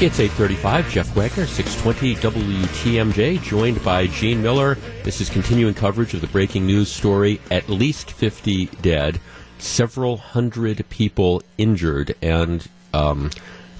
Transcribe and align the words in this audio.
It's 0.00 0.18
835, 0.18 0.90
Jeff 0.90 1.16
Wagner, 1.16 1.46
620 1.46 2.16
WTMJ, 2.16 3.40
joined 3.40 3.82
by 3.84 4.08
Gene 4.08 4.42
Miller. 4.42 4.76
This 5.04 5.20
is 5.20 5.30
continuing 5.30 5.72
coverage 5.72 6.14
of 6.14 6.20
the 6.20 6.26
breaking 6.26 6.66
news 6.66 6.90
story. 6.90 7.40
At 7.52 7.68
least 7.68 8.10
50 8.10 8.66
dead, 8.82 9.20
several 9.58 10.16
hundred 10.16 10.84
people 10.90 11.42
injured, 11.58 12.16
and 12.20 12.66
um, 12.92 13.30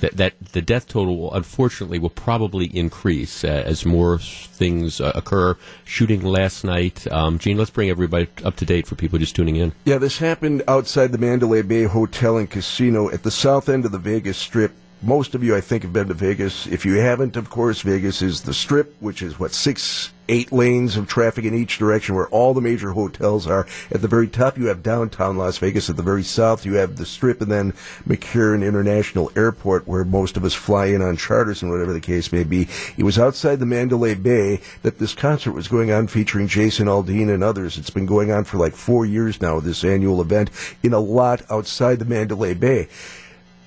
that, 0.00 0.16
that 0.16 0.38
the 0.52 0.62
death 0.62 0.86
total, 0.86 1.18
will, 1.18 1.34
unfortunately, 1.34 1.98
will 1.98 2.10
probably 2.10 2.66
increase 2.66 3.42
uh, 3.42 3.48
as 3.48 3.84
more 3.84 4.18
things 4.18 5.00
uh, 5.00 5.12
occur. 5.16 5.56
Shooting 5.84 6.22
last 6.22 6.62
night. 6.62 7.10
Um, 7.12 7.40
Gene, 7.40 7.58
let's 7.58 7.70
bring 7.70 7.90
everybody 7.90 8.28
up 8.44 8.54
to 8.56 8.64
date 8.64 8.86
for 8.86 8.94
people 8.94 9.18
just 9.18 9.34
tuning 9.34 9.56
in. 9.56 9.72
Yeah, 9.84 9.98
this 9.98 10.18
happened 10.18 10.62
outside 10.68 11.10
the 11.10 11.18
Mandalay 11.18 11.62
Bay 11.62 11.84
Hotel 11.84 12.38
and 12.38 12.48
Casino 12.48 13.10
at 13.10 13.24
the 13.24 13.32
south 13.32 13.68
end 13.68 13.84
of 13.84 13.90
the 13.90 13.98
Vegas 13.98 14.38
Strip 14.38 14.72
most 15.04 15.34
of 15.34 15.44
you, 15.44 15.54
I 15.54 15.60
think, 15.60 15.82
have 15.82 15.92
been 15.92 16.08
to 16.08 16.14
Vegas. 16.14 16.66
If 16.66 16.86
you 16.86 16.94
haven't, 16.94 17.36
of 17.36 17.50
course, 17.50 17.82
Vegas 17.82 18.22
is 18.22 18.42
the 18.42 18.54
Strip, 18.54 18.94
which 19.00 19.22
is 19.22 19.38
what 19.38 19.52
six, 19.52 20.12
eight 20.28 20.50
lanes 20.50 20.96
of 20.96 21.06
traffic 21.06 21.44
in 21.44 21.54
each 21.54 21.78
direction, 21.78 22.14
where 22.14 22.28
all 22.28 22.54
the 22.54 22.60
major 22.60 22.92
hotels 22.92 23.46
are. 23.46 23.66
At 23.90 24.00
the 24.00 24.08
very 24.08 24.26
top, 24.26 24.56
you 24.56 24.66
have 24.66 24.82
downtown 24.82 25.36
Las 25.36 25.58
Vegas. 25.58 25.90
At 25.90 25.96
the 25.96 26.02
very 26.02 26.22
south, 26.22 26.64
you 26.64 26.74
have 26.74 26.96
the 26.96 27.04
Strip, 27.04 27.42
and 27.42 27.52
then 27.52 27.72
McCarran 28.08 28.66
International 28.66 29.30
Airport, 29.36 29.86
where 29.86 30.04
most 30.04 30.36
of 30.36 30.44
us 30.44 30.54
fly 30.54 30.86
in 30.86 31.02
on 31.02 31.16
charters 31.18 31.60
and 31.60 31.70
whatever 31.70 31.92
the 31.92 32.00
case 32.00 32.32
may 32.32 32.44
be. 32.44 32.66
It 32.96 33.04
was 33.04 33.18
outside 33.18 33.60
the 33.60 33.66
Mandalay 33.66 34.14
Bay 34.14 34.60
that 34.82 34.98
this 34.98 35.14
concert 35.14 35.52
was 35.52 35.68
going 35.68 35.90
on, 35.90 36.06
featuring 36.06 36.48
Jason 36.48 36.86
Aldean 36.86 37.32
and 37.32 37.44
others. 37.44 37.76
It's 37.76 37.90
been 37.90 38.06
going 38.06 38.30
on 38.30 38.44
for 38.44 38.56
like 38.56 38.74
four 38.74 39.04
years 39.04 39.40
now. 39.40 39.60
This 39.60 39.84
annual 39.84 40.22
event 40.22 40.50
in 40.82 40.94
a 40.94 40.98
lot 40.98 41.42
outside 41.50 41.98
the 41.98 42.04
Mandalay 42.06 42.54
Bay. 42.54 42.88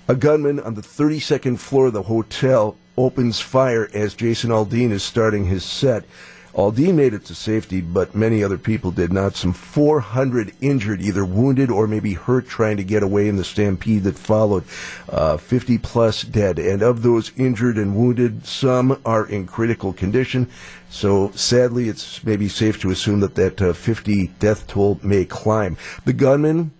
A 0.09 0.15
gunman 0.15 0.61
on 0.61 0.75
the 0.75 0.81
32nd 0.81 1.59
floor 1.59 1.87
of 1.87 1.93
the 1.93 2.03
hotel 2.03 2.77
opens 2.97 3.41
fire 3.41 3.89
as 3.93 4.13
Jason 4.13 4.51
Aldean 4.51 4.91
is 4.91 5.03
starting 5.03 5.47
his 5.47 5.65
set. 5.65 6.05
Aldean 6.53 6.95
made 6.95 7.13
it 7.13 7.25
to 7.25 7.35
safety, 7.35 7.81
but 7.81 8.15
many 8.15 8.41
other 8.41 8.57
people 8.57 8.91
did 8.91 9.11
not. 9.11 9.35
Some 9.35 9.51
400 9.51 10.53
injured, 10.61 11.01
either 11.01 11.25
wounded 11.25 11.69
or 11.69 11.87
maybe 11.87 12.13
hurt 12.13 12.47
trying 12.47 12.77
to 12.77 12.85
get 12.85 13.03
away 13.03 13.27
in 13.27 13.35
the 13.35 13.43
stampede 13.43 14.03
that 14.03 14.17
followed. 14.17 14.63
Uh, 15.09 15.35
50 15.35 15.77
plus 15.77 16.21
dead. 16.21 16.57
And 16.57 16.81
of 16.81 17.03
those 17.03 17.33
injured 17.35 17.77
and 17.77 17.93
wounded, 17.93 18.47
some 18.47 19.01
are 19.05 19.27
in 19.27 19.45
critical 19.45 19.91
condition. 19.91 20.47
So 20.89 21.31
sadly, 21.35 21.89
it's 21.89 22.23
maybe 22.23 22.47
safe 22.47 22.79
to 22.79 22.91
assume 22.91 23.19
that 23.19 23.35
that 23.35 23.61
uh, 23.61 23.73
50 23.73 24.27
death 24.39 24.67
toll 24.67 25.01
may 25.03 25.25
climb. 25.25 25.75
The 26.05 26.13
gunman 26.13 26.71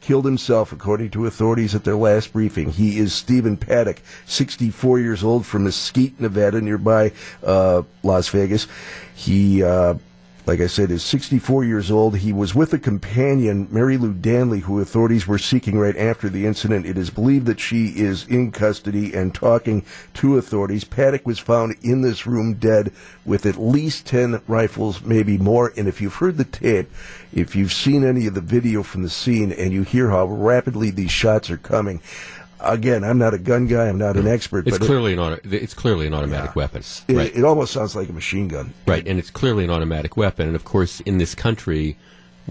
killed 0.00 0.24
himself, 0.24 0.72
according 0.72 1.10
to 1.10 1.26
authorities 1.26 1.74
at 1.74 1.84
their 1.84 1.96
last 1.96 2.32
briefing. 2.32 2.70
He 2.70 2.98
is 2.98 3.12
Stephen 3.12 3.56
Paddock, 3.56 4.00
64 4.26 4.98
years 4.98 5.22
old 5.22 5.46
from 5.46 5.64
Mesquite, 5.64 6.20
Nevada, 6.20 6.60
nearby 6.60 7.12
uh, 7.44 7.82
Las 8.02 8.28
Vegas. 8.28 8.66
He 9.14 9.62
uh, 9.62 9.94
like 10.46 10.60
I 10.60 10.66
said, 10.66 10.90
is 10.90 11.02
64 11.02 11.64
years 11.64 11.90
old. 11.90 12.16
He 12.16 12.32
was 12.32 12.54
with 12.54 12.72
a 12.72 12.78
companion, 12.78 13.66
Marilou 13.68 14.20
Danley, 14.20 14.60
who 14.60 14.80
authorities 14.80 15.26
were 15.26 15.38
seeking 15.38 15.78
right 15.78 15.96
after 15.96 16.28
the 16.28 16.46
incident. 16.46 16.86
It 16.86 16.96
is 16.96 17.10
believed 17.10 17.46
that 17.46 17.60
she 17.60 17.88
is 17.88 18.26
in 18.26 18.50
custody 18.50 19.14
and 19.14 19.34
talking 19.34 19.84
to 20.14 20.38
authorities. 20.38 20.84
Paddock 20.84 21.26
was 21.26 21.38
found 21.38 21.76
in 21.82 22.02
this 22.02 22.26
room 22.26 22.54
dead 22.54 22.92
with 23.24 23.46
at 23.46 23.60
least 23.60 24.06
10 24.06 24.40
rifles, 24.46 25.02
maybe 25.02 25.38
more. 25.38 25.72
And 25.76 25.86
if 25.86 26.00
you've 26.00 26.16
heard 26.16 26.36
the 26.36 26.44
tape, 26.44 26.90
if 27.32 27.54
you've 27.54 27.72
seen 27.72 28.04
any 28.04 28.26
of 28.26 28.34
the 28.34 28.40
video 28.40 28.82
from 28.82 29.02
the 29.02 29.10
scene 29.10 29.52
and 29.52 29.72
you 29.72 29.82
hear 29.82 30.10
how 30.10 30.26
rapidly 30.26 30.90
these 30.90 31.12
shots 31.12 31.50
are 31.50 31.58
coming, 31.58 32.00
again, 32.62 33.04
I'm 33.04 33.18
not 33.18 33.34
a 33.34 33.38
gun 33.38 33.66
guy. 33.66 33.88
I'm 33.88 33.98
not 33.98 34.16
an 34.16 34.24
mm. 34.24 34.32
expert. 34.32 34.66
It's 34.66 34.78
but 34.78 34.86
clearly 34.86 35.12
it, 35.12 35.18
an 35.18 35.20
auto, 35.20 35.40
it's 35.44 35.74
clearly 35.74 36.06
an 36.06 36.14
automatic 36.14 36.50
yeah, 36.50 36.54
weapon. 36.54 36.82
It, 37.08 37.16
right. 37.16 37.36
it 37.36 37.44
almost 37.44 37.72
sounds 37.72 37.96
like 37.96 38.08
a 38.08 38.12
machine 38.12 38.48
gun. 38.48 38.72
Right, 38.86 39.06
and 39.06 39.18
it's 39.18 39.30
clearly 39.30 39.64
an 39.64 39.70
automatic 39.70 40.16
weapon. 40.16 40.46
And 40.46 40.56
of 40.56 40.64
course, 40.64 41.00
in 41.00 41.18
this 41.18 41.34
country, 41.34 41.96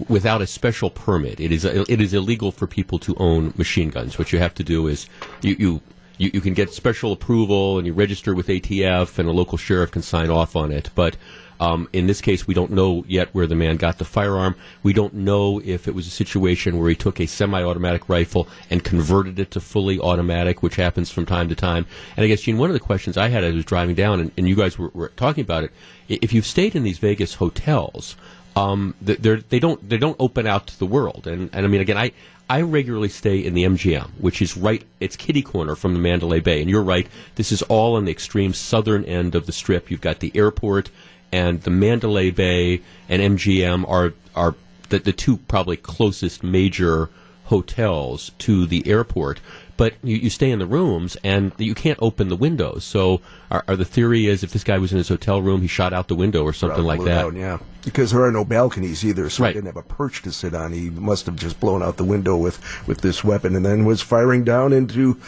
without 0.08 0.42
a 0.42 0.46
special 0.46 0.90
permit, 0.90 1.40
it 1.40 1.52
is 1.52 1.64
it 1.64 2.00
is 2.00 2.14
illegal 2.14 2.52
for 2.52 2.66
people 2.66 2.98
to 3.00 3.14
own 3.16 3.54
machine 3.56 3.90
guns. 3.90 4.18
What 4.18 4.32
you 4.32 4.38
have 4.38 4.54
to 4.54 4.64
do 4.64 4.86
is 4.86 5.06
you. 5.42 5.56
you 5.58 5.82
you, 6.18 6.30
you 6.34 6.42
can 6.42 6.52
get 6.52 6.70
special 6.70 7.12
approval 7.12 7.78
and 7.78 7.86
you 7.86 7.94
register 7.94 8.34
with 8.34 8.48
ATF 8.48 9.18
and 9.18 9.26
a 9.26 9.32
local 9.32 9.56
sheriff 9.56 9.90
can 9.90 10.02
sign 10.02 10.28
off 10.28 10.54
on 10.54 10.70
it. 10.70 10.90
But 10.94 11.16
um, 11.60 11.88
in 11.92 12.06
this 12.06 12.22
case, 12.22 12.46
we 12.46 12.54
don't 12.54 12.70
know 12.70 13.04
yet 13.06 13.28
where 13.34 13.46
the 13.46 13.54
man 13.54 13.76
got 13.76 13.98
the 13.98 14.04
firearm. 14.06 14.56
We 14.82 14.94
don't 14.94 15.12
know 15.12 15.60
if 15.62 15.86
it 15.86 15.94
was 15.94 16.06
a 16.06 16.10
situation 16.10 16.78
where 16.78 16.88
he 16.88 16.96
took 16.96 17.20
a 17.20 17.26
semi-automatic 17.26 18.08
rifle 18.08 18.48
and 18.70 18.82
converted 18.82 19.38
it 19.38 19.50
to 19.52 19.60
fully 19.60 20.00
automatic, 20.00 20.62
which 20.62 20.76
happens 20.76 21.10
from 21.10 21.26
time 21.26 21.50
to 21.50 21.54
time. 21.54 21.86
And 22.16 22.24
I 22.24 22.28
guess, 22.28 22.40
Gene, 22.40 22.56
one 22.56 22.70
of 22.70 22.74
the 22.74 22.80
questions 22.80 23.18
I 23.18 23.28
had 23.28 23.44
as 23.44 23.52
I 23.52 23.56
was 23.56 23.66
driving 23.66 23.94
down, 23.94 24.20
and, 24.20 24.32
and 24.38 24.48
you 24.48 24.56
guys 24.56 24.78
were, 24.78 24.88
were, 24.94 25.08
talking 25.10 25.42
about 25.42 25.64
it, 25.64 25.70
if 26.08 26.32
you've 26.32 26.46
stayed 26.46 26.74
in 26.74 26.82
these 26.82 26.98
Vegas 26.98 27.34
hotels, 27.34 28.16
um, 28.56 28.94
they 29.02 29.60
don't 29.60 29.88
they 29.88 29.98
don't 29.98 30.16
open 30.18 30.46
out 30.46 30.66
to 30.68 30.78
the 30.78 30.86
world. 30.86 31.26
And, 31.26 31.50
and 31.52 31.64
I 31.64 31.68
mean, 31.68 31.82
again, 31.82 31.98
I 31.98 32.12
I 32.48 32.62
regularly 32.62 33.10
stay 33.10 33.38
in 33.38 33.54
the 33.54 33.62
MGM, 33.64 34.10
which 34.18 34.42
is 34.42 34.56
right, 34.56 34.82
it's 34.98 35.14
kitty 35.14 35.42
corner 35.42 35.76
from 35.76 35.92
the 35.92 36.00
Mandalay 36.00 36.40
Bay. 36.40 36.60
And 36.60 36.68
you're 36.68 36.82
right, 36.82 37.06
this 37.36 37.52
is 37.52 37.62
all 37.62 37.94
on 37.94 38.06
the 38.06 38.10
extreme 38.10 38.54
southern 38.54 39.04
end 39.04 39.36
of 39.36 39.46
the 39.46 39.52
strip. 39.52 39.88
You've 39.88 40.00
got 40.00 40.18
the 40.18 40.32
airport, 40.34 40.90
and 41.32 41.62
the 41.62 41.70
Mandalay 41.70 42.30
Bay 42.30 42.82
and 43.08 43.38
MGM 43.38 43.88
are 43.88 44.14
are 44.34 44.54
the, 44.88 44.98
the 44.98 45.12
two 45.12 45.38
probably 45.38 45.76
closest 45.76 46.42
major 46.42 47.10
hotels 47.44 48.30
to 48.38 48.66
the 48.66 48.86
airport. 48.86 49.40
But 49.76 49.94
you, 50.02 50.16
you 50.16 50.30
stay 50.30 50.50
in 50.50 50.58
the 50.58 50.66
rooms 50.66 51.16
and 51.24 51.52
you 51.56 51.74
can't 51.74 51.98
open 52.02 52.28
the 52.28 52.36
windows. 52.36 52.84
So, 52.84 53.22
are, 53.50 53.64
are 53.66 53.76
the 53.76 53.86
theory 53.86 54.26
is 54.26 54.44
if 54.44 54.52
this 54.52 54.62
guy 54.62 54.76
was 54.76 54.92
in 54.92 54.98
his 54.98 55.08
hotel 55.08 55.40
room, 55.40 55.62
he 55.62 55.66
shot 55.66 55.94
out 55.94 56.08
the 56.08 56.14
window 56.14 56.44
or 56.44 56.52
something 56.52 56.84
like 56.84 57.02
that. 57.04 57.22
Down, 57.22 57.36
yeah, 57.36 57.58
because 57.82 58.10
there 58.10 58.22
are 58.22 58.30
no 58.30 58.44
balconies 58.44 59.04
either, 59.06 59.30
so 59.30 59.42
right. 59.42 59.48
he 59.50 59.54
didn't 59.54 59.74
have 59.74 59.82
a 59.82 59.82
perch 59.82 60.22
to 60.22 60.32
sit 60.32 60.54
on. 60.54 60.72
He 60.72 60.90
must 60.90 61.24
have 61.26 61.36
just 61.36 61.60
blown 61.60 61.82
out 61.82 61.96
the 61.96 62.04
window 62.04 62.36
with 62.36 62.60
with 62.86 63.00
this 63.00 63.24
weapon, 63.24 63.56
and 63.56 63.64
then 63.64 63.86
was 63.86 64.02
firing 64.02 64.44
down 64.44 64.74
into 64.74 65.18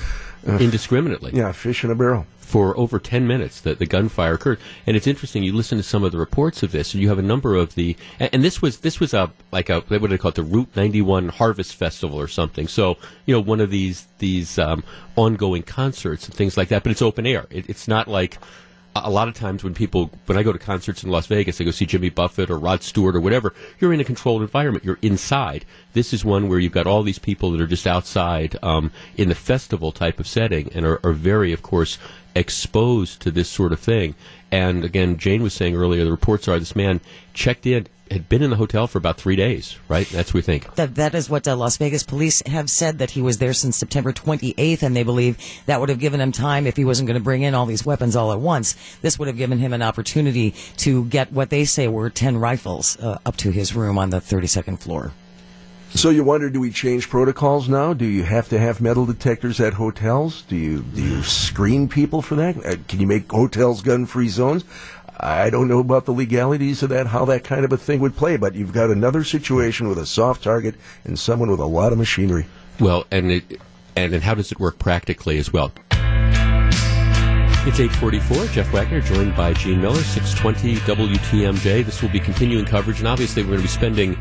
uh, 0.46 0.58
indiscriminately. 0.58 1.32
Yeah, 1.32 1.52
fish 1.52 1.82
in 1.82 1.90
a 1.90 1.94
barrel 1.94 2.26
for 2.52 2.76
over 2.76 2.98
10 2.98 3.26
minutes 3.26 3.62
that 3.62 3.78
the 3.78 3.86
gunfire 3.86 4.34
occurred. 4.34 4.60
And 4.86 4.94
it's 4.94 5.06
interesting, 5.06 5.42
you 5.42 5.54
listen 5.54 5.78
to 5.78 5.82
some 5.82 6.04
of 6.04 6.12
the 6.12 6.18
reports 6.18 6.62
of 6.62 6.70
this, 6.70 6.92
and 6.92 7.02
you 7.02 7.08
have 7.08 7.18
a 7.18 7.22
number 7.22 7.56
of 7.56 7.76
the, 7.76 7.96
and, 8.20 8.28
and 8.30 8.44
this 8.44 8.60
was, 8.60 8.80
this 8.80 9.00
was 9.00 9.14
a, 9.14 9.32
like 9.52 9.70
a, 9.70 9.80
what 9.80 10.02
do 10.02 10.08
they 10.08 10.18
call 10.18 10.28
it, 10.28 10.34
the 10.34 10.42
Route 10.42 10.68
91 10.76 11.30
Harvest 11.30 11.74
Festival 11.74 12.20
or 12.20 12.28
something. 12.28 12.68
So, 12.68 12.98
you 13.24 13.34
know, 13.34 13.40
one 13.40 13.62
of 13.62 13.70
these, 13.70 14.06
these, 14.18 14.58
um, 14.58 14.84
ongoing 15.16 15.62
concerts 15.62 16.26
and 16.26 16.34
things 16.34 16.58
like 16.58 16.68
that, 16.68 16.82
but 16.82 16.92
it's 16.92 17.00
open 17.00 17.26
air. 17.26 17.46
It, 17.48 17.70
it's 17.70 17.88
not 17.88 18.06
like, 18.06 18.36
a 18.94 19.10
lot 19.10 19.28
of 19.28 19.34
times 19.34 19.64
when 19.64 19.74
people 19.74 20.10
when 20.26 20.36
I 20.36 20.42
go 20.42 20.52
to 20.52 20.58
concerts 20.58 21.02
in 21.02 21.10
Las 21.10 21.26
Vegas, 21.26 21.60
I 21.60 21.64
go 21.64 21.70
see 21.70 21.86
Jimmy 21.86 22.10
Buffett 22.10 22.50
or 22.50 22.58
Rod 22.58 22.82
Stewart 22.82 23.16
or 23.16 23.20
whatever. 23.20 23.54
You're 23.80 23.92
in 23.92 24.00
a 24.00 24.04
controlled 24.04 24.42
environment. 24.42 24.84
You're 24.84 24.98
inside. 25.02 25.64
This 25.94 26.12
is 26.12 26.24
one 26.24 26.48
where 26.48 26.58
you've 26.58 26.72
got 26.72 26.86
all 26.86 27.02
these 27.02 27.18
people 27.18 27.50
that 27.52 27.60
are 27.60 27.66
just 27.66 27.86
outside 27.86 28.56
um, 28.62 28.92
in 29.16 29.28
the 29.28 29.34
festival 29.34 29.92
type 29.92 30.20
of 30.20 30.26
setting 30.26 30.70
and 30.74 30.84
are, 30.84 31.00
are 31.04 31.12
very, 31.12 31.52
of 31.52 31.62
course, 31.62 31.98
exposed 32.34 33.20
to 33.22 33.30
this 33.30 33.48
sort 33.48 33.72
of 33.72 33.80
thing. 33.80 34.14
And 34.50 34.84
again, 34.84 35.16
Jane 35.16 35.42
was 35.42 35.54
saying 35.54 35.74
earlier, 35.74 36.04
the 36.04 36.10
reports 36.10 36.46
are 36.46 36.58
this 36.58 36.76
man 36.76 37.00
checked 37.32 37.66
in 37.66 37.88
had 38.12 38.28
been 38.28 38.42
in 38.42 38.50
the 38.50 38.56
hotel 38.56 38.86
for 38.86 38.98
about 38.98 39.16
three 39.16 39.36
days, 39.36 39.76
right? 39.88 40.08
That's 40.08 40.30
what 40.30 40.34
we 40.34 40.42
think. 40.42 40.74
That, 40.74 40.94
that 40.96 41.14
is 41.14 41.28
what 41.28 41.48
uh, 41.48 41.56
Las 41.56 41.76
Vegas 41.76 42.02
police 42.02 42.42
have 42.46 42.70
said, 42.70 42.98
that 42.98 43.10
he 43.10 43.22
was 43.22 43.38
there 43.38 43.52
since 43.52 43.76
September 43.76 44.12
28th, 44.12 44.82
and 44.82 44.94
they 44.94 45.02
believe 45.02 45.38
that 45.66 45.80
would 45.80 45.88
have 45.88 45.98
given 45.98 46.20
him 46.20 46.32
time 46.32 46.66
if 46.66 46.76
he 46.76 46.84
wasn't 46.84 47.08
going 47.08 47.18
to 47.18 47.24
bring 47.24 47.42
in 47.42 47.54
all 47.54 47.66
these 47.66 47.84
weapons 47.84 48.14
all 48.14 48.32
at 48.32 48.40
once. 48.40 48.76
This 49.00 49.18
would 49.18 49.28
have 49.28 49.36
given 49.36 49.58
him 49.58 49.72
an 49.72 49.82
opportunity 49.82 50.54
to 50.78 51.04
get 51.06 51.32
what 51.32 51.50
they 51.50 51.64
say 51.64 51.88
were 51.88 52.10
10 52.10 52.36
rifles 52.36 52.98
uh, 52.98 53.18
up 53.26 53.36
to 53.38 53.50
his 53.50 53.74
room 53.74 53.98
on 53.98 54.10
the 54.10 54.18
32nd 54.18 54.78
floor. 54.78 55.12
So 55.94 56.08
you 56.08 56.24
wonder, 56.24 56.48
do 56.48 56.58
we 56.58 56.70
change 56.70 57.10
protocols 57.10 57.68
now? 57.68 57.92
Do 57.92 58.06
you 58.06 58.22
have 58.22 58.48
to 58.48 58.58
have 58.58 58.80
metal 58.80 59.04
detectors 59.04 59.60
at 59.60 59.74
hotels? 59.74 60.40
Do 60.48 60.56
you 60.56 60.80
do 60.80 61.02
you 61.02 61.22
screen 61.22 61.86
people 61.86 62.22
for 62.22 62.34
that? 62.36 62.56
Uh, 62.64 62.76
can 62.88 62.98
you 62.98 63.06
make 63.06 63.30
hotels 63.30 63.82
gun-free 63.82 64.30
zones? 64.30 64.64
I 65.22 65.50
don't 65.50 65.68
know 65.68 65.78
about 65.78 66.04
the 66.04 66.12
legalities 66.12 66.82
of 66.82 66.88
that, 66.88 67.06
how 67.06 67.24
that 67.26 67.44
kind 67.44 67.64
of 67.64 67.72
a 67.72 67.76
thing 67.76 68.00
would 68.00 68.16
play, 68.16 68.36
but 68.36 68.56
you've 68.56 68.72
got 68.72 68.90
another 68.90 69.22
situation 69.22 69.88
with 69.88 69.98
a 69.98 70.06
soft 70.06 70.42
target 70.42 70.74
and 71.04 71.16
someone 71.16 71.48
with 71.48 71.60
a 71.60 71.64
lot 71.64 71.92
of 71.92 71.98
machinery. 71.98 72.46
Well, 72.80 73.06
and 73.12 73.30
it, 73.30 73.60
and, 73.94 74.12
and 74.14 74.24
how 74.24 74.34
does 74.34 74.50
it 74.50 74.58
work 74.58 74.80
practically 74.80 75.38
as 75.38 75.52
well? 75.52 75.72
It's 77.64 77.78
844. 77.78 78.46
Jeff 78.46 78.72
Wagner 78.72 79.00
joined 79.00 79.36
by 79.36 79.52
Gene 79.52 79.80
Miller, 79.80 80.02
620 80.02 80.74
WTMJ. 80.80 81.84
This 81.84 82.02
will 82.02 82.08
be 82.08 82.18
continuing 82.18 82.64
coverage, 82.64 82.98
and 82.98 83.06
obviously 83.06 83.44
we're 83.44 83.50
going 83.50 83.60
to 83.60 83.62
be 83.62 83.68
spending 83.68 84.18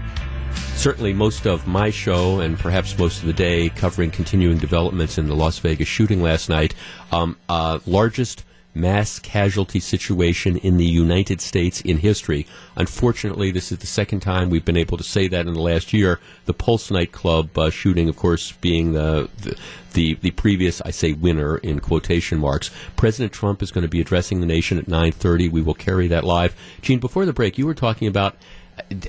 certainly 0.75 1.13
most 1.13 1.47
of 1.47 1.65
my 1.65 1.89
show 1.89 2.41
and 2.41 2.59
perhaps 2.59 2.95
most 2.99 3.21
of 3.21 3.25
the 3.25 3.33
day 3.33 3.69
covering 3.69 4.11
continuing 4.11 4.59
developments 4.59 5.17
in 5.17 5.27
the 5.27 5.35
Las 5.35 5.57
Vegas 5.57 5.87
shooting 5.87 6.21
last 6.21 6.49
night. 6.49 6.75
Um, 7.11 7.37
uh, 7.49 7.79
largest 7.87 8.45
mass 8.73 9.19
casualty 9.19 9.79
situation 9.79 10.57
in 10.57 10.77
the 10.77 10.85
United 10.85 11.41
States 11.41 11.81
in 11.81 11.97
history. 11.97 12.47
Unfortunately, 12.75 13.51
this 13.51 13.71
is 13.71 13.79
the 13.79 13.87
second 13.87 14.21
time 14.21 14.49
we've 14.49 14.65
been 14.65 14.77
able 14.77 14.97
to 14.97 15.03
say 15.03 15.27
that 15.27 15.47
in 15.47 15.53
the 15.53 15.61
last 15.61 15.93
year. 15.93 16.19
The 16.45 16.53
Pulse 16.53 16.89
nightclub 16.89 17.57
uh, 17.57 17.69
shooting, 17.69 18.07
of 18.07 18.15
course, 18.15 18.53
being 18.53 18.93
the, 18.93 19.29
the, 19.37 19.57
the 19.93 20.13
the 20.21 20.31
previous, 20.31 20.81
I 20.81 20.91
say, 20.91 21.13
winner 21.13 21.57
in 21.57 21.79
quotation 21.79 22.39
marks. 22.39 22.71
President 22.95 23.33
Trump 23.33 23.61
is 23.61 23.71
going 23.71 23.83
to 23.83 23.89
be 23.89 24.01
addressing 24.01 24.39
the 24.39 24.45
nation 24.45 24.77
at 24.77 24.85
9:30. 24.85 25.51
We 25.51 25.61
will 25.61 25.73
carry 25.73 26.07
that 26.07 26.23
live. 26.23 26.55
Gene, 26.81 26.99
before 26.99 27.25
the 27.25 27.33
break, 27.33 27.57
you 27.57 27.65
were 27.65 27.73
talking 27.73 28.07
about 28.07 28.35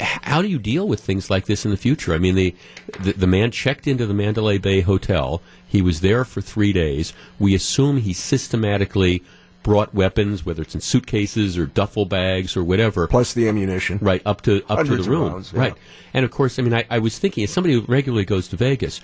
how 0.01 0.43
do 0.43 0.49
you 0.49 0.59
deal 0.59 0.87
with 0.87 1.01
things 1.01 1.31
like 1.31 1.47
this 1.47 1.65
in 1.65 1.71
the 1.71 1.77
future? 1.77 2.13
I 2.13 2.19
mean, 2.19 2.35
the, 2.35 2.55
the, 3.01 3.13
the 3.13 3.27
man 3.27 3.51
checked 3.51 3.87
into 3.87 4.07
the 4.07 4.15
Mandalay 4.15 4.59
Bay 4.59 4.81
Hotel. 4.81 5.41
He 5.67 5.81
was 5.81 6.01
there 6.01 6.25
for 6.25 6.41
three 6.41 6.73
days. 6.73 7.13
We 7.39 7.55
assume 7.55 7.99
he 7.99 8.13
systematically 8.13 9.23
brought 9.63 9.95
weapons, 9.95 10.45
whether 10.45 10.63
it's 10.63 10.75
in 10.75 10.81
suitcases 10.81 11.57
or 11.57 11.67
duffel 11.67 12.05
bags 12.05 12.57
or 12.57 12.65
whatever. 12.65 13.07
Plus 13.07 13.33
the 13.33 13.49
ammunition. 13.49 13.99
Right, 14.01 14.23
up 14.27 14.43
to 14.43 14.63
up 14.65 14.79
Hundreds 14.79 15.05
to 15.05 15.11
the 15.11 15.17
room. 15.17 15.33
rounds, 15.33 15.53
yeah. 15.53 15.61
Right. 15.61 15.75
And 16.13 16.25
of 16.25 16.31
course, 16.31 16.59
I 16.59 16.63
mean, 16.63 16.75
I, 16.75 16.85
I 16.91 16.99
was 16.99 17.19
thinking, 17.19 17.45
as 17.45 17.51
somebody 17.51 17.75
who 17.75 17.81
regularly 17.83 18.25
goes 18.25 18.49
to 18.49 18.57
Vegas, 18.57 19.01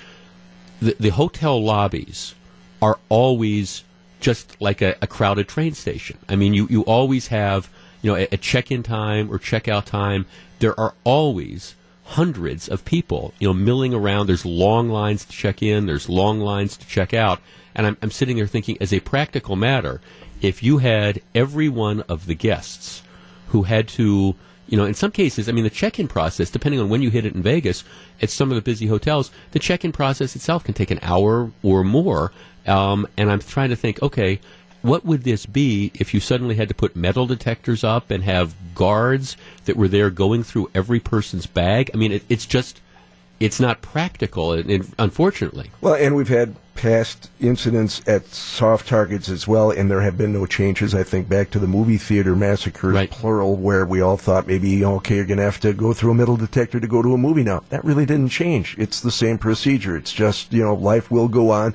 the, 0.80 0.96
the 0.98 1.10
hotel 1.10 1.62
lobbies 1.62 2.34
are 2.82 2.98
always 3.08 3.84
just 4.20 4.60
like 4.60 4.82
a, 4.82 4.96
a 5.00 5.06
crowded 5.06 5.48
train 5.48 5.74
station. 5.74 6.18
I 6.28 6.36
mean, 6.36 6.54
you, 6.54 6.66
you 6.68 6.82
always 6.82 7.28
have, 7.28 7.70
you 8.02 8.10
know, 8.10 8.16
a, 8.16 8.28
a 8.32 8.36
check-in 8.36 8.82
time 8.82 9.30
or 9.30 9.38
check-out 9.38 9.86
time. 9.86 10.26
There 10.58 10.78
are 10.78 10.94
always 11.04 11.76
hundreds 12.04 12.68
of 12.68 12.84
people, 12.84 13.32
you 13.38 13.46
know, 13.46 13.54
milling 13.54 13.94
around. 13.94 14.26
There's 14.26 14.44
long 14.44 14.88
lines 14.88 15.24
to 15.24 15.32
check 15.32 15.62
in. 15.62 15.86
There's 15.86 16.08
long 16.08 16.40
lines 16.40 16.76
to 16.78 16.86
check 16.86 17.14
out. 17.14 17.40
And 17.74 17.86
I'm, 17.86 17.96
I'm 18.02 18.10
sitting 18.10 18.36
there 18.38 18.46
thinking, 18.46 18.76
as 18.80 18.92
a 18.92 19.00
practical 19.00 19.54
matter, 19.54 20.00
if 20.42 20.62
you 20.62 20.78
had 20.78 21.20
every 21.34 21.68
one 21.68 22.02
of 22.02 22.26
the 22.26 22.34
guests 22.34 23.02
who 23.48 23.62
had 23.62 23.88
to, 23.88 24.34
you 24.68 24.76
know, 24.76 24.84
in 24.84 24.94
some 24.94 25.10
cases, 25.10 25.48
I 25.48 25.52
mean, 25.52 25.64
the 25.64 25.70
check-in 25.70 26.08
process, 26.08 26.50
depending 26.50 26.80
on 26.80 26.88
when 26.88 27.02
you 27.02 27.10
hit 27.10 27.24
it 27.24 27.34
in 27.34 27.42
Vegas, 27.42 27.84
at 28.20 28.30
some 28.30 28.50
of 28.50 28.54
the 28.54 28.62
busy 28.62 28.86
hotels, 28.86 29.30
the 29.52 29.58
check-in 29.58 29.92
process 29.92 30.36
itself 30.36 30.64
can 30.64 30.74
take 30.74 30.90
an 30.90 31.00
hour 31.02 31.50
or 31.62 31.84
more. 31.84 32.32
Um, 32.66 33.08
and 33.16 33.30
I'm 33.30 33.40
trying 33.40 33.70
to 33.70 33.76
think, 33.76 34.02
okay, 34.02 34.40
what 34.82 35.04
would 35.04 35.24
this 35.24 35.46
be 35.46 35.90
if 35.94 36.14
you 36.14 36.20
suddenly 36.20 36.54
had 36.54 36.68
to 36.68 36.74
put 36.74 36.94
metal 36.94 37.26
detectors 37.26 37.82
up 37.82 38.10
and 38.10 38.22
have 38.24 38.54
guards 38.74 39.36
that 39.64 39.76
were 39.76 39.88
there 39.88 40.10
going 40.10 40.42
through 40.42 40.70
every 40.74 41.00
person's 41.00 41.46
bag? 41.46 41.90
I 41.92 41.96
mean, 41.96 42.12
it, 42.12 42.24
it's 42.28 42.46
just, 42.46 42.80
it's 43.40 43.60
not 43.60 43.82
practical, 43.82 44.52
unfortunately. 44.98 45.70
Well, 45.80 45.94
and 45.94 46.16
we've 46.16 46.28
had 46.28 46.56
past 46.74 47.28
incidents 47.40 48.00
at 48.06 48.24
soft 48.28 48.88
targets 48.88 49.28
as 49.28 49.48
well, 49.48 49.70
and 49.70 49.90
there 49.90 50.00
have 50.00 50.16
been 50.16 50.32
no 50.32 50.46
changes. 50.46 50.94
I 50.94 51.02
think 51.02 51.28
back 51.28 51.50
to 51.50 51.58
the 51.58 51.66
movie 51.66 51.98
theater 51.98 52.36
massacres, 52.36 52.94
Right. 52.94 53.10
plural, 53.10 53.56
where 53.56 53.84
we 53.84 54.00
all 54.00 54.16
thought 54.16 54.46
maybe, 54.46 54.84
okay, 54.84 55.16
you're 55.16 55.24
going 55.24 55.38
to 55.38 55.44
have 55.44 55.60
to 55.60 55.72
go 55.72 55.92
through 55.92 56.12
a 56.12 56.14
metal 56.14 56.36
detector 56.36 56.78
to 56.78 56.86
go 56.86 57.02
to 57.02 57.14
a 57.14 57.18
movie 57.18 57.42
now. 57.42 57.62
That 57.70 57.84
really 57.84 58.06
didn't 58.06 58.28
change. 58.28 58.76
It's 58.78 59.00
the 59.00 59.10
same 59.10 59.38
procedure. 59.38 59.96
It's 59.96 60.12
just, 60.12 60.52
you 60.52 60.62
know, 60.62 60.74
life 60.74 61.10
will 61.10 61.28
go 61.28 61.50
on. 61.50 61.74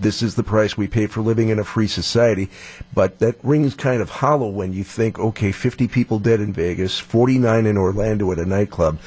This 0.00 0.22
is 0.22 0.34
the 0.34 0.42
price 0.42 0.76
we 0.76 0.88
pay 0.88 1.06
for 1.06 1.20
living 1.20 1.50
in 1.50 1.58
a 1.58 1.64
free 1.64 1.86
society. 1.86 2.48
But 2.92 3.18
that 3.20 3.36
rings 3.44 3.74
kind 3.74 4.00
of 4.02 4.10
hollow 4.10 4.48
when 4.48 4.72
you 4.72 4.82
think, 4.82 5.18
okay, 5.18 5.52
50 5.52 5.86
people 5.88 6.18
dead 6.18 6.40
in 6.40 6.52
Vegas, 6.52 6.98
49 6.98 7.66
in 7.66 7.76
Orlando 7.76 8.32
at 8.32 8.38
a 8.38 8.46
nightclub 8.46 8.98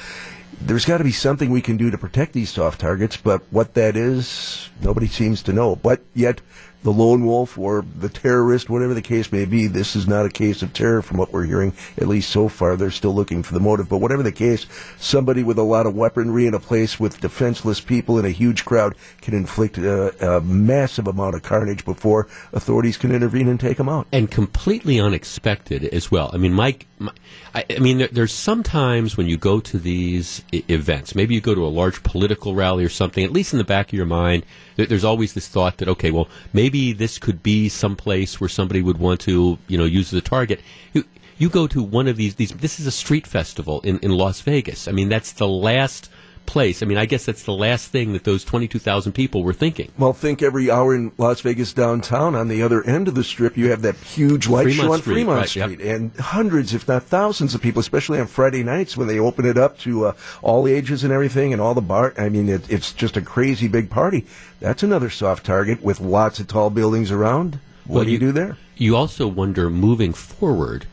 there's 0.60 0.84
got 0.84 0.98
to 0.98 1.04
be 1.04 1.12
something 1.12 1.50
we 1.50 1.62
can 1.62 1.76
do 1.76 1.90
to 1.90 1.98
protect 1.98 2.32
these 2.32 2.50
soft 2.50 2.80
targets, 2.80 3.16
but 3.16 3.42
what 3.50 3.74
that 3.74 3.96
is, 3.96 4.68
nobody 4.80 5.06
seems 5.06 5.42
to 5.44 5.52
know. 5.52 5.76
But 5.76 6.02
yet, 6.14 6.40
the 6.84 6.92
lone 6.92 7.24
wolf 7.24 7.56
or 7.56 7.82
the 7.98 8.10
terrorist, 8.10 8.68
whatever 8.68 8.92
the 8.92 9.02
case 9.02 9.32
may 9.32 9.46
be, 9.46 9.66
this 9.66 9.96
is 9.96 10.06
not 10.06 10.26
a 10.26 10.28
case 10.28 10.62
of 10.62 10.74
terror 10.74 11.00
from 11.00 11.16
what 11.16 11.32
we're 11.32 11.44
hearing, 11.44 11.72
at 11.96 12.06
least 12.06 12.28
so 12.28 12.46
far. 12.46 12.76
They're 12.76 12.90
still 12.90 13.14
looking 13.14 13.42
for 13.42 13.54
the 13.54 13.60
motive. 13.60 13.88
But 13.88 13.98
whatever 13.98 14.22
the 14.22 14.32
case, 14.32 14.66
somebody 14.98 15.42
with 15.42 15.58
a 15.58 15.62
lot 15.62 15.86
of 15.86 15.94
weaponry 15.96 16.46
in 16.46 16.52
a 16.52 16.60
place 16.60 17.00
with 17.00 17.22
defenseless 17.22 17.80
people 17.80 18.18
in 18.18 18.26
a 18.26 18.30
huge 18.30 18.66
crowd 18.66 18.94
can 19.22 19.32
inflict 19.32 19.78
a, 19.78 20.36
a 20.36 20.40
massive 20.42 21.06
amount 21.06 21.34
of 21.36 21.42
carnage 21.42 21.86
before 21.86 22.28
authorities 22.52 22.98
can 22.98 23.12
intervene 23.12 23.48
and 23.48 23.58
take 23.58 23.78
them 23.78 23.88
out. 23.88 24.06
and 24.12 24.30
completely 24.30 25.00
unexpected 25.00 25.84
as 25.84 26.10
well. 26.10 26.30
I 26.34 26.36
mean, 26.36 26.52
Mike, 26.52 26.86
my, 26.98 27.12
I, 27.54 27.64
I 27.70 27.78
mean, 27.78 27.98
there, 27.98 28.08
there's 28.08 28.32
sometimes 28.32 29.16
when 29.16 29.28
you 29.28 29.36
go 29.36 29.60
to 29.60 29.78
these 29.78 30.42
I- 30.52 30.64
events, 30.68 31.14
maybe 31.14 31.34
you 31.34 31.40
go 31.40 31.54
to 31.54 31.64
a 31.64 31.68
large 31.68 32.02
political 32.02 32.54
rally 32.54 32.84
or 32.84 32.88
something. 32.88 33.24
At 33.24 33.32
least 33.32 33.52
in 33.52 33.58
the 33.58 33.64
back 33.64 33.88
of 33.88 33.92
your 33.92 34.06
mind, 34.06 34.44
there, 34.76 34.86
there's 34.86 35.04
always 35.04 35.34
this 35.34 35.46
thought 35.48 35.78
that 35.78 35.88
okay, 35.88 36.10
well, 36.10 36.28
maybe 36.52 36.92
this 36.92 37.18
could 37.18 37.42
be 37.42 37.68
some 37.68 37.96
place 37.96 38.40
where 38.40 38.48
somebody 38.48 38.82
would 38.82 38.98
want 38.98 39.20
to, 39.20 39.58
you 39.68 39.78
know, 39.78 39.84
use 39.84 40.10
the 40.10 40.20
target. 40.20 40.60
You, 40.92 41.04
you 41.38 41.48
go 41.48 41.66
to 41.68 41.82
one 41.82 42.08
of 42.08 42.16
these. 42.16 42.36
These. 42.36 42.52
This 42.52 42.80
is 42.80 42.86
a 42.86 42.92
street 42.92 43.26
festival 43.26 43.80
in, 43.82 43.98
in 44.00 44.10
Las 44.10 44.40
Vegas. 44.40 44.88
I 44.88 44.92
mean, 44.92 45.08
that's 45.08 45.32
the 45.32 45.48
last 45.48 46.10
place. 46.46 46.82
I 46.82 46.86
mean, 46.86 46.98
I 46.98 47.06
guess 47.06 47.24
that's 47.24 47.42
the 47.44 47.52
last 47.52 47.88
thing 47.88 48.12
that 48.12 48.24
those 48.24 48.44
22,000 48.44 49.12
people 49.12 49.42
were 49.42 49.52
thinking. 49.52 49.90
Well, 49.98 50.12
think 50.12 50.42
every 50.42 50.70
hour 50.70 50.94
in 50.94 51.12
Las 51.18 51.40
Vegas 51.40 51.72
downtown. 51.72 52.34
On 52.34 52.48
the 52.48 52.62
other 52.62 52.82
end 52.84 53.08
of 53.08 53.14
the 53.14 53.24
strip, 53.24 53.56
you 53.56 53.70
have 53.70 53.82
that 53.82 53.96
huge 53.96 54.48
light 54.48 54.64
Fremont 54.64 54.86
show 54.86 54.92
on 54.92 55.00
Street, 55.00 55.14
Fremont 55.14 55.38
right, 55.40 55.56
yep. 55.56 55.70
Street, 55.70 55.80
and 55.88 56.14
hundreds, 56.16 56.74
if 56.74 56.86
not 56.88 57.02
thousands, 57.04 57.54
of 57.54 57.60
people, 57.62 57.80
especially 57.80 58.20
on 58.20 58.26
Friday 58.26 58.62
nights 58.62 58.96
when 58.96 59.08
they 59.08 59.18
open 59.18 59.44
it 59.44 59.58
up 59.58 59.78
to 59.78 60.06
uh, 60.06 60.12
all 60.42 60.66
ages 60.68 61.04
and 61.04 61.12
everything, 61.12 61.52
and 61.52 61.60
all 61.60 61.74
the 61.74 61.80
bar. 61.80 62.14
I 62.16 62.28
mean, 62.28 62.48
it, 62.48 62.70
it's 62.70 62.92
just 62.92 63.16
a 63.16 63.20
crazy 63.22 63.68
big 63.68 63.90
party. 63.90 64.26
That's 64.60 64.82
another 64.82 65.10
soft 65.10 65.44
target 65.44 65.82
with 65.82 66.00
lots 66.00 66.40
of 66.40 66.48
tall 66.48 66.70
buildings 66.70 67.10
around. 67.10 67.58
What 67.86 67.96
Well, 67.96 68.04
do 68.04 68.10
you, 68.10 68.14
you- 68.14 68.18
do 68.20 68.32
there? 68.32 68.56
you 68.76 68.96
also 68.96 69.26
wonder 69.28 69.68
moving 69.70 70.12
forward 70.12 70.86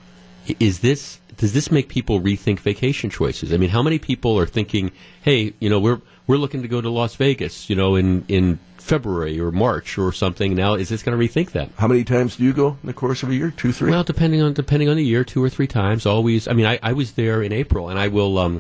is 0.60 0.80
this 0.80 1.20
does 1.42 1.54
this 1.54 1.72
make 1.72 1.90
people 1.90 2.22
rethink 2.22 2.60
vacation 2.60 3.10
choices 3.10 3.52
i 3.52 3.58
mean 3.58 3.70
how 3.70 3.82
many 3.82 3.98
people 4.00 4.38
are 4.38 4.46
thinking 4.46 4.92
hey 5.24 5.54
you 5.60 5.70
know 5.70 5.80
we're 5.80 6.00
we're 6.28 6.38
looking 6.38 6.62
to 6.62 6.68
go 6.68 6.80
to 6.80 6.90
las 6.90 7.16
vegas 7.16 7.68
you 7.70 7.76
know 7.76 7.96
in 7.96 8.24
in 8.28 8.60
february 8.78 9.40
or 9.40 9.52
march 9.52 9.98
or 9.98 10.12
something 10.14 10.54
now 10.56 10.76
is 10.76 10.90
this 10.90 11.02
going 11.04 11.18
to 11.18 11.24
rethink 11.28 11.52
that 11.52 11.70
How 11.78 11.88
many 11.88 12.04
times 12.04 12.36
do 12.38 12.44
you 12.44 12.54
go 12.54 12.78
in 12.82 12.88
the 12.88 12.94
course 12.94 13.24
of 13.24 13.30
a 13.30 13.36
year? 13.36 13.52
Two, 13.58 13.72
three. 13.72 13.90
well 13.92 14.04
depending 14.04 14.42
on 14.42 14.54
depending 14.54 14.88
on 14.88 14.98
the 14.98 15.04
year 15.04 15.24
two 15.24 15.44
or 15.44 15.50
three 15.50 15.68
times 15.68 16.06
always 16.06 16.48
i 16.48 16.54
mean 16.54 16.66
i, 16.68 16.80
I 16.84 16.94
was 16.94 17.14
there 17.14 17.42
in 17.42 17.52
april 17.52 17.90
and 17.90 17.98
i 18.00 18.08
will 18.08 18.38
um 18.38 18.60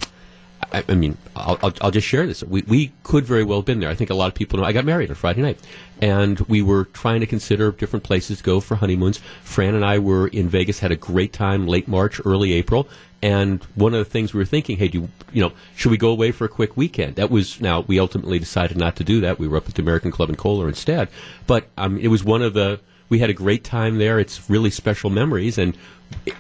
I, 0.71 0.83
I 0.87 0.95
mean, 0.95 1.17
I'll, 1.35 1.57
I'll, 1.63 1.73
I'll 1.81 1.91
just 1.91 2.07
share 2.07 2.25
this. 2.25 2.43
We, 2.43 2.61
we 2.63 2.91
could 3.03 3.25
very 3.25 3.43
well 3.43 3.59
have 3.59 3.65
been 3.65 3.79
there. 3.79 3.89
I 3.89 3.95
think 3.95 4.09
a 4.09 4.15
lot 4.15 4.27
of 4.27 4.33
people 4.33 4.59
know. 4.59 4.65
I 4.65 4.71
got 4.71 4.85
married 4.85 5.09
on 5.09 5.15
Friday 5.15 5.41
night, 5.41 5.59
and 6.01 6.39
we 6.41 6.61
were 6.61 6.85
trying 6.85 7.19
to 7.21 7.27
consider 7.27 7.71
different 7.71 8.03
places 8.03 8.37
to 8.37 8.43
go 8.43 8.59
for 8.59 8.75
honeymoons. 8.75 9.19
Fran 9.43 9.75
and 9.75 9.85
I 9.85 9.99
were 9.99 10.27
in 10.27 10.49
Vegas, 10.49 10.79
had 10.79 10.91
a 10.91 10.95
great 10.95 11.33
time 11.33 11.67
late 11.67 11.87
March, 11.87 12.21
early 12.25 12.53
April, 12.53 12.87
and 13.21 13.63
one 13.75 13.93
of 13.93 13.99
the 13.99 14.09
things 14.09 14.33
we 14.33 14.39
were 14.39 14.45
thinking, 14.45 14.77
hey, 14.77 14.87
do 14.87 15.01
you, 15.01 15.09
you 15.31 15.41
know, 15.41 15.51
should 15.75 15.91
we 15.91 15.97
go 15.97 16.09
away 16.09 16.31
for 16.31 16.45
a 16.45 16.49
quick 16.49 16.75
weekend? 16.75 17.15
That 17.15 17.29
was 17.29 17.61
now 17.61 17.81
we 17.81 17.99
ultimately 17.99 18.39
decided 18.39 18.77
not 18.77 18.95
to 18.95 19.03
do 19.03 19.21
that. 19.21 19.37
We 19.37 19.47
were 19.47 19.57
up 19.57 19.69
at 19.69 19.75
the 19.75 19.81
American 19.81 20.11
Club 20.11 20.29
in 20.29 20.35
Kohler 20.35 20.67
instead, 20.67 21.09
but 21.47 21.67
um, 21.77 21.97
it 21.97 22.07
was 22.07 22.23
one 22.23 22.41
of 22.41 22.53
the. 22.53 22.79
We 23.09 23.19
had 23.19 23.29
a 23.29 23.33
great 23.33 23.65
time 23.65 23.97
there. 23.97 24.19
It's 24.19 24.49
really 24.49 24.69
special 24.69 25.09
memories, 25.09 25.57
and 25.57 25.77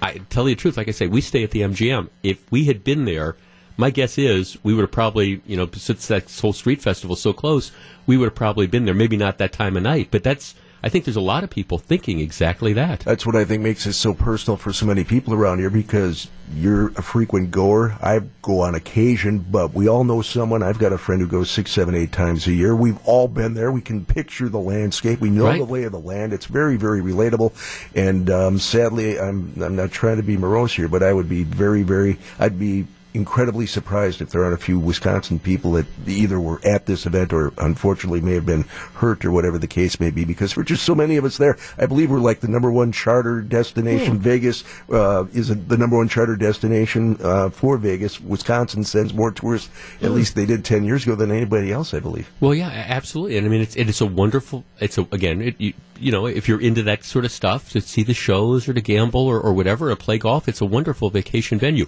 I 0.01 0.21
tell 0.29 0.47
you 0.47 0.55
the 0.55 0.61
truth. 0.61 0.77
Like 0.77 0.87
I 0.87 0.91
say, 0.91 1.05
we 1.05 1.19
stay 1.19 1.43
at 1.43 1.51
the 1.51 1.61
MGM. 1.61 2.07
If 2.23 2.49
we 2.49 2.63
had 2.65 2.83
been 2.83 3.03
there 3.03 3.35
my 3.77 3.89
guess 3.89 4.17
is 4.17 4.57
we 4.63 4.73
would 4.73 4.81
have 4.81 4.91
probably, 4.91 5.41
you 5.45 5.57
know, 5.57 5.69
since 5.73 6.07
that 6.07 6.31
whole 6.39 6.53
street 6.53 6.81
festival 6.81 7.15
so 7.15 7.33
close, 7.33 7.71
we 8.05 8.17
would 8.17 8.25
have 8.27 8.35
probably 8.35 8.67
been 8.67 8.85
there. 8.85 8.93
Maybe 8.93 9.17
not 9.17 9.37
that 9.39 9.53
time 9.53 9.77
of 9.77 9.83
night, 9.83 10.09
but 10.11 10.23
that's. 10.23 10.55
I 10.83 10.89
think 10.89 11.05
there's 11.05 11.15
a 11.15 11.21
lot 11.21 11.43
of 11.43 11.51
people 11.51 11.77
thinking 11.77 12.19
exactly 12.19 12.73
that. 12.73 13.01
That's 13.01 13.23
what 13.23 13.35
I 13.35 13.45
think 13.45 13.61
makes 13.61 13.85
it 13.85 13.93
so 13.93 14.15
personal 14.15 14.57
for 14.57 14.73
so 14.73 14.87
many 14.87 15.03
people 15.03 15.31
around 15.31 15.59
here 15.59 15.69
because 15.69 16.27
you're 16.55 16.87
a 16.97 17.03
frequent 17.03 17.51
goer. 17.51 17.95
I 18.01 18.21
go 18.41 18.61
on 18.61 18.73
occasion, 18.73 19.45
but 19.51 19.75
we 19.75 19.87
all 19.87 20.03
know 20.03 20.23
someone. 20.23 20.63
I've 20.63 20.79
got 20.79 20.91
a 20.91 20.97
friend 20.97 21.21
who 21.21 21.27
goes 21.27 21.51
six, 21.51 21.69
seven, 21.71 21.93
eight 21.93 22.11
times 22.11 22.47
a 22.47 22.51
year. 22.51 22.75
We've 22.75 22.97
all 23.05 23.27
been 23.27 23.53
there. 23.53 23.71
We 23.71 23.81
can 23.81 24.05
picture 24.05 24.49
the 24.49 24.57
landscape. 24.57 25.19
We 25.21 25.29
know 25.29 25.45
Right. 25.45 25.59
the 25.59 25.65
lay 25.71 25.83
of 25.83 25.91
the 25.91 25.99
land. 25.99 26.33
It's 26.33 26.47
very, 26.47 26.77
very 26.77 26.99
relatable. 27.01 27.53
And 27.95 28.31
um, 28.31 28.57
sadly, 28.57 29.19
I'm 29.19 29.53
I'm 29.61 29.75
not 29.75 29.91
trying 29.91 30.17
to 30.17 30.23
be 30.23 30.35
morose 30.35 30.73
here, 30.73 30.87
but 30.87 31.03
I 31.03 31.13
would 31.13 31.29
be 31.29 31.43
very, 31.43 31.83
very. 31.83 32.17
I'd 32.39 32.57
be 32.57 32.87
incredibly 33.13 33.65
surprised 33.65 34.21
if 34.21 34.29
there 34.29 34.43
aren't 34.43 34.53
a 34.53 34.63
few 34.63 34.79
Wisconsin 34.79 35.39
people 35.39 35.73
that 35.73 35.85
either 36.07 36.39
were 36.39 36.59
at 36.63 36.85
this 36.85 37.05
event 37.05 37.33
or 37.33 37.51
unfortunately 37.57 38.21
may 38.21 38.33
have 38.33 38.45
been 38.45 38.63
hurt 38.95 39.25
or 39.25 39.31
whatever 39.31 39.57
the 39.57 39.67
case 39.67 39.99
may 39.99 40.11
be 40.11 40.25
because 40.25 40.53
there 40.53 40.61
are 40.61 40.65
just 40.65 40.83
so 40.83 40.95
many 40.95 41.17
of 41.17 41.25
us 41.25 41.37
there. 41.37 41.57
I 41.77 41.85
believe 41.85 42.09
we're 42.09 42.19
like 42.19 42.39
the 42.39 42.47
number 42.47 42.71
one 42.71 42.91
charter 42.91 43.41
destination. 43.41 44.19
Vegas 44.19 44.63
uh, 44.89 45.25
is 45.33 45.49
a, 45.49 45.55
the 45.55 45.77
number 45.77 45.97
one 45.97 46.07
charter 46.07 46.35
destination 46.35 47.17
uh, 47.23 47.49
for 47.49 47.77
Vegas. 47.77 48.19
Wisconsin 48.21 48.83
sends 48.83 49.13
more 49.13 49.31
tourists, 49.31 49.69
at 50.01 50.11
least 50.11 50.35
they 50.35 50.45
did 50.45 50.63
10 50.63 50.83
years 50.83 51.03
ago, 51.03 51.15
than 51.15 51.31
anybody 51.31 51.71
else, 51.71 51.93
I 51.93 51.99
believe. 51.99 52.29
Well, 52.39 52.53
yeah, 52.53 52.69
absolutely. 52.69 53.37
And 53.37 53.45
I 53.45 53.49
mean, 53.49 53.61
it's 53.61 53.75
it 53.75 53.89
is 53.89 54.01
a 54.01 54.05
wonderful. 54.05 54.63
It's 54.79 54.97
a 54.97 55.01
again, 55.11 55.41
it, 55.41 55.55
you, 55.59 55.73
you 55.99 56.11
know, 56.11 56.25
if 56.25 56.47
you're 56.47 56.61
into 56.61 56.83
that 56.83 57.03
sort 57.03 57.25
of 57.25 57.31
stuff, 57.31 57.71
to 57.71 57.81
see 57.81 58.03
the 58.03 58.13
shows 58.13 58.67
or 58.67 58.73
to 58.73 58.81
gamble 58.81 59.27
or, 59.27 59.39
or 59.39 59.53
whatever, 59.53 59.91
or 59.91 59.95
play 59.95 60.17
golf, 60.17 60.47
it's 60.47 60.61
a 60.61 60.65
wonderful 60.65 61.09
vacation 61.09 61.59
venue. 61.59 61.85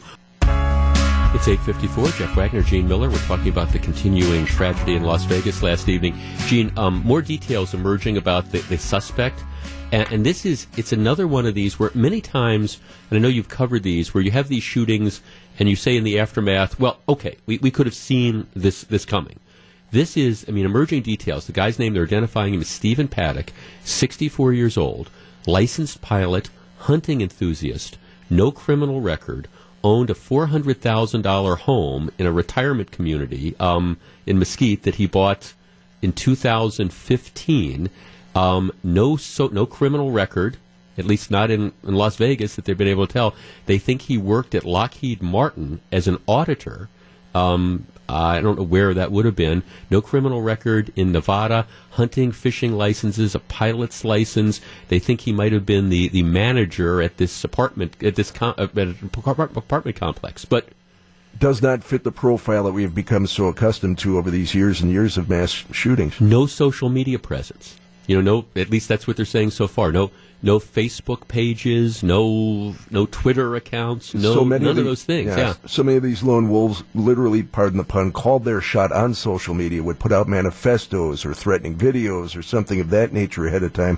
It's 1.36 1.48
854. 1.48 2.10
Jeff 2.10 2.36
Wagner, 2.36 2.62
Gene 2.62 2.88
Miller. 2.88 3.10
We're 3.10 3.18
talking 3.26 3.48
about 3.50 3.72
the 3.72 3.80
continuing 3.80 4.46
tragedy 4.46 4.94
in 4.94 5.02
Las 5.02 5.26
Vegas 5.26 5.64
last 5.64 5.90
evening. 5.90 6.16
Gene, 6.46 6.72
um, 6.78 7.02
more 7.04 7.24
details 7.24 7.74
emerging 7.74 8.18
about 8.18 8.52
the, 8.52 8.60
the 8.60 8.78
suspect. 8.78 9.44
And, 9.92 10.10
and 10.12 10.24
this 10.24 10.46
is 10.46 10.68
it's 10.78 10.94
another 10.94 11.28
one 11.28 11.48
of 11.48 11.56
these 11.56 11.80
where 11.80 11.90
many 11.96 12.22
times, 12.22 12.80
and 13.10 13.18
I 13.18 13.20
know 13.20 13.30
you've 13.30 13.50
covered 13.50 13.82
these, 13.82 14.14
where 14.14 14.24
you 14.24 14.30
have 14.30 14.48
these 14.48 14.62
shootings 14.62 15.22
and 15.58 15.68
you 15.68 15.76
say 15.76 15.98
in 15.98 16.04
the 16.04 16.20
aftermath, 16.20 16.80
well, 16.80 17.00
okay, 17.10 17.36
we, 17.48 17.58
we 17.58 17.72
could 17.72 17.88
have 17.88 17.96
seen 17.96 18.46
this 18.54 18.84
this 18.84 19.04
coming. 19.04 19.40
This 19.90 20.16
is, 20.16 20.46
I 20.48 20.52
mean, 20.52 20.66
emerging 20.66 21.02
details. 21.02 21.48
The 21.48 21.52
guy's 21.52 21.80
name 21.80 21.96
they're 21.96 22.06
identifying 22.06 22.54
him 22.54 22.62
as 22.62 22.70
Stephen 22.70 23.08
Paddock, 23.08 23.52
64 23.84 24.54
years 24.54 24.78
old, 24.78 25.10
licensed 25.48 26.00
pilot, 26.00 26.52
hunting 26.78 27.22
enthusiast, 27.22 27.98
no 28.30 28.52
criminal 28.52 29.02
record, 29.02 29.48
owned 29.84 30.10
a 30.10 30.14
$400,000 30.14 31.58
home 31.60 32.12
in 32.18 32.26
a 32.26 32.32
retirement 32.32 32.92
community 32.92 33.56
um, 33.60 33.98
in 34.26 34.40
Mesquite 34.40 34.84
that 34.84 34.96
he 34.96 35.08
bought 35.08 35.54
in 36.02 36.14
2015. 36.14 37.90
Um, 38.36 38.72
no, 38.84 39.16
so, 39.18 39.48
no 39.48 39.66
criminal 39.66 40.12
record, 40.12 40.58
at 40.98 41.06
least 41.06 41.30
not 41.30 41.52
in, 41.52 41.74
in 41.84 41.96
Las 41.96 42.16
Vegas 42.16 42.56
that 42.56 42.66
they've 42.66 42.78
been 42.78 42.88
able 42.88 43.08
to 43.08 43.14
tell. 43.14 43.36
They 43.66 43.78
think 43.78 44.04
he 44.04 44.18
worked 44.18 44.56
at 44.56 44.66
Lockheed 44.66 45.22
Martin 45.22 45.82
as 45.92 46.08
an 46.08 46.20
auditor. 46.28 46.90
Um, 47.36 47.86
Uh, 48.14 48.38
I 48.38 48.42
don't 48.42 48.58
know 48.58 48.64
where 48.64 48.94
that 48.94 49.12
would 49.12 49.26
have 49.26 49.36
been. 49.36 49.64
No 49.90 50.00
criminal 50.00 50.44
record 50.44 50.94
in 50.96 51.12
Nevada, 51.12 51.66
hunting, 51.92 52.32
fishing 52.32 52.74
licenses, 52.74 53.34
a 53.34 53.40
pilot's 53.40 54.06
license. 54.06 54.62
They 54.90 55.00
think 55.00 55.22
he 55.22 55.34
might 55.34 55.52
have 55.52 55.66
been 55.66 55.90
the, 55.90 56.10
the 56.10 56.22
manager 56.22 57.02
at 57.02 57.18
this 57.18 57.44
apartment 57.44 57.96
at 58.04 58.14
this 58.14 58.30
com- 58.30 58.54
uh, 58.60 58.68
at 58.78 59.02
apartment 59.02 59.96
complex, 59.96 60.46
but 60.46 60.68
does 61.40 61.64
not 61.64 61.84
fit 61.84 62.04
the 62.04 62.12
profile 62.12 62.66
that 62.66 62.74
we 62.74 62.84
have 62.84 62.94
become 62.94 63.26
so 63.26 63.48
accustomed 63.48 63.98
to 63.98 64.20
over 64.20 64.30
these 64.30 64.54
years 64.54 64.80
and 64.80 64.92
years 64.92 65.18
of 65.18 65.28
mass 65.28 65.64
shootings. 65.72 66.22
No 66.22 66.46
social 66.46 66.90
media 66.90 67.18
presence. 67.18 67.78
You 68.06 68.22
know, 68.22 68.44
no. 68.54 68.62
At 68.62 68.70
least 68.70 68.88
that's 68.88 69.08
what 69.08 69.18
they're 69.18 69.26
saying 69.26 69.50
so 69.50 69.68
far. 69.68 69.92
No, 69.92 70.12
no 70.44 70.60
Facebook 70.60 71.30
pages, 71.30 72.04
no, 72.04 72.76
no 72.92 73.06
Twitter 73.06 73.56
accounts, 73.56 74.14
no, 74.14 74.34
so 74.34 74.46
many 74.46 74.66
none 74.66 74.74
of, 74.74 74.80
of, 74.80 74.86
those 74.86 75.04
things. 75.04 75.36
Yeah. 75.36 75.54
So 75.66 75.84
many 75.84 75.98
of 75.98 76.04
these 76.04 76.22
lone 76.22 76.50
wolves, 76.50 76.84
literally, 76.94 77.44
pardon 77.44 77.78
the 77.78 77.86
pun, 77.86 78.12
called 78.12 78.44
their 78.44 78.60
shot 78.60 78.92
on 78.92 79.14
social 79.14 79.54
media, 79.54 79.82
would 79.82 80.00
put 80.00 80.12
out 80.12 80.28
manifestos 80.28 81.26
or 81.26 81.34
threatening 81.34 81.78
videos 81.78 82.38
or 82.38 82.42
something 82.42 82.82
of 82.82 82.90
that 82.90 83.14
nature 83.14 83.48
ahead 83.48 83.64
of 83.64 83.72
time. 83.72 83.98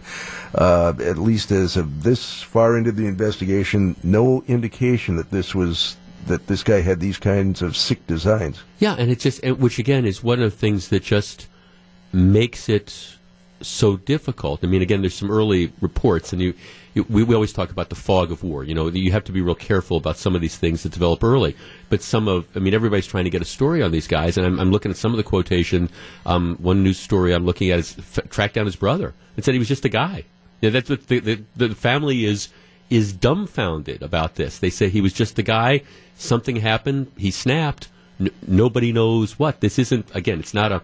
Uh, 0.53 0.93
at 0.99 1.17
least 1.17 1.51
as 1.51 1.75
of 1.75 2.03
this 2.03 2.43
far 2.43 2.77
into 2.77 2.91
the 2.91 3.07
investigation, 3.07 3.95
no 4.03 4.43
indication 4.47 5.15
that 5.15 5.31
this 5.31 5.55
was 5.55 5.97
that 6.27 6.47
this 6.47 6.63
guy 6.63 6.81
had 6.81 6.99
these 6.99 7.17
kinds 7.17 7.61
of 7.61 7.75
sick 7.75 8.05
designs. 8.07 8.63
Yeah, 8.79 8.95
and 8.97 9.11
it's 9.11 9.23
just, 9.23 9.43
which 9.45 9.79
again 9.79 10.05
is 10.05 10.23
one 10.23 10.41
of 10.41 10.51
the 10.51 10.57
things 10.57 10.89
that 10.89 11.03
just 11.03 11.47
makes 12.11 12.69
it 12.69 13.14
so 13.65 13.97
difficult. 13.97 14.63
I 14.63 14.67
mean, 14.67 14.81
again, 14.81 15.01
there's 15.01 15.15
some 15.15 15.31
early 15.31 15.71
reports, 15.81 16.33
and 16.33 16.41
you, 16.41 16.53
you 16.93 17.05
we, 17.09 17.23
we 17.23 17.35
always 17.35 17.53
talk 17.53 17.69
about 17.69 17.89
the 17.89 17.95
fog 17.95 18.31
of 18.31 18.43
war. 18.43 18.63
You 18.63 18.73
know, 18.73 18.87
you 18.87 19.11
have 19.11 19.23
to 19.25 19.31
be 19.31 19.41
real 19.41 19.55
careful 19.55 19.97
about 19.97 20.17
some 20.17 20.35
of 20.35 20.41
these 20.41 20.57
things 20.57 20.83
that 20.83 20.91
develop 20.91 21.23
early. 21.23 21.55
But 21.89 22.01
some 22.01 22.27
of, 22.27 22.47
I 22.55 22.59
mean, 22.59 22.73
everybody's 22.73 23.07
trying 23.07 23.25
to 23.25 23.29
get 23.29 23.41
a 23.41 23.45
story 23.45 23.81
on 23.81 23.91
these 23.91 24.07
guys, 24.07 24.37
and 24.37 24.45
I'm, 24.45 24.59
I'm 24.59 24.71
looking 24.71 24.91
at 24.91 24.97
some 24.97 25.11
of 25.11 25.17
the 25.17 25.23
quotation. 25.23 25.89
Um, 26.25 26.57
one 26.61 26.83
news 26.83 26.99
story 26.99 27.33
I'm 27.33 27.45
looking 27.45 27.71
at 27.71 27.79
is 27.79 27.97
f- 27.97 28.29
tracked 28.29 28.55
down 28.55 28.65
his 28.65 28.75
brother 28.75 29.13
and 29.35 29.43
said 29.43 29.53
he 29.53 29.59
was 29.59 29.67
just 29.67 29.85
a 29.85 29.89
guy. 29.89 30.23
You 30.61 30.69
know, 30.69 30.73
that's 30.73 30.89
what 30.89 31.07
the, 31.07 31.19
the, 31.19 31.43
the 31.55 31.75
family 31.75 32.25
is 32.25 32.49
is 32.89 33.13
dumbfounded 33.13 34.03
about 34.03 34.35
this. 34.35 34.59
They 34.59 34.69
say 34.69 34.89
he 34.89 35.01
was 35.01 35.13
just 35.13 35.39
a 35.39 35.43
guy. 35.43 35.81
Something 36.17 36.57
happened. 36.57 37.11
He 37.17 37.31
snapped. 37.31 37.89
N- 38.19 38.29
nobody 38.47 38.91
knows 38.91 39.39
what. 39.39 39.59
This 39.59 39.79
isn't. 39.79 40.07
Again, 40.15 40.39
it's 40.39 40.53
not 40.53 40.71
a. 40.71 40.81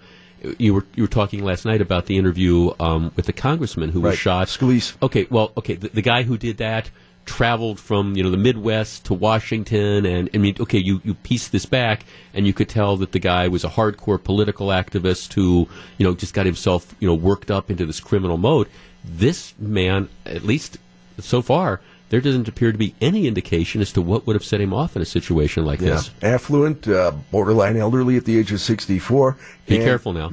You 0.58 0.74
were 0.74 0.86
you 0.96 1.04
were 1.04 1.10
talking 1.10 1.44
last 1.44 1.66
night 1.66 1.82
about 1.82 2.08
the 2.08 2.18
interview 2.18 2.72
um, 2.80 3.12
with 3.16 3.26
the 3.26 3.34
congressman 3.34 3.90
who 3.90 4.02
was 4.02 4.18
shot. 4.18 4.48
Scalise. 4.48 4.96
Okay, 5.02 5.28
well, 5.30 5.52
okay, 5.58 5.76
the, 5.76 5.90
the 5.90 6.02
guy 6.02 6.24
who 6.24 6.38
did 6.38 6.58
that 6.58 6.90
traveled 7.26 7.80
from 7.80 8.16
you 8.16 8.24
know 8.24 8.32
the 8.32 8.38
Midwest 8.38 9.06
to 9.06 9.14
Washington, 9.14 10.06
and 10.06 10.30
I 10.34 10.38
mean, 10.38 10.56
okay, 10.60 10.80
you 10.80 11.02
you 11.04 11.14
piece 11.14 11.48
this 11.48 11.66
back, 11.66 12.06
and 12.34 12.48
you 12.48 12.54
could 12.54 12.70
tell 12.70 12.98
that 12.98 13.12
the 13.12 13.20
guy 13.20 13.48
was 13.48 13.64
a 13.64 13.70
hardcore 13.70 14.22
political 14.22 14.68
activist 14.68 15.34
who 15.34 15.68
you 15.98 16.06
know 16.06 16.16
just 16.16 16.34
got 16.34 16.46
himself 16.46 16.96
you 17.00 17.08
know 17.08 17.16
worked 17.16 17.52
up 17.52 17.70
into 17.70 17.86
this 17.86 18.00
criminal 18.00 18.38
mode. 18.38 18.68
This 19.04 19.54
man, 19.58 20.10
at 20.26 20.44
least 20.44 20.78
so 21.20 21.42
far, 21.42 21.82
there 22.12 22.20
doesn't 22.22 22.50
appear 22.50 22.74
to 22.74 22.78
be 22.78 22.94
any 23.00 23.26
indication 23.26 23.80
as 23.80 23.94
to 23.94 24.02
what 24.02 24.28
would 24.28 24.36
have 24.36 24.44
set 24.44 24.60
him 24.60 24.74
off 24.74 24.98
in 24.98 25.02
a 25.02 25.06
situation 25.06 25.66
like 25.66 25.80
Yeah. 25.80 25.92
this. 25.92 26.12
Affluent, 26.22 26.86
uh, 26.86 27.12
borderline 27.32 27.78
elderly 27.78 28.18
at 28.18 28.26
the 28.26 28.38
age 28.38 28.52
of 28.52 28.60
64. 28.60 29.38
Be 29.66 29.78
careful 29.78 30.12
now. 30.12 30.30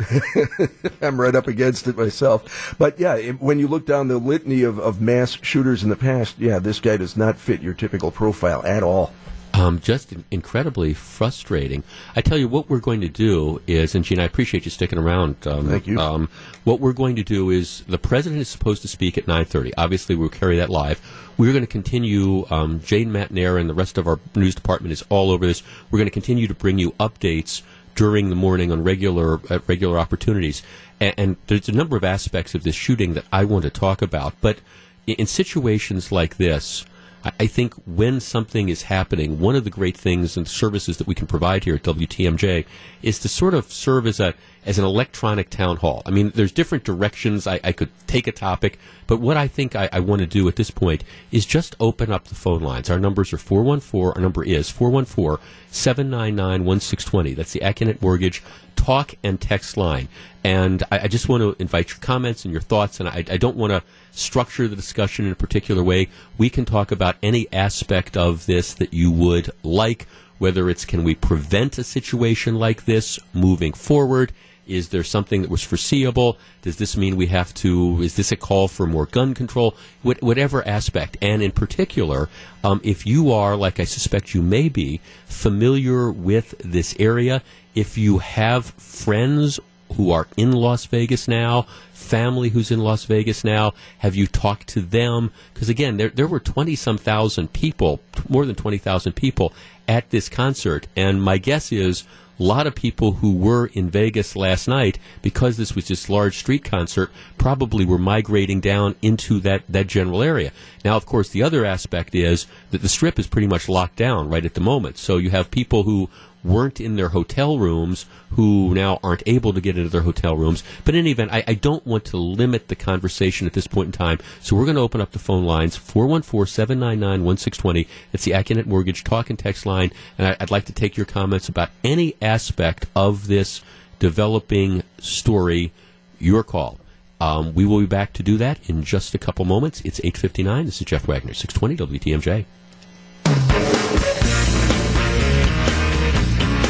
I'm 1.01 1.21
right 1.21 1.37
up 1.37 1.47
against 1.47 1.87
it 1.87 1.97
myself. 1.97 2.75
But 2.79 2.99
yeah, 2.99 3.15
it, 3.15 3.41
when 3.41 3.61
you 3.61 3.69
look 3.69 3.87
down 3.87 4.09
the 4.09 4.19
litany 4.19 4.65
of, 4.65 4.81
of 4.81 5.01
mass 5.01 5.39
shooters 5.43 5.85
in 5.85 5.89
the 5.89 5.97
past, 5.97 6.35
yeah, 6.41 6.59
this 6.59 6.81
guy 6.81 6.97
does 6.97 7.17
not 7.17 7.39
fit 7.39 7.63
your 7.63 7.75
typical 7.75 8.11
profile 8.11 8.65
at 8.67 8.83
all. 8.83 9.13
Um, 9.59 9.81
just 9.81 10.15
incredibly 10.31 10.95
frustrating. 10.95 11.83
I 12.15 12.21
tell 12.21 12.39
you 12.39 12.47
what 12.47 12.71
we're 12.71 12.79
going 12.79 13.01
to 13.01 13.09
do 13.09 13.61
is, 13.67 13.95
and 13.97 14.05
Gene, 14.05 14.21
I 14.21 14.25
appreciate 14.25 14.65
you 14.65 14.71
sticking 14.71 14.99
around. 14.99 15.47
Um, 15.47 15.69
Thank 15.69 15.89
you. 15.89 15.99
Um, 15.99 16.29
what 16.63 16.79
we're 16.79 16.93
going 16.93 17.17
to 17.17 17.25
do 17.25 17.51
is 17.51 17.83
the 17.89 17.99
president 17.99 18.41
is 18.41 18.49
supposed 18.49 18.83
to 18.83 18.89
speak 18.89 19.19
at 19.19 19.27
9:30. 19.27 19.73
Obviously, 19.77 20.15
we'll 20.15 20.29
carry 20.29 20.57
that 20.59 20.71
live. 20.71 21.01
We're 21.37 21.53
going 21.53 21.65
to 21.65 21.71
continue. 21.71 22.47
Um, 22.51 22.81
Jane 22.81 23.11
Matenaer 23.11 23.61
and 23.61 23.69
the 23.69 23.75
rest 23.75 23.99
of 23.99 24.07
our 24.07 24.21
news 24.37 24.55
department 24.55 24.93
is 24.93 25.03
all 25.09 25.31
over 25.33 25.45
this. 25.45 25.65
We're 25.91 25.99
going 25.99 26.07
to 26.07 26.13
continue 26.13 26.47
to 26.47 26.55
bring 26.55 26.79
you 26.79 26.93
updates 26.93 27.63
during 27.97 28.31
the 28.31 28.37
morning 28.37 28.71
on 28.71 28.85
regular 28.85 29.41
at 29.51 29.67
regular 29.67 29.99
opportunities. 29.99 30.63
And, 31.01 31.15
and 31.19 31.37
there's 31.49 31.69
a 31.69 31.73
number 31.73 31.97
of 31.97 32.05
aspects 32.05 32.55
of 32.55 32.63
this 32.63 32.77
shooting 32.77 33.15
that 33.15 33.25
I 33.33 33.45
want 33.45 33.65
to 33.65 33.71
talk 33.71 34.03
about, 34.03 34.35
but 34.41 34.59
in 35.07 35.27
situations 35.27 36.13
like 36.13 36.37
this. 36.37 36.85
I- 37.25 37.47
think 37.47 37.75
when 37.87 38.21
something 38.21 38.69
is 38.69 38.83
happening, 38.83 39.41
one 39.41 39.57
of 39.57 39.65
the 39.65 39.71
great 39.71 39.97
things 39.97 40.37
and 40.37 40.47
services 40.47 40.97
that 40.99 41.07
we 41.07 41.15
can 41.15 41.27
provide 41.27 41.65
here 41.65 41.75
at 41.75 41.83
WTMJ 41.83 42.65
is 43.03 43.19
to 43.21 43.29
sort 43.29 43.55
of 43.55 43.73
serve 43.73 44.07
as 44.07 44.21
a 44.21 44.35
as 44.67 44.79
an 44.79 44.85
electronic 44.85 45.49
town 45.49 45.79
hall. 45.79 46.03
I 46.05 46.11
mean, 46.11 46.31
there's 46.35 46.53
different 46.53 46.85
directions 46.85 47.47
I, 47.47 47.59
I 47.65 47.73
could 47.73 47.89
take 48.07 48.27
a 48.27 48.33
topic, 48.33 48.79
but 49.07 49.19
what 49.19 49.37
I 49.37 49.49
think 49.49 49.75
I, 49.75 49.89
I 49.93 50.01
want 50.01 50.21
to 50.21 50.27
do 50.27 50.47
at 50.47 50.57
this 50.57 50.71
point 50.71 51.05
is 51.33 51.47
just 51.47 51.75
open 51.81 52.13
up 52.13 52.29
the 52.29 52.35
phone 52.35 52.61
lines. 52.61 52.91
Our 52.91 52.99
numbers 52.99 53.33
are 53.33 53.39
414, 53.39 54.13
our 54.17 54.21
number 54.21 54.45
is 54.45 54.69
414 54.71 55.43
799 55.71 56.65
1620. 56.67 57.35
That's 57.35 57.53
the 57.53 57.61
Accunet 57.61 58.03
Mortgage 58.03 58.43
talk 58.79 59.17
and 59.25 59.41
text 59.41 59.77
line. 59.77 60.09
And 60.45 60.85
I, 60.91 61.01
I 61.01 61.09
just 61.09 61.29
want 61.29 61.43
to 61.43 61.61
invite 61.61 61.91
your 61.91 61.99
comments 61.99 62.45
and 62.45 62.53
your 62.53 62.63
thoughts, 62.63 63.01
and 63.01 63.09
I, 63.09 63.25
I 63.29 63.37
don't 63.37 63.57
want 63.57 63.73
to 63.73 63.83
structure 64.13 64.69
the 64.69 64.77
discussion 64.77 65.27
in 65.27 65.33
a 65.33 65.37
particular 65.37 65.83
way. 65.83 66.09
We 66.39 66.49
can 66.49 66.65
talk 66.65 66.93
about 66.93 67.17
any 67.23 67.53
aspect 67.53 68.17
of 68.17 68.47
this 68.47 68.73
that 68.75 68.95
you 68.95 69.11
would 69.11 69.51
like, 69.63 70.07
whether 70.39 70.71
it's 70.71 70.85
can 70.85 71.03
we 71.03 71.15
prevent 71.15 71.77
a 71.77 71.85
situation 71.85 72.55
like 72.55 72.85
this 72.85 73.19
moving 73.35 73.73
forward? 73.73 74.33
Is 74.69 74.91
there 74.91 75.03
something 75.03 75.41
that 75.43 75.51
was 75.51 75.63
foreseeable? 75.63 76.37
Does 76.61 76.77
this 76.77 76.95
mean 76.95 77.17
we 77.17 77.29
have 77.29 77.55
to? 77.55 78.03
Is 78.03 78.17
this 78.17 78.31
a 78.31 78.37
call 78.37 78.69
for 78.69 78.87
more 78.87 79.07
gun 79.07 79.33
control? 79.33 79.75
What, 80.03 80.23
whatever 80.23 80.67
aspect, 80.69 81.17
and 81.23 81.43
in 81.43 81.53
particular, 81.53 82.29
um, 82.63 82.81
if 82.85 83.07
you 83.07 83.33
are, 83.33 83.57
like 83.57 83.81
I 83.81 83.85
suspect 83.85 84.35
you 84.35 84.43
may 84.43 84.69
be, 84.69 85.01
familiar 85.25 86.11
with 86.11 86.55
this 86.59 86.95
area, 86.99 87.43
if 87.79 87.97
you 87.97 88.19
have 88.19 88.67
friends 88.67 89.61
who 89.95 90.11
are 90.11 90.27
in 90.37 90.53
Las 90.53 90.85
Vegas 90.87 91.29
now, 91.29 91.63
family 91.93 92.51
who's 92.51 92.71
in 92.71 92.81
Las 92.81 93.05
Vegas 93.05 93.45
now, 93.45 93.73
have 93.99 94.15
you 94.15 94.27
talked 94.27 94.67
to 94.69 94.81
them? 94.81 95.31
Because 95.55 95.69
again, 95.69 95.97
there 95.97 96.11
there 96.11 96.27
were 96.27 96.41
twenty 96.41 96.75
some 96.75 96.99
thousand 96.99 97.53
people, 97.53 98.01
more 98.29 98.45
than 98.45 98.57
twenty 98.57 98.79
thousand 98.79 99.13
people 99.13 99.53
at 99.87 100.11
this 100.11 100.29
concert, 100.29 100.87
and 100.97 101.23
my 101.23 101.39
guess 101.39 101.73
is 101.73 102.05
a 102.41 102.43
lot 102.43 102.69
of 102.69 102.75
people 102.75 103.15
who 103.15 103.35
were 103.35 103.67
in 103.67 103.91
Vegas 103.91 104.37
last 104.37 104.69
night, 104.69 104.99
because 105.23 105.57
this 105.57 105.75
was 105.75 105.89
this 105.89 106.09
large 106.09 106.39
street 106.39 106.63
concert, 106.63 107.11
probably 107.37 107.85
were 107.85 107.99
migrating 107.99 108.61
down 108.61 108.95
into 109.03 109.41
that, 109.41 109.63
that 109.69 109.89
general 109.89 110.23
area. 110.23 110.53
Now, 110.85 110.97
of 110.97 111.05
course, 111.05 111.31
the 111.31 111.43
other 111.43 111.65
aspect 111.65 112.15
is 112.15 112.47
that 112.71 112.81
the 112.81 112.89
strip 112.89 113.19
is 113.19 113.27
pretty 113.27 113.49
much 113.49 113.69
locked 113.69 113.97
down 113.97 114.31
right 114.31 114.45
at 114.45 114.55
the 114.55 114.61
moment. 114.61 114.99
So 114.99 115.17
you 115.17 115.31
have 115.31 115.51
people 115.51 115.83
who 115.83 116.11
weren't 116.45 116.81
in 116.81 116.97
their 116.97 117.11
hotel 117.11 117.59
rooms 117.59 118.07
who 118.31 118.75
now 118.75 118.99
aren't 119.03 119.23
able 119.27 119.53
to 119.53 119.61
get 119.61 119.77
into 119.77 119.91
their 119.91 120.03
hotel 120.03 120.37
rooms. 120.37 120.63
But 120.85 120.95
in 120.95 121.01
any 121.01 121.11
event, 121.11 121.33
I, 121.33 121.45
I 121.47 121.55
don't 121.55 121.87
want 121.87 122.05
to 122.07 122.17
limit 122.17 122.69
the 122.69 122.77
conversation 122.77 123.47
at 123.47 123.53
this 123.53 123.67
point 123.67 123.87
in 123.87 123.93
time. 123.93 124.19
So 124.41 124.57
we're 124.57 124.65
going 124.65 124.77
to 124.77 124.83
open 124.83 125.01
up 125.01 125.13
the 125.13 125.19
phone 125.19 125.45
lines 125.45 125.77
414 125.77 126.47
799 126.47 127.25
1620. 127.25 127.89
It's 128.13 128.25
the 128.25 128.33
Accunet 128.33 128.67
Mortgage 128.67 129.05
talk 129.05 129.31
and 129.31 129.39
text 129.39 129.67
line. 129.67 129.93
And 130.17 130.29
I, 130.29 130.37
I'd 130.41 130.51
like 130.51 130.65
to 130.67 130.73
take 130.73 130.97
your 130.97 131.07
comments 131.07 131.49
about 131.49 131.71
any 131.85 132.15
aspect 132.23 132.87
of 132.95 133.27
this 133.27 133.63
developing 133.99 134.83
story. 134.99 135.73
Your 136.21 136.43
call. 136.43 136.79
Um, 137.21 137.55
we 137.55 137.65
will 137.65 137.81
be 137.81 137.87
back 137.87 138.13
to 138.15 138.23
do 138.23 138.37
that 138.39 138.59
in 138.69 138.85
just 138.85 139.15
a 139.15 139.19
couple 139.19 139.45
moments. 139.45 139.81
It's 139.83 140.01
8.59. 140.01 140.67
This 140.67 140.81
is 140.81 140.87
Jeff 140.87 141.07
Wagner, 141.07 141.35
620 141.35 141.99
WTMJ. 141.99 143.58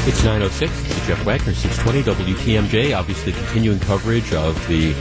It's 0.08 0.22
9.06. 0.22 0.58
This 0.60 0.96
is 0.96 1.06
Jeff 1.06 1.22
Wagner, 1.26 1.52
620 1.52 2.32
WTMJ. 2.32 2.98
Obviously, 2.98 3.30
continuing 3.32 3.78
coverage 3.78 4.32
of 4.32 4.56
the 4.66 4.94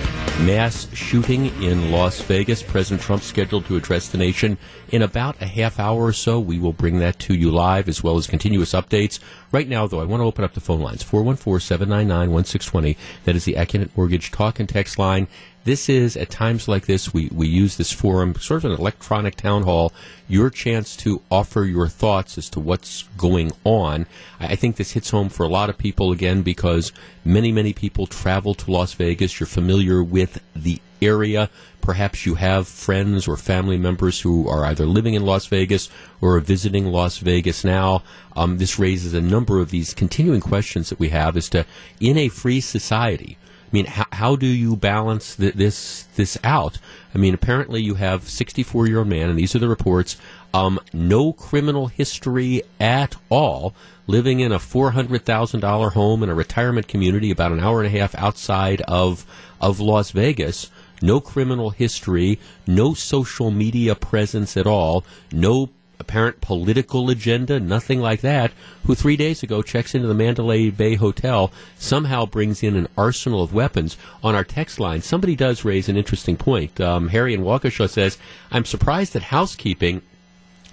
mass 0.44 0.94
shooting 0.94 1.46
in 1.64 1.94
Las 1.94 2.20
Vegas. 2.20 2.62
President 2.62 3.02
Trump 3.02 3.24
scheduled 3.24 3.66
to 3.68 3.78
address 3.78 4.10
the 4.10 4.18
nation 4.18 4.58
in 4.90 5.02
about 5.02 5.42
a 5.42 5.46
half 5.46 5.80
hour 5.80 6.04
or 6.04 6.12
so. 6.12 6.42
We 6.42 6.60
will 6.60 6.74
bring 6.74 7.00
that 7.00 7.20
to 7.20 7.34
you 7.34 7.52
live 7.52 7.88
as 7.88 8.04
well 8.04 8.18
as 8.18 8.28
continuous 8.28 8.74
updates. 8.74 9.20
Right 9.54 9.70
now, 9.70 9.88
though, 9.88 10.02
I 10.02 10.04
want 10.04 10.20
to 10.20 10.26
open 10.26 10.44
up 10.44 10.54
the 10.54 10.60
phone 10.60 10.82
lines 10.82 11.04
414 11.04 11.62
799 11.62 12.30
1620. 12.30 12.98
That 13.24 13.38
is 13.38 13.46
the 13.46 13.54
Accunet 13.54 13.96
Mortgage 13.96 14.30
talk 14.30 14.60
and 14.60 14.68
text 14.68 15.00
line. 15.00 15.30
This 15.68 15.90
is, 15.90 16.16
at 16.16 16.30
times 16.30 16.70
like 16.70 16.86
this, 16.86 17.14
we, 17.14 17.28
we 17.30 17.46
use 17.46 17.76
this 17.76 17.92
forum, 17.92 18.34
sort 18.36 18.64
of 18.64 18.72
an 18.72 18.80
electronic 18.80 19.36
town 19.36 19.64
hall, 19.64 19.92
your 20.30 20.50
chance 20.50 20.96
to 20.96 21.22
offer 21.30 21.66
your 21.66 21.90
thoughts 21.90 22.38
as 22.38 22.50
to 22.52 22.62
what's 22.62 23.04
going 23.18 23.52
on. 23.66 24.06
I, 24.40 24.54
I 24.54 24.56
think 24.56 24.78
this 24.78 24.94
hits 24.94 25.10
home 25.10 25.28
for 25.28 25.44
a 25.44 25.50
lot 25.50 25.70
of 25.70 25.78
people, 25.78 26.14
again, 26.14 26.42
because 26.42 26.94
many, 27.26 27.52
many 27.52 27.74
people 27.74 28.08
travel 28.08 28.54
to 28.54 28.72
Las 28.72 28.94
Vegas. 28.94 29.42
You're 29.42 29.48
familiar 29.48 30.02
with 30.02 30.42
the 30.56 30.80
area. 31.02 31.50
Perhaps 31.82 32.26
you 32.26 32.36
have 32.36 32.66
friends 32.66 33.28
or 33.28 33.36
family 33.36 33.78
members 33.78 34.22
who 34.22 34.48
are 34.48 34.64
either 34.64 34.86
living 34.86 35.16
in 35.16 35.26
Las 35.26 35.48
Vegas 35.48 35.90
or 36.22 36.38
are 36.38 36.40
visiting 36.40 36.86
Las 36.86 37.18
Vegas 37.18 37.66
now. 37.66 38.04
Um, 38.38 38.58
this 38.58 38.80
raises 38.80 39.14
a 39.14 39.20
number 39.20 39.60
of 39.60 39.72
these 39.72 39.94
continuing 39.94 40.40
questions 40.40 40.88
that 40.88 41.00
we 41.00 41.10
have 41.10 41.36
as 41.36 41.50
to, 41.50 41.66
in 42.00 42.18
a 42.18 42.30
free 42.30 42.62
society, 42.62 43.38
mean, 43.78 43.86
how, 43.86 44.06
how 44.12 44.36
do 44.36 44.48
you 44.48 44.76
balance 44.76 45.36
th- 45.36 45.54
this 45.54 46.04
this 46.16 46.38
out? 46.44 46.80
I 47.14 47.20
mean, 47.20 47.34
apparently 47.34 47.82
you 47.82 47.94
have 47.96 48.28
64 48.28 48.88
year 48.88 49.00
old 49.00 49.08
man, 49.08 49.30
and 49.30 49.38
these 49.38 49.56
are 49.56 49.60
the 49.60 49.68
reports. 49.68 50.18
Um, 50.54 50.80
no 50.94 51.34
criminal 51.34 51.88
history 51.88 52.64
at 52.80 53.16
all, 53.30 53.76
living 54.08 54.40
in 54.40 54.52
a 54.52 54.58
$400,000 54.58 55.92
home 55.92 56.24
in 56.24 56.30
a 56.30 56.34
retirement 56.34 56.88
community 56.88 57.30
about 57.30 57.52
an 57.52 57.60
hour 57.60 57.84
and 57.84 57.94
a 57.94 58.00
half 58.00 58.16
outside 58.16 58.82
of 58.82 59.26
of 59.62 59.80
Las 59.80 60.12
Vegas. 60.12 60.72
No 61.00 61.20
criminal 61.20 61.70
history, 61.70 62.40
no 62.66 62.96
social 62.96 63.52
media 63.52 63.94
presence 63.94 64.58
at 64.58 64.66
all, 64.66 65.06
no 65.32 65.70
apparent 66.00 66.42
political 66.42 67.10
agenda, 67.10 67.60
nothing 67.60 68.00
like 68.00 68.22
that, 68.22 68.52
who 68.86 68.96
three 68.96 69.18
days 69.18 69.44
ago 69.44 69.62
checks 69.62 69.96
into 69.96 70.08
the 70.08 70.14
Mandalay 70.14 70.70
Bay 70.70 70.96
Hotel, 70.96 71.52
somehow 71.78 72.26
brings 72.26 72.64
in 72.64 72.76
an 72.76 72.88
arsenal 72.98 73.42
of 73.42 73.54
weapons. 73.54 73.98
On 74.24 74.36
our 74.36 74.44
text 74.44 74.80
line, 74.80 75.02
somebody 75.02 75.36
does 75.36 75.66
raise 75.66 75.90
an 75.90 75.98
interesting 75.98 76.38
point. 76.38 76.80
Um, 76.80 77.10
Harry 77.10 77.34
in 77.34 77.42
Waukesha 77.42 77.90
says, 77.90 78.18
I'm 78.52 78.66
surprised 78.66 79.14
that 79.14 79.24
housekeeping 79.24 80.02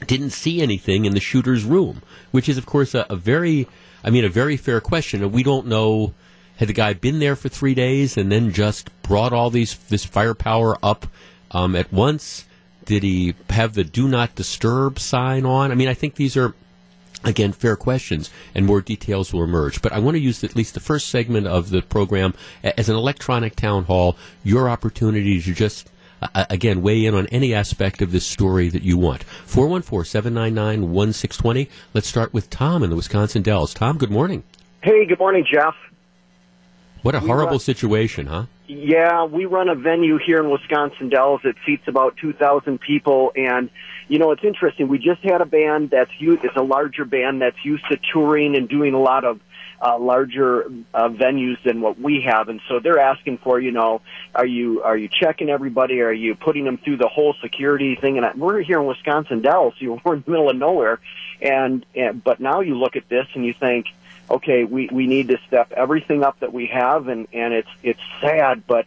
didn't 0.07 0.31
see 0.31 0.61
anything 0.61 1.04
in 1.04 1.14
the 1.14 1.21
shooter's 1.21 1.64
room, 1.64 2.02
which 2.31 2.49
is, 2.49 2.59
of 2.59 2.66
course, 2.66 2.95
a, 2.95 3.07
a 3.09 3.16
very, 3.16 3.66
I 4.02 4.11
mean, 4.11 4.25
a 4.25 4.28
very 4.28 4.57
fair 4.57 4.81
question. 4.81 5.31
We 5.33 5.43
don't 5.43 5.66
know. 5.66 6.14
Had 6.59 6.69
the 6.69 6.73
guy 6.73 6.93
been 6.93 7.19
there 7.19 7.35
for 7.35 7.49
three 7.49 7.75
days 7.75 8.16
and 8.16 8.31
then 8.31 8.52
just 8.52 8.88
brought 9.02 9.33
all 9.33 9.50
these 9.50 9.76
this 9.88 10.04
firepower 10.04 10.76
up 10.85 11.09
um, 11.50 11.75
at 11.75 11.93
once? 11.93 12.45
Did 12.85 13.03
he 13.03 13.35
have 13.50 13.75
the 13.75 13.85
do 13.85 14.09
not 14.09 14.35
disturb 14.35 14.99
sign 14.99 15.47
on? 15.47 15.71
I 15.71 15.75
mean, 15.75 15.88
I 15.88 15.95
think 15.95 16.17
these 16.17 16.37
are, 16.37 16.55
again, 17.25 17.53
fair 17.53 17.76
questions, 17.76 18.31
and 18.55 18.67
more 18.67 18.81
details 18.81 19.33
will 19.33 19.45
emerge. 19.45 19.83
But 19.83 19.93
I 19.93 19.99
want 19.99 20.17
to 20.17 20.21
use 20.21 20.45
at 20.45 20.57
least 20.57 20.75
the 20.75 20.81
first 20.81 21.09
segment 21.09 21.47
of 21.47 21.71
the 21.71 21.83
program 21.83 22.35
as 22.62 22.88
an 22.88 22.97
electronic 22.97 23.57
town 23.57 23.85
hall, 23.85 24.17
your 24.43 24.69
opportunity 24.69 25.41
to 25.41 25.55
just 25.55 25.91
uh, 26.35 26.47
again, 26.49 26.81
weigh 26.83 27.05
in 27.05 27.14
on 27.14 27.26
any 27.26 27.53
aspect 27.53 28.00
of 28.00 28.12
this 28.12 28.26
story 28.26 28.69
that 28.69 28.83
you 28.83 28.97
want. 28.97 29.23
414 29.25 30.05
799 30.09 30.93
1620. 30.93 31.69
Let's 31.93 32.09
start 32.09 32.33
with 32.33 32.49
Tom 32.50 32.83
in 32.83 32.91
the 32.91 32.97
Wisconsin 32.97 33.43
Dells. 33.43 33.75
Tom, 33.75 33.99
good 33.99 34.11
morning. 34.11 34.43
Hey, 34.83 35.05
good 35.07 35.19
morning, 35.19 35.45
Jeff. 35.50 35.75
What 37.03 37.14
a 37.14 37.21
horrible 37.21 37.59
situation, 37.59 38.26
huh? 38.26 38.47
Yeah, 38.66 39.25
we 39.25 39.44
run 39.44 39.68
a 39.68 39.75
venue 39.75 40.18
here 40.18 40.42
in 40.42 40.50
Wisconsin 40.50 41.11
Dells 41.11 41.42
that 41.44 41.54
seats 41.66 41.87
about 41.87 42.16
2,000 42.16 42.80
people. 42.80 43.33
And, 43.37 43.68
you 44.09 44.18
know, 44.18 44.30
it's 44.30 44.44
interesting. 44.44 44.88
We 44.88 44.99
just 44.99 45.21
had 45.23 45.42
a 45.42 45.47
band 45.47 45.90
that's 45.90 46.11
used, 46.18 46.44
it's 46.44 46.56
a 46.56 46.62
larger 46.62 47.04
band 47.04 47.42
that's 47.42 47.62
used 47.62 47.85
to 47.90 47.99
touring 48.12 48.56
and 48.56 48.68
doing 48.68 48.94
a 48.94 49.00
lot 49.00 49.25
of 49.25 49.40
uh, 49.85 49.99
larger 49.99 50.64
uh, 50.94 51.09
venues 51.09 51.62
than 51.62 51.80
what 51.80 52.00
we 52.00 52.23
have, 52.23 52.49
and 52.49 52.61
so 52.68 52.80
they're 52.80 52.99
asking 52.99 53.38
for, 53.38 53.61
you 53.61 53.71
know, 53.71 54.00
are 54.35 54.47
you 54.47 54.83
are 54.83 54.97
you 54.97 55.09
checking 55.09 55.50
everybody? 55.50 56.00
Are 56.00 56.12
you 56.12 56.35
putting 56.35 56.64
them 56.64 56.79
through 56.79 56.96
the 56.96 57.09
whole 57.09 57.35
security 57.42 57.94
thing? 57.94 58.16
And 58.16 58.24
I, 58.24 58.33
we're 58.35 58.62
here 58.62 58.81
in 58.81 58.87
Wisconsin 58.87 59.42
Dells, 59.42 59.74
you 59.79 59.90
know, 59.90 60.00
we're 60.05 60.14
in 60.14 60.22
the 60.24 60.31
middle 60.31 60.50
of 60.50 60.57
nowhere, 60.57 61.00
and, 61.42 61.85
and 61.94 62.22
but 62.24 62.40
now 62.40 62.61
you 62.61 62.77
look 62.77 62.96
at 62.96 63.09
this 63.09 63.27
and 63.35 63.44
you 63.44 63.53
think, 63.53 63.87
okay, 64.30 64.64
we, 64.64 64.88
we 64.90 65.06
need 65.06 65.28
to 65.28 65.38
step 65.46 65.72
everything 65.72 66.22
up 66.22 66.40
that 66.40 66.52
we 66.52 66.66
have, 66.66 67.08
and, 67.08 67.28
and 67.32 67.54
it's 67.54 67.68
it's 67.82 68.00
sad, 68.20 68.66
but 68.66 68.87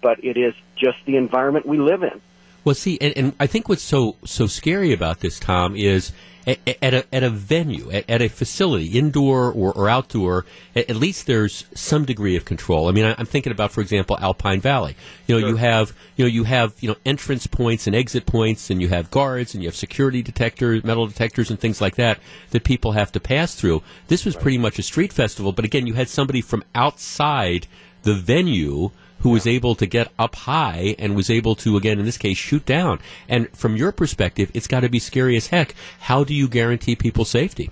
but 0.00 0.24
it 0.24 0.36
is 0.36 0.54
just 0.76 0.98
the 1.06 1.16
environment 1.16 1.66
we 1.66 1.78
live 1.78 2.02
in. 2.02 2.20
Well, 2.64 2.74
see, 2.74 2.98
and, 3.00 3.16
and 3.16 3.32
I 3.40 3.46
think 3.46 3.68
what's 3.68 3.82
so 3.82 4.16
so 4.24 4.46
scary 4.46 4.92
about 4.92 5.20
this, 5.20 5.40
Tom, 5.40 5.74
is 5.74 6.12
at, 6.46 6.58
at 6.80 6.94
a 6.94 7.14
at 7.14 7.22
a 7.22 7.30
venue, 7.30 7.90
at, 7.90 8.08
at 8.08 8.22
a 8.22 8.28
facility, 8.28 8.86
indoor 8.86 9.50
or, 9.50 9.72
or 9.72 9.88
outdoor, 9.88 10.44
at, 10.74 10.88
at, 10.88 10.96
least 10.96 11.26
there's 11.26 11.64
some 11.74 12.04
degree 12.04 12.36
of 12.36 12.44
control. 12.44 12.88
I 12.88 12.92
mean, 12.92 13.04
I, 13.04 13.14
am 13.18 13.26
thinking 13.26 13.52
about, 13.52 13.72
for 13.72 13.80
example, 13.80 14.16
Alpine 14.20 14.60
Valley. 14.60 14.96
You 15.26 15.36
know, 15.36 15.40
sure. 15.40 15.48
you 15.50 15.56
have 15.56 15.92
you 16.16 16.24
know 16.24 16.28
you 16.28 16.44
have 16.44 16.74
you 16.80 16.88
know 16.88 16.96
entrance 17.04 17.46
points 17.46 17.86
and 17.86 17.96
exit 17.96 18.26
points, 18.26 18.70
and 18.70 18.80
you 18.80 18.88
have 18.88 19.10
guards, 19.10 19.54
and 19.54 19.62
you 19.62 19.68
have 19.68 19.76
security 19.76 20.22
detectors, 20.22 20.84
metal 20.84 21.06
detectors, 21.06 21.50
and 21.50 21.58
things 21.58 21.80
like 21.80 21.96
that 21.96 22.18
that 22.50 22.64
people 22.64 22.92
have 22.92 23.12
to 23.12 23.20
pass 23.20 23.54
through. 23.54 23.82
This 24.08 24.24
was 24.24 24.34
right. 24.36 24.42
pretty 24.42 24.58
much 24.58 24.78
a 24.78 24.82
street 24.82 25.12
festival, 25.12 25.52
but 25.52 25.64
again, 25.64 25.86
you 25.86 25.94
had 25.94 26.08
somebody 26.08 26.40
from 26.40 26.62
outside 26.74 27.66
the 28.02 28.14
venue 28.14 28.90
who 29.22 29.30
was 29.30 29.46
able 29.46 29.74
to 29.76 29.86
get 29.86 30.12
up 30.18 30.34
high 30.34 30.94
and 30.98 31.16
was 31.16 31.30
able 31.30 31.54
to, 31.56 31.76
again, 31.76 31.98
in 31.98 32.04
this 32.04 32.18
case, 32.18 32.36
shoot 32.36 32.64
down. 32.66 32.98
And 33.28 33.48
from 33.56 33.76
your 33.76 33.92
perspective, 33.92 34.50
it's 34.54 34.66
got 34.66 34.80
to 34.80 34.88
be 34.88 34.98
scary 34.98 35.36
as 35.36 35.48
heck. 35.48 35.74
How 36.00 36.24
do 36.24 36.34
you 36.34 36.48
guarantee 36.48 36.96
people's 36.96 37.30
safety? 37.30 37.70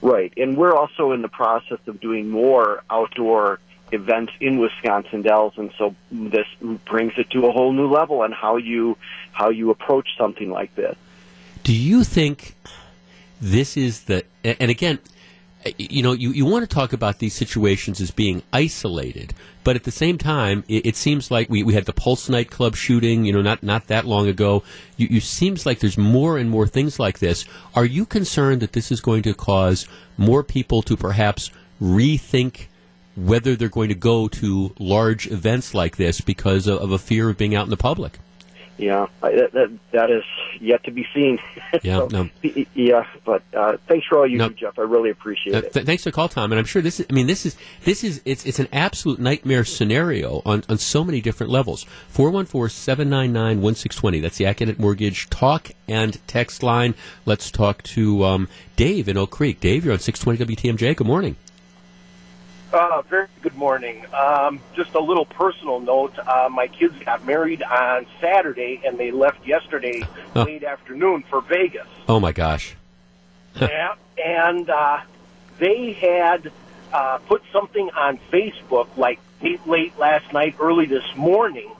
Right. 0.00 0.32
And 0.36 0.56
we're 0.56 0.74
also 0.74 1.12
in 1.12 1.22
the 1.22 1.28
process 1.28 1.78
of 1.86 2.00
doing 2.00 2.30
more 2.30 2.82
outdoor 2.90 3.58
events 3.92 4.32
in 4.40 4.58
Wisconsin 4.58 5.22
Dells, 5.22 5.54
and 5.56 5.72
so 5.78 5.94
this 6.10 6.46
brings 6.84 7.12
it 7.16 7.30
to 7.30 7.46
a 7.46 7.52
whole 7.52 7.72
new 7.72 7.86
level 7.86 8.20
on 8.20 8.32
how 8.32 8.56
you 8.56 8.96
how 9.32 9.50
you 9.50 9.70
approach 9.70 10.08
something 10.18 10.50
like 10.50 10.74
this. 10.74 10.96
Do 11.62 11.72
you 11.72 12.04
think 12.04 12.54
this 13.40 13.76
is 13.76 14.02
the 14.02 14.24
and 14.42 14.70
again 14.70 14.98
you 15.78 16.02
know, 16.02 16.12
you, 16.12 16.30
you 16.30 16.44
want 16.44 16.68
to 16.68 16.74
talk 16.74 16.92
about 16.92 17.18
these 17.18 17.34
situations 17.34 18.00
as 18.00 18.10
being 18.10 18.42
isolated, 18.52 19.32
but 19.62 19.76
at 19.76 19.84
the 19.84 19.90
same 19.90 20.18
time, 20.18 20.64
it, 20.68 20.86
it, 20.86 20.96
seems 20.96 21.30
like 21.30 21.48
we, 21.48 21.62
we 21.62 21.74
had 21.74 21.86
the 21.86 21.92
Pulse 21.92 22.28
nightclub 22.28 22.76
shooting, 22.76 23.24
you 23.24 23.32
know, 23.32 23.42
not, 23.42 23.62
not 23.62 23.86
that 23.86 24.04
long 24.04 24.28
ago. 24.28 24.62
You, 24.96 25.08
you 25.10 25.20
seems 25.20 25.64
like 25.64 25.80
there's 25.80 25.96
more 25.96 26.36
and 26.36 26.50
more 26.50 26.66
things 26.66 26.98
like 26.98 27.18
this. 27.18 27.46
Are 27.74 27.84
you 27.84 28.04
concerned 28.04 28.60
that 28.60 28.72
this 28.72 28.92
is 28.92 29.00
going 29.00 29.22
to 29.22 29.34
cause 29.34 29.88
more 30.16 30.42
people 30.42 30.82
to 30.82 30.96
perhaps 30.96 31.50
rethink 31.80 32.66
whether 33.16 33.54
they're 33.56 33.68
going 33.68 33.88
to 33.88 33.94
go 33.94 34.28
to 34.28 34.74
large 34.78 35.26
events 35.28 35.72
like 35.72 35.96
this 35.96 36.20
because 36.20 36.66
of, 36.66 36.78
of 36.80 36.92
a 36.92 36.98
fear 36.98 37.30
of 37.30 37.38
being 37.38 37.54
out 37.54 37.64
in 37.64 37.70
the 37.70 37.76
public? 37.76 38.18
Yeah, 38.76 39.06
that, 39.20 39.52
that, 39.52 39.70
that 39.92 40.10
is 40.10 40.24
yet 40.60 40.82
to 40.84 40.90
be 40.90 41.06
seen. 41.14 41.38
Yeah, 41.82 42.06
so, 42.06 42.06
no. 42.06 42.30
yeah. 42.74 43.04
But 43.24 43.42
uh, 43.52 43.78
thanks 43.88 44.06
for 44.06 44.18
all 44.18 44.28
you 44.28 44.38
no. 44.38 44.48
do, 44.48 44.54
Jeff. 44.54 44.78
I 44.78 44.82
really 44.82 45.10
appreciate 45.10 45.56
uh, 45.56 45.58
it. 45.58 45.72
Th- 45.72 45.84
thanks 45.84 46.04
for 46.04 46.10
the 46.10 46.14
call, 46.14 46.28
Tom. 46.28 46.52
And 46.52 46.58
I'm 46.58 46.64
sure 46.64 46.80
this 46.80 47.00
is. 47.00 47.06
I 47.10 47.12
mean, 47.12 47.26
this 47.26 47.44
is 47.44 47.56
this 47.82 48.04
is 48.04 48.22
it's 48.24 48.46
it's 48.46 48.60
an 48.60 48.68
absolute 48.72 49.18
nightmare 49.18 49.64
scenario 49.64 50.40
on 50.46 50.62
on 50.68 50.78
so 50.78 51.02
many 51.02 51.20
different 51.20 51.50
levels. 51.50 51.84
414-799-1620. 52.14 54.22
That's 54.22 54.38
the 54.38 54.44
Accunet 54.44 54.78
Mortgage 54.78 55.28
talk 55.30 55.72
and 55.88 56.24
text 56.28 56.62
line. 56.62 56.94
Let's 57.26 57.50
talk 57.50 57.82
to 57.82 58.24
um, 58.24 58.46
Dave 58.76 59.08
in 59.08 59.16
Oak 59.16 59.32
Creek. 59.32 59.58
Dave, 59.58 59.84
you're 59.84 59.94
on 59.94 59.98
620 59.98 60.56
WTMJ. 60.56 60.94
Good 60.94 61.06
morning. 61.06 61.34
Uh, 62.74 63.02
very 63.02 63.28
good 63.40 63.54
morning. 63.54 64.04
Um, 64.12 64.58
just 64.74 64.94
a 64.94 65.00
little 65.00 65.26
personal 65.26 65.78
note. 65.78 66.18
Uh, 66.18 66.48
my 66.50 66.66
kids 66.66 66.92
got 67.04 67.24
married 67.24 67.62
on 67.62 68.04
Saturday, 68.20 68.82
and 68.84 68.98
they 68.98 69.12
left 69.12 69.46
yesterday 69.46 70.02
oh. 70.34 70.42
late 70.42 70.64
afternoon 70.64 71.22
for 71.30 71.40
Vegas. 71.42 71.86
Oh 72.08 72.18
my 72.18 72.32
gosh! 72.32 72.74
yeah, 73.60 73.94
and 74.18 74.68
uh, 74.68 75.02
they 75.60 75.92
had 75.92 76.50
uh, 76.92 77.18
put 77.18 77.44
something 77.52 77.90
on 77.90 78.18
Facebook 78.32 78.88
like 78.96 79.20
late, 79.40 79.64
late 79.68 79.96
last 79.96 80.32
night, 80.32 80.56
early 80.58 80.86
this 80.86 81.06
morning, 81.14 81.70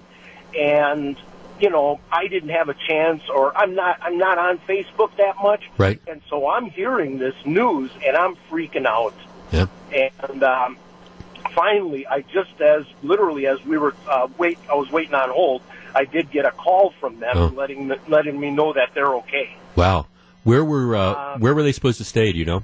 and 0.57 1.16
you 1.59 1.70
know 1.70 1.98
I 2.12 2.28
didn't 2.28 2.50
have 2.50 2.68
a 2.68 2.74
chance, 2.74 3.28
or 3.28 3.57
I'm 3.59 3.74
not 3.74 3.98
I'm 4.00 4.16
not 4.16 4.38
on 4.38 4.59
Facebook 4.59 5.16
that 5.16 5.42
much, 5.42 5.68
right? 5.76 6.00
And 6.07 6.22
so 6.30 6.48
I'm 6.48 6.66
hearing 6.66 7.18
this 7.18 7.35
news, 7.44 7.90
and 8.07 8.16
I'm 8.16 8.37
freaking 8.48 8.87
out. 8.87 9.14
Yeah. 9.50 9.66
And 9.92 10.42
um, 10.42 10.76
finally, 11.55 12.07
I 12.07 12.21
just 12.21 12.61
as 12.61 12.85
literally 13.03 13.47
as 13.47 13.64
we 13.64 13.79
were 13.79 13.95
uh, 14.09 14.29
wait, 14.38 14.59
I 14.71 14.75
was 14.75 14.90
waiting 14.90 15.14
on 15.14 15.31
hold. 15.31 15.62
I 15.95 16.05
did 16.05 16.31
get 16.31 16.45
a 16.45 16.51
call 16.51 16.93
from 17.01 17.21
them 17.21 17.37
oh. 17.37 17.47
letting 17.47 17.93
letting 18.09 18.38
me 18.38 18.51
know 18.51 18.73
that 18.73 18.95
they're 18.95 19.14
okay. 19.17 19.57
Wow. 19.77 20.07
Where 20.43 20.64
were 20.64 20.97
uh, 20.97 21.35
um, 21.35 21.40
where 21.40 21.55
were 21.55 21.62
they 21.62 21.73
supposed 21.73 21.99
to 21.99 22.05
stay? 22.05 22.33
Do 22.33 22.38
you 22.38 22.45
know? 22.45 22.62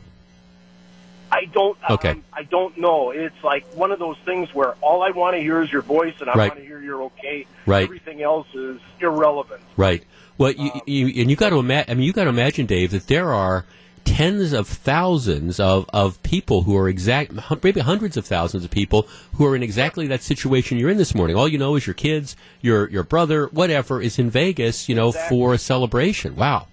I 1.33 1.45
don't. 1.45 1.79
Okay. 1.89 2.11
Um, 2.11 2.25
I 2.33 2.43
don't 2.43 2.77
know. 2.77 3.13
It's 3.13 3.43
like 3.45 3.65
one 3.75 3.93
of 3.93 3.99
those 3.99 4.17
things 4.25 4.53
where 4.53 4.73
all 4.81 5.03
I 5.03 5.11
want 5.11 5.37
to 5.37 5.41
hear 5.41 5.63
is 5.63 5.71
your 5.71 5.83
voice, 5.83 6.15
and 6.21 6.29
I 6.29 6.35
Right. 6.35 6.51
want 6.51 6.61
to 6.61 6.67
hear 6.67 6.81
you're 6.81 7.05
okay. 7.05 7.47
Right. 7.67 7.85
Everything 7.85 8.21
else 8.21 8.49
is 8.53 8.81
irrelevant. 9.01 9.63
Right. 9.77 10.03
Well, 10.39 10.53
you, 10.53 10.73
you, 10.87 11.07
and 11.21 11.31
you 11.31 11.37
got 11.37 11.51
to 11.51 11.59
imagine. 11.59 11.91
I 11.91 11.95
mean, 11.95 12.05
you 12.05 12.13
got 12.13 12.25
to 12.25 12.31
imagine, 12.31 12.67
Dave, 12.67 12.91
that 12.91 13.07
there 13.07 13.33
are 13.33 13.65
tens 14.05 14.53
of 14.53 14.67
thousands 14.69 15.61
of, 15.61 15.89
of 15.93 16.23
people 16.23 16.63
who 16.63 16.77
are 16.77 16.89
exact, 16.89 17.33
maybe 17.63 17.81
hundreds 17.81 18.17
of 18.17 18.27
thousands 18.27 18.65
of 18.65 18.71
people 18.71 19.07
who 19.35 19.47
are 19.47 19.55
in 19.57 19.63
exactly 19.63 20.07
that 20.09 20.23
situation 20.23 20.79
you're 20.79 20.91
in 20.91 20.99
this 20.99 21.15
morning. 21.15 21.37
All 21.37 21.49
you 21.49 21.59
know 21.59 21.77
is 21.77 21.87
your 21.87 21.95
kids, 21.95 22.37
your 22.61 22.89
your 22.91 23.03
brother, 23.05 23.47
whatever, 23.47 24.01
is 24.03 24.19
in 24.19 24.31
Vegas, 24.31 24.89
you 24.89 24.95
know, 24.95 25.09
Exactly. 25.09 25.37
for 25.39 25.55
a 25.55 25.59
celebration. 25.59 26.37
Wow. 26.37 26.67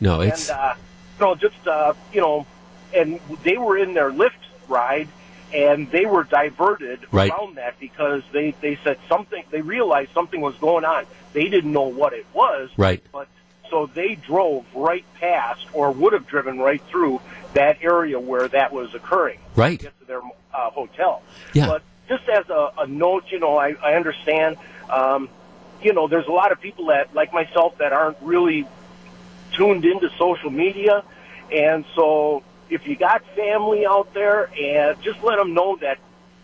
No, 0.00 0.20
it's 0.20 0.48
and 0.50 0.58
uh, 0.58 0.74
know, 1.20 1.34
just 1.34 1.66
uh, 1.66 1.92
you 2.12 2.20
know, 2.20 2.46
and 2.94 3.20
they 3.42 3.58
were 3.58 3.76
in 3.76 3.94
their 3.94 4.10
Lyft 4.10 4.30
ride, 4.68 5.08
and 5.54 5.90
they 5.90 6.06
were 6.06 6.24
diverted 6.24 7.00
Right. 7.12 7.30
around 7.30 7.56
that 7.56 7.78
because 7.78 8.22
they 8.32 8.52
they 8.60 8.78
said 8.82 8.98
something. 9.08 9.44
They 9.50 9.60
realized 9.60 10.12
something 10.12 10.40
was 10.40 10.54
going 10.56 10.84
on. 10.84 11.04
They 11.32 11.48
didn't 11.48 11.72
know 11.72 11.82
what 11.88 12.12
it 12.12 12.26
was. 12.32 12.70
Right. 12.76 13.02
But 13.12 13.28
so 13.70 13.86
they 13.86 14.16
drove 14.16 14.64
right 14.74 15.04
past, 15.20 15.64
or 15.72 15.90
would 15.92 16.12
have 16.12 16.26
driven 16.26 16.58
right 16.58 16.82
through 16.90 17.20
that 17.54 17.78
area 17.82 18.18
where 18.20 18.48
that 18.48 18.72
was 18.72 18.94
occurring. 18.94 19.38
Right. 19.56 19.78
To 19.78 19.84
get 19.86 20.00
to 20.00 20.06
their 20.06 20.20
uh, 20.52 20.70
hotel. 20.70 21.22
Yeah. 21.54 21.66
But 21.66 21.82
just 22.08 22.28
as 22.28 22.48
a, 22.50 22.72
a 22.78 22.86
note, 22.86 23.24
you 23.30 23.38
know, 23.38 23.56
I, 23.56 23.74
I 23.82 23.94
understand. 23.94 24.56
Um, 24.90 25.28
you 25.82 25.92
know, 25.94 26.08
there's 26.08 26.26
a 26.26 26.32
lot 26.32 26.52
of 26.52 26.60
people 26.60 26.86
that, 26.86 27.14
like 27.14 27.32
myself, 27.32 27.78
that 27.78 27.92
aren't 27.92 28.18
really 28.20 28.66
tuned 29.52 29.84
into 29.84 30.10
social 30.18 30.50
media, 30.50 31.02
and 31.52 31.84
so 31.94 32.42
if 32.68 32.86
you 32.86 32.96
got 32.96 33.24
family 33.34 33.86
out 33.86 34.12
there, 34.14 34.50
and 34.56 35.00
just 35.02 35.22
let 35.22 35.36
them 35.36 35.54
know 35.54 35.76
that 35.76 35.98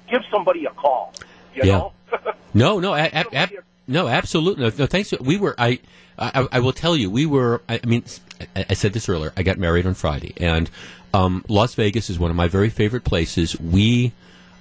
give 0.09 0.23
somebody 0.31 0.65
a 0.67 0.71
call. 0.71 1.13
You 1.55 1.63
Yeah. 1.65 1.79
know. 1.79 1.93
No, 2.55 2.79
no, 2.81 2.95
a, 2.95 3.03
a, 3.03 3.25
ab- 3.35 3.53
no, 3.87 4.09
absolutely. 4.09 4.65
No, 4.65 4.73
no, 4.79 4.87
thanks. 4.87 5.13
We 5.21 5.37
were. 5.37 5.55
I, 5.59 5.81
I, 6.19 6.49
I 6.53 6.61
will 6.61 6.73
tell 6.73 6.97
you, 6.97 7.11
we 7.11 7.27
were. 7.27 7.63
I, 7.69 7.81
I 7.83 7.87
mean, 7.87 8.05
I, 8.55 8.75
said 8.75 8.93
this 8.93 9.09
earlier. 9.09 9.33
I 9.37 9.43
got 9.43 9.59
married 9.59 9.87
on 9.87 9.95
Friday, 9.95 10.35
and 10.39 10.71
um, 11.15 11.45
Las 11.49 11.75
Vegas 11.75 12.11
is 12.11 12.19
one 12.19 12.31
of 12.31 12.37
my 12.37 12.49
very 12.49 12.69
favorite 12.71 13.05
places. 13.05 13.59
We, 13.61 14.13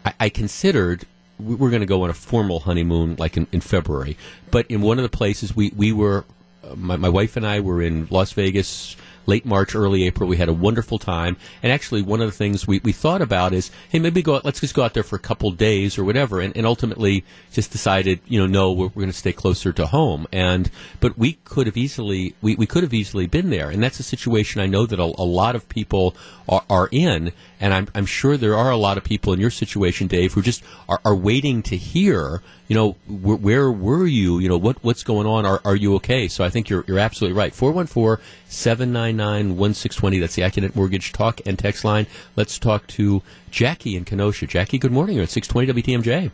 I, 0.06 0.14
I 0.20 0.30
considered 0.30 1.06
we 1.40 1.56
were 1.56 1.70
going 1.70 1.82
to 1.82 1.86
go 1.86 2.04
on 2.04 2.10
a 2.10 2.14
formal 2.14 2.62
honeymoon, 2.62 3.16
like 3.18 3.36
in, 3.38 3.48
in 3.52 3.62
February, 3.62 4.18
but 4.52 4.66
in 4.70 4.82
one 4.82 5.00
of 5.00 5.04
the 5.04 5.18
places 5.18 5.56
we 5.56 5.72
we 5.76 5.92
were. 5.92 6.24
uh, 6.64 6.76
My, 6.76 6.96
my 6.96 7.10
wife 7.10 7.36
and 7.38 7.46
I 7.46 7.60
were 7.60 7.82
in 7.82 8.08
Las 8.10 8.32
Vegas 8.34 8.96
late 9.26 9.46
March, 9.46 9.76
early 9.76 10.06
April. 10.06 10.30
We 10.30 10.38
had 10.38 10.50
a 10.50 10.54
wonderful 10.54 11.00
time. 11.00 11.38
And 11.64 11.72
actually, 11.72 12.02
one 12.02 12.22
of 12.22 12.28
the 12.28 12.36
things 12.38 12.68
we, 12.68 12.80
we 12.84 12.92
thought 12.92 13.22
about 13.22 13.54
is, 13.54 13.72
hey, 13.90 14.00
maybe 14.00 14.22
go 14.22 14.36
out, 14.36 14.46
let's 14.46 14.60
just 14.60 14.74
go 14.74 14.84
out 14.84 14.94
there 14.94 15.04
for 15.04 15.16
a 15.16 15.20
couple 15.20 15.52
days 15.52 15.98
or 15.98 16.04
whatever. 16.04 16.40
And, 16.40 16.56
and 16.56 16.66
ultimately 16.66 17.24
just 17.52 17.72
decided, 17.72 18.20
you 18.26 18.40
know, 18.40 18.48
no, 18.48 18.72
we're, 18.72 18.88
we're 18.88 19.02
going 19.02 19.08
to 19.08 19.14
stay 19.14 19.34
closer 19.34 19.74
to 19.74 19.88
home. 19.88 20.28
And, 20.32 20.70
but 21.00 21.18
we 21.18 21.34
could 21.44 21.68
have 21.68 21.78
easily, 21.78 22.36
we, 22.42 22.56
we 22.56 22.66
could 22.66 22.84
have 22.84 22.94
easily 22.94 23.28
been 23.28 23.50
there. 23.50 23.70
And 23.70 23.82
that's 23.82 24.00
a 24.00 24.04
situation 24.04 24.62
I 24.62 24.68
know 24.68 24.86
that 24.86 25.00
a, 25.00 25.04
a 25.04 25.26
lot 25.26 25.56
of 25.56 25.68
people 25.70 26.16
are, 26.48 26.64
are 26.70 26.90
in. 26.92 27.32
And 27.60 27.74
I'm, 27.74 27.88
I'm 27.96 28.06
sure 28.06 28.38
there 28.38 28.56
are 28.56 28.70
a 28.70 28.78
lot 28.78 28.98
of 28.98 29.04
people 29.04 29.34
in 29.34 29.40
your 29.40 29.50
situation, 29.50 30.08
Dave, 30.08 30.34
who 30.34 30.42
just 30.42 30.64
are, 30.90 31.00
are 31.06 31.16
waiting 31.16 31.64
to 31.64 31.78
hear, 31.78 32.42
you 32.68 32.76
know, 32.76 32.96
where, 33.08 33.38
where 33.38 33.72
were 33.72 34.06
you? 34.06 34.40
You 34.40 34.50
know, 34.50 34.58
what, 34.58 34.84
what's 34.84 35.04
going 35.04 35.26
on? 35.26 35.46
Are, 35.46 35.62
are 35.64 35.76
you 35.76 35.96
okay? 35.96 36.28
So 36.28 36.44
I 36.44 36.50
think 36.50 36.70
you're, 36.70 36.84
you're 36.88 37.00
absolutely 37.00 37.38
right. 37.38 37.54
414 37.54 38.24
799 38.48 39.58
1620. 39.58 40.20
That's 40.20 40.36
the 40.36 40.42
Accunet 40.42 40.76
Mortgage 40.76 41.14
talk 41.14 41.40
and 41.46 41.58
text 41.58 41.86
line. 41.86 42.08
Let's 42.36 42.60
talk 42.60 42.88
to 42.88 43.22
Jackie 43.52 43.96
in 43.96 44.06
Kenosha. 44.06 44.48
Jackie, 44.48 44.78
good 44.78 44.92
morning. 44.92 45.16
You're 45.16 45.24
at 45.24 45.30
620 45.30 45.82
WTMJ. 45.82 46.32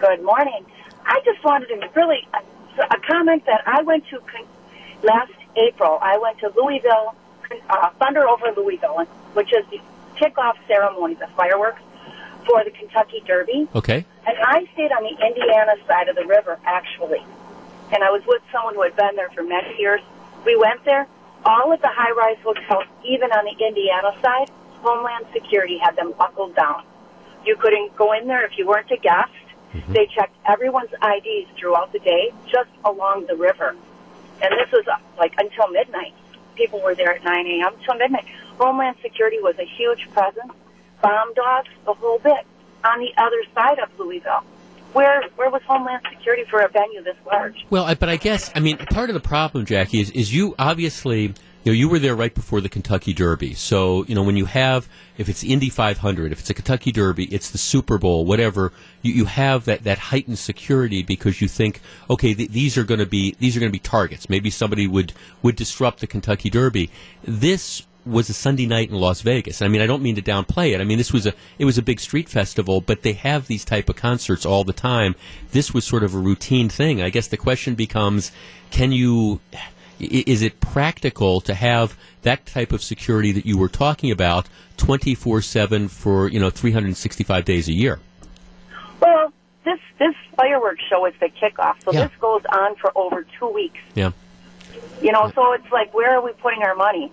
Good 0.00 0.22
morning. 0.22 0.64
I 1.06 1.20
just 1.24 1.44
wanted 1.44 1.68
to 1.68 1.88
really 1.94 2.26
a, 2.32 2.82
a 2.82 3.00
comment 3.06 3.44
that 3.46 3.62
I 3.66 3.82
went 3.82 4.06
to 4.08 4.18
con- 4.20 4.46
last 5.02 5.32
April. 5.56 5.98
I 6.00 6.18
went 6.18 6.38
to 6.40 6.52
Louisville, 6.56 7.14
uh, 7.68 7.90
Thunder 7.98 8.28
over 8.28 8.52
Louisville, 8.56 9.06
which 9.34 9.52
is 9.52 9.64
the 9.70 9.80
kickoff 10.20 10.54
ceremony, 10.66 11.14
the 11.14 11.28
fireworks 11.36 11.82
for 12.46 12.62
the 12.64 12.70
Kentucky 12.70 13.22
Derby. 13.26 13.68
Okay. 13.74 14.04
And 14.26 14.36
I 14.44 14.68
stayed 14.74 14.92
on 14.92 15.02
the 15.02 15.16
Indiana 15.26 15.74
side 15.86 16.08
of 16.08 16.16
the 16.16 16.26
river, 16.26 16.58
actually. 16.64 17.24
And 17.92 18.02
I 18.02 18.10
was 18.10 18.22
with 18.26 18.42
someone 18.52 18.74
who 18.74 18.82
had 18.82 18.96
been 18.96 19.16
there 19.16 19.30
for 19.30 19.42
many 19.42 19.76
years. 19.78 20.00
We 20.44 20.56
went 20.56 20.84
there. 20.84 21.06
All 21.46 21.72
of 21.72 21.80
the 21.80 21.88
high-rise 21.88 22.38
hotels, 22.42 22.84
even 23.04 23.30
on 23.32 23.44
the 23.44 23.64
Indiana 23.64 24.12
side, 24.22 24.50
Homeland 24.80 25.26
Security 25.32 25.78
had 25.78 25.96
them 25.96 26.12
buckled 26.18 26.54
down. 26.56 26.84
You 27.44 27.56
couldn't 27.56 27.94
go 27.96 28.12
in 28.12 28.26
there 28.26 28.44
if 28.44 28.56
you 28.56 28.66
weren't 28.66 28.90
a 28.90 28.96
guest. 28.96 29.32
They 29.88 30.06
checked 30.06 30.36
everyone's 30.46 30.92
IDs 31.02 31.50
throughout 31.58 31.92
the 31.92 31.98
day, 31.98 32.32
just 32.46 32.70
along 32.84 33.26
the 33.26 33.34
river. 33.36 33.74
And 34.40 34.52
this 34.52 34.70
was 34.72 34.86
uh, 34.86 34.96
like 35.18 35.34
until 35.36 35.68
midnight. 35.68 36.14
People 36.54 36.80
were 36.80 36.94
there 36.94 37.12
at 37.12 37.24
9 37.24 37.46
a.m. 37.46 37.72
till 37.84 37.96
midnight. 37.96 38.26
Homeland 38.58 38.96
Security 39.02 39.38
was 39.40 39.56
a 39.58 39.64
huge 39.64 40.08
presence. 40.12 40.52
Bomb 41.02 41.34
dogs, 41.34 41.68
the 41.84 41.94
whole 41.94 42.18
bit. 42.18 42.46
On 42.84 43.00
the 43.00 43.12
other 43.16 43.42
side 43.54 43.78
of 43.78 43.88
Louisville. 43.98 44.44
Where 44.92 45.22
where 45.34 45.50
was 45.50 45.62
Homeland 45.66 46.02
Security 46.08 46.44
for 46.48 46.60
a 46.60 46.68
venue 46.68 47.02
this 47.02 47.16
large? 47.26 47.66
Well, 47.68 47.92
but 47.96 48.08
I 48.08 48.16
guess 48.16 48.52
I 48.54 48.60
mean 48.60 48.76
part 48.76 49.10
of 49.10 49.14
the 49.14 49.20
problem, 49.20 49.66
Jackie, 49.66 50.00
is 50.00 50.10
is 50.10 50.32
you 50.32 50.54
obviously 50.56 51.22
you 51.22 51.34
know 51.66 51.72
you 51.72 51.88
were 51.88 51.98
there 51.98 52.14
right 52.14 52.32
before 52.32 52.60
the 52.60 52.68
Kentucky 52.68 53.12
Derby. 53.12 53.54
So 53.54 54.04
you 54.04 54.14
know 54.14 54.22
when 54.22 54.36
you 54.36 54.44
have 54.44 54.88
if 55.18 55.28
it's 55.28 55.42
Indy 55.42 55.68
500, 55.68 56.30
if 56.30 56.38
it's 56.38 56.50
a 56.50 56.54
Kentucky 56.54 56.92
Derby, 56.92 57.24
it's 57.24 57.50
the 57.50 57.58
Super 57.58 57.98
Bowl, 57.98 58.24
whatever. 58.24 58.72
You, 59.02 59.14
you 59.14 59.24
have 59.24 59.64
that, 59.64 59.82
that 59.84 59.98
heightened 59.98 60.38
security 60.38 61.02
because 61.02 61.40
you 61.40 61.48
think, 61.48 61.80
okay, 62.08 62.34
th- 62.34 62.50
these 62.50 62.78
are 62.78 62.84
going 62.84 63.00
to 63.00 63.06
be 63.06 63.34
these 63.40 63.56
are 63.56 63.60
going 63.60 63.72
to 63.72 63.76
be 63.76 63.80
targets. 63.80 64.28
Maybe 64.30 64.48
somebody 64.48 64.86
would 64.86 65.12
would 65.42 65.56
disrupt 65.56 66.00
the 66.00 66.06
Kentucky 66.06 66.50
Derby. 66.50 66.90
This 67.24 67.84
was 68.06 68.28
a 68.28 68.34
Sunday 68.34 68.66
night 68.66 68.90
in 68.90 68.96
Las 68.96 69.20
Vegas. 69.22 69.62
I 69.62 69.68
mean, 69.68 69.80
I 69.80 69.86
don't 69.86 70.02
mean 70.02 70.14
to 70.16 70.22
downplay 70.22 70.74
it. 70.74 70.80
I 70.80 70.84
mean, 70.84 70.98
this 70.98 71.12
was 71.12 71.26
a 71.26 71.32
it 71.58 71.64
was 71.64 71.78
a 71.78 71.82
big 71.82 72.00
street 72.00 72.28
festival, 72.28 72.80
but 72.80 73.02
they 73.02 73.12
have 73.14 73.46
these 73.46 73.64
type 73.64 73.88
of 73.88 73.96
concerts 73.96 74.44
all 74.44 74.64
the 74.64 74.72
time. 74.72 75.14
This 75.52 75.72
was 75.72 75.84
sort 75.84 76.02
of 76.02 76.14
a 76.14 76.18
routine 76.18 76.68
thing. 76.68 77.00
I 77.02 77.10
guess 77.10 77.28
the 77.28 77.36
question 77.36 77.74
becomes, 77.74 78.30
can 78.70 78.92
you 78.92 79.40
is 80.00 80.42
it 80.42 80.60
practical 80.60 81.40
to 81.40 81.54
have 81.54 81.96
that 82.22 82.44
type 82.46 82.72
of 82.72 82.82
security 82.82 83.30
that 83.32 83.46
you 83.46 83.56
were 83.56 83.68
talking 83.68 84.10
about 84.10 84.48
24/7 84.76 85.88
for, 85.88 86.28
you 86.28 86.40
know, 86.40 86.50
365 86.50 87.44
days 87.44 87.68
a 87.68 87.72
year? 87.72 88.00
Well, 89.00 89.32
this 89.64 89.78
this 89.98 90.14
fireworks 90.36 90.82
show 90.90 91.06
is 91.06 91.14
the 91.20 91.28
kickoff, 91.28 91.76
so 91.84 91.92
Yeah. 91.92 92.08
this 92.08 92.16
goes 92.20 92.42
on 92.52 92.74
for 92.76 92.90
over 92.96 93.24
two 93.38 93.48
weeks. 93.48 93.78
Yeah. 93.94 94.10
You 95.00 95.12
know, 95.12 95.30
so 95.34 95.52
it's 95.52 95.70
like, 95.70 95.94
where 95.94 96.16
are 96.16 96.22
we 96.22 96.32
putting 96.32 96.62
our 96.62 96.74
money? 96.74 97.12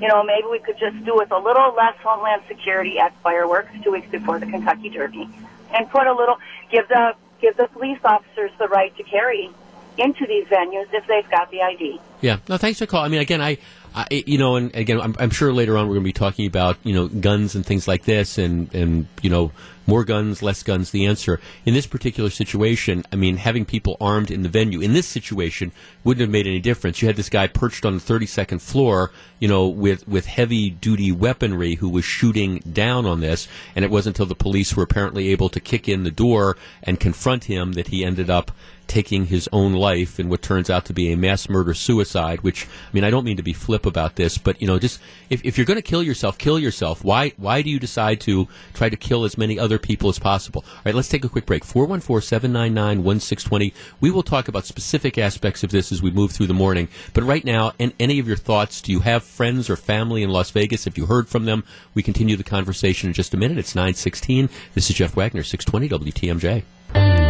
You 0.00 0.08
know, 0.08 0.22
maybe 0.22 0.46
we 0.50 0.58
could 0.58 0.78
just 0.78 1.04
do 1.04 1.14
with 1.14 1.30
a 1.30 1.38
little 1.38 1.74
less 1.74 1.96
Homeland 2.02 2.42
Security 2.48 2.98
at 2.98 3.14
fireworks 3.22 3.70
two 3.82 3.92
weeks 3.92 4.10
before 4.10 4.38
the 4.38 4.46
Kentucky 4.46 4.88
Derby, 4.88 5.28
and 5.74 5.90
put 5.90 6.06
a 6.06 6.14
little 6.14 6.38
give 6.70 6.88
the 6.88 7.14
give 7.40 7.56
the 7.56 7.68
police 7.68 7.98
officers 8.04 8.50
the 8.58 8.68
right 8.68 8.96
to 8.96 9.02
carry 9.02 9.50
into 9.98 10.26
these 10.26 10.46
venues 10.46 10.86
if 10.92 11.06
they've 11.06 11.28
got 11.30 11.50
the 11.50 11.60
ID. 11.60 12.00
Yeah. 12.20 12.38
No, 12.48 12.56
thanks 12.56 12.78
for 12.78 12.86
calling. 12.86 13.06
I 13.06 13.08
mean, 13.10 13.20
again, 13.20 13.40
I, 13.42 13.58
I 13.94 14.24
you 14.26 14.38
know, 14.38 14.56
and 14.56 14.74
again, 14.74 15.00
I'm, 15.00 15.14
I'm 15.18 15.30
sure 15.30 15.52
later 15.52 15.76
on 15.76 15.86
we're 15.86 15.94
going 15.94 16.04
to 16.04 16.08
be 16.08 16.12
talking 16.12 16.46
about, 16.46 16.78
you 16.82 16.94
know, 16.94 17.08
guns 17.08 17.54
and 17.54 17.64
things 17.64 17.86
like 17.86 18.04
this 18.04 18.38
and, 18.38 18.72
and, 18.74 19.06
you 19.22 19.30
know, 19.30 19.52
more 19.86 20.04
guns, 20.04 20.42
less 20.42 20.62
guns, 20.62 20.90
the 20.90 21.06
answer. 21.06 21.40
In 21.66 21.74
this 21.74 21.86
particular 21.86 22.30
situation, 22.30 23.04
I 23.12 23.16
mean, 23.16 23.36
having 23.36 23.64
people 23.64 23.96
armed 24.00 24.30
in 24.30 24.42
the 24.42 24.48
venue, 24.48 24.80
in 24.80 24.92
this 24.92 25.06
situation, 25.06 25.72
wouldn't 26.04 26.20
have 26.20 26.30
made 26.30 26.46
any 26.46 26.60
difference. 26.60 27.02
You 27.02 27.08
had 27.08 27.16
this 27.16 27.28
guy 27.28 27.48
perched 27.48 27.84
on 27.84 27.94
the 27.94 28.00
32nd 28.00 28.60
floor, 28.60 29.10
you 29.40 29.48
know, 29.48 29.66
with, 29.66 30.06
with 30.06 30.26
heavy 30.26 30.70
duty 30.70 31.10
weaponry 31.10 31.74
who 31.74 31.88
was 31.88 32.04
shooting 32.04 32.58
down 32.60 33.06
on 33.06 33.20
this, 33.20 33.48
and 33.74 33.84
it 33.84 33.90
wasn't 33.90 34.16
until 34.16 34.26
the 34.26 34.34
police 34.34 34.76
were 34.76 34.84
apparently 34.84 35.28
able 35.28 35.48
to 35.48 35.60
kick 35.60 35.88
in 35.88 36.04
the 36.04 36.10
door 36.10 36.56
and 36.82 37.00
confront 37.00 37.44
him 37.44 37.72
that 37.72 37.88
he 37.88 38.04
ended 38.04 38.30
up 38.30 38.52
taking 38.92 39.24
his 39.24 39.48
own 39.54 39.72
life 39.72 40.20
in 40.20 40.28
what 40.28 40.42
turns 40.42 40.68
out 40.68 40.84
to 40.84 40.92
be 40.92 41.10
a 41.10 41.16
mass 41.16 41.48
murder 41.48 41.72
suicide, 41.72 42.42
which, 42.42 42.66
I 42.66 42.68
mean, 42.92 43.04
I 43.04 43.10
don't 43.10 43.24
mean 43.24 43.38
to 43.38 43.42
be 43.42 43.54
flip 43.54 43.86
about 43.86 44.16
this, 44.16 44.36
but, 44.36 44.60
you 44.60 44.66
know, 44.66 44.78
just, 44.78 45.00
if, 45.30 45.42
if 45.46 45.56
you're 45.56 45.64
going 45.64 45.78
to 45.78 45.82
kill 45.82 46.02
yourself, 46.02 46.36
kill 46.36 46.58
yourself. 46.58 47.02
Why, 47.02 47.32
why 47.38 47.62
do 47.62 47.70
you 47.70 47.78
decide 47.78 48.20
to 48.22 48.48
try 48.74 48.90
to 48.90 48.96
kill 48.96 49.24
as 49.24 49.38
many 49.38 49.58
other 49.58 49.78
people 49.78 50.10
as 50.10 50.18
possible? 50.18 50.62
All 50.68 50.82
right, 50.84 50.94
let's 50.94 51.08
take 51.08 51.24
a 51.24 51.30
quick 51.30 51.46
break. 51.46 51.64
414-799-1620. 51.64 53.72
We 54.02 54.10
will 54.10 54.22
talk 54.22 54.46
about 54.46 54.66
specific 54.66 55.16
aspects 55.16 55.64
of 55.64 55.70
this 55.70 55.90
as 55.90 56.02
we 56.02 56.10
move 56.10 56.32
through 56.32 56.48
the 56.48 56.52
morning. 56.52 56.88
But 57.14 57.24
right 57.24 57.46
now, 57.46 57.72
and 57.80 57.94
any 57.98 58.18
of 58.18 58.28
your 58.28 58.36
thoughts, 58.36 58.82
do 58.82 58.92
you 58.92 59.00
have 59.00 59.24
friends 59.24 59.70
or 59.70 59.76
family 59.76 60.22
in 60.22 60.28
Las 60.28 60.50
Vegas? 60.50 60.86
If 60.86 60.98
you 60.98 61.06
heard 61.06 61.30
from 61.30 61.46
them, 61.46 61.64
we 61.94 62.02
continue 62.02 62.36
the 62.36 62.44
conversation 62.44 63.08
in 63.08 63.14
just 63.14 63.32
a 63.32 63.38
minute. 63.38 63.56
It's 63.56 63.74
916. 63.74 64.50
This 64.74 64.90
is 64.90 64.96
Jeff 64.96 65.16
Wagner, 65.16 65.42
620 65.42 66.10
WTMJ. 66.10 67.21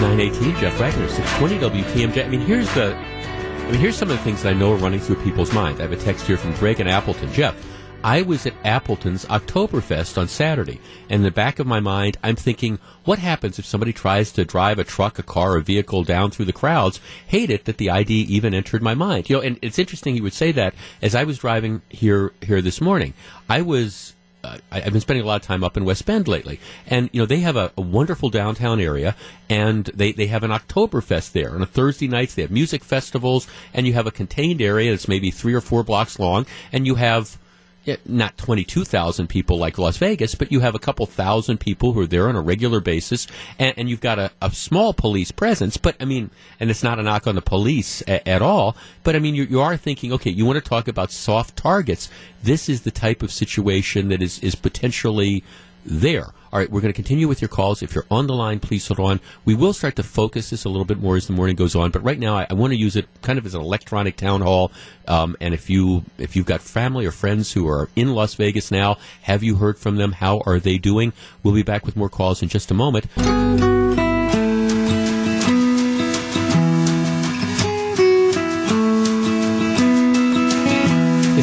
918, 0.00 0.56
Jeff 0.56 0.80
Wagner, 0.80 1.08
620 1.08 1.82
WTMJ. 1.82 2.24
I 2.24 2.28
mean, 2.28 2.40
here's 2.40 2.72
the 2.74 2.94
I 2.96 3.72
mean, 3.72 3.80
here's 3.80 3.96
some 3.96 4.10
of 4.10 4.16
the 4.16 4.24
things 4.24 4.42
that 4.42 4.54
I 4.54 4.58
know 4.58 4.72
are 4.72 4.76
running 4.76 4.98
through 4.98 5.22
people's 5.22 5.52
minds. 5.52 5.78
I 5.78 5.82
have 5.82 5.92
a 5.92 5.96
text 5.96 6.26
here 6.26 6.36
from 6.38 6.54
Greg 6.54 6.80
in 6.80 6.88
Appleton. 6.88 7.30
Jeff, 7.32 7.54
I 8.02 8.22
was 8.22 8.46
at 8.46 8.54
Appleton's 8.64 9.26
Oktoberfest 9.26 10.16
on 10.16 10.26
Saturday, 10.26 10.80
and 11.10 11.16
in 11.16 11.22
the 11.22 11.30
back 11.30 11.58
of 11.58 11.66
my 11.66 11.80
mind, 11.80 12.16
I'm 12.22 12.34
thinking, 12.34 12.78
what 13.04 13.18
happens 13.18 13.58
if 13.58 13.66
somebody 13.66 13.92
tries 13.92 14.32
to 14.32 14.44
drive 14.46 14.78
a 14.78 14.84
truck, 14.84 15.18
a 15.18 15.22
car, 15.22 15.56
a 15.56 15.60
vehicle 15.60 16.02
down 16.02 16.30
through 16.30 16.46
the 16.46 16.52
crowds? 16.52 16.98
Hate 17.26 17.50
it 17.50 17.66
that 17.66 17.76
the 17.76 17.90
idea 17.90 18.24
even 18.26 18.54
entered 18.54 18.82
my 18.82 18.94
mind. 18.94 19.28
You 19.28 19.36
know, 19.36 19.42
and 19.42 19.58
it's 19.60 19.78
interesting 19.78 20.16
you 20.16 20.22
would 20.22 20.32
say 20.32 20.50
that 20.50 20.74
as 21.02 21.14
I 21.14 21.24
was 21.24 21.38
driving 21.38 21.82
here 21.90 22.32
here 22.40 22.62
this 22.62 22.80
morning. 22.80 23.12
I 23.50 23.60
was 23.60 24.14
Uh, 24.42 24.58
I, 24.70 24.80
have 24.80 24.92
been 24.92 25.02
spending 25.02 25.22
a 25.22 25.26
lot 25.26 25.42
of 25.42 25.46
time 25.46 25.62
up 25.62 25.76
in 25.76 25.84
West 25.84 26.06
Bend 26.06 26.26
lately, 26.26 26.60
and 26.86 27.10
you 27.12 27.20
know 27.20 27.26
they 27.26 27.40
have 27.40 27.56
a, 27.56 27.72
a, 27.76 27.82
wonderful 27.82 28.30
downtown 28.30 28.80
area, 28.80 29.14
and 29.50 29.84
they, 29.86 30.12
they 30.12 30.28
have 30.28 30.42
an 30.42 30.50
Oktoberfest 30.50 31.32
there. 31.32 31.48
And 31.48 31.56
on 31.56 31.62
a 31.62 31.66
Thursday 31.66 32.08
nights, 32.08 32.34
they 32.34 32.42
have 32.42 32.50
music 32.50 32.82
festivals, 32.82 33.46
and 33.74 33.86
you 33.86 33.92
have 33.92 34.06
a 34.06 34.10
contained 34.10 34.62
area 34.62 34.92
that's 34.92 35.08
maybe 35.08 35.30
three 35.30 35.52
or 35.52 35.60
four 35.60 35.82
blocks 35.82 36.18
long, 36.18 36.46
and 36.72 36.86
you 36.86 36.94
have 36.94 37.38
Eh, 37.86 37.96
not 38.04 38.36
22,000 38.36 39.26
people 39.26 39.56
like 39.56 39.78
Las 39.78 39.96
Vegas, 39.96 40.34
but 40.34 40.52
you 40.52 40.60
have 40.60 40.74
a 40.74 40.78
couple 40.78 41.06
thousand 41.06 41.60
people 41.60 41.94
who 41.94 42.00
are 42.00 42.06
there 42.06 42.28
on 42.28 42.36
a 42.36 42.40
regular 42.40 42.78
basis, 42.78 43.26
and, 43.58 43.72
and 43.78 43.88
you've 43.88 44.02
got 44.02 44.18
a, 44.18 44.30
a, 44.42 44.50
small 44.50 44.92
police 44.92 45.32
presence. 45.32 45.78
But 45.78 45.96
I 45.98 46.04
mean, 46.04 46.30
and 46.58 46.68
it's 46.68 46.82
not 46.82 46.98
a 46.98 47.02
knock 47.02 47.26
on 47.26 47.36
the 47.36 47.42
police 47.42 48.02
a, 48.06 48.28
at 48.28 48.42
all, 48.42 48.76
but 49.02 49.16
I 49.16 49.18
mean, 49.18 49.34
you, 49.34 49.44
you 49.44 49.60
are 49.62 49.78
thinking, 49.78 50.12
okay, 50.12 50.30
you 50.30 50.44
want 50.44 50.62
to 50.62 50.68
talk 50.68 50.88
about 50.88 51.10
soft 51.10 51.56
targets. 51.56 52.10
This 52.42 52.68
is 52.68 52.82
the 52.82 52.90
type 52.90 53.22
of 53.22 53.32
situation 53.32 54.08
that 54.08 54.20
is, 54.20 54.38
is 54.40 54.54
potentially 54.54 55.42
there. 55.84 56.34
All 56.52 56.58
right, 56.58 56.68
we're 56.68 56.80
going 56.80 56.92
to 56.92 56.96
continue 56.96 57.28
with 57.28 57.40
your 57.40 57.48
calls. 57.48 57.80
If 57.80 57.94
you're 57.94 58.06
on 58.10 58.26
the 58.26 58.34
line, 58.34 58.58
please 58.58 58.86
hold 58.88 58.98
on. 58.98 59.20
We 59.44 59.54
will 59.54 59.72
start 59.72 59.94
to 59.96 60.02
focus 60.02 60.50
this 60.50 60.64
a 60.64 60.68
little 60.68 60.84
bit 60.84 60.98
more 60.98 61.16
as 61.16 61.28
the 61.28 61.32
morning 61.32 61.54
goes 61.54 61.76
on, 61.76 61.92
but 61.92 62.02
right 62.02 62.18
now 62.18 62.36
I, 62.36 62.46
I 62.50 62.54
want 62.54 62.72
to 62.72 62.76
use 62.76 62.96
it 62.96 63.06
kind 63.22 63.38
of 63.38 63.46
as 63.46 63.54
an 63.54 63.60
electronic 63.60 64.16
town 64.16 64.40
hall. 64.40 64.72
Um, 65.06 65.36
and 65.40 65.54
if 65.54 65.70
you 65.70 66.04
if 66.18 66.34
you've 66.34 66.46
got 66.46 66.60
family 66.60 67.06
or 67.06 67.12
friends 67.12 67.52
who 67.52 67.68
are 67.68 67.88
in 67.94 68.14
Las 68.14 68.34
Vegas 68.34 68.72
now, 68.72 68.98
have 69.22 69.44
you 69.44 69.56
heard 69.56 69.78
from 69.78 69.96
them? 69.96 70.12
How 70.12 70.42
are 70.44 70.58
they 70.58 70.76
doing? 70.76 71.12
We'll 71.44 71.54
be 71.54 71.62
back 71.62 71.86
with 71.86 71.96
more 71.96 72.08
calls 72.08 72.42
in 72.42 72.48
just 72.48 72.70
a 72.70 72.74
moment. 72.74 73.06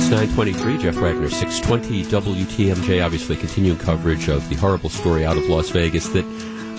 It's 0.07 0.13
923, 0.13 0.83
Jeff 0.83 0.95
Wagner, 1.01 1.29
620 1.29 2.05
WTMJ, 2.05 3.03
obviously 3.03 3.35
continuing 3.35 3.77
coverage 3.77 4.29
of 4.29 4.47
the 4.47 4.55
horrible 4.55 4.89
story 4.89 5.25
out 5.25 5.35
of 5.35 5.49
Las 5.49 5.69
Vegas 5.69 6.07
that, 6.07 6.23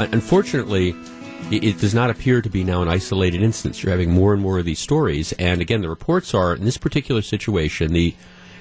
uh, 0.00 0.08
unfortunately, 0.12 0.94
it, 1.50 1.78
does 1.78 1.92
not 1.92 2.08
appear 2.08 2.40
to 2.40 2.48
be 2.48 2.64
now 2.64 2.80
an 2.80 2.88
isolated 2.88 3.42
instance. 3.42 3.82
You're 3.82 3.90
having 3.90 4.12
more 4.12 4.32
and 4.32 4.40
more 4.40 4.58
of 4.58 4.64
these 4.64 4.78
stories. 4.78 5.32
And 5.32 5.60
again, 5.60 5.82
the 5.82 5.90
reports 5.90 6.32
are, 6.32 6.54
in 6.54 6.64
this 6.64 6.78
particular 6.78 7.20
situation, 7.20 7.92
the, 7.92 8.14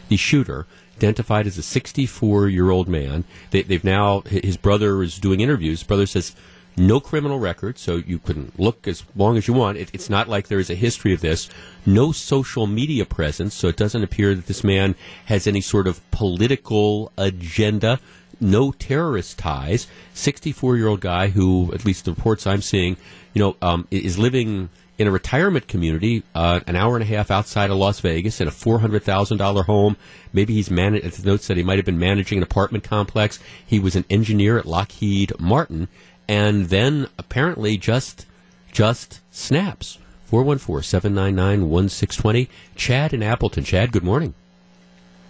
the 0.09 0.17
shooter, 0.17 0.67
identified 0.97 1.47
as 1.47 1.57
a 1.57 1.63
64 1.63 2.49
year 2.49 2.69
old 2.69 2.89
man. 2.89 3.23
They, 3.51 3.61
have 3.61 3.85
now, 3.85 4.19
his 4.23 4.57
brother 4.57 5.01
is 5.01 5.17
doing 5.17 5.39
interviews. 5.39 5.79
His 5.79 5.87
brother 5.87 6.05
says, 6.05 6.35
no 6.77 6.99
criminal 6.99 7.39
record, 7.39 7.79
so 7.79 7.97
you 7.97 8.19
can 8.19 8.51
look 8.57 8.87
as 8.87 9.03
long 9.15 9.35
as 9.35 9.47
you 9.47 9.53
want. 9.53 9.77
It, 9.77 9.89
it's 9.93 10.09
not 10.09 10.29
like 10.29 10.47
there 10.47 10.59
is 10.59 10.69
a 10.69 10.75
history 10.75 11.11
of 11.13 11.21
this. 11.21 11.49
No 11.85 12.11
social 12.11 12.67
media 12.67 13.05
presence, 13.05 13.55
so 13.55 13.67
it 13.67 13.75
doesn't 13.75 14.03
appear 14.03 14.35
that 14.35 14.45
this 14.45 14.63
man 14.63 14.95
has 15.25 15.47
any 15.47 15.61
sort 15.61 15.87
of 15.87 16.09
political 16.11 17.11
agenda. 17.17 17.99
No 18.39 18.71
terrorist 18.71 19.39
ties. 19.39 19.87
64 20.13 20.77
year 20.77 20.87
old 20.87 21.01
guy 21.01 21.29
who, 21.29 21.73
at 21.73 21.83
least 21.83 22.05
the 22.05 22.11
reports 22.11 22.45
I'm 22.45 22.61
seeing, 22.61 22.97
you 23.33 23.41
know, 23.41 23.55
um, 23.61 23.87
is 23.89 24.19
living 24.19 24.69
in 24.97 25.07
a 25.07 25.11
retirement 25.11 25.67
community, 25.67 26.23
uh, 26.33 26.59
an 26.65 26.75
hour 26.75 26.95
and 26.95 27.03
a 27.03 27.05
half 27.05 27.29
outside 27.29 27.69
of 27.69 27.77
Las 27.77 27.99
Vegas, 27.99 28.41
in 28.41 28.47
a 28.47 28.51
four 28.51 28.79
hundred 28.79 29.03
thousand 29.03 29.37
dollar 29.37 29.63
home. 29.63 29.95
Maybe 30.33 30.53
he's 30.53 30.71
managed. 30.71 31.23
The 31.23 31.27
note 31.27 31.41
said 31.41 31.57
he 31.57 31.63
might 31.63 31.77
have 31.77 31.85
been 31.85 31.99
managing 31.99 32.37
an 32.37 32.43
apartment 32.43 32.83
complex. 32.83 33.39
He 33.65 33.79
was 33.79 33.95
an 33.95 34.05
engineer 34.09 34.57
at 34.57 34.65
Lockheed 34.65 35.39
Martin, 35.39 35.87
and 36.27 36.65
then 36.65 37.07
apparently 37.17 37.77
just 37.77 38.25
just 38.71 39.21
snaps. 39.31 39.97
414-799-1620. 40.31 42.47
Chad 42.75 43.13
in 43.13 43.23
Appleton. 43.23 43.63
Chad, 43.63 43.93
good 43.93 44.03
morning. 44.03 44.33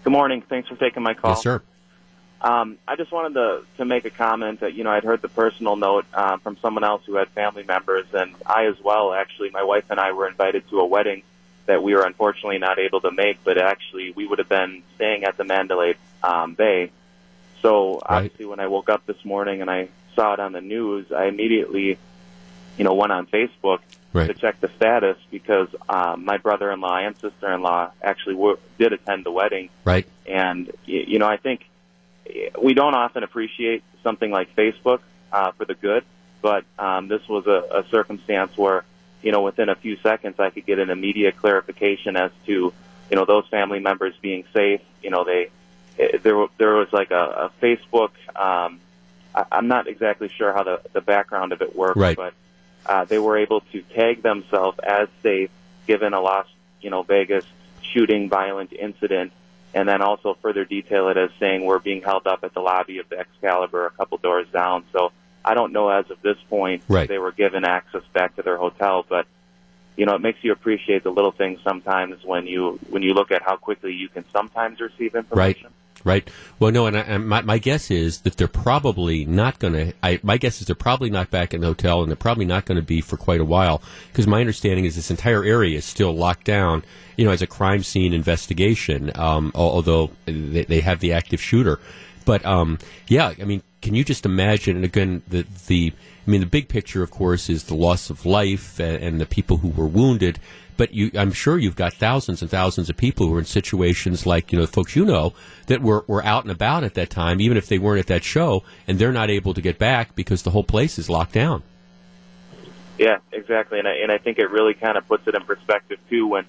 Good 0.03 0.11
morning. 0.11 0.41
Thanks 0.41 0.67
for 0.69 0.75
taking 0.75 1.03
my 1.03 1.13
call. 1.13 1.31
Yes, 1.31 1.43
sir. 1.43 1.61
Um, 2.41 2.77
I 2.87 2.95
just 2.95 3.11
wanted 3.11 3.33
to, 3.35 3.63
to 3.77 3.85
make 3.85 4.05
a 4.05 4.09
comment 4.09 4.61
that, 4.61 4.73
you 4.73 4.83
know, 4.83 4.89
I'd 4.91 5.03
heard 5.03 5.21
the 5.21 5.29
personal 5.29 5.75
note 5.75 6.05
uh, 6.13 6.37
from 6.37 6.57
someone 6.61 6.83
else 6.83 7.03
who 7.05 7.13
had 7.15 7.27
family 7.29 7.63
members, 7.63 8.07
and 8.13 8.33
I 8.45 8.65
as 8.65 8.79
well, 8.83 9.13
actually, 9.13 9.51
my 9.51 9.63
wife 9.63 9.85
and 9.89 9.99
I 9.99 10.13
were 10.13 10.27
invited 10.27 10.67
to 10.69 10.79
a 10.79 10.85
wedding 10.85 11.21
that 11.67 11.83
we 11.83 11.93
were 11.93 12.03
unfortunately 12.03 12.57
not 12.57 12.79
able 12.79 13.01
to 13.01 13.11
make, 13.11 13.43
but 13.43 13.57
actually 13.57 14.11
we 14.11 14.25
would 14.25 14.39
have 14.39 14.49
been 14.49 14.81
staying 14.95 15.25
at 15.25 15.37
the 15.37 15.43
Mandalay 15.43 15.95
um, 16.23 16.53
Bay. 16.53 16.91
So 17.61 17.95
right. 17.95 18.03
obviously 18.07 18.45
when 18.45 18.59
I 18.59 18.67
woke 18.67 18.89
up 18.89 19.05
this 19.05 19.23
morning 19.25 19.61
and 19.61 19.69
I 19.69 19.89
saw 20.17 20.33
it 20.33 20.39
on 20.39 20.51
the 20.51 20.65
news, 20.75 21.11
I 21.11 21.25
immediately, 21.33 21.97
you 22.77 22.83
know, 22.83 22.95
went 22.95 23.11
on 23.11 23.27
Facebook 23.27 23.79
right. 24.13 24.27
to 24.27 24.33
check 24.33 24.59
the 24.59 24.69
status 24.75 25.17
because 25.29 25.69
um, 25.87 26.25
my 26.25 26.37
brother-in-law 26.37 26.97
and 27.05 27.15
sister-in-law 27.17 27.91
actually 28.01 28.35
w- 28.35 28.59
did 28.79 28.91
attend 28.97 29.25
the 29.25 29.31
wedding. 29.31 29.69
Right. 29.85 30.07
And 30.25 30.71
you 30.85 31.19
know, 31.19 31.29
I 31.35 31.37
think 31.37 31.59
we 32.61 32.73
don't 32.73 32.95
often 32.95 33.23
appreciate 33.23 33.83
something 34.03 34.31
like 34.31 34.55
Facebook 34.55 35.01
uh, 35.31 35.51
for 35.51 35.65
the 35.65 35.75
good, 35.75 36.03
but 36.41 36.65
um, 36.77 37.07
this 37.07 37.23
was 37.29 37.45
a, 37.47 37.59
a 37.79 37.85
circumstance 37.89 38.57
where, 38.57 38.83
you 39.21 39.31
know, 39.31 39.43
within 39.43 39.69
a 39.69 39.75
few 39.75 39.95
seconds, 39.97 40.39
I 40.39 40.49
could 40.49 40.65
get 40.65 40.79
an 40.79 40.89
immediate 40.89 41.37
clarification 41.37 42.17
as 42.17 42.31
to, 42.47 42.73
you 43.09 43.15
know, 43.17 43.25
those 43.25 43.47
family 43.47 43.79
members 43.79 44.13
being 44.21 44.43
safe. 44.53 44.81
You 45.03 45.11
know, 45.11 45.23
they 45.23 45.49
there 45.97 46.47
there 46.57 46.73
was 46.75 46.91
like 46.91 47.11
a, 47.11 47.25
a 47.45 47.51
Facebook 47.61 48.11
um, 48.35 48.79
I, 49.51 49.57
am 49.57 49.67
not 49.67 49.87
exactly 49.87 50.29
sure 50.29 50.51
how 50.51 50.63
the, 50.63 50.81
the 50.93 51.01
background 51.01 51.51
of 51.51 51.61
it 51.61 51.75
works, 51.75 51.97
right. 51.97 52.17
but 52.17 52.33
uh, 52.85 53.05
they 53.05 53.19
were 53.19 53.37
able 53.37 53.61
to 53.71 53.81
tag 53.81 54.23
themselves 54.23 54.79
as 54.79 55.07
safe 55.21 55.49
given 55.85 56.13
a 56.13 56.21
Las, 56.21 56.47
you 56.81 56.89
know, 56.89 57.03
Vegas 57.03 57.45
shooting 57.81 58.29
violent 58.29 58.73
incident, 58.73 59.31
and 59.73 59.87
then 59.87 60.01
also 60.01 60.37
further 60.41 60.65
detail 60.65 61.09
it 61.09 61.17
as 61.17 61.29
saying 61.39 61.65
we're 61.65 61.79
being 61.79 62.01
held 62.01 62.25
up 62.25 62.43
at 62.43 62.53
the 62.53 62.61
lobby 62.61 62.97
of 62.99 63.07
the 63.09 63.19
Excalibur 63.19 63.85
a 63.85 63.91
couple 63.91 64.17
doors 64.17 64.47
down. 64.51 64.83
So 64.91 65.11
I 65.45 65.53
don't 65.53 65.71
know 65.71 65.89
as 65.89 66.09
of 66.09 66.21
this 66.21 66.37
point 66.49 66.83
right. 66.87 67.07
they 67.07 67.19
were 67.19 67.31
given 67.31 67.63
access 67.63 68.03
back 68.13 68.35
to 68.37 68.41
their 68.41 68.57
hotel, 68.57 69.05
but 69.07 69.27
you 69.95 70.05
know, 70.05 70.15
it 70.15 70.21
makes 70.21 70.43
you 70.43 70.51
appreciate 70.51 71.03
the 71.03 71.11
little 71.11 71.31
things 71.31 71.59
sometimes 71.63 72.23
when 72.23 72.45
you 72.45 72.79
when 72.89 73.03
you 73.03 73.13
look 73.13 73.31
at 73.31 73.41
how 73.41 73.55
quickly 73.55 73.93
you 73.93 74.09
can 74.09 74.25
sometimes 74.31 74.79
receive 74.79 75.15
information. 75.15 75.65
Right 75.65 75.73
right? 76.03 76.29
Well, 76.59 76.71
no, 76.71 76.85
and, 76.87 76.97
I, 76.97 77.01
and 77.01 77.27
my, 77.27 77.41
my 77.41 77.57
guess 77.57 77.91
is 77.91 78.21
that 78.21 78.37
they're 78.37 78.47
probably 78.47 79.25
not 79.25 79.59
going 79.59 79.73
to. 79.73 80.19
My 80.23 80.37
guess 80.37 80.61
is 80.61 80.67
they're 80.67 80.75
probably 80.75 81.09
not 81.09 81.29
back 81.29 81.53
in 81.53 81.61
the 81.61 81.67
hotel, 81.67 82.01
and 82.01 82.09
they're 82.09 82.15
probably 82.15 82.45
not 82.45 82.65
going 82.65 82.77
to 82.77 82.85
be 82.85 83.01
for 83.01 83.17
quite 83.17 83.41
a 83.41 83.45
while. 83.45 83.81
Because 84.11 84.27
my 84.27 84.39
understanding 84.39 84.85
is 84.85 84.95
this 84.95 85.11
entire 85.11 85.43
area 85.43 85.77
is 85.77 85.85
still 85.85 86.15
locked 86.15 86.45
down, 86.45 86.83
you 87.15 87.25
know, 87.25 87.31
as 87.31 87.41
a 87.41 87.47
crime 87.47 87.83
scene 87.83 88.13
investigation. 88.13 89.11
Um, 89.15 89.51
although 89.55 90.11
they, 90.25 90.63
they, 90.63 90.81
have 90.81 90.99
the 90.99 91.13
active 91.13 91.41
shooter, 91.41 91.79
but 92.25 92.45
um, 92.45 92.79
yeah, 93.07 93.33
I 93.39 93.45
mean, 93.45 93.63
can 93.81 93.93
you 93.93 94.03
just 94.03 94.25
imagine? 94.25 94.75
And 94.77 94.85
again, 94.85 95.23
the 95.27 95.45
the 95.67 95.93
I 96.27 96.29
mean, 96.29 96.41
the 96.41 96.47
big 96.47 96.67
picture, 96.67 97.03
of 97.03 97.09
course, 97.09 97.49
is 97.49 97.63
the 97.63 97.75
loss 97.75 98.09
of 98.09 98.25
life 98.25 98.79
and, 98.79 99.01
and 99.01 99.21
the 99.21 99.25
people 99.25 99.57
who 99.57 99.69
were 99.69 99.87
wounded 99.87 100.39
but 100.77 100.93
you, 100.93 101.11
I'm 101.15 101.31
sure 101.31 101.57
you've 101.57 101.75
got 101.75 101.93
thousands 101.93 102.41
and 102.41 102.49
thousands 102.49 102.89
of 102.89 102.95
people 102.95 103.27
who 103.27 103.35
are 103.35 103.39
in 103.39 103.45
situations 103.45 104.25
like 104.25 104.51
you 104.51 104.59
know 104.59 104.65
the 104.65 104.71
folks 104.71 104.95
you 104.95 105.05
know 105.05 105.33
that 105.65 105.81
were 105.81 106.05
were 106.07 106.23
out 106.23 106.43
and 106.43 106.51
about 106.51 106.83
at 106.83 106.93
that 106.93 107.09
time, 107.09 107.41
even 107.41 107.57
if 107.57 107.67
they 107.67 107.79
weren't 107.79 107.99
at 107.99 108.07
that 108.07 108.23
show, 108.23 108.63
and 108.87 108.99
they're 108.99 109.11
not 109.11 109.29
able 109.29 109.53
to 109.53 109.61
get 109.61 109.77
back 109.77 110.15
because 110.15 110.43
the 110.43 110.51
whole 110.51 110.63
place 110.63 110.97
is 110.97 111.09
locked 111.09 111.33
down. 111.33 111.63
Yeah, 112.97 113.17
exactly, 113.31 113.79
and 113.79 113.87
I, 113.87 113.95
and 113.97 114.11
I 114.11 114.17
think 114.17 114.39
it 114.39 114.49
really 114.49 114.73
kind 114.73 114.97
of 114.97 115.07
puts 115.07 115.27
it 115.27 115.35
in 115.35 115.43
perspective 115.43 115.99
too 116.09 116.27
when 116.27 116.45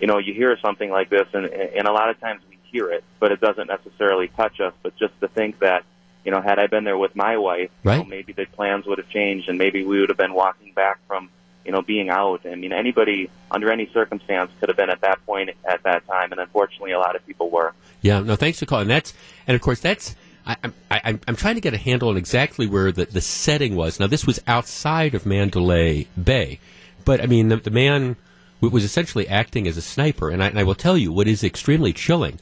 you 0.00 0.06
know 0.06 0.18
you 0.18 0.32
hear 0.32 0.56
something 0.58 0.90
like 0.90 1.10
this, 1.10 1.28
and 1.32 1.46
and 1.46 1.86
a 1.86 1.92
lot 1.92 2.08
of 2.08 2.18
times 2.20 2.42
we 2.48 2.58
hear 2.70 2.90
it, 2.90 3.04
but 3.20 3.32
it 3.32 3.40
doesn't 3.40 3.68
necessarily 3.68 4.28
touch 4.28 4.60
us. 4.60 4.72
But 4.82 4.96
just 4.96 5.18
to 5.20 5.28
think 5.28 5.58
that 5.58 5.84
you 6.24 6.30
know, 6.30 6.40
had 6.40 6.58
I 6.58 6.66
been 6.66 6.84
there 6.84 6.98
with 6.98 7.16
my 7.16 7.36
wife, 7.36 7.70
right. 7.82 7.96
you 7.96 8.02
know, 8.04 8.08
maybe 8.08 8.32
the 8.32 8.46
plans 8.46 8.86
would 8.86 8.98
have 8.98 9.08
changed, 9.08 9.48
and 9.48 9.58
maybe 9.58 9.84
we 9.84 10.00
would 10.00 10.08
have 10.08 10.18
been 10.18 10.34
walking 10.34 10.72
back 10.72 10.98
from 11.08 11.30
you 11.64 11.72
know, 11.72 11.82
being 11.82 12.10
out. 12.10 12.42
I 12.44 12.54
mean, 12.54 12.72
anybody 12.72 13.30
under 13.50 13.70
any 13.70 13.88
circumstance 13.92 14.50
could 14.60 14.68
have 14.68 14.76
been 14.76 14.90
at 14.90 15.00
that 15.02 15.24
point 15.26 15.50
at 15.64 15.82
that 15.84 16.06
time, 16.06 16.32
and 16.32 16.40
unfortunately, 16.40 16.92
a 16.92 16.98
lot 16.98 17.16
of 17.16 17.26
people 17.26 17.50
were. 17.50 17.72
Yeah, 18.00 18.20
no, 18.20 18.36
thanks 18.36 18.58
for 18.58 18.66
calling. 18.66 18.88
That's 18.88 19.14
and 19.46 19.54
of 19.54 19.60
course 19.60 19.80
that's. 19.80 20.16
I, 20.44 20.56
I, 20.90 21.20
I'm 21.28 21.36
trying 21.36 21.54
to 21.54 21.60
get 21.60 21.72
a 21.72 21.78
handle 21.78 22.08
on 22.08 22.16
exactly 22.16 22.66
where 22.66 22.90
the, 22.90 23.04
the 23.04 23.20
setting 23.20 23.76
was. 23.76 24.00
Now, 24.00 24.08
this 24.08 24.26
was 24.26 24.40
outside 24.48 25.14
of 25.14 25.24
Mandalay 25.24 26.08
Bay, 26.20 26.58
but 27.04 27.20
I 27.20 27.26
mean, 27.26 27.48
the, 27.48 27.58
the 27.58 27.70
man 27.70 28.16
was 28.60 28.84
essentially 28.84 29.26
acting 29.28 29.66
as 29.66 29.76
a 29.76 29.82
sniper. 29.82 30.30
And 30.30 30.42
I, 30.42 30.48
and 30.48 30.58
I 30.58 30.62
will 30.62 30.74
tell 30.74 30.96
you, 30.96 31.12
what 31.12 31.26
is 31.26 31.42
extremely 31.42 31.92
chilling 31.92 32.38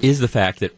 is 0.00 0.20
the 0.20 0.28
fact 0.28 0.60
that 0.60 0.76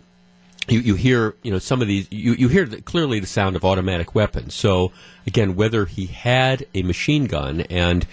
you, 0.68 0.81
you 0.81 0.94
hear 0.94 1.37
you 1.42 1.50
know 1.50 1.59
some 1.59 1.83
of 1.83 1.88
these 1.88 2.09
you, 2.11 2.33
you 2.33 2.48
hear 2.48 2.64
the, 2.64 2.81
clearly 2.83 3.20
the 3.20 3.26
sound 3.26 3.57
of 3.57 3.64
automatic 3.64 4.14
weapons. 4.14 4.55
So 4.55 4.92
again, 5.26 5.57
whether 5.57 5.87
he 5.87 6.07
had 6.07 6.66
a 6.74 6.83
machine 6.83 7.26
gun 7.26 7.62
and 7.62 8.07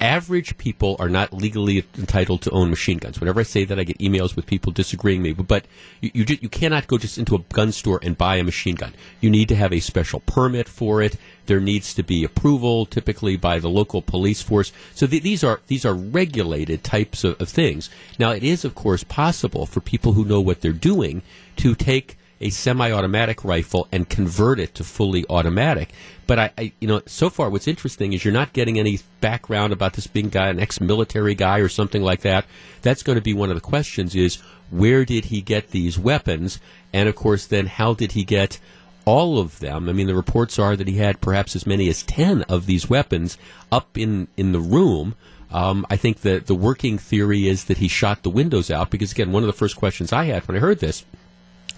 average 0.00 0.56
people 0.58 0.96
are 0.98 1.08
not 1.08 1.32
legally 1.32 1.84
entitled 1.96 2.42
to 2.42 2.50
own 2.50 2.70
machine 2.70 2.98
guns. 2.98 3.20
Whenever 3.20 3.40
I 3.40 3.44
say 3.44 3.64
that, 3.64 3.78
I 3.78 3.84
get 3.84 3.98
emails 3.98 4.34
with 4.34 4.46
people 4.46 4.72
disagreeing 4.72 5.22
me. 5.22 5.32
But 5.32 5.66
you 6.00 6.10
you, 6.14 6.38
you 6.40 6.48
cannot 6.48 6.86
go 6.86 6.98
just 6.98 7.18
into 7.18 7.34
a 7.34 7.44
gun 7.52 7.72
store 7.72 8.00
and 8.02 8.16
buy 8.16 8.36
a 8.36 8.44
machine 8.44 8.74
gun. 8.74 8.94
You 9.20 9.30
need 9.30 9.48
to 9.48 9.56
have 9.56 9.72
a 9.72 9.80
special 9.80 10.20
permit 10.20 10.68
for 10.68 11.02
it. 11.02 11.16
There 11.46 11.60
needs 11.60 11.94
to 11.94 12.02
be 12.02 12.24
approval, 12.24 12.86
typically 12.86 13.36
by 13.36 13.58
the 13.58 13.68
local 13.68 14.02
police 14.02 14.42
force. 14.42 14.72
So 14.94 15.06
th- 15.06 15.22
these 15.22 15.44
are 15.44 15.60
these 15.66 15.84
are 15.84 15.94
regulated 15.94 16.82
types 16.82 17.24
of, 17.24 17.40
of 17.40 17.48
things. 17.48 17.90
Now, 18.18 18.30
it 18.30 18.42
is 18.42 18.64
of 18.64 18.74
course 18.74 19.04
possible 19.04 19.66
for 19.66 19.80
people 19.80 20.12
who 20.12 20.24
know 20.24 20.40
what 20.40 20.60
they're 20.60 20.72
doing 20.72 21.22
to 21.56 21.74
take 21.74 22.16
a 22.40 22.50
semi-automatic 22.50 23.44
rifle 23.44 23.86
and 23.92 24.08
convert 24.08 24.58
it 24.58 24.74
to 24.74 24.84
fully 24.84 25.24
automatic. 25.28 25.90
But 26.26 26.38
I, 26.38 26.50
I, 26.56 26.72
you 26.80 26.88
know, 26.88 27.02
so 27.06 27.28
far 27.28 27.50
what's 27.50 27.68
interesting 27.68 28.12
is 28.12 28.24
you're 28.24 28.32
not 28.32 28.52
getting 28.52 28.78
any 28.78 29.00
background 29.20 29.72
about 29.72 29.94
this 29.94 30.06
being 30.06 30.28
guy, 30.28 30.48
an 30.48 30.60
ex-military 30.60 31.34
guy 31.34 31.58
or 31.58 31.68
something 31.68 32.02
like 32.02 32.22
that. 32.22 32.46
That's 32.82 33.02
going 33.02 33.16
to 33.16 33.22
be 33.22 33.34
one 33.34 33.50
of 33.50 33.56
the 33.56 33.60
questions: 33.60 34.14
is 34.14 34.36
where 34.70 35.04
did 35.04 35.26
he 35.26 35.40
get 35.40 35.70
these 35.70 35.98
weapons, 35.98 36.60
and 36.92 37.08
of 37.08 37.16
course, 37.16 37.46
then 37.46 37.66
how 37.66 37.94
did 37.94 38.12
he 38.12 38.24
get 38.24 38.58
all 39.04 39.38
of 39.38 39.58
them? 39.58 39.88
I 39.88 39.92
mean, 39.92 40.06
the 40.06 40.14
reports 40.14 40.58
are 40.58 40.76
that 40.76 40.88
he 40.88 40.98
had 40.98 41.20
perhaps 41.20 41.56
as 41.56 41.66
many 41.66 41.88
as 41.88 42.02
ten 42.02 42.42
of 42.42 42.66
these 42.66 42.88
weapons 42.88 43.36
up 43.70 43.98
in 43.98 44.28
in 44.36 44.52
the 44.52 44.60
room. 44.60 45.14
Um, 45.52 45.84
I 45.90 45.96
think 45.96 46.20
that 46.20 46.46
the 46.46 46.54
working 46.54 46.96
theory 46.96 47.48
is 47.48 47.64
that 47.64 47.78
he 47.78 47.88
shot 47.88 48.22
the 48.22 48.30
windows 48.30 48.70
out 48.70 48.88
because, 48.88 49.10
again, 49.10 49.32
one 49.32 49.42
of 49.42 49.48
the 49.48 49.52
first 49.52 49.74
questions 49.74 50.12
I 50.12 50.26
had 50.26 50.46
when 50.46 50.56
I 50.56 50.60
heard 50.60 50.78
this 50.78 51.04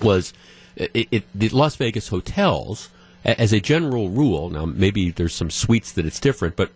was 0.03 0.33
uh, 0.81 0.87
it, 0.95 1.09
it, 1.11 1.25
the 1.35 1.49
Las 1.51 1.77
Vegas 1.77 2.09
hotels, 2.09 2.89
as 3.25 3.53
a 3.53 3.61
general 3.61 4.09
rule, 4.09 4.51
now 4.51 4.65
maybe 4.65 5.11
there's 5.11 5.35
some 5.35 5.51
suites 5.51 5.93
that 5.93 6.07
it's 6.07 6.19
different, 6.19 6.57
but 6.57 6.71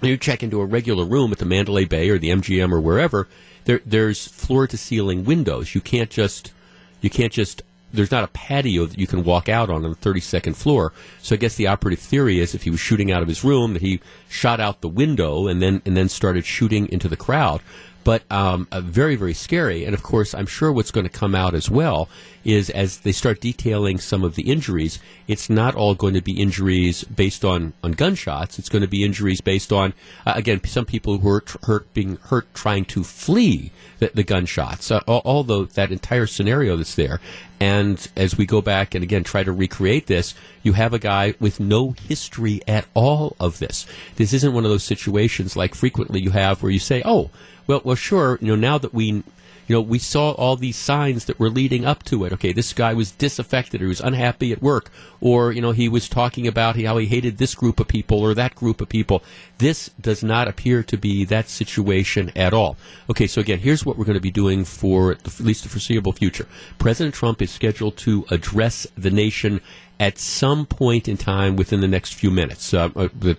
you 0.00 0.16
check 0.16 0.42
into 0.42 0.60
a 0.60 0.64
regular 0.64 1.04
room 1.04 1.32
at 1.32 1.38
the 1.38 1.44
Mandalay 1.44 1.84
Bay 1.84 2.08
or 2.10 2.18
the 2.18 2.30
MGM 2.30 2.72
or 2.72 2.80
wherever, 2.80 3.28
there, 3.64 3.80
there's 3.86 4.26
floor 4.26 4.66
to 4.66 4.76
ceiling 4.76 5.24
windows. 5.24 5.74
You 5.74 5.80
can't 5.80 6.10
just, 6.10 6.52
you 7.00 7.10
can't 7.10 7.32
just, 7.32 7.62
there's 7.92 8.10
not 8.10 8.24
a 8.24 8.28
patio 8.28 8.86
that 8.86 8.98
you 8.98 9.06
can 9.06 9.22
walk 9.22 9.48
out 9.48 9.70
on 9.70 9.84
on 9.84 9.90
the 9.90 9.96
32nd 9.96 10.56
floor. 10.56 10.92
So 11.20 11.34
I 11.34 11.38
guess 11.38 11.56
the 11.56 11.68
operative 11.68 12.00
theory 12.00 12.40
is 12.40 12.54
if 12.54 12.62
he 12.62 12.70
was 12.70 12.80
shooting 12.80 13.12
out 13.12 13.22
of 13.22 13.28
his 13.28 13.44
room, 13.44 13.74
that 13.74 13.82
he 13.82 14.00
shot 14.28 14.60
out 14.60 14.80
the 14.80 14.88
window 14.88 15.46
and 15.46 15.62
then, 15.62 15.82
and 15.84 15.96
then 15.96 16.08
started 16.08 16.44
shooting 16.44 16.88
into 16.90 17.08
the 17.08 17.16
crowd 17.16 17.60
but 18.04 18.22
um, 18.30 18.66
uh, 18.72 18.80
very, 18.80 19.16
very 19.16 19.34
scary. 19.34 19.84
And 19.84 19.94
of 19.94 20.02
course, 20.02 20.34
I'm 20.34 20.46
sure 20.46 20.72
what's 20.72 20.90
going 20.90 21.06
to 21.06 21.12
come 21.12 21.34
out 21.34 21.54
as 21.54 21.70
well 21.70 22.08
is 22.44 22.70
as 22.70 22.98
they 22.98 23.12
start 23.12 23.40
detailing 23.40 23.98
some 23.98 24.24
of 24.24 24.34
the 24.34 24.50
injuries, 24.50 24.98
it's 25.28 25.48
not 25.48 25.74
all 25.74 25.94
going 25.94 26.14
to 26.14 26.20
be 26.20 26.40
injuries 26.40 27.04
based 27.04 27.44
on, 27.44 27.72
on 27.84 27.92
gunshots. 27.92 28.58
It's 28.58 28.68
going 28.68 28.82
to 28.82 28.88
be 28.88 29.04
injuries 29.04 29.40
based 29.40 29.72
on, 29.72 29.94
uh, 30.26 30.32
again, 30.34 30.62
some 30.64 30.84
people 30.84 31.18
who 31.18 31.28
are 31.28 31.44
hurt, 31.64 31.92
being 31.94 32.16
hurt 32.16 32.52
trying 32.54 32.84
to 32.86 33.04
flee 33.04 33.70
the, 34.00 34.10
the 34.12 34.24
gunshots, 34.24 34.90
uh, 34.90 35.00
although 35.06 35.64
that 35.64 35.92
entire 35.92 36.26
scenario 36.26 36.76
that's 36.76 36.96
there. 36.96 37.20
And 37.60 38.10
as 38.16 38.36
we 38.36 38.44
go 38.44 38.60
back 38.60 38.92
and 38.96 39.04
again 39.04 39.22
try 39.22 39.44
to 39.44 39.52
recreate 39.52 40.08
this, 40.08 40.34
you 40.64 40.72
have 40.72 40.92
a 40.92 40.98
guy 40.98 41.34
with 41.38 41.60
no 41.60 41.92
history 41.92 42.60
at 42.66 42.86
all 42.92 43.36
of 43.38 43.60
this. 43.60 43.86
This 44.16 44.32
isn't 44.32 44.52
one 44.52 44.64
of 44.64 44.70
those 44.72 44.82
situations 44.82 45.54
like 45.54 45.76
frequently 45.76 46.20
you 46.20 46.30
have 46.30 46.60
where 46.60 46.72
you 46.72 46.80
say, 46.80 47.02
oh, 47.04 47.30
well, 47.66 47.80
well, 47.84 47.96
sure. 47.96 48.38
You 48.40 48.48
know, 48.48 48.56
now 48.56 48.78
that 48.78 48.92
we, 48.92 49.06
you 49.06 49.24
know, 49.68 49.80
we 49.80 49.98
saw 49.98 50.32
all 50.32 50.56
these 50.56 50.76
signs 50.76 51.26
that 51.26 51.38
were 51.38 51.48
leading 51.48 51.84
up 51.84 52.02
to 52.04 52.24
it. 52.24 52.32
Okay, 52.32 52.52
this 52.52 52.72
guy 52.72 52.92
was 52.94 53.12
disaffected, 53.12 53.80
or 53.80 53.84
he 53.84 53.88
was 53.88 54.00
unhappy 54.00 54.52
at 54.52 54.62
work, 54.62 54.90
or 55.20 55.52
you 55.52 55.60
know, 55.60 55.72
he 55.72 55.88
was 55.88 56.08
talking 56.08 56.46
about 56.46 56.80
how 56.80 56.98
he 56.98 57.06
hated 57.06 57.38
this 57.38 57.54
group 57.54 57.80
of 57.80 57.88
people 57.88 58.20
or 58.20 58.34
that 58.34 58.54
group 58.54 58.80
of 58.80 58.88
people. 58.88 59.22
This 59.58 59.90
does 60.00 60.22
not 60.22 60.48
appear 60.48 60.82
to 60.82 60.96
be 60.96 61.24
that 61.26 61.48
situation 61.48 62.32
at 62.34 62.52
all. 62.52 62.76
Okay, 63.08 63.26
so 63.26 63.40
again, 63.40 63.60
here's 63.60 63.86
what 63.86 63.96
we're 63.96 64.04
going 64.04 64.14
to 64.14 64.20
be 64.20 64.30
doing 64.30 64.64
for 64.64 65.12
at 65.12 65.40
least 65.40 65.62
the 65.62 65.68
foreseeable 65.68 66.12
future. 66.12 66.46
President 66.78 67.14
Trump 67.14 67.40
is 67.40 67.50
scheduled 67.50 67.96
to 67.98 68.24
address 68.30 68.86
the 68.96 69.10
nation 69.10 69.60
at 70.00 70.18
some 70.18 70.66
point 70.66 71.06
in 71.06 71.16
time 71.16 71.54
within 71.54 71.80
the 71.80 71.88
next 71.88 72.14
few 72.14 72.30
minutes. 72.30 72.74
Uh, 72.74 72.90
uh 72.96 73.08
the, 73.16 73.36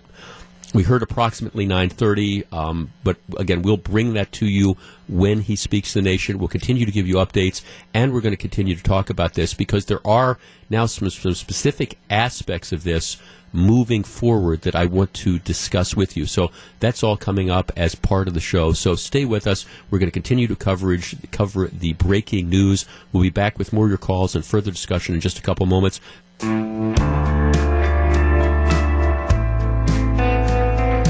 we 0.73 0.83
heard 0.83 1.03
approximately 1.03 1.65
9:30, 1.65 2.51
um, 2.51 2.91
but 3.03 3.17
again, 3.37 3.61
we'll 3.61 3.77
bring 3.77 4.13
that 4.13 4.31
to 4.33 4.47
you 4.47 4.75
when 5.07 5.41
he 5.41 5.55
speaks 5.55 5.93
to 5.93 5.99
the 5.99 6.03
nation. 6.03 6.39
We'll 6.39 6.47
continue 6.47 6.85
to 6.85 6.91
give 6.91 7.07
you 7.07 7.15
updates, 7.15 7.61
and 7.93 8.11
we're 8.11 8.21
going 8.21 8.33
to 8.33 8.37
continue 8.37 8.75
to 8.75 8.83
talk 8.83 9.09
about 9.09 9.33
this 9.35 9.53
because 9.53 9.85
there 9.85 10.05
are 10.05 10.37
now 10.69 10.87
some, 10.87 11.09
some 11.09 11.35
specific 11.35 11.97
aspects 12.09 12.71
of 12.71 12.83
this 12.83 13.17
moving 13.53 14.03
forward 14.03 14.61
that 14.63 14.73
I 14.73 14.87
want 14.87 15.13
to 15.13 15.37
discuss 15.37 15.95
with 15.95 16.17
you. 16.17 16.25
So 16.25 16.49
that's 16.79 17.03
all 17.03 17.15
coming 17.15 17.51
up 17.51 17.71
as 17.77 17.93
part 17.93 18.27
of 18.27 18.33
the 18.33 18.39
show. 18.39 18.73
So 18.73 18.95
stay 18.95 19.25
with 19.25 19.45
us. 19.45 19.65
We're 19.91 19.99
going 19.99 20.07
to 20.07 20.11
continue 20.11 20.47
to 20.47 20.55
coverage 20.55 21.15
cover 21.31 21.67
the 21.67 21.93
breaking 21.93 22.49
news. 22.49 22.85
We'll 23.11 23.23
be 23.23 23.29
back 23.29 23.59
with 23.59 23.71
more 23.71 23.85
of 23.85 23.91
your 23.91 23.99
calls 23.99 24.35
and 24.35 24.43
further 24.43 24.71
discussion 24.71 25.13
in 25.13 25.21
just 25.21 25.37
a 25.37 25.43
couple 25.43 25.67
moments. 25.67 26.01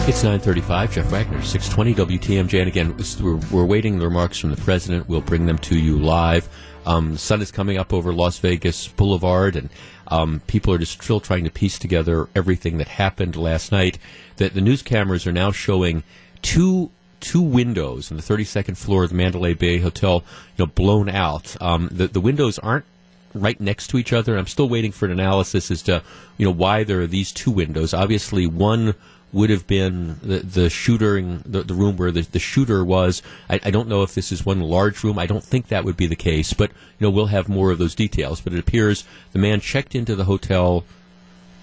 It's 0.06 0.22
9:35. 0.22 0.92
Jeff 0.92 1.10
Wagner, 1.12 1.42
620 1.42 2.18
WTMJ. 2.18 2.60
And 2.60 2.68
again, 2.68 2.94
we're, 3.22 3.36
we're, 3.52 3.64
waiting 3.64 4.00
the 4.00 4.06
remarks 4.06 4.38
from 4.38 4.52
the 4.52 4.58
president. 4.58 5.08
We'll 5.08 5.22
bring 5.22 5.46
them 5.46 5.58
to 5.60 5.80
you 5.80 5.98
live. 5.98 6.50
Um, 6.86 7.16
sun 7.16 7.42
is 7.42 7.54
coming 7.54 7.78
up 7.78 7.94
over 7.94 8.12
Las 8.12 8.38
Vegas 8.40 8.90
Boulevard, 8.90 9.56
and 9.56 9.70
um, 10.10 10.42
people 10.46 10.74
are 10.74 10.78
just 10.78 11.02
still 11.02 11.22
trying 11.22 11.46
to 11.46 11.50
piece 11.50 11.80
together 11.80 12.28
everything 12.36 12.80
that 12.80 12.90
happened 12.90 13.38
last 13.38 13.72
night. 13.72 13.98
That 14.36 14.54
the 14.54 14.60
news 14.60 14.82
cameras 14.82 15.26
are 15.26 15.32
now 15.32 15.54
showing 15.54 16.04
two 16.42 16.92
two 17.22 17.42
windows 17.42 18.12
in 18.12 18.18
the 18.18 18.24
32nd 18.24 18.76
floor 18.76 19.06
of 19.06 19.12
the 19.12 19.16
Mandalay 19.16 19.54
Bay 19.54 19.80
Hotel, 19.80 20.26
you 20.58 20.66
know, 20.66 20.72
blown 20.76 21.08
out. 21.08 21.56
Um, 21.62 21.88
the 21.90 22.10
the 22.10 22.20
windows 22.20 22.60
aren't 22.60 22.86
right 23.34 23.60
next 23.60 23.88
to 23.88 23.98
each 23.98 24.12
other. 24.14 24.38
I'm 24.38 24.48
still 24.48 24.68
waiting 24.68 24.92
for 24.92 25.06
an 25.06 25.12
analysis 25.12 25.72
as 25.72 25.82
to 25.84 26.04
you 26.38 26.46
know 26.46 26.52
why 26.52 26.84
there 26.84 27.02
are 27.02 27.08
these 27.08 27.32
two 27.32 27.52
windows. 27.52 27.94
Obviously, 27.94 28.46
one 28.46 28.96
would 29.34 29.50
have 29.50 29.66
been 29.66 30.20
the, 30.22 30.40
the 30.40 30.70
shooting, 30.70 31.44
the, 31.46 31.64
the 31.64 31.74
room 31.74 31.98
where 31.98 32.12
the, 32.12 32.22
the 32.22 32.40
shooter 32.40 32.86
was. 32.86 33.22
I, 33.50 33.60
I, 33.66 33.72
don't 33.72 33.90
know 33.90 34.04
if 34.04 34.14
this 34.14 34.32
is 34.32 34.46
one 34.46 34.62
large 34.62 35.04
room. 35.04 35.18
I 35.18 35.26
don't 35.26 35.44
think 35.44 35.68
that 35.68 35.84
would 35.84 35.98
be 35.98 36.06
the 36.06 36.16
case, 36.16 36.54
but 36.54 36.70
you 36.70 37.08
know 37.08 37.10
we'll 37.10 37.26
have 37.28 37.50
more 37.50 37.72
of 37.72 37.80
those 37.80 37.96
details. 37.96 38.40
But 38.40 38.54
it 38.54 38.60
appears 38.60 39.04
the 39.32 39.40
man 39.40 39.60
checked 39.60 39.96
into 39.96 40.16
the 40.16 40.26
hotel 40.26 40.86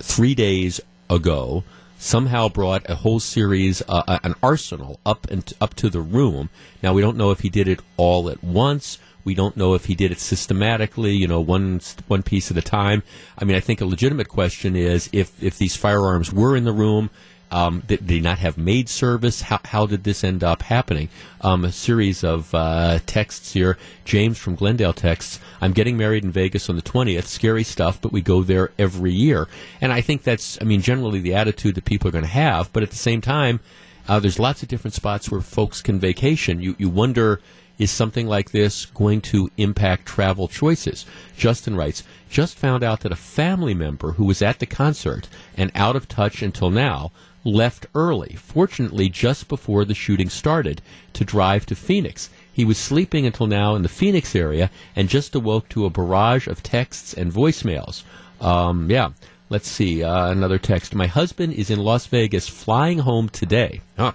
three 0.01 0.35
days 0.35 0.81
ago. 1.09 1.63
Somehow 1.97 2.49
brought 2.49 2.89
a 2.89 2.97
whole 2.97 3.21
series, 3.21 3.83
uh, 3.83 4.03
uh 4.09 4.19
an 4.25 4.35
arsenal 4.43 4.99
up 5.07 5.31
and 5.31 5.53
up 5.61 5.75
to 5.75 5.89
the 5.89 6.01
room. 6.01 6.49
Now 6.83 6.93
we 6.93 7.03
don't 7.03 7.17
know 7.17 7.31
if 7.31 7.41
he 7.41 7.51
did 7.51 7.69
it 7.69 7.81
all 7.97 8.29
at 8.29 8.43
once. 8.43 8.99
We 9.23 9.35
don't 9.35 9.57
know 9.57 9.75
if 9.75 9.85
he 9.85 9.95
did 9.95 10.11
it 10.11 10.19
systematically, 10.19 11.13
you 11.13 11.29
know, 11.29 11.41
one 11.41 11.81
one 12.09 12.23
piece 12.23 12.51
at 12.51 12.57
a 12.57 12.63
time. 12.63 13.03
I 13.39 13.45
mean, 13.45 13.55
I 13.55 13.61
think 13.61 13.81
a 13.81 13.85
legitimate 13.85 14.29
question 14.29 14.75
is 14.75 15.11
if 15.13 15.41
if 15.43 15.59
these 15.59 15.77
firearms 15.77 16.33
were 16.33 16.57
in 16.57 16.65
the 16.65 16.73
room, 16.73 17.11
um, 17.51 17.83
did, 17.87 18.07
they 18.07 18.21
not 18.21 18.39
have 18.39 18.57
maid 18.57 18.89
service? 18.89 19.43
How, 19.43 19.61
how 19.65 19.87
did 19.87 20.05
this 20.05 20.23
end 20.23 20.45
up 20.45 20.63
happening? 20.63 21.09
Um, 21.41 21.65
a 21.65 21.73
series 21.73 22.23
of 22.23 22.55
uh, 22.55 23.01
texts 23.07 23.53
here. 23.53 23.77
James 24.05 24.39
from 24.39 24.55
Glendale 24.55 24.93
texts, 24.93 25.41
I'm 25.61 25.73
getting 25.73 25.97
married 25.97 26.25
in 26.25 26.31
Vegas 26.31 26.69
on 26.69 26.77
the 26.77 26.83
20th. 26.83 27.25
Scary 27.25 27.65
stuff, 27.65 28.01
but 28.01 28.13
we 28.13 28.21
go 28.21 28.43
there 28.43 28.71
every 28.79 29.13
year. 29.13 29.49
And 29.81 29.93
I 29.93 30.01
think 30.01 30.23
that's, 30.23 30.59
I 30.61 30.65
mean, 30.65 30.81
generally 30.81 31.21
the 31.21 31.35
attitude 31.35 31.75
that 31.75 31.85
people 31.85 32.09
are 32.09 32.13
going 32.13 32.25
to 32.25 32.31
have. 32.31 32.73
But 32.73 32.83
at 32.83 32.91
the 32.91 32.97
same 32.97 33.21
time, 33.21 33.61
uh, 34.09 34.21
there's 34.21 34.39
lots 34.39 34.63
of 34.63 34.69
different 34.69 34.95
spots 34.95 35.31
where 35.31 35.41
folks 35.41 35.83
can 35.83 35.99
vacation. 35.99 36.61
You, 36.61 36.77
you 36.79 36.89
wonder, 36.89 37.41
is 37.79 37.91
something 37.91 38.27
like 38.27 38.51
this 38.51 38.87
going 38.87 39.23
to 39.23 39.51
impact 39.57 40.07
travel 40.07 40.49
choices? 40.49 41.07
Justin 41.37 41.75
writes, 41.75 42.03
just 42.29 42.57
found 42.57 42.85
out 42.85 43.01
that 43.01 43.13
a 43.13 43.17
family 43.17 43.75
member 43.75 44.13
who 44.13 44.25
was 44.25 44.43
at 44.43 44.59
the 44.59 44.67
concert 44.67 45.29
and 45.57 45.73
out 45.75 45.97
of 45.97 46.07
touch 46.07 46.43
until 46.43 46.71
now 46.71 47.11
left 47.45 47.87
early, 47.95 48.37
fortunately 48.37 49.09
just 49.09 49.49
before 49.49 49.85
the 49.85 49.95
shooting 49.95 50.29
started, 50.29 50.83
to 51.15 51.25
drive 51.25 51.67
to 51.67 51.75
Phoenix. 51.75 52.31
He 52.53 52.65
was 52.65 52.79
sleeping 52.79 53.27
until 53.27 53.47
now 53.47 53.75
in 53.75 53.83
the 53.83 53.89
Phoenix 53.89 54.37
area 54.37 54.71
and 54.95 55.09
just 55.09 55.35
awoke 55.35 55.69
to 55.71 55.87
a 55.87 55.91
barrage 55.91 56.47
of 56.47 56.63
texts 56.63 57.15
and 57.15 57.33
voicemails. 57.33 58.03
Um, 58.41 58.91
yeah, 58.91 59.11
let's 59.49 59.69
see. 59.69 60.03
Uh, 60.03 60.31
another 60.31 60.59
text. 60.59 60.95
My 60.95 61.07
husband 61.07 61.55
is 61.55 61.71
in 61.71 61.79
Las 61.79 62.07
Vegas 62.07 62.49
flying 62.49 63.01
home 63.01 63.29
today. 63.29 63.81
Huh. 63.97 64.13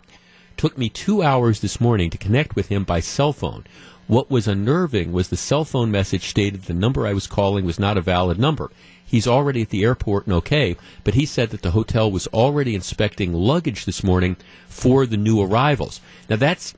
Took 0.57 0.78
me 0.78 0.89
two 0.89 1.21
hours 1.21 1.59
this 1.59 1.82
morning 1.82 2.09
to 2.11 2.17
connect 2.17 2.55
with 2.55 2.69
him 2.69 2.84
by 2.84 2.99
cell 2.99 3.34
phone. 3.34 3.65
What 4.07 4.30
was 4.30 4.47
unnerving 4.47 5.11
was 5.11 5.30
the 5.30 5.38
cell 5.38 5.65
phone 5.65 5.89
message 5.89 6.28
stated 6.28 6.63
the 6.63 6.73
number 6.73 7.07
I 7.07 7.13
was 7.13 7.26
calling 7.28 7.65
was 7.65 7.80
not 7.80 7.97
a 7.97 8.01
valid 8.01 8.38
number. 8.38 8.69
He's 9.06 9.28
already 9.28 9.62
at 9.62 9.70
the 9.70 9.84
airport 9.84 10.26
and 10.26 10.34
okay, 10.36 10.76
but 11.03 11.14
he 11.14 11.26
said 11.26 11.51
that 11.51 11.62
the 11.62 11.72
hotel 11.72 12.12
was 12.12 12.28
already 12.28 12.74
inspecting 12.76 13.34
luggage 13.34 13.86
this 13.86 14.03
morning 14.03 14.36
for 14.68 15.06
the 15.06 15.18
new 15.18 15.41
arrivals. 15.41 16.01
Now 16.30 16.38
that's 16.38 16.74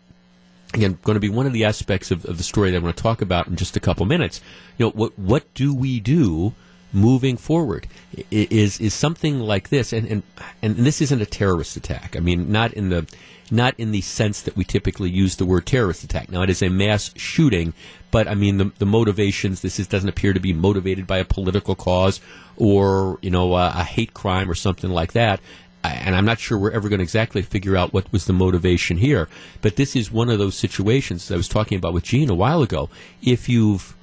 again 0.74 1.00
going 1.04 1.16
to 1.16 1.22
be 1.22 1.30
one 1.30 1.46
of 1.46 1.54
the 1.54 1.64
aspects 1.64 2.12
of, 2.12 2.26
of 2.26 2.38
the 2.38 2.44
story 2.44 2.72
that 2.72 2.78
I'm 2.78 2.84
going 2.84 2.94
to 2.94 3.02
talk 3.02 3.22
about 3.22 3.48
in 3.48 3.56
just 3.56 3.78
a 3.78 3.80
couple 3.80 4.06
minutes. 4.06 4.42
You 4.78 4.88
know, 4.88 4.92
what 4.92 5.18
what 5.18 5.54
do 5.54 5.74
we 5.74 6.00
do 6.00 6.54
moving 6.94 7.38
forward 7.38 7.88
is 8.32 8.80
is 8.80 8.94
something 8.94 9.40
like 9.40 9.70
this, 9.70 9.94
and, 9.94 10.08
and 10.08 10.24
and 10.62 10.76
this 10.76 11.02
isn't 11.02 11.22
a 11.22 11.26
terrorist 11.26 11.78
attack. 11.78 12.16
I 12.16 12.20
mean, 12.20 12.52
not 12.52 12.74
in 12.74 12.90
the 12.90 13.08
not 13.52 13.76
in 13.78 13.92
the 13.92 14.02
sense 14.02 14.42
that 14.42 14.56
we 14.56 14.64
typically 14.64 15.10
use 15.10 15.36
the 15.36 15.46
word 15.46 15.66
terrorist 15.66 16.04
attack. 16.04 16.30
Now, 16.30 16.42
it 16.42 16.50
is 16.50 16.62
a 16.62 16.70
mass 16.70 17.12
shooting, 17.16 17.74
but 18.12 18.28
I 18.28 18.36
mean 18.36 18.58
the, 18.58 18.72
the 18.78 18.86
motivations. 18.86 19.62
This 19.62 19.80
is, 19.80 19.88
doesn't 19.88 20.10
appear 20.10 20.34
to 20.34 20.40
be 20.40 20.54
motivated 20.54 21.08
by 21.08 21.18
a 21.18 21.26
political 21.26 21.76
cause 21.76 22.20
or 22.56 23.20
you 23.22 23.30
know 23.30 23.56
a, 23.56 23.72
a 23.76 23.84
hate 23.84 24.14
crime 24.14 24.50
or 24.50 24.56
something 24.56 24.90
like 24.90 25.14
that. 25.14 25.40
And 25.84 26.16
I'm 26.16 26.26
not 26.26 26.40
sure 26.40 26.58
we're 26.58 26.72
ever 26.72 26.90
going 26.90 27.00
to 27.00 27.04
exactly 27.04 27.42
figure 27.42 27.78
out 27.78 27.94
what 27.94 28.12
was 28.12 28.26
the 28.26 28.34
motivation 28.34 28.98
here. 28.98 29.30
But 29.62 29.78
this 29.78 29.96
is 29.96 30.12
one 30.12 30.30
of 30.30 30.38
those 30.38 30.56
situations 30.56 31.32
I 31.32 31.38
was 31.38 31.48
talking 31.48 31.78
about 31.78 31.94
with 31.94 32.04
Gene 32.04 32.30
a 32.30 32.36
while 32.36 32.62
ago. 32.62 32.90
If 33.22 33.48
you've 33.48 33.96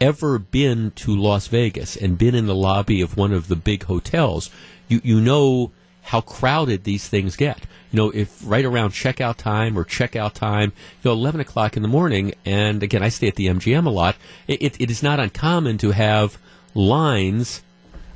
ever 0.00 0.38
been 0.38 0.90
to 0.92 1.14
Las 1.14 1.46
Vegas 1.46 1.96
and 1.96 2.18
been 2.18 2.34
in 2.34 2.46
the 2.46 2.54
lobby 2.54 3.00
of 3.00 3.16
one 3.16 3.32
of 3.32 3.46
the 3.46 3.56
big 3.56 3.84
hotels, 3.84 4.50
you, 4.88 5.00
you 5.04 5.20
know 5.20 5.70
how 6.08 6.20
crowded 6.20 6.84
these 6.84 7.08
things 7.08 7.36
get. 7.36 7.60
You 7.90 7.96
know, 7.96 8.10
if 8.10 8.40
right 8.44 8.64
around 8.64 8.90
checkout 8.90 9.36
time 9.36 9.78
or 9.78 9.84
checkout 9.84 10.34
time, 10.34 10.72
you 11.02 11.10
know, 11.10 11.12
11 11.12 11.40
o'clock 11.40 11.76
in 11.76 11.82
the 11.82 11.88
morning, 11.88 12.34
and 12.44 12.82
again, 12.82 13.02
I 13.02 13.08
stay 13.08 13.28
at 13.28 13.36
the 13.36 13.46
MGM 13.46 13.86
a 13.86 13.90
lot, 13.90 14.16
it, 14.46 14.60
it, 14.60 14.80
it 14.80 14.90
is 14.90 15.02
not 15.02 15.20
uncommon 15.20 15.78
to 15.78 15.92
have 15.92 16.38
lines 16.74 17.62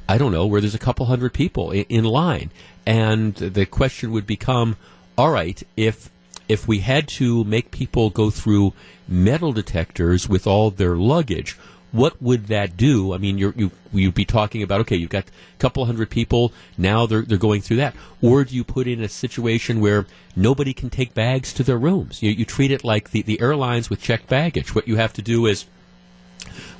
I 0.08 0.18
don't 0.18 0.32
know, 0.32 0.46
where 0.46 0.60
there's 0.60 0.74
a 0.74 0.80
couple 0.80 1.06
hundred 1.06 1.32
people 1.32 1.70
in, 1.70 1.84
in 1.88 2.04
line. 2.04 2.50
And 2.84 3.34
the 3.34 3.64
question 3.64 4.10
would 4.12 4.26
become, 4.26 4.76
all 5.16 5.30
right, 5.30 5.62
if 5.76 6.10
if 6.48 6.68
we 6.68 6.80
had 6.80 7.08
to 7.08 7.44
make 7.44 7.70
people 7.70 8.10
go 8.10 8.28
through 8.28 8.74
metal 9.08 9.52
detectors 9.52 10.28
with 10.28 10.46
all 10.46 10.70
their 10.70 10.96
luggage, 10.96 11.56
what 11.92 12.20
would 12.20 12.46
that 12.46 12.76
do? 12.76 13.12
I 13.12 13.18
mean, 13.18 13.38
you're, 13.38 13.54
you 13.56 13.70
you'd 13.92 14.14
be 14.14 14.24
talking 14.24 14.62
about 14.62 14.80
okay, 14.80 14.96
you've 14.96 15.10
got 15.10 15.24
a 15.28 15.58
couple 15.58 15.84
hundred 15.84 16.10
people 16.10 16.52
now 16.76 17.06
they're 17.06 17.22
they're 17.22 17.38
going 17.38 17.60
through 17.60 17.76
that, 17.76 17.94
or 18.20 18.44
do 18.44 18.56
you 18.56 18.64
put 18.64 18.86
in 18.86 19.02
a 19.02 19.08
situation 19.08 19.80
where 19.80 20.06
nobody 20.34 20.72
can 20.72 20.90
take 20.90 21.14
bags 21.14 21.52
to 21.52 21.62
their 21.62 21.78
rooms? 21.78 22.22
You, 22.22 22.30
you 22.30 22.44
treat 22.44 22.70
it 22.70 22.82
like 22.82 23.10
the 23.10 23.22
the 23.22 23.40
airlines 23.40 23.90
with 23.90 24.00
checked 24.00 24.28
baggage. 24.28 24.74
What 24.74 24.88
you 24.88 24.96
have 24.96 25.12
to 25.14 25.22
do 25.22 25.46
is 25.46 25.66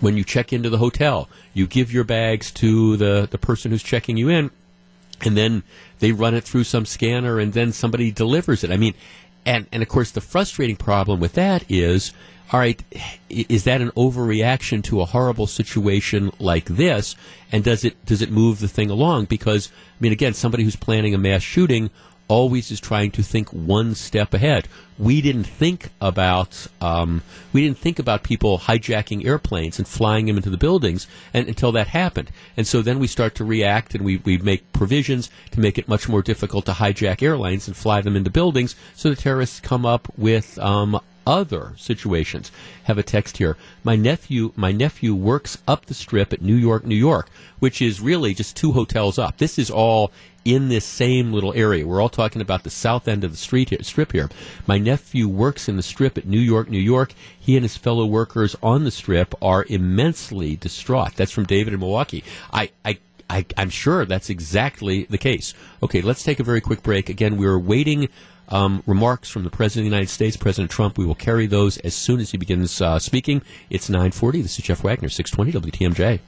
when 0.00 0.16
you 0.16 0.24
check 0.24 0.52
into 0.52 0.70
the 0.70 0.78
hotel, 0.78 1.28
you 1.54 1.66
give 1.66 1.92
your 1.92 2.04
bags 2.04 2.50
to 2.50 2.96
the, 2.96 3.28
the 3.30 3.38
person 3.38 3.70
who's 3.70 3.82
checking 3.82 4.16
you 4.16 4.28
in, 4.28 4.50
and 5.20 5.36
then 5.36 5.62
they 6.00 6.12
run 6.12 6.34
it 6.34 6.44
through 6.44 6.64
some 6.64 6.86
scanner, 6.86 7.38
and 7.38 7.52
then 7.52 7.72
somebody 7.72 8.10
delivers 8.10 8.64
it. 8.64 8.70
I 8.70 8.76
mean, 8.76 8.94
and, 9.44 9.66
and 9.72 9.82
of 9.82 9.88
course, 9.88 10.10
the 10.10 10.20
frustrating 10.20 10.76
problem 10.76 11.20
with 11.20 11.34
that 11.34 11.64
is 11.68 12.12
all 12.52 12.60
right, 12.60 12.82
is 13.30 13.64
that 13.64 13.80
an 13.80 13.90
overreaction 13.92 14.84
to 14.84 15.00
a 15.00 15.06
horrible 15.06 15.46
situation 15.46 16.32
like 16.38 16.66
this? 16.66 17.16
And 17.50 17.64
does 17.64 17.82
it 17.82 18.04
does 18.04 18.20
it 18.20 18.30
move 18.30 18.60
the 18.60 18.68
thing 18.68 18.90
along? 18.90 19.24
Because 19.24 19.68
I 19.68 19.96
mean, 20.00 20.12
again, 20.12 20.34
somebody 20.34 20.62
who's 20.62 20.76
planning 20.76 21.14
a 21.14 21.18
mass 21.18 21.42
shooting 21.42 21.90
always 22.28 22.70
is 22.70 22.80
trying 22.80 23.10
to 23.10 23.22
think 23.22 23.48
one 23.52 23.94
step 23.94 24.32
ahead. 24.32 24.68
We 24.98 25.20
didn't 25.20 25.44
think 25.44 25.90
about 26.00 26.66
um, 26.80 27.22
we 27.54 27.62
didn't 27.62 27.78
think 27.78 27.98
about 27.98 28.22
people 28.22 28.58
hijacking 28.58 29.24
airplanes 29.24 29.78
and 29.78 29.88
flying 29.88 30.26
them 30.26 30.36
into 30.36 30.50
the 30.50 30.56
buildings 30.56 31.06
and, 31.32 31.48
until 31.48 31.72
that 31.72 31.88
happened. 31.88 32.30
And 32.56 32.66
so 32.66 32.82
then 32.82 32.98
we 32.98 33.06
start 33.06 33.34
to 33.36 33.44
react 33.44 33.94
and 33.94 34.04
we, 34.04 34.18
we 34.18 34.36
make 34.38 34.72
provisions 34.72 35.30
to 35.52 35.60
make 35.60 35.78
it 35.78 35.88
much 35.88 36.08
more 36.08 36.22
difficult 36.22 36.66
to 36.66 36.72
hijack 36.72 37.22
airlines 37.22 37.66
and 37.66 37.76
fly 37.76 38.00
them 38.02 38.16
into 38.16 38.30
buildings. 38.30 38.76
So 38.94 39.10
the 39.10 39.16
terrorists 39.16 39.60
come 39.60 39.84
up 39.84 40.08
with 40.16 40.58
um, 40.58 41.00
other 41.26 41.72
situations. 41.76 42.50
Have 42.84 42.98
a 42.98 43.02
text 43.02 43.38
here. 43.38 43.56
My 43.84 43.96
nephew, 43.96 44.52
my 44.56 44.72
nephew 44.72 45.14
works 45.14 45.58
up 45.66 45.86
the 45.86 45.94
strip 45.94 46.32
at 46.32 46.42
New 46.42 46.54
York, 46.54 46.84
New 46.84 46.94
York, 46.94 47.30
which 47.58 47.80
is 47.80 48.00
really 48.00 48.34
just 48.34 48.56
two 48.56 48.72
hotels 48.72 49.18
up. 49.18 49.38
This 49.38 49.58
is 49.58 49.70
all 49.70 50.12
in 50.44 50.68
this 50.68 50.84
same 50.84 51.32
little 51.32 51.52
area. 51.54 51.86
We're 51.86 52.00
all 52.00 52.08
talking 52.08 52.42
about 52.42 52.64
the 52.64 52.70
south 52.70 53.06
end 53.06 53.24
of 53.24 53.30
the 53.30 53.36
street 53.36 53.70
here, 53.70 53.78
strip 53.82 54.12
here. 54.12 54.28
My 54.66 54.78
nephew 54.78 55.28
works 55.28 55.68
in 55.68 55.76
the 55.76 55.82
strip 55.82 56.18
at 56.18 56.26
New 56.26 56.40
York, 56.40 56.68
New 56.68 56.78
York. 56.78 57.14
He 57.38 57.56
and 57.56 57.64
his 57.64 57.76
fellow 57.76 58.06
workers 58.06 58.56
on 58.62 58.84
the 58.84 58.90
strip 58.90 59.34
are 59.40 59.64
immensely 59.68 60.56
distraught. 60.56 61.14
That's 61.14 61.30
from 61.30 61.44
David 61.44 61.74
in 61.74 61.80
Milwaukee. 61.80 62.24
I, 62.52 62.70
I 62.84 62.98
I, 63.30 63.46
I'm 63.56 63.70
sure 63.70 64.04
that's 64.04 64.28
exactly 64.28 65.04
the 65.04 65.16
case. 65.16 65.54
Okay, 65.82 66.02
let's 66.02 66.22
take 66.22 66.38
a 66.38 66.44
very 66.44 66.60
quick 66.60 66.82
break. 66.82 67.08
Again, 67.08 67.38
we're 67.38 67.58
waiting 67.58 68.10
um, 68.52 68.82
remarks 68.86 69.28
from 69.28 69.42
the 69.42 69.50
President 69.50 69.86
of 69.86 69.90
the 69.90 69.96
United 69.96 70.10
States, 70.10 70.36
President 70.36 70.70
Trump. 70.70 70.98
We 70.98 71.06
will 71.06 71.14
carry 71.14 71.46
those 71.46 71.78
as 71.78 71.94
soon 71.94 72.20
as 72.20 72.30
he 72.30 72.38
begins 72.38 72.80
uh, 72.80 72.98
speaking. 72.98 73.42
It's 73.70 73.88
940. 73.88 74.42
This 74.42 74.58
is 74.58 74.64
Jeff 74.64 74.84
Wagner, 74.84 75.08
620 75.08 75.70
WTMJ. 75.70 76.20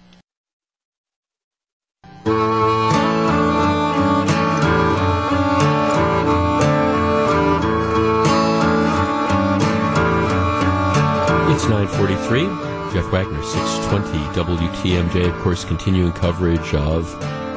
It's 11.54 11.68
943. 11.68 12.40
Jeff 12.92 13.10
Wagner, 13.12 13.42
620 13.42 14.66
WTMJ. 14.68 15.28
Of 15.28 15.42
course, 15.42 15.64
continuing 15.64 16.12
coverage 16.12 16.74
of 16.74 17.12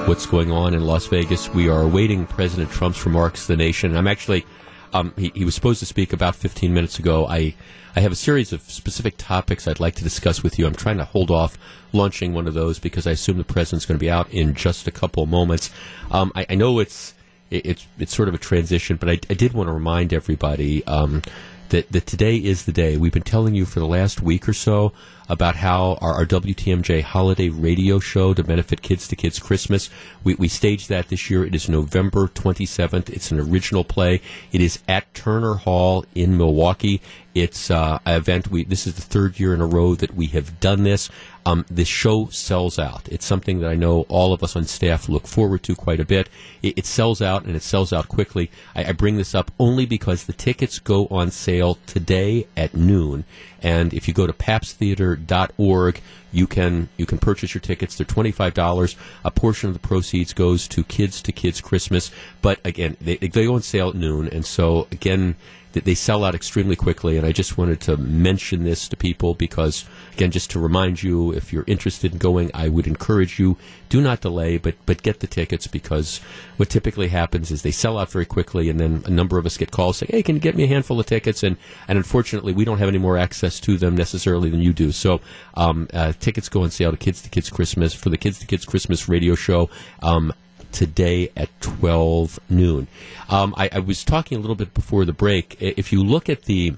what's 0.08 0.26
going 0.26 0.50
on 0.52 0.74
in 0.74 0.86
Las 0.86 1.06
Vegas. 1.08 1.50
We 1.50 1.68
are 1.68 1.82
awaiting 1.82 2.26
President 2.26 2.72
Trump's 2.72 3.06
remarks 3.06 3.42
to 3.42 3.48
the 3.48 3.58
nation. 3.58 3.94
I'm 3.98 4.08
actually, 4.08 4.46
um, 4.94 5.14
he, 5.18 5.34
he 5.36 5.44
was 5.44 5.54
supposed 5.54 5.82
to 5.82 5.86
speak 5.86 6.14
about 6.14 6.34
15 6.34 6.74
minutes 6.74 6.98
ago. 6.98 7.28
I, 7.28 7.56
I 7.94 8.00
have 8.00 8.14
a 8.14 8.16
series 8.16 8.54
of 8.54 8.62
specific 8.62 9.16
topics 9.18 9.68
I'd 9.68 9.82
like 9.82 9.96
to 9.96 10.06
discuss 10.06 10.44
with 10.44 10.58
you. 10.58 10.66
I'm 10.66 10.76
trying 10.76 10.98
to 11.00 11.04
hold 11.04 11.30
off 11.30 11.58
launching 11.92 12.34
one 12.34 12.48
of 12.48 12.54
those 12.54 12.80
because 12.80 13.06
I 13.06 13.12
assume 13.12 13.38
the 13.38 13.44
president's 13.44 13.86
going 13.86 13.98
to 13.98 14.00
be 14.00 14.10
out 14.10 14.30
in 14.32 14.54
just 14.54 14.88
a 14.88 14.92
couple 14.92 15.24
of 15.24 15.30
moments. 15.30 15.72
Um, 16.10 16.32
I, 16.36 16.46
I 16.52 16.56
know 16.56 16.80
it's, 16.80 17.14
it, 17.50 17.66
it's, 17.66 17.88
it's 18.00 18.16
sort 18.16 18.30
of 18.30 18.34
a 18.34 18.38
transition, 18.38 18.96
but 18.96 19.10
I, 19.10 19.20
I 19.30 19.34
did 19.34 19.52
want 19.52 19.68
to 19.68 19.74
remind 19.74 20.14
everybody, 20.14 20.88
um, 20.88 21.22
that, 21.70 21.92
that 21.92 22.06
today 22.06 22.38
is 22.38 22.64
the 22.64 22.72
day. 22.72 22.96
We've 22.96 23.12
been 23.12 23.24
telling 23.24 23.54
you 23.54 23.66
for 23.66 23.82
the 23.82 23.88
last 23.88 24.22
week 24.22 24.48
or 24.48 24.54
so 24.54 24.94
about 25.30 25.56
how 25.58 25.98
our, 26.02 26.14
our 26.14 26.26
WTMJ 26.26 27.02
holiday 27.02 27.50
radio 27.50 28.00
show 28.00 28.34
to 28.34 28.44
benefit 28.44 28.82
Kids 28.82 29.08
to 29.08 29.16
Kids 29.16 29.40
Christmas. 29.40 29.90
We, 30.24 30.36
we 30.36 30.48
staged 30.48 30.90
that 30.90 31.10
this 31.10 31.30
year. 31.30 31.46
It 31.46 31.56
is 31.56 31.70
November 31.70 32.28
27th. 32.28 33.10
It's 33.10 33.32
an 33.32 33.40
original 33.40 33.84
play. 33.84 34.22
It 34.52 34.62
is 34.62 34.80
at 34.88 35.14
Turner 35.14 35.56
Hall 35.56 36.06
in 36.16 36.38
Milwaukee. 36.38 37.02
It's 37.38 37.70
uh, 37.70 38.00
an 38.06 38.16
event. 38.16 38.50
We 38.50 38.64
this 38.64 38.88
is 38.88 38.96
the 38.96 39.04
third 39.04 39.40
year 39.40 39.54
in 39.54 39.62
a 39.62 39.68
row 39.68 39.94
that 39.94 40.16
we 40.16 40.26
have 40.28 40.60
done 40.60 40.82
this. 40.82 41.08
Um, 41.46 41.66
show 41.84 42.28
sells 42.30 42.80
out. 42.80 43.08
It's 43.10 43.26
something 43.26 43.60
that 43.60 43.70
I 43.70 43.76
know 43.76 44.02
all 44.10 44.34
of 44.34 44.42
us 44.42 44.56
on 44.56 44.66
staff 44.66 45.08
look 45.08 45.28
forward 45.28 45.62
to 45.64 45.76
quite 45.76 46.00
a 46.00 46.06
bit. 46.06 46.30
It, 46.64 46.80
it 46.80 46.86
sells 46.88 47.22
out 47.22 47.46
and 47.46 47.56
it 47.56 47.62
sells 47.62 47.94
out 47.94 48.08
quickly. 48.08 48.50
I, 48.76 48.86
I 48.86 48.92
bring 48.92 49.18
this 49.18 49.36
up 49.36 49.52
only 49.60 49.86
because 49.86 50.26
the 50.26 50.34
tickets 50.34 50.80
go 50.80 51.06
on 51.08 51.30
sale 51.30 51.78
today 51.86 52.48
at 52.58 52.74
noon. 52.74 53.24
And 53.62 53.94
if 53.94 54.08
you 54.08 54.14
go 54.14 54.28
to 54.28 54.34
pabsttheater.org, 54.34 56.02
you 56.32 56.48
can 56.48 56.90
you 56.98 57.06
can 57.06 57.18
purchase 57.18 57.54
your 57.54 57.62
tickets. 57.62 57.96
They're 57.96 58.06
twenty 58.06 58.32
five 58.32 58.54
dollars. 58.54 58.96
A 59.24 59.32
portion 59.32 59.70
of 59.70 59.74
the 59.74 59.80
proceeds 59.80 60.34
goes 60.34 60.68
to 60.70 60.84
Kids 60.84 61.22
to 61.24 61.32
Kids 61.32 61.62
Christmas. 61.62 62.12
But 62.42 62.60
again, 62.66 62.98
they, 63.02 63.18
they 63.18 63.28
go 63.28 63.56
on 63.56 63.62
sale 63.62 63.90
at 63.90 63.96
noon, 63.96 64.28
and 64.28 64.46
so 64.46 64.88
again, 64.92 65.36
th- 65.78 65.86
they 65.86 65.96
sell 65.96 66.24
out 66.24 66.36
extremely 66.36 66.76
quickly. 66.76 67.18
And 67.18 67.26
I 67.26 67.32
just 67.32 67.58
wanted 67.58 67.80
to 67.82 67.98
mention 67.98 68.64
this 68.64 68.88
to 68.90 68.98
people 68.98 69.34
because 69.34 69.86
again, 70.14 70.32
just 70.32 70.50
to 70.52 70.60
remind 70.60 71.04
you, 71.04 71.32
if 71.32 71.54
you're 71.54 71.64
interested 71.68 72.14
in 72.14 72.18
going, 72.18 72.50
I 72.54 72.68
would 72.68 72.88
encourage 72.88 73.40
you 73.40 73.58
do 73.90 74.02
not 74.02 74.22
delay, 74.22 74.58
but 74.58 74.76
but 74.86 75.04
get 75.04 75.20
the 75.20 75.28
tickets 75.28 75.68
because 75.68 76.20
what 76.58 76.70
typically 76.70 77.08
happens 77.08 77.52
is 77.52 77.62
they 77.62 77.72
sell 77.72 77.98
out 77.98 78.12
very 78.12 78.26
quickly, 78.26 78.70
and 78.70 78.80
then 78.80 79.04
a 79.06 79.10
number 79.10 79.38
of 79.38 79.46
us 79.46 79.58
get 79.58 79.72
calls 79.72 79.98
saying, 79.98 80.10
"Hey, 80.12 80.24
can 80.24 80.36
you 80.36 80.42
get 80.42 80.56
me 80.56 80.64
a 80.64 80.68
handful 80.68 81.00
of 81.00 81.06
tickets?" 81.06 81.44
And 81.44 81.58
and 81.88 81.98
unfortunately, 81.98 82.54
we 82.54 82.66
don't 82.66 82.80
have 82.80 82.90
any 82.90 82.98
more 82.98 83.18
access 83.18 83.60
to 83.62 83.78
them 83.78 83.96
necessarily 83.96 84.50
than 84.50 84.62
you 84.62 84.74
do. 84.74 84.92
So 84.92 85.22
um, 85.54 85.88
uh, 85.94 86.14
tickets 86.20 86.50
go 86.50 86.64
on 86.64 86.72
sale 86.72 86.92
to 86.92 86.98
Kids 86.98 87.22
to 87.22 87.30
Kids 87.30 87.50
Christmas 87.50 87.94
for 87.94 88.10
the 88.10 88.18
Kids 88.18 88.40
to 88.40 88.46
Kids 88.46 88.66
Christmas 88.66 89.08
radio 89.08 89.36
show. 89.36 89.70
Um, 90.02 90.34
today 90.78 91.32
at 91.36 91.50
12 91.62 92.40
noon. 92.52 92.88
Um, 93.30 93.56
I, 93.58 93.68
I 93.74 93.80
was 93.80 94.04
talking 94.04 94.38
a 94.38 94.42
little 94.42 94.56
bit 94.56 94.76
before 94.76 95.06
the 95.06 95.12
break. 95.12 95.58
If 95.60 95.92
you 95.92 96.04
look 96.04 96.30
at 96.30 96.44
the 96.44 96.76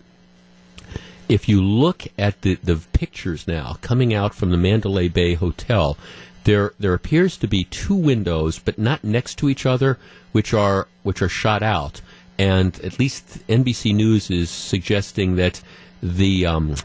if 1.27 1.49
you 1.49 1.61
look 1.61 2.07
at 2.17 2.41
the, 2.41 2.55
the 2.63 2.77
pictures 2.93 3.45
now 3.45 3.75
coming 3.81 4.13
out 4.13 4.33
from 4.33 4.51
the 4.51 4.57
Mandalay 4.57 5.09
Bay 5.09 5.33
Hotel, 5.33 5.97
there 6.45 6.71
there 6.79 6.93
appears 6.93 7.35
to 7.37 7.47
be 7.47 7.65
two 7.65 7.93
windows, 7.93 8.57
but 8.57 8.77
not 8.77 9.03
next 9.03 9.35
to 9.39 9.49
each 9.49 9.65
other, 9.65 9.99
which 10.31 10.53
are 10.53 10.87
which 11.03 11.21
are 11.21 11.27
shot 11.27 11.61
out. 11.61 11.99
And 12.37 12.79
at 12.79 12.99
least 12.99 13.45
NBC 13.49 13.93
News 13.93 14.31
is 14.31 14.49
suggesting 14.49 15.35
that 15.35 15.61
the 16.01 16.45
um, 16.45 16.75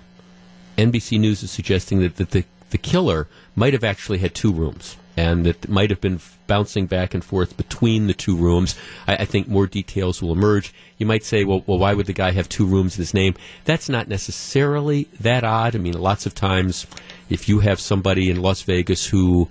NBC 0.77 1.21
News 1.21 1.45
is 1.45 1.53
suggesting 1.53 2.01
that, 2.01 2.17
that 2.17 2.33
the, 2.33 2.45
the 2.71 2.79
killer 2.79 3.29
might 3.55 3.73
have 3.73 3.85
actually 3.85 4.19
had 4.19 4.35
two 4.35 4.53
rooms 4.53 4.97
and 5.17 5.47
that 5.47 5.69
might 5.69 5.91
have 5.91 6.01
been 6.01 6.21
bouncing 6.47 6.87
back 6.87 7.15
and 7.15 7.25
forth 7.25 7.57
between 7.57 8.07
the 8.07 8.15
two 8.15 8.37
rooms. 8.37 8.77
I, 9.07 9.17
I 9.17 9.25
think 9.25 9.49
more 9.49 9.67
details 9.67 10.23
will 10.23 10.33
emerge. 10.33 10.73
You 10.99 11.07
might 11.07 11.25
say, 11.25 11.45
well, 11.45 11.63
well, 11.67 11.79
why 11.79 11.95
would 11.95 12.07
the 12.07 12.13
guy 12.13 12.33
have 12.33 12.49
two 12.49 12.67
rooms 12.67 12.97
in 12.97 13.03
his 13.03 13.15
name? 13.15 13.35
That's 13.65 13.89
not 13.89 14.09
necessarily 14.09 15.09
that 15.21 15.45
odd. 15.45 15.75
I 15.75 15.79
mean, 15.79 15.95
lots 15.95 16.27
of 16.27 16.35
times, 16.35 16.87
if 17.31 17.49
you 17.49 17.61
have 17.61 17.81
somebody 17.81 18.31
in 18.31 18.43
Las 18.43 18.63
Vegas 18.63 19.07
who 19.07 19.49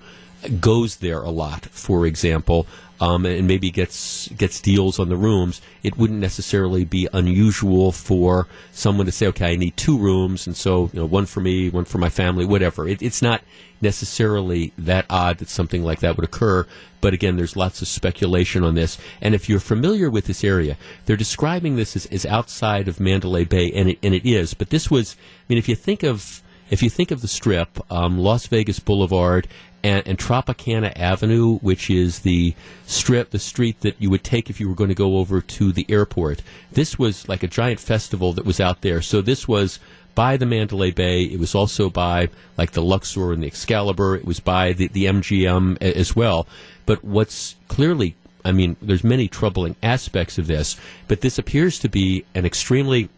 goes 0.59 0.97
there 0.97 1.21
a 1.21 1.29
lot, 1.29 1.65
for 1.67 2.05
example, 2.05 2.67
um, 2.99 3.25
and 3.25 3.47
maybe 3.47 3.69
gets 3.69 4.29
gets 4.29 4.61
deals 4.61 4.99
on 4.99 5.09
the 5.09 5.17
rooms, 5.17 5.61
it 5.83 5.97
wouldn't 5.97 6.19
necessarily 6.19 6.85
be 6.85 7.07
unusual 7.11 7.91
for 7.91 8.47
someone 8.71 9.05
to 9.05 9.11
say, 9.11 9.27
"Okay, 9.27 9.53
I 9.53 9.55
need 9.55 9.75
two 9.75 9.97
rooms, 9.97 10.47
and 10.47 10.55
so 10.55 10.89
you 10.93 10.99
know, 10.99 11.05
one 11.05 11.25
for 11.25 11.41
me, 11.41 11.69
one 11.69 11.85
for 11.85 11.97
my 11.97 12.09
family, 12.09 12.45
whatever." 12.45 12.87
It, 12.87 13.01
it's 13.01 13.21
not 13.21 13.41
necessarily 13.81 14.71
that 14.77 15.05
odd 15.09 15.39
that 15.39 15.49
something 15.49 15.83
like 15.83 15.99
that 15.99 16.15
would 16.15 16.23
occur. 16.23 16.65
But 17.01 17.13
again, 17.13 17.35
there's 17.35 17.57
lots 17.57 17.81
of 17.81 17.89
speculation 17.89 18.63
on 18.63 18.75
this. 18.75 18.97
And 19.19 19.35
if 19.35 19.49
you're 19.49 19.59
familiar 19.59 20.09
with 20.09 20.25
this 20.25 20.41
area, 20.41 20.77
they're 21.05 21.17
describing 21.17 21.75
this 21.75 21.97
as, 21.97 22.05
as 22.05 22.25
outside 22.25 22.87
of 22.87 23.01
Mandalay 23.01 23.43
Bay, 23.43 23.69
and 23.73 23.89
it, 23.89 23.99
and 24.01 24.13
it 24.13 24.25
is. 24.25 24.53
But 24.53 24.69
this 24.69 24.89
was, 24.89 25.17
I 25.19 25.43
mean, 25.49 25.57
if 25.57 25.67
you 25.67 25.75
think 25.75 26.03
of 26.03 26.41
if 26.69 26.81
you 26.81 26.89
think 26.89 27.11
of 27.11 27.21
the 27.21 27.27
Strip, 27.27 27.79
um, 27.91 28.17
Las 28.17 28.47
Vegas 28.47 28.79
Boulevard 28.79 29.47
and, 29.83 30.07
and, 30.07 30.17
Tropicana 30.17 30.93
Avenue, 30.95 31.57
which 31.59 31.89
is 31.89 32.19
the 32.19 32.55
strip, 32.85 33.31
the 33.31 33.39
street 33.39 33.81
that 33.81 33.95
you 33.99 34.09
would 34.09 34.23
take 34.23 34.49
if 34.49 34.59
you 34.59 34.69
were 34.69 34.75
going 34.75 34.89
to 34.89 34.95
go 34.95 35.17
over 35.17 35.41
to 35.41 35.71
the 35.71 35.85
airport. 35.89 36.41
This 36.71 36.97
was 36.97 37.27
like 37.27 37.43
a 37.43 37.47
giant 37.47 37.79
festival 37.79 38.33
that 38.33 38.45
was 38.45 38.59
out 38.59 38.81
there. 38.81 39.01
So 39.01 39.21
this 39.21 39.47
was 39.47 39.79
by 40.15 40.37
the 40.37 40.45
Mandalay 40.45 40.91
Bay. 40.91 41.23
It 41.23 41.39
was 41.39 41.55
also 41.55 41.89
by 41.89 42.29
like 42.57 42.71
the 42.71 42.81
Luxor 42.81 43.33
and 43.33 43.43
the 43.43 43.47
Excalibur. 43.47 44.15
It 44.15 44.25
was 44.25 44.39
by 44.39 44.73
the, 44.73 44.87
the 44.87 45.05
MGM 45.05 45.81
as 45.81 46.15
well. 46.15 46.47
But 46.85 47.03
what's 47.03 47.55
clearly, 47.67 48.15
I 48.45 48.51
mean, 48.51 48.75
there's 48.81 49.03
many 49.03 49.27
troubling 49.27 49.75
aspects 49.81 50.37
of 50.37 50.47
this, 50.47 50.77
but 51.07 51.21
this 51.21 51.37
appears 51.37 51.79
to 51.79 51.89
be 51.89 52.25
an 52.35 52.45
extremely 52.45 53.09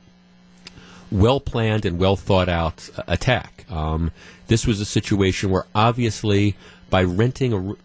well 1.11 1.39
planned 1.39 1.85
and 1.85 1.99
well 1.99 2.15
thought 2.15 2.49
out 2.49 2.89
uh, 2.97 3.03
attack. 3.07 3.65
Um, 3.69 4.11
this 4.47 4.67
was 4.67 4.79
a 4.79 4.85
situation 4.85 5.49
where 5.49 5.65
obviously 5.73 6.55
by 6.89 7.03
renting 7.03 7.53
a 7.53 7.75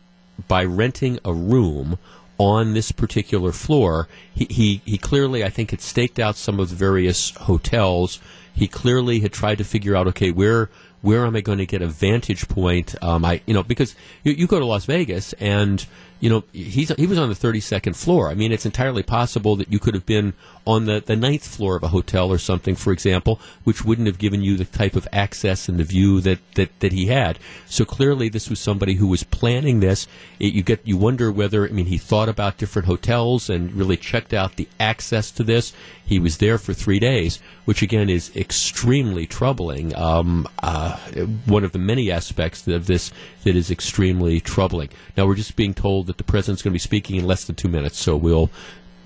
by 0.49 0.65
renting 0.65 1.19
a 1.25 1.33
room 1.33 1.99
on 2.39 2.73
this 2.73 2.91
particular 2.91 3.53
floor, 3.53 4.09
he, 4.35 4.47
he, 4.47 4.81
he 4.87 4.97
clearly, 4.97 5.45
I 5.45 5.51
think, 5.51 5.73
had 5.73 5.83
staked 5.83 6.19
out 6.19 6.37
some 6.37 6.59
of 6.59 6.71
the 6.71 6.75
various 6.75 7.31
hotels 7.33 8.19
he 8.55 8.67
clearly 8.67 9.21
had 9.21 9.33
tried 9.33 9.59
to 9.59 9.65
figure 9.65 9.95
out, 9.95 10.07
okay, 10.09 10.31
where 10.31 10.71
where 11.03 11.25
am 11.25 11.37
I 11.37 11.41
going 11.41 11.59
to 11.59 11.67
get 11.67 11.83
a 11.83 11.87
vantage 11.87 12.49
point? 12.49 12.95
Um, 13.03 13.25
I, 13.25 13.41
you 13.47 13.55
know, 13.55 13.63
because 13.63 13.95
you, 14.23 14.33
you, 14.33 14.47
go 14.47 14.59
to 14.59 14.67
Las 14.67 14.85
Vegas 14.85 15.33
and 15.35 15.87
you 16.21 16.29
know, 16.29 16.45
he's 16.53 16.91
he 16.97 17.07
was 17.07 17.19
on 17.19 17.31
the 17.31 17.35
32nd 17.35 17.97
floor. 17.97 18.29
I 18.29 18.35
mean, 18.35 18.53
it's 18.53 18.67
entirely 18.67 19.03
possible 19.03 19.57
that 19.57 19.73
you 19.73 19.79
could 19.79 19.95
have 19.95 20.05
been 20.05 20.35
on 20.67 20.85
the, 20.85 21.01
the 21.01 21.17
ninth 21.17 21.47
floor 21.47 21.77
of 21.77 21.83
a 21.83 21.89
hotel 21.89 22.31
or 22.31 22.37
something, 22.37 22.77
for 22.77 22.93
example, 22.93 23.41
which 23.65 23.85
wouldn't 23.85 24.07
have 24.07 24.19
given 24.19 24.43
you 24.43 24.59
the 24.59 24.67
type 24.67 24.97
of 24.97 25.09
access 25.13 25.67
and 25.67 25.79
the 25.79 25.85
view 25.85 26.21
that, 26.21 26.39
that, 26.57 26.79
that 26.81 26.93
he 26.93 27.07
had. 27.07 27.39
So 27.67 27.87
clearly, 27.87 28.29
this 28.29 28.51
was 28.51 28.61
somebody 28.61 28.95
who 28.95 29.07
was 29.07 29.25
planning 29.25 29.81
this. 29.81 30.07
It, 30.39 30.53
you 30.53 30.63
get 30.63 30.87
you 30.87 30.99
wonder 30.99 31.33
whether 31.33 31.67
I 31.67 31.71
mean 31.71 31.87
he 31.87 31.99
thought 31.99 32.29
about 32.29 32.59
different 32.59 32.87
hotels 32.87 33.49
and 33.49 33.73
really 33.73 33.97
checked 33.97 34.35
out 34.35 34.57
the 34.57 34.69
access 34.79 35.31
to 35.33 35.43
this. 35.43 35.73
He 36.05 36.19
was 36.19 36.37
there 36.37 36.59
for 36.59 36.75
three 36.75 36.99
days, 36.99 37.41
which 37.65 37.81
again 37.81 38.11
is 38.11 38.35
extremely 38.37 39.27
troubling. 39.27 39.97
Um, 39.97 40.47
uh, 40.63 40.90
Uh, 40.91 41.27
one 41.47 41.65
of 41.65 41.73
the 41.73 41.79
many 41.79 42.11
aspects 42.11 42.67
of 42.69 42.87
this 42.87 43.13
that 43.45 43.57
is 43.57 43.71
extremely 43.71 44.41
troubling. 44.41 44.89
Now 45.17 45.27
we're 45.27 45.35
just 45.35 45.57
being 45.57 45.75
told 45.75 46.07
that 46.07 46.19
the 46.19 46.25
president's 46.25 46.63
going 46.63 46.73
to 46.73 46.75
be 46.75 46.79
speaking 46.79 47.17
in 47.17 47.27
less 47.27 47.45
than 47.45 47.57
two 47.57 47.69
minutes, 47.69 47.99
so 47.99 48.17
we'll 48.17 48.51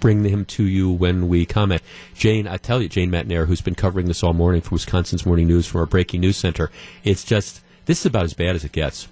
bring 0.01 0.23
him 0.25 0.45
to 0.45 0.65
you 0.65 0.91
when 0.91 1.29
we 1.29 1.47
comment. 1.47 1.81
Jane, 2.15 2.47
I 2.47 2.59
tell 2.59 2.83
you, 2.83 2.91
Jane 2.91 3.11
Matenaer, 3.11 3.47
who's 3.47 3.63
been 3.63 3.75
covering 3.75 4.07
this 4.07 4.23
all 4.23 4.35
morning 4.35 4.61
for 4.61 4.73
Wisconsin's 4.73 5.25
Morning 5.25 5.47
News 5.47 5.67
from 5.67 5.81
our 5.81 5.87
Breaking 5.87 6.21
News 6.21 6.37
Center, 6.37 6.71
it's 7.05 7.25
just 7.25 7.63
this 7.87 8.01
is 8.01 8.07
about 8.07 8.25
as 8.25 8.35
bad 8.35 8.55
as 8.55 8.65
it 8.65 8.73
gets. 8.73 9.09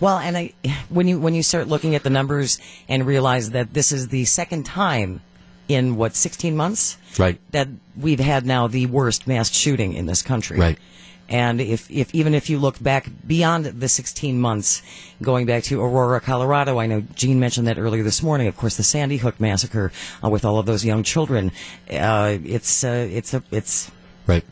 Well, 0.00 0.18
and 0.18 0.36
I, 0.36 0.54
when 0.88 1.06
you 1.06 1.20
when 1.20 1.34
you 1.34 1.42
start 1.42 1.68
looking 1.68 1.94
at 1.94 2.02
the 2.02 2.10
numbers 2.10 2.58
and 2.88 3.06
realize 3.06 3.50
that 3.50 3.74
this 3.74 3.92
is 3.92 4.08
the 4.08 4.24
second 4.24 4.64
time 4.64 5.20
in 5.68 5.96
what 5.96 6.16
16 6.16 6.56
months, 6.56 6.96
right, 7.18 7.38
that 7.52 7.68
we've 7.96 8.20
had 8.20 8.46
now 8.46 8.66
the 8.66 8.86
worst 8.86 9.26
mass 9.26 9.52
shooting 9.52 9.92
in 9.92 10.06
this 10.06 10.22
country, 10.22 10.58
right. 10.58 10.78
And 11.30 11.60
if, 11.60 11.88
if 11.90 12.12
even 12.12 12.34
if 12.34 12.50
you 12.50 12.58
look 12.58 12.82
back 12.82 13.08
beyond 13.24 13.66
the 13.66 13.88
16 13.88 14.38
months, 14.38 14.82
going 15.22 15.46
back 15.46 15.62
to 15.64 15.80
Aurora, 15.80 16.20
Colorado, 16.20 16.80
I 16.80 16.86
know 16.86 17.02
Gene 17.14 17.38
mentioned 17.38 17.68
that 17.68 17.78
earlier 17.78 18.02
this 18.02 18.20
morning. 18.20 18.48
Of 18.48 18.56
course, 18.56 18.76
the 18.76 18.82
Sandy 18.82 19.16
Hook 19.16 19.38
massacre 19.38 19.92
uh, 20.24 20.28
with 20.28 20.44
all 20.44 20.58
of 20.58 20.66
those 20.66 20.84
young 20.84 21.04
children. 21.04 21.52
Uh, 21.88 22.38
it's 22.44 22.82
uh, 22.82 23.08
it's 23.08 23.32
a 23.32 23.44
it's 23.52 23.92
right. 24.26 24.44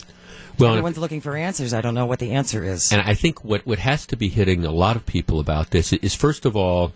Well, 0.57 0.71
everyone's 0.71 0.99
looking 0.99 1.21
for 1.21 1.37
answers. 1.37 1.75
I 1.75 1.81
don't 1.81 1.95
know 1.95 2.07
what 2.07 2.21
the 2.21 2.33
answer 2.33 2.63
is. 2.65 2.93
And 2.93 3.03
I 3.03 3.15
think 3.15 3.45
what 3.45 3.67
what 3.67 3.81
has 3.81 4.07
to 4.07 4.17
be 4.17 4.29
hitting 4.29 4.65
a 4.65 4.71
lot 4.71 4.95
of 4.95 5.05
people 5.05 5.41
about 5.41 5.71
this 5.71 5.93
is 5.93 6.15
first 6.15 6.47
of 6.47 6.57
all 6.57 6.93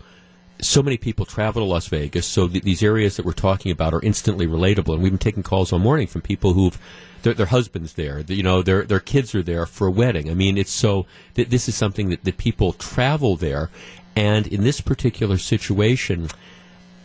so 0.61 0.81
many 0.81 0.97
people 0.97 1.25
travel 1.25 1.61
to 1.61 1.65
Las 1.65 1.87
Vegas, 1.87 2.25
so 2.25 2.47
th- 2.47 2.63
these 2.63 2.83
areas 2.83 3.17
that 3.17 3.25
we're 3.25 3.33
talking 3.33 3.71
about 3.71 3.93
are 3.93 4.01
instantly 4.01 4.47
relatable. 4.47 4.93
And 4.93 5.03
we've 5.03 5.11
been 5.11 5.17
taking 5.17 5.43
calls 5.43 5.73
all 5.73 5.79
morning 5.79 6.07
from 6.07 6.21
people 6.21 6.53
who've 6.53 6.79
their, 7.23 7.33
their 7.33 7.47
husbands 7.47 7.93
there, 7.93 8.21
the, 8.21 8.35
you 8.35 8.43
know, 8.43 8.61
their 8.61 8.83
their 8.83 8.99
kids 8.99 9.33
are 9.33 9.43
there 9.43 9.65
for 9.65 9.87
a 9.87 9.91
wedding. 9.91 10.29
I 10.29 10.33
mean, 10.33 10.57
it's 10.57 10.71
so 10.71 11.05
th- 11.35 11.49
this 11.49 11.67
is 11.67 11.75
something 11.75 12.09
that, 12.09 12.23
that 12.23 12.37
people 12.37 12.73
travel 12.73 13.35
there, 13.35 13.69
and 14.15 14.47
in 14.47 14.63
this 14.63 14.81
particular 14.81 15.37
situation. 15.37 16.29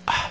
Uh, 0.07 0.31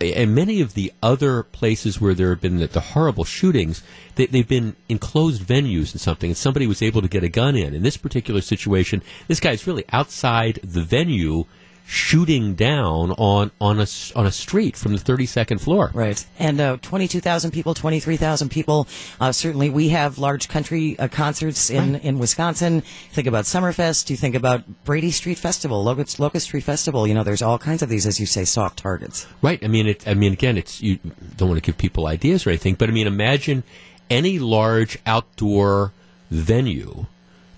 and 0.00 0.34
many 0.34 0.60
of 0.60 0.74
the 0.74 0.92
other 1.02 1.42
places 1.42 2.00
where 2.00 2.14
there 2.14 2.30
have 2.30 2.40
been 2.40 2.58
the, 2.58 2.66
the 2.66 2.80
horrible 2.80 3.24
shootings, 3.24 3.82
they, 4.16 4.26
have 4.26 4.48
been 4.48 4.74
enclosed 4.88 5.42
venues 5.42 5.92
and 5.92 6.00
something, 6.00 6.30
and 6.30 6.36
somebody 6.36 6.66
was 6.66 6.82
able 6.82 7.02
to 7.02 7.08
get 7.08 7.22
a 7.22 7.28
gun 7.28 7.54
in. 7.56 7.74
In 7.74 7.82
this 7.82 7.96
particular 7.96 8.40
situation, 8.40 9.02
this 9.28 9.40
guy's 9.40 9.66
really 9.66 9.84
outside 9.92 10.58
the 10.62 10.82
venue 10.82 11.44
shooting 11.90 12.54
down 12.54 13.10
on 13.12 13.50
on 13.62 13.80
a 13.80 13.86
on 14.14 14.26
a 14.26 14.30
street 14.30 14.76
from 14.76 14.94
the 14.94 15.02
32nd 15.02 15.58
floor. 15.58 15.90
Right, 15.94 16.24
and 16.38 16.60
uh, 16.60 16.76
22,000 16.82 17.50
people, 17.50 17.72
23,000 17.72 18.50
people. 18.50 18.86
Uh, 19.18 19.32
certainly, 19.32 19.70
we 19.70 19.88
have 19.88 20.18
large 20.18 20.48
country 20.48 20.98
uh, 20.98 21.08
concerts 21.08 21.70
in 21.70 21.94
right. 21.94 22.04
in 22.04 22.18
Wisconsin. 22.18 22.82
Think 23.12 23.26
about 23.26 23.46
Summerfest. 23.46 24.10
You 24.10 24.16
think 24.16 24.34
about 24.34 24.84
Brady 24.84 25.10
Street 25.10 25.38
Festival, 25.38 25.82
Locust, 25.82 26.20
Locust 26.20 26.46
Street 26.46 26.64
Festival. 26.64 27.06
You 27.06 27.14
know, 27.14 27.24
there's 27.24 27.42
all 27.42 27.58
kinds 27.58 27.82
of 27.82 27.88
these, 27.88 28.06
as 28.06 28.20
you 28.20 28.26
say, 28.26 28.44
soft 28.44 28.78
targets. 28.78 29.26
Right. 29.40 29.64
I 29.64 29.68
mean, 29.68 29.86
it. 29.86 30.06
I 30.06 30.12
mean, 30.12 30.34
again, 30.34 30.58
it's 30.58 30.82
you 30.82 30.98
don't 31.38 31.48
want 31.48 31.62
to 31.62 31.66
give 31.66 31.78
people 31.78 32.06
ideas 32.06 32.46
or 32.46 32.50
anything, 32.50 32.74
but 32.74 32.90
I 32.90 32.92
mean, 32.92 33.06
imagine 33.06 33.64
any 34.10 34.38
large 34.38 34.98
outdoor 35.06 35.92
venue 36.30 37.06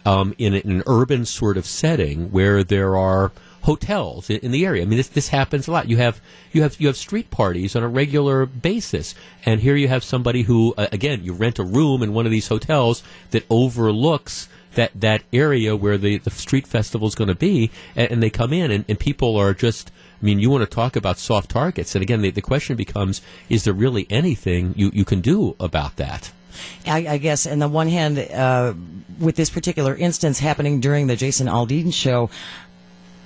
um, 0.06 0.34
in, 0.38 0.54
in 0.54 0.70
an 0.70 0.82
urban 0.86 1.24
sort 1.24 1.56
of 1.56 1.66
setting 1.66 2.30
where 2.30 2.62
there 2.62 2.96
are 2.96 3.32
hotels 3.62 4.30
in, 4.30 4.50
the 4.50 4.64
area. 4.64 4.82
I 4.82 4.86
mean, 4.86 4.96
this 4.96 5.08
this 5.08 5.28
happens 5.28 5.68
a 5.68 5.72
lot. 5.72 5.88
You 5.88 5.98
have 5.98 6.20
you 6.52 6.62
have 6.62 6.80
you 6.80 6.86
have 6.86 6.96
street 6.96 7.30
parties 7.30 7.76
on 7.76 7.82
a 7.82 7.88
regular 7.88 8.46
basis, 8.46 9.14
and 9.44 9.60
here 9.60 9.76
you 9.76 9.88
have 9.88 10.04
somebody 10.04 10.42
who, 10.42 10.74
uh, 10.76 10.88
again, 10.92 11.24
you 11.24 11.32
rent 11.32 11.58
a 11.58 11.64
room 11.64 12.02
in 12.02 12.14
one 12.14 12.26
of 12.26 12.32
these 12.32 12.48
hotels 12.48 13.02
that 13.30 13.44
overlooks 13.50 14.48
that 14.74 14.92
that 14.94 15.22
area 15.32 15.76
where 15.76 15.98
the 15.98 16.18
the 16.18 16.30
street 16.30 16.66
festival 16.66 17.06
is 17.08 17.14
going 17.14 17.28
to 17.28 17.34
be, 17.34 17.70
and, 17.96 18.10
and, 18.12 18.22
they 18.22 18.30
come 18.30 18.52
in, 18.52 18.70
and, 18.70 18.84
and 18.88 18.98
people 18.98 19.36
are 19.36 19.54
just. 19.54 19.90
I 20.22 20.26
mean, 20.26 20.38
you 20.38 20.50
want 20.50 20.68
to 20.68 20.74
talk 20.74 20.96
about 20.96 21.16
soft 21.16 21.50
targets, 21.50 21.94
and 21.94 22.02
again, 22.02 22.20
the, 22.20 22.30
the 22.30 22.42
question 22.42 22.76
becomes: 22.76 23.22
Is 23.48 23.64
there 23.64 23.72
really 23.72 24.06
anything 24.10 24.74
you, 24.76 24.90
you 24.92 25.06
can 25.06 25.22
do 25.22 25.56
about 25.58 25.96
that? 25.96 26.30
I, 26.86 27.06
I, 27.06 27.18
guess, 27.18 27.46
on 27.46 27.58
the 27.58 27.68
one 27.68 27.88
hand, 27.88 28.18
uh, 28.18 28.74
with 29.18 29.36
this 29.36 29.48
particular 29.48 29.94
instance 29.94 30.38
happening 30.38 30.80
during 30.80 31.06
the 31.06 31.16
Jason 31.16 31.46
Aldean 31.46 31.92
show, 31.92 32.28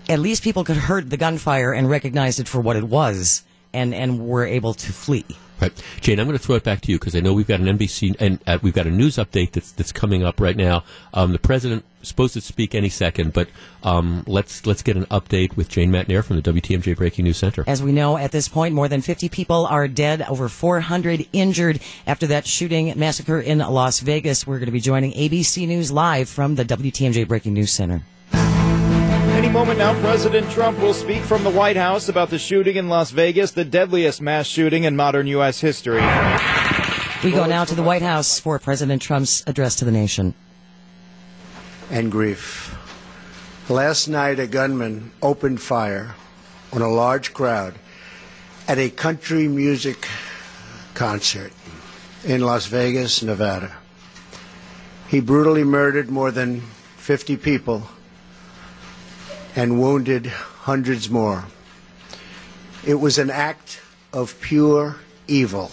at 0.08 0.18
least 0.18 0.42
people 0.42 0.64
could 0.64 0.76
heard 0.76 1.10
the 1.10 1.16
gunfire 1.16 1.72
and 1.72 1.88
recognized 1.88 2.40
it 2.40 2.48
for 2.48 2.60
what 2.60 2.76
it 2.76 2.84
was 2.84 3.44
and, 3.72 3.94
and 3.94 4.26
were 4.26 4.44
able 4.44 4.74
to 4.74 4.92
flee. 4.92 5.24
Right, 5.60 5.72
Jane. 6.00 6.18
I'm 6.18 6.26
going 6.26 6.36
to 6.36 6.44
throw 6.44 6.56
it 6.56 6.64
back 6.64 6.80
to 6.82 6.92
you 6.92 6.98
because 6.98 7.14
I 7.14 7.20
know 7.20 7.32
we've 7.32 7.46
got 7.46 7.60
an 7.60 7.66
NBC 7.78 8.16
and 8.18 8.40
uh, 8.46 8.58
we've 8.60 8.74
got 8.74 8.86
a 8.86 8.90
news 8.90 9.16
update 9.16 9.52
that's 9.52 9.70
that's 9.70 9.92
coming 9.92 10.24
up 10.24 10.40
right 10.40 10.56
now. 10.56 10.82
Um, 11.12 11.32
the 11.32 11.38
president 11.38 11.84
is 12.02 12.08
supposed 12.08 12.34
to 12.34 12.40
speak 12.40 12.74
any 12.74 12.88
second, 12.88 13.32
but 13.32 13.48
um, 13.84 14.24
let's 14.26 14.66
let's 14.66 14.82
get 14.82 14.96
an 14.96 15.06
update 15.06 15.56
with 15.56 15.68
Jane 15.68 15.92
Matenaer 15.92 16.24
from 16.24 16.40
the 16.40 16.52
WTMJ 16.52 16.96
Breaking 16.96 17.24
News 17.24 17.36
Center. 17.36 17.62
As 17.68 17.82
we 17.82 17.92
know, 17.92 18.16
at 18.18 18.32
this 18.32 18.48
point, 18.48 18.74
more 18.74 18.88
than 18.88 19.00
50 19.00 19.28
people 19.28 19.66
are 19.66 19.86
dead, 19.86 20.22
over 20.22 20.48
400 20.48 21.28
injured 21.32 21.80
after 22.04 22.26
that 22.26 22.48
shooting 22.48 22.92
massacre 22.98 23.40
in 23.40 23.58
Las 23.58 24.00
Vegas. 24.00 24.46
We're 24.46 24.58
going 24.58 24.66
to 24.66 24.72
be 24.72 24.80
joining 24.80 25.12
ABC 25.12 25.68
News 25.68 25.92
live 25.92 26.28
from 26.28 26.56
the 26.56 26.64
WTMJ 26.64 27.28
Breaking 27.28 27.54
News 27.54 27.70
Center. 27.70 28.02
Any 29.44 29.52
moment 29.52 29.78
now, 29.78 29.92
President 30.00 30.50
Trump 30.50 30.78
will 30.78 30.94
speak 30.94 31.20
from 31.20 31.44
the 31.44 31.50
White 31.50 31.76
House 31.76 32.08
about 32.08 32.30
the 32.30 32.38
shooting 32.38 32.76
in 32.76 32.88
Las 32.88 33.10
Vegas, 33.10 33.50
the 33.50 33.62
deadliest 33.62 34.22
mass 34.22 34.46
shooting 34.46 34.84
in 34.84 34.96
modern 34.96 35.26
U.S. 35.26 35.60
history. 35.60 36.00
We 37.22 37.30
go 37.30 37.44
now 37.44 37.66
to 37.66 37.74
the 37.74 37.82
White 37.82 38.00
House 38.00 38.40
for 38.40 38.58
President 38.58 39.02
Trump's 39.02 39.44
address 39.46 39.76
to 39.76 39.84
the 39.84 39.90
nation. 39.90 40.32
And 41.90 42.10
grief. 42.10 42.74
Last 43.68 44.08
night, 44.08 44.40
a 44.40 44.46
gunman 44.46 45.12
opened 45.20 45.60
fire 45.60 46.14
on 46.72 46.80
a 46.80 46.88
large 46.88 47.34
crowd 47.34 47.74
at 48.66 48.78
a 48.78 48.88
country 48.88 49.46
music 49.46 50.08
concert 50.94 51.52
in 52.24 52.40
Las 52.40 52.64
Vegas, 52.64 53.22
Nevada. 53.22 53.76
He 55.06 55.20
brutally 55.20 55.64
murdered 55.64 56.08
more 56.08 56.30
than 56.30 56.62
50 56.96 57.36
people 57.36 57.90
and 59.56 59.80
wounded 59.80 60.26
hundreds 60.26 61.08
more. 61.08 61.44
It 62.86 62.94
was 62.94 63.18
an 63.18 63.30
act 63.30 63.80
of 64.12 64.40
pure 64.40 64.96
evil. 65.28 65.70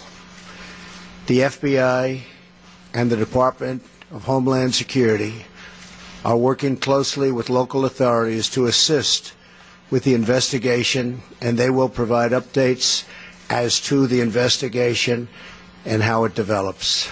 The 1.26 1.40
FBI 1.40 2.22
and 2.94 3.10
the 3.10 3.16
Department 3.16 3.82
of 4.10 4.24
Homeland 4.24 4.74
Security 4.74 5.46
are 6.24 6.36
working 6.36 6.76
closely 6.76 7.32
with 7.32 7.50
local 7.50 7.84
authorities 7.84 8.48
to 8.50 8.66
assist 8.66 9.34
with 9.90 10.04
the 10.04 10.14
investigation, 10.14 11.22
and 11.40 11.58
they 11.58 11.70
will 11.70 11.88
provide 11.88 12.32
updates 12.32 13.04
as 13.50 13.80
to 13.80 14.06
the 14.06 14.20
investigation 14.20 15.28
and 15.84 16.02
how 16.02 16.24
it 16.24 16.34
develops. 16.34 17.10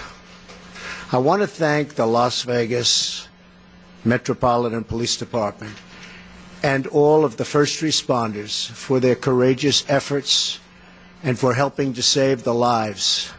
I 1.11 1.17
want 1.17 1.41
to 1.41 1.47
thank 1.47 1.95
the 1.95 2.07
Las 2.07 2.43
Vegas 2.43 3.27
Metropolitan 4.05 4.83
Police 4.83 5.17
Department 5.17 5.75
and 6.63 6.85
all 6.87 7.25
of 7.25 7.37
the 7.37 7.45
first 7.45 7.81
responders 7.81 8.69
for 8.69 8.99
their 8.99 9.15
courageous 9.15 9.83
efforts 9.89 10.59
and 11.23 11.37
for 11.37 11.53
helping 11.53 11.93
to 11.93 12.03
save 12.03 12.43
the 12.43 12.53
lives 12.53 13.31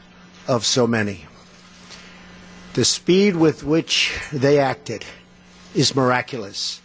of 0.49 0.65
so 0.65 0.87
many. 0.87 1.27
The 2.75 2.85
speed 2.85 3.37
with 3.37 3.65
which 3.65 4.19
they 4.33 4.59
acted 4.59 5.05
is 5.75 5.95
miraculous 5.95 6.81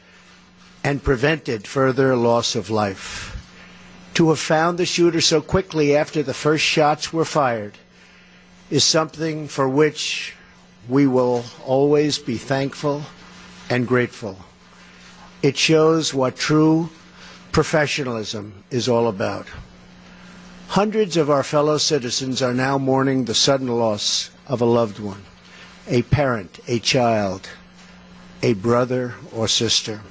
and 0.84 1.04
prevented 1.04 1.68
further 1.68 2.16
loss 2.16 2.56
of 2.56 2.70
life. 2.70 3.34
To 4.16 4.30
have 4.30 4.40
found 4.40 4.78
the 4.78 4.86
shooter 4.86 5.22
so 5.22 5.42
quickly 5.42 5.96
after 5.96 6.24
the 6.24 6.34
first 6.34 6.64
shots 6.64 7.14
were 7.14 7.26
fired 7.26 7.78
is 8.70 8.84
something 8.84 9.48
for 9.48 9.70
which 9.70 10.34
we 10.90 11.08
will 11.08 11.46
always 11.66 12.20
be 12.20 12.38
thankful 12.38 13.04
and 13.70 13.88
grateful. 13.88 14.38
It 15.42 15.58
shows 15.58 16.14
what 16.14 16.36
true 16.36 16.90
professionalism 17.52 18.64
is 18.72 18.88
all 18.90 19.08
about. 19.08 19.48
Hundreds 20.70 21.16
of 21.16 21.30
our 21.30 21.44
fellow 21.44 21.78
citizens 21.78 22.42
are 22.42 22.54
now 22.54 22.78
mourning 22.78 23.26
the 23.26 23.34
sudden 23.34 23.68
loss 23.68 24.30
of 24.48 24.62
a 24.62 24.66
loved 24.66 25.00
one, 25.00 25.24
a 25.88 26.02
parent, 26.04 26.60
a 26.68 26.80
child, 26.80 27.50
a 28.44 28.54
brother 28.54 29.16
or 29.34 29.48
sister. 29.48 30.02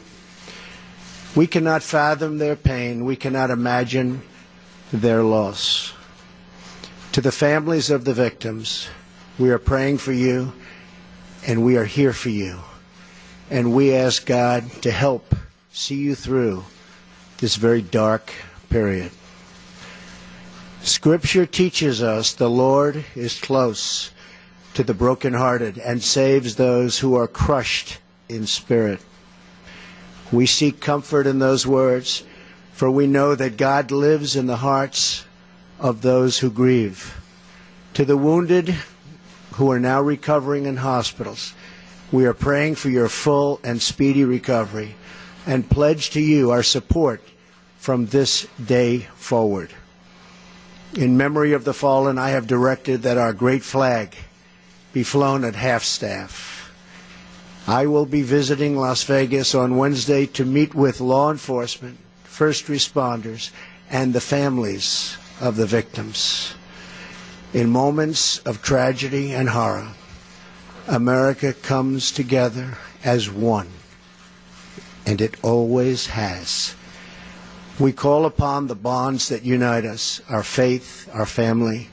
We 1.34 1.46
cannot 1.46 1.82
fathom 1.82 2.38
their 2.38 2.56
pain. 2.56 3.04
We 3.04 3.16
cannot 3.16 3.50
imagine 3.50 4.22
their 4.92 5.22
loss. 5.22 5.92
To 7.12 7.20
the 7.20 7.32
families 7.32 7.90
of 7.90 8.04
the 8.04 8.14
victims, 8.14 8.88
we 9.38 9.50
are 9.50 9.58
praying 9.58 9.98
for 9.98 10.12
you 10.12 10.52
and 11.46 11.64
we 11.64 11.76
are 11.76 11.84
here 11.84 12.12
for 12.12 12.30
you. 12.30 12.60
And 13.50 13.72
we 13.72 13.94
ask 13.94 14.26
God 14.26 14.70
to 14.82 14.90
help 14.90 15.34
see 15.72 15.96
you 15.96 16.14
through 16.14 16.64
this 17.38 17.56
very 17.56 17.82
dark 17.82 18.32
period. 18.70 19.10
Scripture 20.82 21.46
teaches 21.46 22.02
us 22.02 22.32
the 22.32 22.50
Lord 22.50 23.04
is 23.14 23.40
close 23.40 24.10
to 24.74 24.82
the 24.82 24.94
brokenhearted 24.94 25.78
and 25.78 26.02
saves 26.02 26.56
those 26.56 26.98
who 26.98 27.14
are 27.14 27.26
crushed 27.26 27.98
in 28.28 28.46
spirit. 28.46 29.00
We 30.32 30.46
seek 30.46 30.80
comfort 30.80 31.26
in 31.26 31.38
those 31.38 31.66
words, 31.66 32.24
for 32.72 32.90
we 32.90 33.06
know 33.06 33.34
that 33.34 33.56
God 33.56 33.90
lives 33.90 34.36
in 34.36 34.46
the 34.46 34.56
hearts 34.56 35.24
of 35.78 36.02
those 36.02 36.40
who 36.40 36.50
grieve. 36.50 37.20
To 37.94 38.04
the 38.04 38.16
wounded 38.16 38.76
who 39.52 39.70
are 39.70 39.80
now 39.80 40.02
recovering 40.02 40.66
in 40.66 40.78
hospitals, 40.78 41.54
we 42.12 42.24
are 42.24 42.34
praying 42.34 42.76
for 42.76 42.88
your 42.88 43.08
full 43.08 43.60
and 43.64 43.82
speedy 43.82 44.24
recovery 44.24 44.94
and 45.46 45.68
pledge 45.70 46.10
to 46.10 46.20
you 46.20 46.50
our 46.50 46.62
support 46.62 47.20
from 47.78 48.06
this 48.06 48.46
day 48.64 49.00
forward. 49.16 49.70
In 50.94 51.16
memory 51.16 51.52
of 51.52 51.64
the 51.64 51.74
fallen, 51.74 52.18
I 52.18 52.30
have 52.30 52.46
directed 52.46 53.02
that 53.02 53.18
our 53.18 53.32
great 53.32 53.62
flag 53.62 54.16
be 54.92 55.02
flown 55.02 55.44
at 55.44 55.54
half 55.54 55.84
staff. 55.84 56.72
I 57.66 57.86
will 57.86 58.06
be 58.06 58.22
visiting 58.22 58.76
Las 58.76 59.02
Vegas 59.02 59.54
on 59.54 59.76
Wednesday 59.76 60.26
to 60.26 60.44
meet 60.44 60.74
with 60.74 61.00
law 61.00 61.30
enforcement, 61.30 61.98
first 62.22 62.66
responders, 62.66 63.50
and 63.90 64.12
the 64.12 64.20
families 64.20 65.16
of 65.40 65.56
the 65.56 65.66
victims. 65.66 66.54
In 67.52 67.70
moments 67.70 68.38
of 68.38 68.62
tragedy 68.62 69.32
and 69.32 69.50
horror, 69.50 69.88
America 70.88 71.52
comes 71.52 72.12
together 72.12 72.78
as 73.04 73.28
one, 73.28 73.68
and 75.04 75.20
it 75.20 75.36
always 75.42 76.06
has. 76.08 76.76
We 77.78 77.92
call 77.92 78.24
upon 78.24 78.68
the 78.68 78.76
bonds 78.76 79.28
that 79.28 79.44
unite 79.44 79.84
us 79.84 80.20
our 80.28 80.42
faith, 80.42 81.10
our 81.12 81.26
family, 81.26 81.88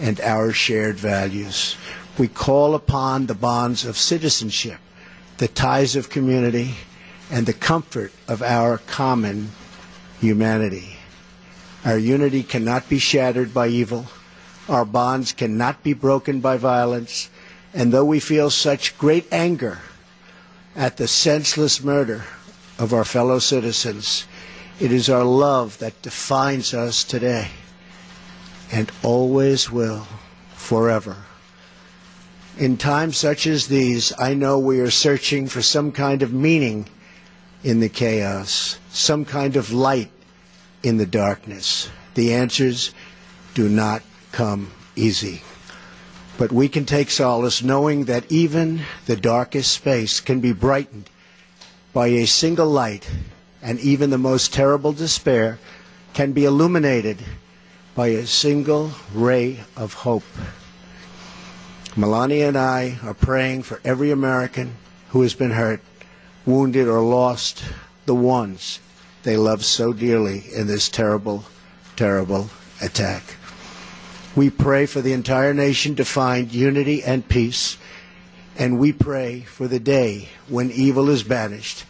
and 0.00 0.20
our 0.20 0.52
shared 0.52 0.96
values. 0.96 1.76
We 2.18 2.26
call 2.26 2.74
upon 2.74 3.26
the 3.26 3.34
bonds 3.34 3.84
of 3.84 3.96
citizenship, 3.96 4.78
the 5.36 5.48
ties 5.48 5.94
of 5.94 6.10
community, 6.10 6.74
and 7.30 7.46
the 7.46 7.52
comfort 7.52 8.12
of 8.28 8.42
our 8.42 8.78
common 8.78 9.50
humanity. 10.20 10.96
Our 11.84 11.98
unity 11.98 12.42
cannot 12.42 12.88
be 12.88 12.98
shattered 12.98 13.52
by 13.52 13.68
evil. 13.68 14.06
Our 14.68 14.84
bonds 14.84 15.32
cannot 15.32 15.82
be 15.82 15.92
broken 15.92 16.40
by 16.40 16.56
violence. 16.56 17.28
And 17.74 17.92
though 17.92 18.04
we 18.04 18.20
feel 18.20 18.50
such 18.50 18.98
great 18.98 19.26
anger 19.32 19.78
at 20.76 20.96
the 20.96 21.08
senseless 21.08 21.82
murder 21.82 22.24
of 22.78 22.92
our 22.92 23.04
fellow 23.04 23.38
citizens, 23.38 24.26
it 24.80 24.92
is 24.92 25.08
our 25.08 25.24
love 25.24 25.78
that 25.78 26.02
defines 26.02 26.74
us 26.74 27.04
today 27.04 27.50
and 28.70 28.90
always 29.02 29.70
will 29.70 30.06
forever. 30.54 31.16
In 32.58 32.76
times 32.76 33.16
such 33.16 33.46
as 33.46 33.68
these, 33.68 34.12
I 34.18 34.34
know 34.34 34.58
we 34.58 34.80
are 34.80 34.90
searching 34.90 35.46
for 35.46 35.62
some 35.62 35.92
kind 35.92 36.22
of 36.22 36.32
meaning 36.32 36.88
in 37.64 37.80
the 37.80 37.88
chaos, 37.88 38.78
some 38.90 39.24
kind 39.24 39.56
of 39.56 39.72
light 39.72 40.10
in 40.82 40.98
the 40.98 41.06
darkness. 41.06 41.90
The 42.14 42.34
answers 42.34 42.92
do 43.54 43.68
not 43.68 44.02
come 44.32 44.72
easy. 44.96 45.42
But 46.42 46.50
we 46.50 46.68
can 46.68 46.84
take 46.86 47.08
solace 47.08 47.62
knowing 47.62 48.06
that 48.06 48.24
even 48.28 48.80
the 49.06 49.14
darkest 49.14 49.70
space 49.70 50.18
can 50.18 50.40
be 50.40 50.52
brightened 50.52 51.08
by 51.92 52.08
a 52.08 52.26
single 52.26 52.66
light 52.66 53.08
and 53.62 53.78
even 53.78 54.10
the 54.10 54.18
most 54.18 54.52
terrible 54.52 54.92
despair 54.92 55.60
can 56.14 56.32
be 56.32 56.44
illuminated 56.44 57.18
by 57.94 58.08
a 58.08 58.26
single 58.26 58.90
ray 59.14 59.60
of 59.76 59.94
hope. 60.02 60.24
Melania 61.94 62.48
and 62.48 62.58
I 62.58 62.98
are 63.04 63.14
praying 63.14 63.62
for 63.62 63.80
every 63.84 64.10
American 64.10 64.74
who 65.10 65.22
has 65.22 65.34
been 65.34 65.52
hurt, 65.52 65.80
wounded, 66.44 66.88
or 66.88 67.02
lost 67.02 67.62
the 68.04 68.16
ones 68.16 68.80
they 69.22 69.36
love 69.36 69.64
so 69.64 69.92
dearly 69.92 70.42
in 70.52 70.66
this 70.66 70.88
terrible, 70.88 71.44
terrible 71.94 72.50
attack. 72.80 73.36
We 74.34 74.48
pray 74.48 74.86
for 74.86 75.02
the 75.02 75.12
entire 75.12 75.52
nation 75.52 75.94
to 75.96 76.04
find 76.04 76.52
unity 76.52 77.02
and 77.02 77.28
peace, 77.28 77.76
and 78.56 78.78
we 78.78 78.92
pray 78.92 79.40
for 79.40 79.68
the 79.68 79.80
day 79.80 80.28
when 80.48 80.70
evil 80.70 81.10
is 81.10 81.22
banished 81.22 81.84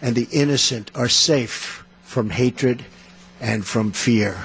and 0.00 0.14
the 0.14 0.28
innocent 0.30 0.90
are 0.94 1.08
safe 1.08 1.84
from 2.02 2.30
hatred 2.30 2.84
and 3.40 3.66
from 3.66 3.92
fear. 3.92 4.44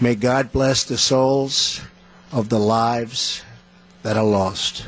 May 0.00 0.14
God 0.14 0.52
bless 0.52 0.84
the 0.84 0.98
souls 0.98 1.80
of 2.30 2.48
the 2.48 2.58
lives 2.58 3.42
that 4.02 4.16
are 4.16 4.24
lost. 4.24 4.86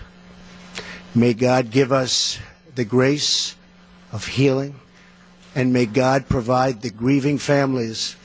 May 1.15 1.35
God 1.35 1.71
give 1.71 1.93
us 1.93 2.39
the 2.75 2.85
grace 2.85 3.57
of 4.13 4.27
healing, 4.27 4.77
and 5.55 5.73
may 5.73 5.87
God 5.87 6.29
provide 6.29 6.83
the 6.83 6.91
grieving 6.91 7.39
families 7.39 8.17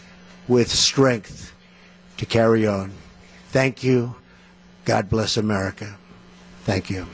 with 0.48 0.70
strength 0.70 1.54
to 2.18 2.26
carry 2.26 2.68
on. 2.68 2.92
Thank 3.54 3.84
you. 3.84 4.16
God 4.84 5.12
bless 5.12 5.38
America. 5.38 5.95
Thank 6.64 6.89
you. 6.89 7.06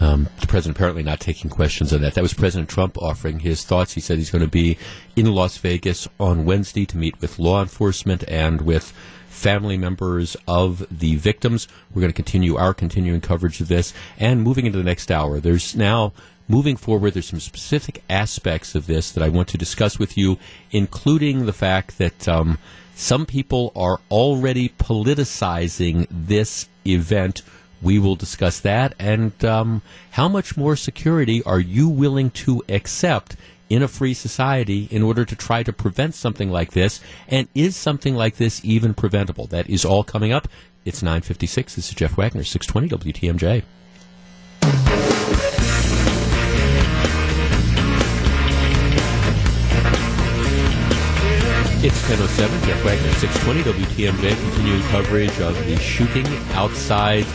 Um, 0.00 0.28
the 0.40 0.46
president 0.46 0.78
apparently 0.78 1.02
not 1.02 1.20
taking 1.20 1.50
questions 1.50 1.92
on 1.92 2.00
that. 2.00 2.14
That 2.14 2.22
was 2.22 2.32
President 2.32 2.70
Trump 2.70 2.96
offering 2.96 3.40
his 3.40 3.64
thoughts. 3.64 3.92
He 3.92 4.00
said 4.00 4.16
he's 4.16 4.30
going 4.30 4.42
to 4.42 4.50
be 4.50 4.78
in 5.14 5.26
Las 5.26 5.58
Vegas 5.58 6.08
on 6.18 6.46
Wednesday 6.46 6.86
to 6.86 6.96
meet 6.96 7.20
with 7.20 7.38
law 7.38 7.60
enforcement 7.60 8.24
and 8.28 8.62
with 8.62 8.94
family 9.28 9.76
members 9.76 10.38
of 10.48 10.86
the 10.90 11.16
victims. 11.16 11.68
We're 11.94 12.00
going 12.00 12.12
to 12.12 12.16
continue 12.16 12.56
our 12.56 12.72
continuing 12.72 13.20
coverage 13.20 13.60
of 13.60 13.68
this. 13.68 13.92
And 14.18 14.42
moving 14.42 14.64
into 14.64 14.78
the 14.78 14.84
next 14.84 15.10
hour, 15.10 15.38
there's 15.38 15.76
now 15.76 16.14
moving 16.48 16.76
forward, 16.76 17.14
there's 17.14 17.28
some 17.28 17.40
specific 17.40 18.02
aspects 18.10 18.74
of 18.74 18.86
this 18.86 19.10
that 19.12 19.22
I 19.22 19.28
want 19.28 19.48
to 19.48 19.58
discuss 19.58 19.98
with 19.98 20.16
you, 20.16 20.38
including 20.70 21.46
the 21.46 21.52
fact 21.52 21.98
that 21.98 22.28
um, 22.28 22.58
Some 22.94 23.26
people 23.26 23.72
are 23.74 24.00
already 24.10 24.68
politicizing 24.68 26.06
this 26.10 26.68
event. 26.86 27.42
We 27.80 27.98
will 27.98 28.16
discuss 28.16 28.60
that 28.60 28.94
and 28.98 29.44
um, 29.44 29.82
how 30.12 30.28
much 30.28 30.56
more 30.56 30.76
security 30.76 31.42
are 31.42 31.58
you 31.58 31.88
willing 31.88 32.30
to 32.46 32.62
accept 32.68 33.36
in 33.68 33.82
a 33.82 33.88
free 33.88 34.14
society 34.14 34.86
in 34.90 35.02
order 35.02 35.24
to 35.24 35.34
try 35.34 35.62
to 35.62 35.72
prevent 35.72 36.14
something 36.14 36.50
like 36.50 36.72
this? 36.72 37.00
And 37.26 37.48
is 37.54 37.74
something 37.74 38.14
like 38.14 38.36
this 38.36 38.64
even 38.64 38.94
preventable? 38.94 39.46
That 39.46 39.68
is 39.68 39.84
all 39.84 40.04
coming 40.04 40.32
up. 40.32 40.46
It's 40.84 41.02
956. 41.02 41.74
This 41.74 41.88
is 41.88 41.94
Jeff 41.94 42.16
Wagner, 42.16 42.44
620 42.44 43.12
WTMJ. 43.12 43.64
It's 51.92 52.00
10.07, 52.08 52.66
Jeff 52.66 52.84
Wagner, 52.86 53.12
620 53.12 53.84
WTMJ, 53.84 54.34
continuing 54.50 54.82
coverage 54.84 55.38
of 55.40 55.54
the 55.66 55.76
shooting 55.76 56.26
outside, 56.52 57.26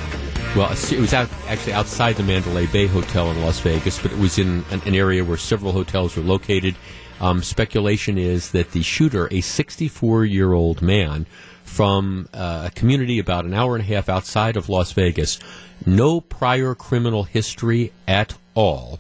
well, 0.56 0.72
it 0.72 1.00
was 1.00 1.14
out, 1.14 1.30
actually 1.48 1.74
outside 1.74 2.16
the 2.16 2.24
Mandalay 2.24 2.66
Bay 2.66 2.88
Hotel 2.88 3.30
in 3.30 3.40
Las 3.42 3.60
Vegas, 3.60 4.02
but 4.02 4.12
it 4.12 4.18
was 4.18 4.40
in 4.40 4.66
an, 4.72 4.82
an 4.84 4.96
area 4.96 5.24
where 5.24 5.38
several 5.38 5.74
hotels 5.74 6.18
were 6.18 6.24
located. 6.24 6.76
Um, 7.22 7.44
speculation 7.44 8.18
is 8.18 8.50
that 8.52 8.72
the 8.72 8.82
shooter, 8.82 9.28
a 9.32 9.42
64 9.42 10.26
year 10.26 10.54
old 10.54 10.82
man 10.82 11.28
from 11.64 12.28
uh, 12.34 12.64
a 12.66 12.72
community 12.72 13.20
about 13.20 13.46
an 13.46 13.54
hour 13.54 13.76
and 13.76 13.84
a 13.84 13.88
half 13.88 14.10
outside 14.10 14.58
of 14.58 14.70
Las 14.70 14.92
Vegas, 14.92 15.40
no 15.86 16.20
prior 16.20 16.74
criminal 16.74 17.24
history 17.24 17.94
at 18.08 18.36
all, 18.56 19.00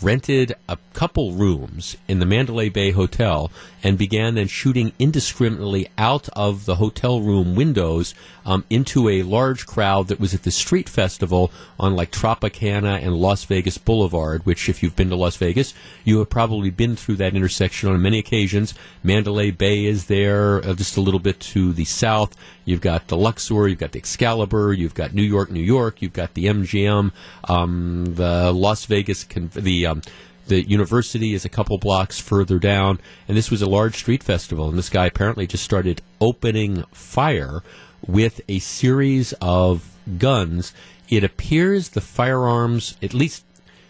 rented 0.00 0.54
a 0.66 0.78
couple 0.94 1.32
rooms 1.32 1.96
in 2.08 2.20
the 2.20 2.26
Mandalay 2.26 2.68
Bay 2.68 2.92
Hotel 2.92 3.50
and 3.82 3.98
began 3.98 4.34
then 4.34 4.46
shooting 4.46 4.92
indiscriminately 4.98 5.88
out 5.98 6.28
of 6.34 6.64
the 6.64 6.76
hotel 6.76 7.20
room 7.20 7.54
windows 7.54 8.14
um, 8.46 8.64
into 8.70 9.08
a 9.08 9.22
large 9.22 9.66
crowd 9.66 10.08
that 10.08 10.20
was 10.20 10.32
at 10.32 10.42
the 10.44 10.50
street 10.50 10.88
festival 10.88 11.50
on 11.78 11.94
like 11.94 12.10
Tropicana 12.10 13.02
and 13.02 13.14
Las 13.14 13.44
Vegas 13.44 13.76
Boulevard, 13.76 14.46
which, 14.46 14.68
if 14.68 14.82
you've 14.82 14.96
been 14.96 15.10
to 15.10 15.16
Las 15.16 15.36
Vegas, 15.36 15.74
you 16.04 16.18
have 16.18 16.30
probably 16.30 16.70
been 16.70 16.96
through 16.96 17.16
that 17.16 17.34
intersection 17.34 17.90
on 17.90 18.00
many 18.00 18.18
occasions. 18.18 18.74
Mandalay 19.02 19.50
Bay 19.50 19.84
is 19.84 20.06
there, 20.06 20.64
uh, 20.64 20.74
just 20.74 20.96
a 20.96 21.00
little 21.00 21.20
bit 21.20 21.40
to 21.40 21.72
the 21.72 21.84
south. 21.84 22.36
You've 22.64 22.80
got 22.80 23.08
the 23.08 23.16
Luxor, 23.16 23.68
you've 23.68 23.78
got 23.78 23.92
the 23.92 23.98
Excalibur, 23.98 24.72
you've 24.72 24.94
got 24.94 25.12
New 25.12 25.22
York, 25.22 25.50
New 25.50 25.60
York, 25.60 26.00
you've 26.00 26.12
got 26.12 26.34
the 26.34 26.46
MGM, 26.46 27.12
um, 27.48 28.04
the 28.14 28.52
Las 28.52 28.86
Vegas, 28.86 29.24
the 29.24 29.86
um, 29.86 30.02
the 30.46 30.68
university 30.68 31.34
is 31.34 31.44
a 31.44 31.48
couple 31.48 31.78
blocks 31.78 32.20
further 32.20 32.58
down, 32.58 33.00
and 33.28 33.36
this 33.36 33.50
was 33.50 33.62
a 33.62 33.68
large 33.68 33.96
street 33.96 34.22
festival. 34.22 34.68
And 34.68 34.78
this 34.78 34.90
guy 34.90 35.06
apparently 35.06 35.46
just 35.46 35.64
started 35.64 36.02
opening 36.20 36.84
fire 36.92 37.62
with 38.06 38.40
a 38.48 38.58
series 38.58 39.32
of 39.40 39.90
guns. 40.18 40.72
It 41.08 41.24
appears 41.24 41.90
the 41.90 42.00
firearms, 42.00 42.96
at 43.02 43.14
least 43.14 43.44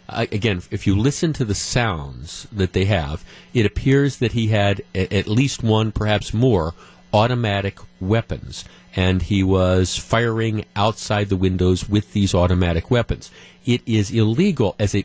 uh, 0.08 0.26
again, 0.32 0.62
if 0.70 0.86
you 0.86 0.96
listen 0.96 1.32
to 1.32 1.44
the 1.44 1.54
sounds 1.54 2.46
that 2.52 2.72
they 2.72 2.84
have, 2.84 3.24
it 3.54 3.64
appears 3.64 4.18
that 4.18 4.32
he 4.32 4.48
had 4.48 4.82
at 4.94 5.26
least 5.26 5.62
one, 5.62 5.92
perhaps 5.92 6.34
more, 6.34 6.74
automatic 7.12 7.78
weapons. 8.00 8.64
And 8.94 9.22
he 9.22 9.42
was 9.42 9.96
firing 9.96 10.66
outside 10.76 11.28
the 11.28 11.36
windows 11.36 11.88
with 11.88 12.12
these 12.12 12.34
automatic 12.34 12.90
weapons. 12.90 13.30
It 13.64 13.80
is 13.86 14.10
illegal 14.10 14.76
as 14.78 14.94
a 14.94 15.04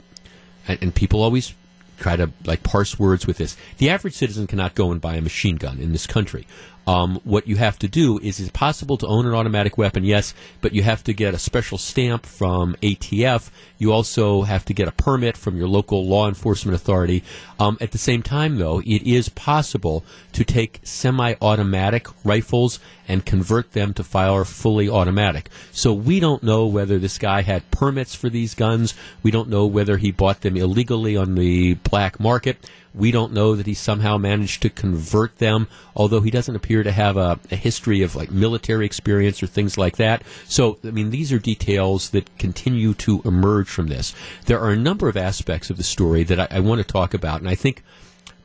and, 0.70 0.82
and 0.82 0.96
people 0.96 1.22
always 1.22 1.54
try 2.00 2.16
to 2.16 2.32
like 2.46 2.64
parse 2.64 2.98
words 2.98 3.28
with 3.28 3.38
this. 3.38 3.58
The 3.78 3.90
average 3.90 4.14
citizen 4.14 4.48
cannot 4.48 4.76
go 4.76 4.92
and 4.92 5.02
buy 5.02 5.16
a 5.16 5.22
machine 5.22 5.58
gun 5.58 5.80
in 5.80 5.92
this 5.92 6.08
country. 6.08 6.48
Um, 6.90 7.20
what 7.24 7.48
you 7.48 7.58
have 7.58 7.78
to 7.80 7.88
do 7.88 8.18
is, 8.18 8.40
is 8.40 8.48
it 8.48 8.54
possible 8.54 8.98
to 8.98 9.06
own 9.06 9.28
an 9.28 9.36
automatic 9.36 9.78
weapon? 9.78 10.04
Yes, 10.04 10.34
but 10.60 10.74
you 10.74 10.82
have 10.82 11.04
to 11.04 11.14
get 11.14 11.36
a 11.36 11.38
special 11.38 11.78
stamp 11.78 12.26
from 12.26 12.76
ATF. 12.82 13.52
You 13.78 13.94
also 13.94 14.42
have 14.42 14.66
to 14.66 14.74
get 14.74 14.88
a 14.88 14.92
permit 14.92 15.38
from 15.38 15.56
your 15.56 15.68
local 15.68 16.08
law 16.08 16.28
enforcement 16.28 16.74
authority. 16.74 17.24
Um, 17.60 17.78
at 17.80 17.92
the 17.92 18.00
same 18.00 18.24
time, 18.24 18.58
though, 18.58 18.80
it 18.80 19.04
is 19.04 19.30
possible 19.30 20.04
to 20.32 20.44
take 20.44 20.80
semi-automatic 20.82 22.08
rifles 22.26 22.80
and 23.08 23.24
convert 23.24 23.74
them 23.74 23.94
to 23.94 24.04
fire 24.04 24.44
fully 24.44 24.90
automatic. 24.90 25.50
So 25.72 25.94
we 25.94 26.20
don't 26.20 26.42
know 26.42 26.66
whether 26.66 26.98
this 26.98 27.20
guy 27.20 27.44
had 27.44 27.70
permits 27.70 28.16
for 28.16 28.30
these 28.30 28.56
guns. 28.56 28.96
We 29.22 29.30
don't 29.30 29.50
know 29.50 29.68
whether 29.68 29.98
he 29.98 30.12
bought 30.12 30.42
them 30.42 30.58
illegally 30.58 31.16
on 31.16 31.36
the 31.36 31.76
black 31.76 32.20
market. 32.20 32.58
We 32.94 33.12
don't 33.12 33.34
know 33.34 33.56
that 33.56 33.68
he 33.68 33.74
somehow 33.74 34.18
managed 34.18 34.62
to 34.64 34.70
convert 34.70 35.38
them, 35.38 35.68
although 35.96 36.22
he 36.22 36.32
doesn't 36.32 36.56
appear 36.56 36.79
to 36.84 36.92
have 36.92 37.18
a, 37.18 37.40
a, 37.52 37.56
history 37.56 38.02
of 38.02 38.16
like 38.16 38.32
military 38.32 38.86
experience 38.86 39.42
or 39.42 39.48
things 39.48 39.78
like 39.78 39.98
that. 39.98 40.24
So, 40.46 40.78
I 40.84 40.92
mean, 40.92 41.10
these 41.10 41.32
are 41.32 41.40
details 41.40 42.10
that 42.12 42.38
continue 42.38 42.94
to 42.96 43.22
emerge 43.26 43.70
from 43.70 43.88
this. 43.88 44.14
There 44.46 44.60
are 44.60 44.72
a 44.72 44.78
number 44.78 45.08
of 45.08 45.18
aspects 45.18 45.70
of 45.70 45.78
the 45.78 45.84
story 45.84 46.24
that 46.24 46.40
I, 46.40 46.48
I 46.58 46.60
want 46.60 46.80
to 46.80 46.92
talk 46.92 47.14
about, 47.14 47.40
and 47.40 47.50
I 47.50 47.56
think 47.56 47.84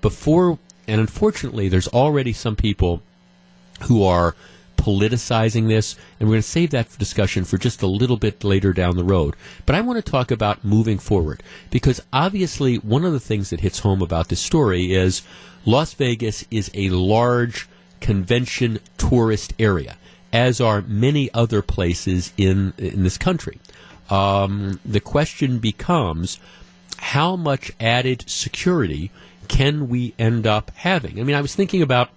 before, 0.01 0.59
and 0.87 1.01
unfortunately, 1.01 1.69
there's 1.69 1.89
already 1.89 2.33
some 2.33 2.57
people 2.57 3.03
who 3.83 4.05
are 4.05 4.35
politicizing 4.77 5.69
this, 5.69 5.97
and 6.19 6.29
we're 6.29 6.35
going 6.35 6.43
to 6.43 6.49
save 6.49 6.71
that 6.71 6.89
for 6.89 6.99
discussion 6.99 7.45
for 7.45 7.57
just 7.57 7.83
a 7.83 7.87
little 7.87 8.17
bit 8.17 8.45
later 8.45 8.73
down 8.73 8.97
the 8.97 9.05
road. 9.05 9.35
But 9.67 9.77
I 9.77 9.81
want 9.81 10.05
to 10.05 10.11
talk 10.11 10.31
about 10.31 10.65
moving 10.65 10.99
forward 10.99 11.43
because 11.71 12.03
obviously 12.13 12.77
one 12.77 13.05
of 13.05 13.13
the 13.13 13.21
things 13.21 13.51
that 13.51 13.61
hits 13.61 13.81
home 13.81 14.03
about 14.03 14.29
this 14.29 14.41
story 14.41 14.93
is 14.93 15.23
Las 15.65 15.95
Vegas 15.95 16.45
is 16.51 16.71
a 16.75 16.91
large 16.91 17.69
convention 18.05 18.79
tourist 18.99 19.55
area, 19.59 19.97
as 20.31 20.61
are 20.61 20.83
many 20.83 21.33
other 21.33 21.63
places 21.63 22.35
in 22.37 22.75
in 22.77 23.03
this 23.03 23.17
country. 23.17 23.59
Um, 24.11 24.79
the 24.85 25.01
question 25.01 25.59
becomes 25.59 26.39
how 26.99 27.35
much 27.35 27.73
added 27.81 28.29
security 28.29 29.11
can 29.49 29.89
we 29.89 30.13
end 30.19 30.47
up 30.47 30.71
having? 30.75 31.19
I 31.19 31.23
mean, 31.23 31.35
I 31.35 31.41
was 31.41 31.55
thinking 31.55 31.81
about 31.81 32.11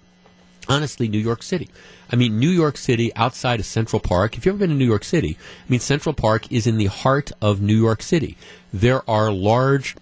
honestly 0.68 1.08
New 1.08 1.20
York 1.20 1.42
City. 1.42 1.70
I 2.12 2.18
mean, 2.18 2.38
New 2.38 2.50
York 2.50 2.76
City 2.76 3.16
outside 3.16 3.62
of 3.62 3.66
Central 3.66 4.02
Park, 4.02 4.36
if 4.36 4.46
you've 4.46 4.56
ever 4.56 4.60
been 4.60 4.72
to 4.72 4.76
New 4.76 4.86
York 4.86 5.06
City, 5.06 5.38
I 5.40 5.72
mean, 5.72 5.80
Central 5.80 6.14
Park 6.14 6.52
is 6.52 6.68
in 6.68 6.78
the 6.78 6.88
heart 6.88 7.32
of 7.42 7.62
New 7.62 7.80
York 7.82 8.02
City. 8.04 8.36
There 8.74 9.10
are 9.10 9.32
large 9.32 9.96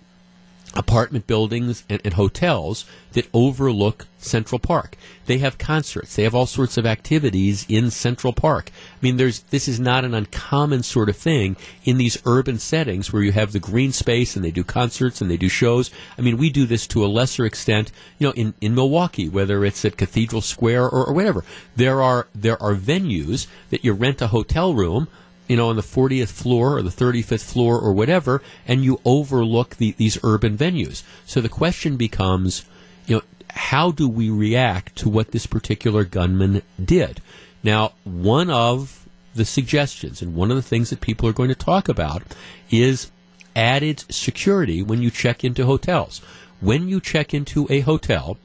apartment 0.75 1.27
buildings 1.27 1.83
and, 1.89 2.01
and, 2.03 2.15
hotels 2.15 2.85
that 3.13 3.27
overlook 3.33 4.07
Central 4.17 4.59
Park. 4.59 4.97
They 5.25 5.37
have 5.37 5.57
concerts. 5.57 6.15
They 6.15 6.23
have 6.23 6.35
all 6.35 6.45
sorts 6.45 6.77
of 6.77 6.85
activities 6.85 7.65
in 7.69 7.91
Central 7.91 8.33
Park. 8.33 8.71
I 8.73 8.97
mean, 9.01 9.17
there's 9.17 9.41
this 9.43 9.67
is 9.67 9.79
not 9.79 10.03
an 10.03 10.13
uncommon 10.13 10.83
sort 10.83 11.09
of 11.09 11.15
thing 11.15 11.55
in 11.83 11.97
these 11.97 12.21
urban 12.25 12.59
settings 12.59 13.11
where 13.13 13.23
you 13.23 13.31
have 13.31 13.51
the 13.51 13.59
green 13.59 13.91
space 13.91 14.35
and 14.35 14.43
they 14.43 14.51
do 14.51 14.63
concerts 14.63 15.21
and 15.21 15.31
they 15.31 15.37
do 15.37 15.49
shows. 15.49 15.91
I 16.17 16.21
mean, 16.21 16.37
we 16.37 16.49
do 16.49 16.65
this 16.65 16.87
to 16.87 17.05
a 17.05 17.07
lesser 17.07 17.45
extent, 17.45 17.91
you 18.19 18.27
know, 18.27 18.33
in, 18.33 18.53
in 18.59 18.75
Milwaukee, 18.75 19.29
whether 19.29 19.63
it's 19.63 19.85
at 19.85 19.97
Cathedral 19.97 20.41
Square 20.41 20.89
or, 20.89 21.05
or 21.05 21.13
whatever. 21.13 21.43
There 21.75 22.01
are 22.01 22.27
there 22.35 22.61
are 22.61 22.75
venues 22.75 23.47
that 23.69 23.83
you 23.83 23.93
rent 23.93 24.21
a 24.21 24.27
hotel 24.27 24.73
room 24.73 25.07
you 25.47 25.55
know, 25.55 25.69
on 25.69 25.75
the 25.75 25.81
40th 25.81 26.29
floor 26.29 26.77
or 26.77 26.81
the 26.81 26.89
35th 26.89 27.43
floor 27.43 27.79
or 27.79 27.93
whatever, 27.93 28.41
and 28.67 28.83
you 28.83 28.99
overlook 29.05 29.75
the, 29.77 29.91
these 29.93 30.17
urban 30.23 30.57
venues. 30.57 31.03
So 31.25 31.41
the 31.41 31.49
question 31.49 31.97
becomes, 31.97 32.65
you 33.05 33.17
know, 33.17 33.21
how 33.51 33.91
do 33.91 34.07
we 34.09 34.29
react 34.29 34.95
to 34.97 35.09
what 35.09 35.31
this 35.31 35.45
particular 35.45 36.03
gunman 36.03 36.61
did? 36.83 37.21
Now, 37.63 37.93
one 38.03 38.49
of 38.49 39.07
the 39.33 39.45
suggestions 39.45 40.21
and 40.21 40.35
one 40.35 40.49
of 40.49 40.55
the 40.55 40.63
things 40.63 40.89
that 40.89 41.01
people 41.01 41.27
are 41.27 41.33
going 41.33 41.49
to 41.49 41.55
talk 41.55 41.89
about 41.89 42.23
is 42.69 43.11
added 43.55 44.03
security 44.09 44.81
when 44.81 45.01
you 45.01 45.09
check 45.09 45.43
into 45.43 45.65
hotels. 45.65 46.21
When 46.59 46.87
you 46.87 46.99
check 46.99 47.33
into 47.33 47.67
a 47.69 47.81
hotel, 47.81 48.37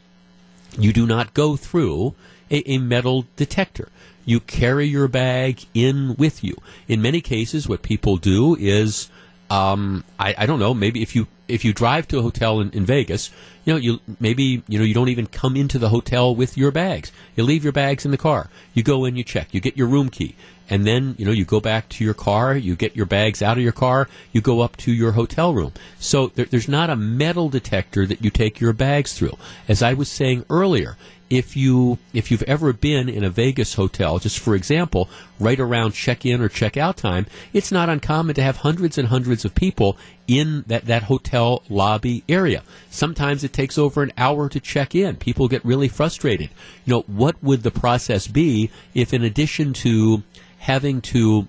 you 0.79 0.93
do 0.93 1.07
not 1.07 1.35
go 1.35 1.57
through 1.57 2.15
a, 2.51 2.69
a 2.71 2.79
metal 2.79 3.27
detector 3.37 3.89
you 4.31 4.39
carry 4.39 4.87
your 4.87 5.09
bag 5.09 5.67
in 5.75 6.15
with 6.17 6.45
you. 6.45 6.57
In 6.87 7.03
many 7.03 7.21
cases, 7.21 7.69
what 7.69 7.83
people 7.83 8.17
do 8.17 8.57
is, 8.59 9.11
um, 9.51 10.05
I, 10.21 10.35
I, 10.39 10.47
don't 10.47 10.61
know, 10.61 10.73
maybe 10.73 11.03
if 11.03 11.17
you 11.17 11.27
if 11.49 11.65
you 11.65 11.73
drive 11.73 12.07
to 12.09 12.19
a 12.21 12.23
hotel 12.23 12.61
in, 12.61 12.71
in, 12.71 12.87
Vegas, 12.87 13.33
you 13.65 13.73
know, 13.73 13.77
you 13.77 13.99
maybe 14.21 14.63
you 14.69 14.79
know 14.79 14.85
you 14.85 14.95
don't 14.95 15.09
even 15.09 15.27
come 15.27 15.57
into 15.57 15.81
the 15.81 15.89
hotel 15.89 16.33
with 16.33 16.57
your 16.57 16.71
bags. 16.71 17.11
You 17.35 17.43
leave 17.43 17.65
your 17.65 17.73
bags 17.73 18.05
in 18.05 18.13
the 18.13 18.17
car. 18.17 18.49
You 18.73 18.85
go 18.85 19.05
in, 19.05 19.17
you 19.17 19.25
check, 19.25 19.53
you 19.53 19.61
get 19.61 19.77
your 19.77 19.89
room 19.89 20.11
key, 20.11 20.37
and 20.69 20.87
then 20.87 21.17
you 21.19 21.27
know 21.27 21.33
you 21.33 21.45
go 21.45 21.59
back 21.59 21.89
to 21.89 22.05
your 22.05 22.15
car. 22.15 22.57
You 22.57 22.77
get 22.77 22.95
your 22.95 23.07
bags 23.07 23.43
out 23.43 23.57
of 23.57 23.65
your 23.65 23.73
car. 23.73 24.09
You 24.31 24.41
go 24.41 24.61
up 24.61 24.77
to 24.77 24.93
your 24.93 25.13
hotel 25.13 25.53
room. 25.53 25.73
So 25.99 26.29
there, 26.29 26.45
there's 26.45 26.69
not 26.69 26.89
a 26.89 26.95
metal 26.95 27.49
detector 27.49 28.07
that 28.07 28.23
you 28.23 28.31
take 28.31 28.61
your 28.61 28.73
bags 28.73 29.13
through. 29.13 29.37
As 29.67 29.83
I 29.83 29.95
was 29.95 30.09
saying 30.09 30.45
earlier, 30.49 30.97
if 31.31 31.57
you 31.57 31.99
if 32.13 32.31
you've 32.31 32.43
ever 32.43 32.73
been 32.73 33.09
in 33.09 33.25
a 33.25 33.31
Vegas 33.31 33.75
hotel, 33.75 34.19
just 34.19 34.41
for 34.41 34.55
example, 34.57 35.09
right 35.39 35.59
around 35.59 35.93
check-in 35.93 36.43
or 36.43 36.49
check-out 36.49 36.97
time, 36.97 37.27
it's 37.53 37.71
not 37.71 37.89
uncommon 37.89 38.35
to 38.35 38.43
have 38.43 38.59
hundreds 38.59 38.99
and 38.99 39.09
hundreds 39.09 39.45
of 39.45 39.55
people 39.55 39.97
in 40.27 40.65
that, 40.67 40.87
that 40.87 41.05
hotel 41.05 41.63
lobby 41.69 42.25
area. 42.29 42.63
Sometimes 42.91 43.45
it 43.45 43.53
takes 43.53 43.79
over 43.79 44.03
an 44.03 44.13
hour 44.19 44.49
to 44.49 44.61
check 44.61 44.95
in. 44.95 45.17
People 45.17 45.49
get 45.49 45.65
really 45.65 45.89
frustrated. 45.89 46.51
You 46.85 46.95
know, 46.95 47.05
what 47.07 47.43
would 47.43 47.63
the 47.63 47.71
process 47.71 48.27
be 48.27 48.71
if 48.93 49.15
in 49.15 49.23
addition 49.23 49.73
to 49.75 50.23
having 50.59 51.01
to 51.01 51.47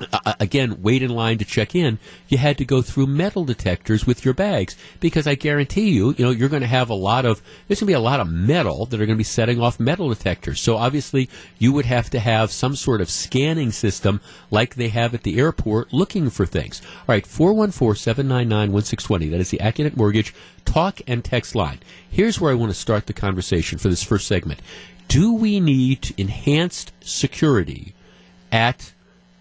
uh, 0.00 0.34
again, 0.40 0.82
wait 0.82 1.02
in 1.02 1.10
line 1.10 1.38
to 1.38 1.44
check 1.44 1.74
in, 1.74 1.98
you 2.28 2.38
had 2.38 2.58
to 2.58 2.64
go 2.64 2.82
through 2.82 3.06
metal 3.06 3.44
detectors 3.44 4.06
with 4.06 4.24
your 4.24 4.34
bags 4.34 4.76
because 5.00 5.26
I 5.26 5.34
guarantee 5.34 5.90
you, 5.90 6.14
you 6.16 6.24
know, 6.24 6.30
you're 6.30 6.48
going 6.48 6.62
to 6.62 6.68
have 6.68 6.90
a 6.90 6.94
lot 6.94 7.24
of, 7.24 7.42
there's 7.66 7.80
going 7.80 7.86
to 7.86 7.90
be 7.90 7.94
a 7.94 8.00
lot 8.00 8.20
of 8.20 8.28
metal 8.28 8.86
that 8.86 9.00
are 9.00 9.06
going 9.06 9.16
to 9.16 9.16
be 9.16 9.24
setting 9.24 9.60
off 9.60 9.80
metal 9.80 10.08
detectors. 10.08 10.60
So 10.60 10.76
obviously 10.76 11.28
you 11.58 11.72
would 11.72 11.86
have 11.86 12.10
to 12.10 12.20
have 12.20 12.50
some 12.50 12.76
sort 12.76 13.00
of 13.00 13.10
scanning 13.10 13.72
system 13.72 14.20
like 14.50 14.74
they 14.74 14.88
have 14.88 15.14
at 15.14 15.22
the 15.22 15.38
airport 15.38 15.92
looking 15.92 16.30
for 16.30 16.46
things. 16.46 16.82
All 17.00 17.14
right, 17.14 17.24
414-799-1620. 17.24 19.30
That 19.30 19.40
is 19.40 19.50
the 19.50 19.58
Accunet 19.58 19.96
Mortgage 19.96 20.34
talk 20.64 21.00
and 21.06 21.24
text 21.24 21.54
line. 21.54 21.78
Here's 22.10 22.40
where 22.40 22.50
I 22.50 22.54
want 22.54 22.72
to 22.72 22.78
start 22.78 23.06
the 23.06 23.12
conversation 23.12 23.78
for 23.78 23.88
this 23.88 24.02
first 24.02 24.26
segment. 24.26 24.60
Do 25.08 25.32
we 25.32 25.60
need 25.60 26.12
enhanced 26.16 26.92
security 27.00 27.94
at 28.50 28.92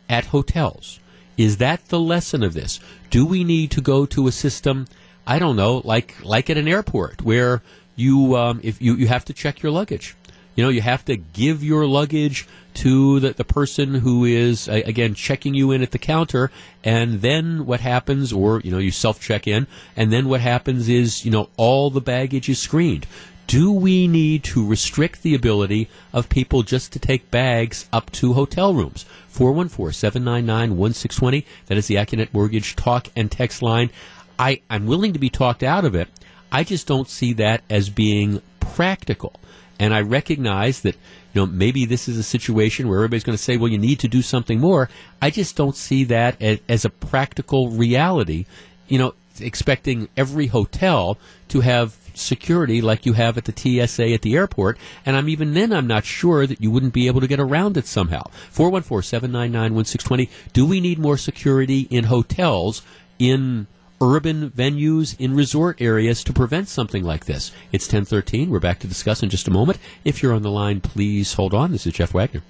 at 0.09 0.25
hotels. 0.27 0.99
Is 1.37 1.57
that 1.57 1.87
the 1.89 1.99
lesson 1.99 2.43
of 2.43 2.53
this? 2.53 2.79
Do 3.09 3.25
we 3.25 3.43
need 3.43 3.71
to 3.71 3.81
go 3.81 4.05
to 4.05 4.27
a 4.27 4.31
system, 4.31 4.87
I 5.27 5.39
don't 5.39 5.55
know, 5.55 5.81
like 5.83 6.15
like 6.23 6.49
at 6.49 6.57
an 6.57 6.67
airport 6.67 7.21
where 7.21 7.61
you 7.95 8.35
um, 8.35 8.59
if 8.63 8.81
you, 8.81 8.95
you 8.95 9.07
have 9.07 9.25
to 9.25 9.33
check 9.33 9.61
your 9.61 9.71
luggage. 9.71 10.15
You 10.55 10.63
know, 10.63 10.69
you 10.69 10.81
have 10.81 11.03
to 11.05 11.17
give 11.17 11.63
your 11.63 11.85
luggage 11.85 12.47
to 12.75 13.19
the, 13.19 13.33
the 13.33 13.43
person 13.43 13.95
who 13.95 14.23
is, 14.23 14.69
again, 14.69 15.13
checking 15.13 15.53
you 15.53 15.71
in 15.71 15.81
at 15.81 15.91
the 15.91 15.99
counter. 15.99 16.49
And 16.83 17.21
then 17.21 17.65
what 17.65 17.81
happens, 17.81 18.31
or, 18.31 18.61
you 18.61 18.71
know, 18.71 18.77
you 18.77 18.91
self 18.91 19.19
check 19.19 19.47
in, 19.47 19.67
and 19.97 20.13
then 20.13 20.29
what 20.29 20.39
happens 20.41 20.87
is, 20.87 21.25
you 21.25 21.31
know, 21.31 21.49
all 21.57 21.89
the 21.89 22.01
baggage 22.01 22.47
is 22.47 22.59
screened. 22.59 23.05
Do 23.47 23.71
we 23.71 24.07
need 24.07 24.43
to 24.45 24.65
restrict 24.65 25.21
the 25.21 25.35
ability 25.35 25.87
of 26.11 26.29
people 26.29 26.63
just 26.63 26.91
to 26.93 26.99
take 26.99 27.29
bags 27.29 27.87
up 27.93 28.11
to 28.13 28.33
hotel 28.33 28.73
rooms? 28.73 29.05
414-799-1620. 29.33 31.45
That 31.67 31.77
is 31.77 31.85
the 31.87 31.95
Accunet 31.95 32.33
Mortgage 32.33 32.75
talk 32.75 33.09
and 33.15 33.31
text 33.31 33.61
line. 33.61 33.91
I, 34.39 34.61
I'm 34.69 34.87
willing 34.87 35.13
to 35.13 35.19
be 35.19 35.29
talked 35.29 35.63
out 35.63 35.85
of 35.85 35.95
it. 35.95 36.09
I 36.51 36.63
just 36.63 36.87
don't 36.87 37.09
see 37.09 37.33
that 37.33 37.63
as 37.69 37.89
being 37.89 38.41
practical. 38.59 39.33
And 39.79 39.93
I 39.93 40.01
recognize 40.01 40.81
that, 40.81 40.95
you 40.95 41.41
know, 41.41 41.45
maybe 41.45 41.85
this 41.85 42.07
is 42.07 42.17
a 42.17 42.23
situation 42.23 42.87
where 42.87 42.99
everybody's 42.99 43.25
going 43.25 43.37
to 43.37 43.43
say, 43.43 43.57
well, 43.57 43.67
you 43.67 43.77
need 43.77 43.99
to 43.99 44.07
do 44.07 44.21
something 44.21 44.59
more. 44.59 44.89
I 45.21 45.29
just 45.29 45.55
don't 45.55 45.75
see 45.75 46.05
that 46.05 46.41
as, 46.41 46.59
as 46.69 46.85
a 46.85 46.89
practical 46.89 47.71
reality. 47.71 48.45
You 48.87 48.99
know, 48.99 49.13
expecting 49.41 50.09
every 50.15 50.47
hotel 50.47 51.17
to 51.49 51.61
have 51.61 51.97
security 52.13 52.81
like 52.81 53.05
you 53.05 53.13
have 53.13 53.37
at 53.37 53.45
the 53.45 53.53
TSA 53.87 54.13
at 54.13 54.21
the 54.21 54.35
airport. 54.35 54.77
And 55.05 55.15
I'm 55.15 55.29
even 55.29 55.53
then, 55.53 55.73
I'm 55.73 55.87
not 55.87 56.05
sure 56.05 56.47
that 56.47 56.61
you 56.61 56.71
wouldn't 56.71 56.93
be 56.93 57.07
able 57.07 57.21
to 57.21 57.27
get 57.27 57.39
around 57.39 57.77
it 57.77 57.87
somehow. 57.87 58.23
414-799-1620. 58.53 60.29
Do 60.53 60.65
we 60.65 60.79
need 60.79 60.99
more 60.99 61.17
security 61.17 61.81
in 61.89 62.05
hotels, 62.05 62.81
in 63.19 63.67
urban 64.01 64.49
venues, 64.49 65.19
in 65.19 65.35
resort 65.35 65.81
areas 65.81 66.23
to 66.23 66.33
prevent 66.33 66.67
something 66.67 67.03
like 67.03 67.25
this? 67.25 67.51
It's 67.71 67.85
1013. 67.85 68.49
We're 68.49 68.59
back 68.59 68.79
to 68.79 68.87
discuss 68.87 69.23
in 69.23 69.29
just 69.29 69.47
a 69.47 69.51
moment. 69.51 69.79
If 70.03 70.23
you're 70.23 70.33
on 70.33 70.43
the 70.43 70.51
line, 70.51 70.81
please 70.81 71.33
hold 71.33 71.53
on. 71.53 71.71
This 71.71 71.85
is 71.85 71.93
Jeff 71.93 72.13
Wagner. 72.13 72.41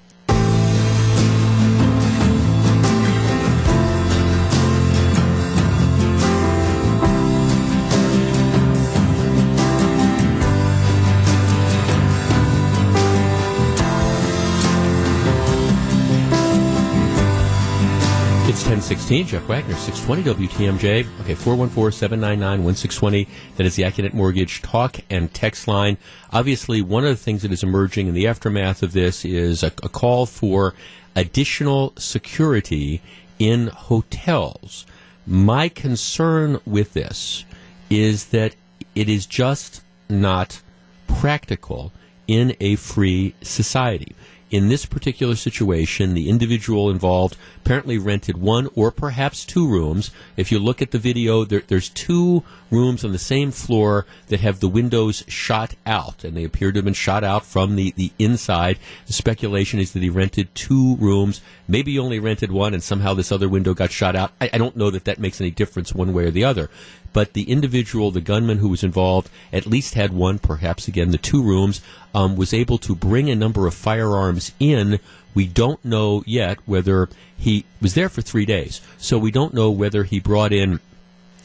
1016, 18.76 19.28
Jeff 19.28 19.47
Wagner, 19.47 19.73
620 19.73 20.47
WTMJ. 20.47 21.07
Okay, 21.21 21.34
414-799-1620. 21.34 23.26
That 23.55 23.65
is 23.65 23.78
the 23.78 23.84
Accunet 23.84 24.11
Mortgage 24.13 24.61
talk 24.61 24.97
and 25.09 25.34
text 25.34 25.65
line. 25.69 25.97
Obviously, 26.34 26.82
one 26.82 27.05
of 27.05 27.09
the 27.09 27.15
things 27.15 27.43
that 27.43 27.53
is 27.53 27.63
emerging 27.63 28.07
in 28.07 28.13
the 28.13 28.28
aftermath 28.28 28.84
of 28.84 28.91
this 28.91 29.23
is 29.23 29.63
a, 29.63 29.67
a 29.82 29.88
call 29.88 30.26
for 30.26 30.73
additional 31.15 31.93
security 31.97 33.01
in 33.39 33.67
hotels. 33.67 34.86
My 35.26 35.69
concern 35.69 36.59
with 36.65 36.91
this 36.91 37.45
is 37.89 38.26
that 38.26 38.57
it 38.93 39.07
is 39.07 39.26
just 39.26 39.84
not 40.09 40.61
practical 41.07 41.93
in 42.28 42.57
a 42.59 42.76
free 42.76 43.36
society 43.41 44.17
in 44.52 44.70
this 44.70 44.86
particular 44.86 45.36
situation, 45.36 46.14
the 46.14 46.30
individual 46.30 46.89
involved 46.89 47.36
apparently 47.58 47.98
rented 47.98 48.38
one 48.38 48.70
or 48.76 48.91
perhaps 48.91 49.43
two 49.43 49.68
rooms. 49.68 50.12
If 50.38 50.52
you 50.52 50.60
look 50.60 50.82
at 50.82 50.91
the 50.91 51.00
video, 51.00 51.46
there, 51.46 51.64
there's 51.68 51.89
two 51.89 52.43
rooms 52.72 53.05
on 53.05 53.11
the 53.11 53.20
same 53.20 53.51
floor 53.51 54.05
that 54.28 54.39
have 54.39 54.59
the 54.59 54.68
windows 54.68 55.24
shot 55.28 55.76
out, 55.86 56.24
and 56.24 56.36
they 56.36 56.43
appear 56.43 56.72
to 56.72 56.78
have 56.78 56.86
been 56.86 56.93
shot 56.93 57.24
out 57.24 57.45
from 57.45 57.76
the, 57.76 57.91
the 57.95 58.11
inside. 58.20 58.78
The 59.07 59.13
speculation 59.13 59.80
is 59.80 59.93
that 59.93 60.03
he 60.03 60.09
rented 60.09 60.53
two 60.55 60.95
rooms. 60.97 61.41
Maybe 61.68 61.93
he 61.93 61.99
only 61.99 62.20
rented 62.20 62.51
one, 62.51 62.74
and 62.74 62.84
somehow 62.84 63.13
this 63.13 63.32
other 63.32 63.49
window 63.49 63.74
got 63.74 63.91
shot 63.91 64.16
out. 64.16 64.32
I, 64.41 64.49
I 64.53 64.57
don't 64.57 64.76
know 64.76 64.89
that 64.89 65.05
that 65.05 65.20
makes 65.20 65.39
any 65.39 65.51
difference 65.51 65.93
one 65.93 66.13
way 66.13 66.26
or 66.26 66.32
the 66.32 66.43
other 66.43 66.70
but 67.16 67.32
the 67.32 67.49
individual, 67.49 68.11
the 68.11 68.20
gunman 68.20 68.57
who 68.57 68.68
was 68.68 68.84
involved, 68.84 69.30
at 69.53 69.66
least 69.66 69.93
had 69.93 70.11
one, 70.11 70.38
perhaps 70.38 70.89
again 70.89 71.11
the 71.11 71.18
two 71.18 71.41
rooms, 71.41 71.80
um, 72.13 72.36
was 72.36 72.53
able 72.53 72.78
to 72.80 72.93
bring 72.93 73.30
a 73.30 73.36
number 73.36 73.68
of 73.68 73.74
firearms 73.74 74.51
in. 74.59 74.99
We 75.34 75.47
don't 75.47 75.84
know 75.86 76.26
yet 76.28 76.57
whether 76.66 77.07
he 77.38 77.63
was 77.82 77.93
there 77.93 78.09
for 78.09 78.22
three 78.22 78.45
days, 78.45 78.82
so 78.97 79.18
we 79.18 79.32
don't 79.32 79.53
know 79.53 79.72
whether 79.72 80.03
he 80.03 80.20
brought 80.20 80.51
in 80.51 80.82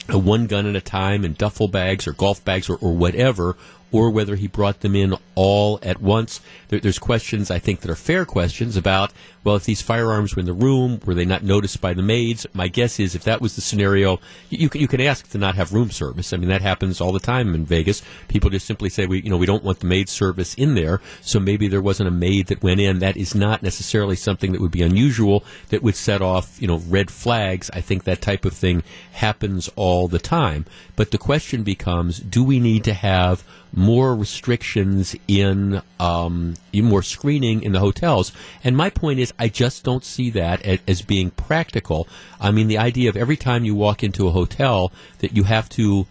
one 0.09 0.47
gun 0.47 0.67
at 0.67 0.77
a 0.77 0.81
time 0.81 1.25
in 1.25 1.35
duffel 1.35 1.69
bags 1.69 2.07
or 2.07 2.13
golf 2.13 2.45
bags 2.45 2.69
or, 2.69 2.77
or 2.77 2.93
whatever, 2.93 3.57
or 3.93 4.11
whether 4.11 4.37
he 4.37 4.47
brought 4.47 4.81
them 4.81 4.95
in 4.95 5.15
all 5.35 5.79
at 5.83 6.01
once. 6.01 6.41
There, 6.69 6.81
there's 6.81 6.99
questions, 6.99 7.51
I 7.51 7.59
think, 7.59 7.81
that 7.81 7.91
are 7.91 7.97
fair 7.97 8.25
questions 8.25 8.77
about, 8.77 9.13
well, 9.43 9.57
if 9.57 9.65
these 9.65 9.83
firearms 9.83 10.37
were 10.37 10.41
in 10.41 10.47
the 10.47 10.53
room, 10.53 11.01
were 11.05 11.15
they 11.15 11.25
not 11.25 11.43
noticed 11.43 11.81
by 11.81 11.95
the 11.95 12.03
maids? 12.03 12.47
My 12.53 12.69
guess 12.69 13.01
is 13.01 13.15
if 13.15 13.25
that 13.25 13.41
was 13.41 13.55
the 13.57 13.63
scenario, 13.63 14.21
you, 14.51 14.69
you 14.75 14.87
can 14.87 15.01
ask 15.01 15.29
to 15.31 15.39
not 15.39 15.55
have 15.55 15.73
room 15.73 15.91
service. 15.91 16.33
I 16.33 16.37
mean, 16.37 16.51
that 16.51 16.63
happens 16.63 17.01
all 17.01 17.13
the 17.13 17.21
time 17.21 17.55
in 17.55 17.65
Vegas. 17.65 18.03
People 18.29 18.51
just 18.51 18.67
simply 18.67 18.91
say, 18.91 19.07
we, 19.07 19.23
you 19.23 19.31
know, 19.31 19.39
we 19.39 19.47
don't 19.47 19.65
want 19.65 19.81
the 19.81 19.87
maid 19.87 20.09
service 20.09 20.55
in 20.55 20.75
there, 20.75 21.01
so 21.23 21.41
maybe 21.41 21.69
there 21.69 21.81
wasn't 21.81 22.09
a 22.09 22.13
maid 22.13 22.49
that 22.49 22.63
went 22.63 22.81
in. 22.81 22.99
That 22.99 23.17
is 23.17 23.35
not 23.35 23.63
necessarily 23.63 24.17
something 24.17 24.53
that 24.53 24.61
would 24.61 24.71
be 24.71 24.83
unusual 24.83 25.45
that 25.71 25.83
would 25.83 25.97
set 25.97 26.21
off, 26.21 26.61
you 26.61 26.69
know, 26.69 26.79
red 26.79 27.11
flags. 27.11 27.71
I 27.73 27.81
think 27.81 28.05
that 28.05 28.21
type 28.21 28.45
of 28.45 28.53
thing 28.53 28.83
happens 29.13 29.71
all 29.75 30.07
the 30.07 30.19
time. 30.19 30.67
But 30.97 31.11
the 31.11 31.19
question 31.19 31.63
becomes, 31.63 32.19
do 32.19 32.45
we 32.45 32.61
need 32.61 32.85
to 32.85 32.95
have 32.95 33.43
more 33.73 34.15
restrictions 34.15 35.15
in 35.29 35.83
um, 35.99 36.55
more 36.75 37.03
screening 37.03 37.63
in 37.63 37.73
the 37.73 37.81
hotels. 37.81 38.33
And 38.65 38.77
my 38.77 38.91
point 38.91 39.21
is, 39.21 39.33
I 39.39 39.49
just 39.49 39.85
don't 39.85 40.05
see 40.05 40.31
that 40.31 40.63
as, 40.63 41.03
being 41.03 41.31
practical. 41.31 42.09
I 42.41 42.51
mean, 42.51 42.69
the 42.69 42.79
idea 42.79 43.09
of 43.09 43.17
every 43.17 43.37
time 43.37 43.65
you 43.65 43.75
walk 43.75 44.03
into 44.03 44.29
a 44.29 44.31
hotel 44.31 44.93
that 45.19 45.37
you 45.37 45.45
have 45.45 45.69
to 45.71 46.07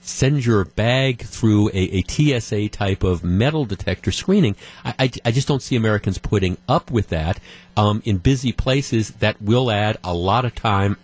send 0.00 0.44
your 0.44 0.66
bag 0.66 1.22
through 1.22 1.68
a, 1.68 1.72
a 1.72 2.02
TSA 2.02 2.68
type 2.68 3.02
of 3.02 3.24
metal 3.24 3.64
detector 3.64 4.12
screening, 4.12 4.54
I, 4.84 4.94
I, 4.98 5.10
I, 5.24 5.30
just 5.30 5.48
don't 5.48 5.62
see 5.62 5.76
Americans 5.76 6.18
putting 6.18 6.58
up 6.68 6.90
with 6.90 7.08
that. 7.08 7.40
Um, 7.76 8.02
in 8.04 8.18
busy 8.18 8.52
places, 8.52 9.12
that 9.12 9.40
will 9.40 9.70
add 9.70 9.96
a 10.04 10.12
lot 10.14 10.44
of 10.44 10.54
time 10.54 10.98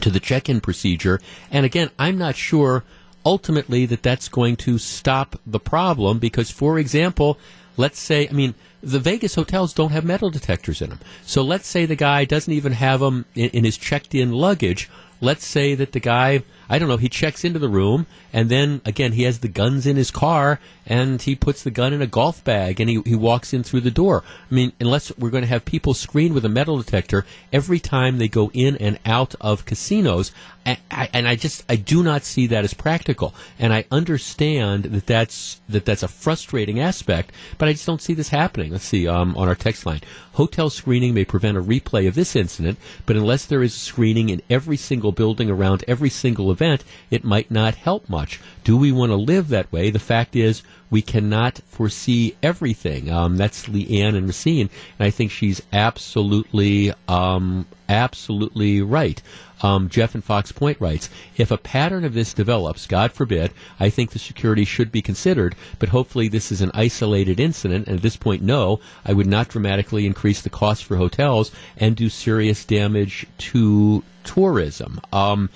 to 0.00 0.10
the 0.10 0.20
check-in 0.20 0.60
procedure. 0.60 1.20
And 1.50 1.66
again, 1.66 1.90
I'm 1.98 2.18
not 2.18 2.36
sure 2.36 2.84
ultimately 3.24 3.86
that 3.86 4.02
that's 4.02 4.28
going 4.28 4.56
to 4.56 4.78
stop 4.78 5.38
the 5.46 5.60
problem 5.60 6.18
because, 6.18 6.50
for 6.50 6.78
example, 6.78 7.38
let's 7.76 7.98
say, 7.98 8.28
I 8.28 8.32
mean, 8.32 8.54
the 8.82 8.98
Vegas 8.98 9.34
hotels 9.34 9.74
don't 9.74 9.92
have 9.92 10.04
metal 10.04 10.30
detectors 10.30 10.80
in 10.80 10.90
them. 10.90 11.00
So 11.22 11.42
let's 11.42 11.66
say 11.66 11.86
the 11.86 11.96
guy 11.96 12.24
doesn't 12.24 12.52
even 12.52 12.72
have 12.72 13.00
them 13.00 13.26
in, 13.34 13.50
in 13.50 13.64
his 13.64 13.76
checked 13.76 14.14
in 14.14 14.32
luggage. 14.32 14.88
let's 15.20 15.46
say 15.46 15.74
that 15.74 15.92
the 15.92 16.00
guy, 16.00 16.42
I 16.68 16.78
don't 16.78 16.88
know, 16.88 16.96
he 16.96 17.08
checks 17.08 17.44
into 17.44 17.58
the 17.58 17.68
room 17.68 18.06
and 18.32 18.48
then 18.48 18.80
again 18.84 19.12
he 19.12 19.24
has 19.24 19.40
the 19.40 19.48
guns 19.48 19.86
in 19.86 19.96
his 19.96 20.10
car 20.10 20.60
and 20.86 21.22
he 21.22 21.36
puts 21.36 21.62
the 21.62 21.70
gun 21.70 21.92
in 21.92 22.02
a 22.02 22.06
golf 22.06 22.42
bag 22.42 22.80
and 22.80 22.90
he, 22.90 23.00
he 23.06 23.14
walks 23.14 23.52
in 23.52 23.62
through 23.62 23.80
the 23.80 23.90
door. 23.90 24.24
I 24.50 24.54
mean, 24.54 24.72
unless 24.80 25.16
we're 25.16 25.30
going 25.30 25.44
to 25.44 25.48
have 25.48 25.64
people 25.64 25.94
screened 25.94 26.34
with 26.34 26.44
a 26.44 26.48
metal 26.48 26.78
detector 26.78 27.24
every 27.52 27.78
time 27.78 28.18
they 28.18 28.28
go 28.28 28.50
in 28.52 28.76
and 28.78 28.98
out 29.06 29.34
of 29.40 29.64
casinos, 29.64 30.32
and 30.64 30.78
I, 30.90 31.08
and 31.12 31.28
I 31.28 31.36
just 31.36 31.64
I 31.68 31.76
do 31.76 32.02
not 32.02 32.24
see 32.24 32.46
that 32.48 32.64
as 32.64 32.74
practical. 32.74 33.34
And 33.58 33.72
I 33.72 33.84
understand 33.90 34.84
that 34.84 35.06
that's 35.06 35.60
that 35.68 35.84
that's 35.84 36.02
a 36.02 36.08
frustrating 36.08 36.80
aspect, 36.80 37.32
but 37.56 37.68
I 37.68 37.72
just 37.72 37.86
don't 37.86 38.02
see 38.02 38.14
this 38.14 38.28
happening. 38.28 38.72
Let's 38.72 38.84
see 38.84 39.06
um, 39.08 39.36
on 39.36 39.48
our 39.48 39.54
text 39.54 39.86
line. 39.86 40.00
Hotel 40.32 40.70
screening 40.70 41.14
may 41.14 41.24
prevent 41.24 41.56
a 41.56 41.62
replay 41.62 42.08
of 42.08 42.14
this 42.14 42.34
incident, 42.36 42.78
but 43.06 43.16
unless 43.16 43.46
there 43.46 43.62
is 43.62 43.74
screening 43.74 44.28
in 44.28 44.42
every 44.50 44.76
single 44.76 45.12
building 45.12 45.50
around 45.50 45.84
every 45.86 46.10
single 46.10 46.50
event, 46.50 46.84
it 47.10 47.24
might 47.24 47.50
not 47.50 47.74
help 47.74 48.08
much. 48.20 48.40
Do 48.64 48.76
we 48.76 48.92
want 48.92 49.10
to 49.10 49.16
live 49.16 49.48
that 49.48 49.72
way? 49.72 49.90
The 49.90 49.98
fact 49.98 50.36
is, 50.36 50.62
we 50.90 51.02
cannot 51.02 51.60
foresee 51.66 52.36
everything. 52.42 53.10
Um, 53.10 53.36
that's 53.36 53.66
Leanne 53.66 54.16
and 54.16 54.26
Racine, 54.26 54.68
and 54.98 55.06
I 55.06 55.10
think 55.10 55.30
she's 55.30 55.62
absolutely, 55.72 56.92
um, 57.08 57.66
absolutely 57.88 58.82
right. 58.82 59.22
Um, 59.62 59.88
Jeff 59.88 60.14
and 60.14 60.24
Fox 60.24 60.52
Point 60.52 60.80
writes, 60.80 61.10
if 61.36 61.50
a 61.50 61.58
pattern 61.58 62.04
of 62.04 62.14
this 62.14 62.34
develops, 62.34 62.86
God 62.86 63.12
forbid, 63.12 63.52
I 63.78 63.90
think 63.90 64.10
the 64.10 64.18
security 64.18 64.64
should 64.64 64.90
be 64.90 65.02
considered, 65.02 65.54
but 65.78 65.90
hopefully 65.90 66.28
this 66.28 66.50
is 66.50 66.60
an 66.60 66.70
isolated 66.74 67.38
incident, 67.38 67.86
and 67.86 67.96
at 67.96 68.02
this 68.02 68.16
point, 68.16 68.42
no, 68.42 68.80
I 69.04 69.12
would 69.12 69.26
not 69.26 69.48
dramatically 69.48 70.06
increase 70.06 70.40
the 70.42 70.50
cost 70.50 70.84
for 70.84 70.96
hotels 70.96 71.52
and 71.76 71.94
do 71.94 72.08
serious 72.08 72.64
damage 72.64 73.26
to 73.52 74.02
tourism. 74.24 75.00
Um, 75.12 75.50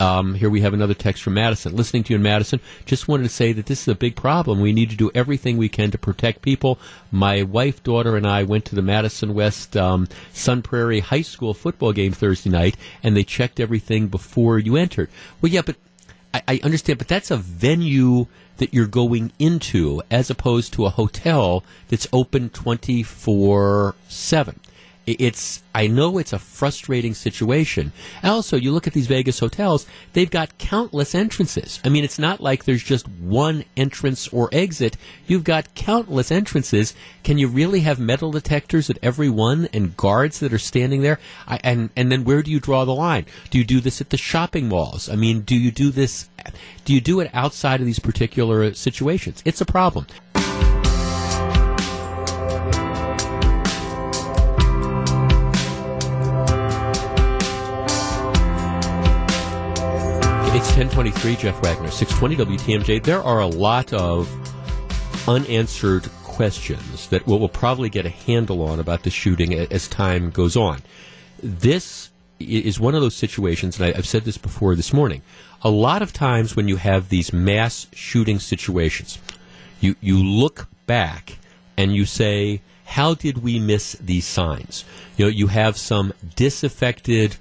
um, 0.00 0.34
here 0.34 0.50
we 0.50 0.60
have 0.60 0.74
another 0.74 0.94
text 0.94 1.22
from 1.22 1.34
Madison. 1.34 1.74
Listening 1.74 2.04
to 2.04 2.12
you 2.12 2.16
in 2.16 2.22
Madison, 2.22 2.60
just 2.86 3.08
wanted 3.08 3.24
to 3.24 3.28
say 3.28 3.52
that 3.52 3.66
this 3.66 3.82
is 3.82 3.88
a 3.88 3.94
big 3.94 4.16
problem. 4.16 4.60
We 4.60 4.72
need 4.72 4.90
to 4.90 4.96
do 4.96 5.10
everything 5.14 5.56
we 5.56 5.68
can 5.68 5.90
to 5.90 5.98
protect 5.98 6.42
people. 6.42 6.78
My 7.10 7.42
wife, 7.42 7.82
daughter, 7.82 8.16
and 8.16 8.26
I 8.26 8.44
went 8.44 8.64
to 8.66 8.74
the 8.74 8.82
Madison 8.82 9.34
West 9.34 9.76
um, 9.76 10.08
Sun 10.32 10.62
Prairie 10.62 11.00
High 11.00 11.22
School 11.22 11.54
football 11.54 11.92
game 11.92 12.12
Thursday 12.12 12.50
night, 12.50 12.76
and 13.02 13.16
they 13.16 13.24
checked 13.24 13.58
everything 13.58 14.08
before 14.08 14.58
you 14.58 14.76
entered. 14.76 15.10
Well, 15.40 15.50
yeah, 15.50 15.62
but 15.62 15.76
I, 16.32 16.42
I 16.46 16.60
understand, 16.62 16.98
but 16.98 17.08
that's 17.08 17.30
a 17.30 17.36
venue 17.36 18.26
that 18.58 18.74
you're 18.74 18.86
going 18.86 19.32
into 19.38 20.02
as 20.10 20.30
opposed 20.30 20.72
to 20.74 20.84
a 20.84 20.90
hotel 20.90 21.64
that's 21.88 22.06
open 22.12 22.50
24 22.50 23.94
7 24.08 24.60
it's 25.18 25.62
I 25.74 25.86
know 25.86 26.18
it's 26.18 26.32
a 26.32 26.38
frustrating 26.38 27.14
situation. 27.14 27.92
Also, 28.22 28.56
you 28.56 28.72
look 28.72 28.86
at 28.86 28.92
these 28.92 29.06
Vegas 29.06 29.38
hotels; 29.38 29.86
they've 30.12 30.30
got 30.30 30.58
countless 30.58 31.14
entrances. 31.14 31.80
I 31.84 31.88
mean, 31.88 32.04
it's 32.04 32.18
not 32.18 32.40
like 32.40 32.64
there's 32.64 32.82
just 32.82 33.08
one 33.08 33.64
entrance 33.76 34.28
or 34.28 34.48
exit. 34.52 34.96
You've 35.26 35.44
got 35.44 35.74
countless 35.74 36.30
entrances. 36.30 36.94
Can 37.22 37.38
you 37.38 37.48
really 37.48 37.80
have 37.80 37.98
metal 37.98 38.30
detectors 38.30 38.90
at 38.90 38.98
every 39.02 39.28
one 39.28 39.68
and 39.72 39.96
guards 39.96 40.40
that 40.40 40.52
are 40.52 40.58
standing 40.58 41.02
there? 41.02 41.18
I, 41.46 41.60
and 41.62 41.90
and 41.96 42.10
then 42.10 42.24
where 42.24 42.42
do 42.42 42.50
you 42.50 42.60
draw 42.60 42.84
the 42.84 42.94
line? 42.94 43.26
Do 43.50 43.58
you 43.58 43.64
do 43.64 43.80
this 43.80 44.00
at 44.00 44.10
the 44.10 44.16
shopping 44.16 44.68
malls? 44.68 45.08
I 45.08 45.16
mean, 45.16 45.42
do 45.42 45.56
you 45.56 45.70
do 45.70 45.90
this? 45.90 46.28
Do 46.84 46.94
you 46.94 47.00
do 47.00 47.20
it 47.20 47.30
outside 47.34 47.80
of 47.80 47.86
these 47.86 47.98
particular 47.98 48.72
situations? 48.74 49.42
It's 49.44 49.60
a 49.60 49.66
problem. 49.66 50.06
It's 60.58 60.76
1023, 60.76 61.36
Jeff 61.36 61.62
Wagner, 61.62 61.88
620 61.88 62.58
WTMJ. 62.58 63.04
There 63.04 63.22
are 63.22 63.38
a 63.38 63.46
lot 63.46 63.92
of 63.92 64.28
unanswered 65.28 66.10
questions 66.24 67.06
that 67.10 67.24
we'll, 67.28 67.38
we'll 67.38 67.48
probably 67.48 67.88
get 67.88 68.04
a 68.06 68.10
handle 68.10 68.62
on 68.62 68.80
about 68.80 69.04
the 69.04 69.10
shooting 69.10 69.54
as 69.54 69.86
time 69.86 70.30
goes 70.30 70.56
on. 70.56 70.82
This 71.40 72.10
is 72.40 72.80
one 72.80 72.96
of 72.96 73.02
those 73.02 73.14
situations, 73.14 73.78
and 73.78 73.94
I've 73.96 74.08
said 74.08 74.24
this 74.24 74.36
before 74.36 74.74
this 74.74 74.92
morning. 74.92 75.22
A 75.62 75.70
lot 75.70 76.02
of 76.02 76.12
times 76.12 76.56
when 76.56 76.66
you 76.66 76.74
have 76.74 77.08
these 77.08 77.32
mass 77.32 77.86
shooting 77.92 78.40
situations, 78.40 79.20
you, 79.78 79.94
you 80.00 80.18
look 80.20 80.66
back 80.86 81.38
and 81.76 81.94
you 81.94 82.04
say, 82.04 82.62
how 82.84 83.14
did 83.14 83.44
we 83.44 83.60
miss 83.60 83.92
these 83.92 84.26
signs? 84.26 84.84
You 85.16 85.26
know, 85.26 85.30
you 85.30 85.46
have 85.46 85.76
some 85.76 86.12
disaffected 86.34 87.36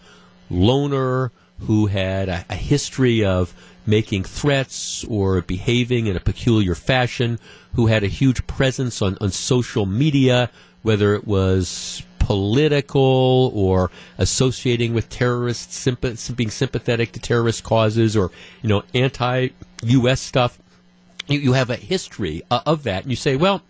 loner 0.52 1.32
who 1.62 1.88
had 1.88 2.30
a, 2.30 2.46
a 2.50 2.56
history 2.56 3.24
of 3.24 3.54
making 3.86 4.24
threats 4.24 5.04
or 5.06 5.42
behaving 5.42 6.08
in 6.08 6.16
a 6.16 6.20
peculiar 6.20 6.76
fashion, 6.76 7.40
who 7.76 7.88
had 7.88 8.04
a 8.04 8.08
huge 8.08 8.46
presence 8.48 9.02
on, 9.02 9.18
on 9.22 9.32
social 9.32 9.86
media, 9.86 10.50
whether 10.82 11.16
it 11.16 11.26
was 11.26 12.04
political 12.20 13.52
or 13.54 13.90
associating 14.18 14.94
with 14.94 15.10
terrorists, 15.10 15.86
sympath- 15.86 16.36
being 16.36 16.50
sympathetic 16.50 17.14
to 17.14 17.20
terrorist 17.20 17.64
causes 17.64 18.18
or, 18.18 18.32
you 18.62 18.68
know, 18.68 18.84
anti-U.S. 18.94 20.20
stuff. 20.20 20.60
You, 21.28 21.40
you 21.40 21.54
have 21.54 21.70
a 21.70 21.78
history 21.78 22.42
uh, 22.52 22.62
of 22.66 22.84
that, 22.84 23.04
and 23.04 23.12
you 23.12 23.16
say, 23.16 23.38
well, 23.38 23.62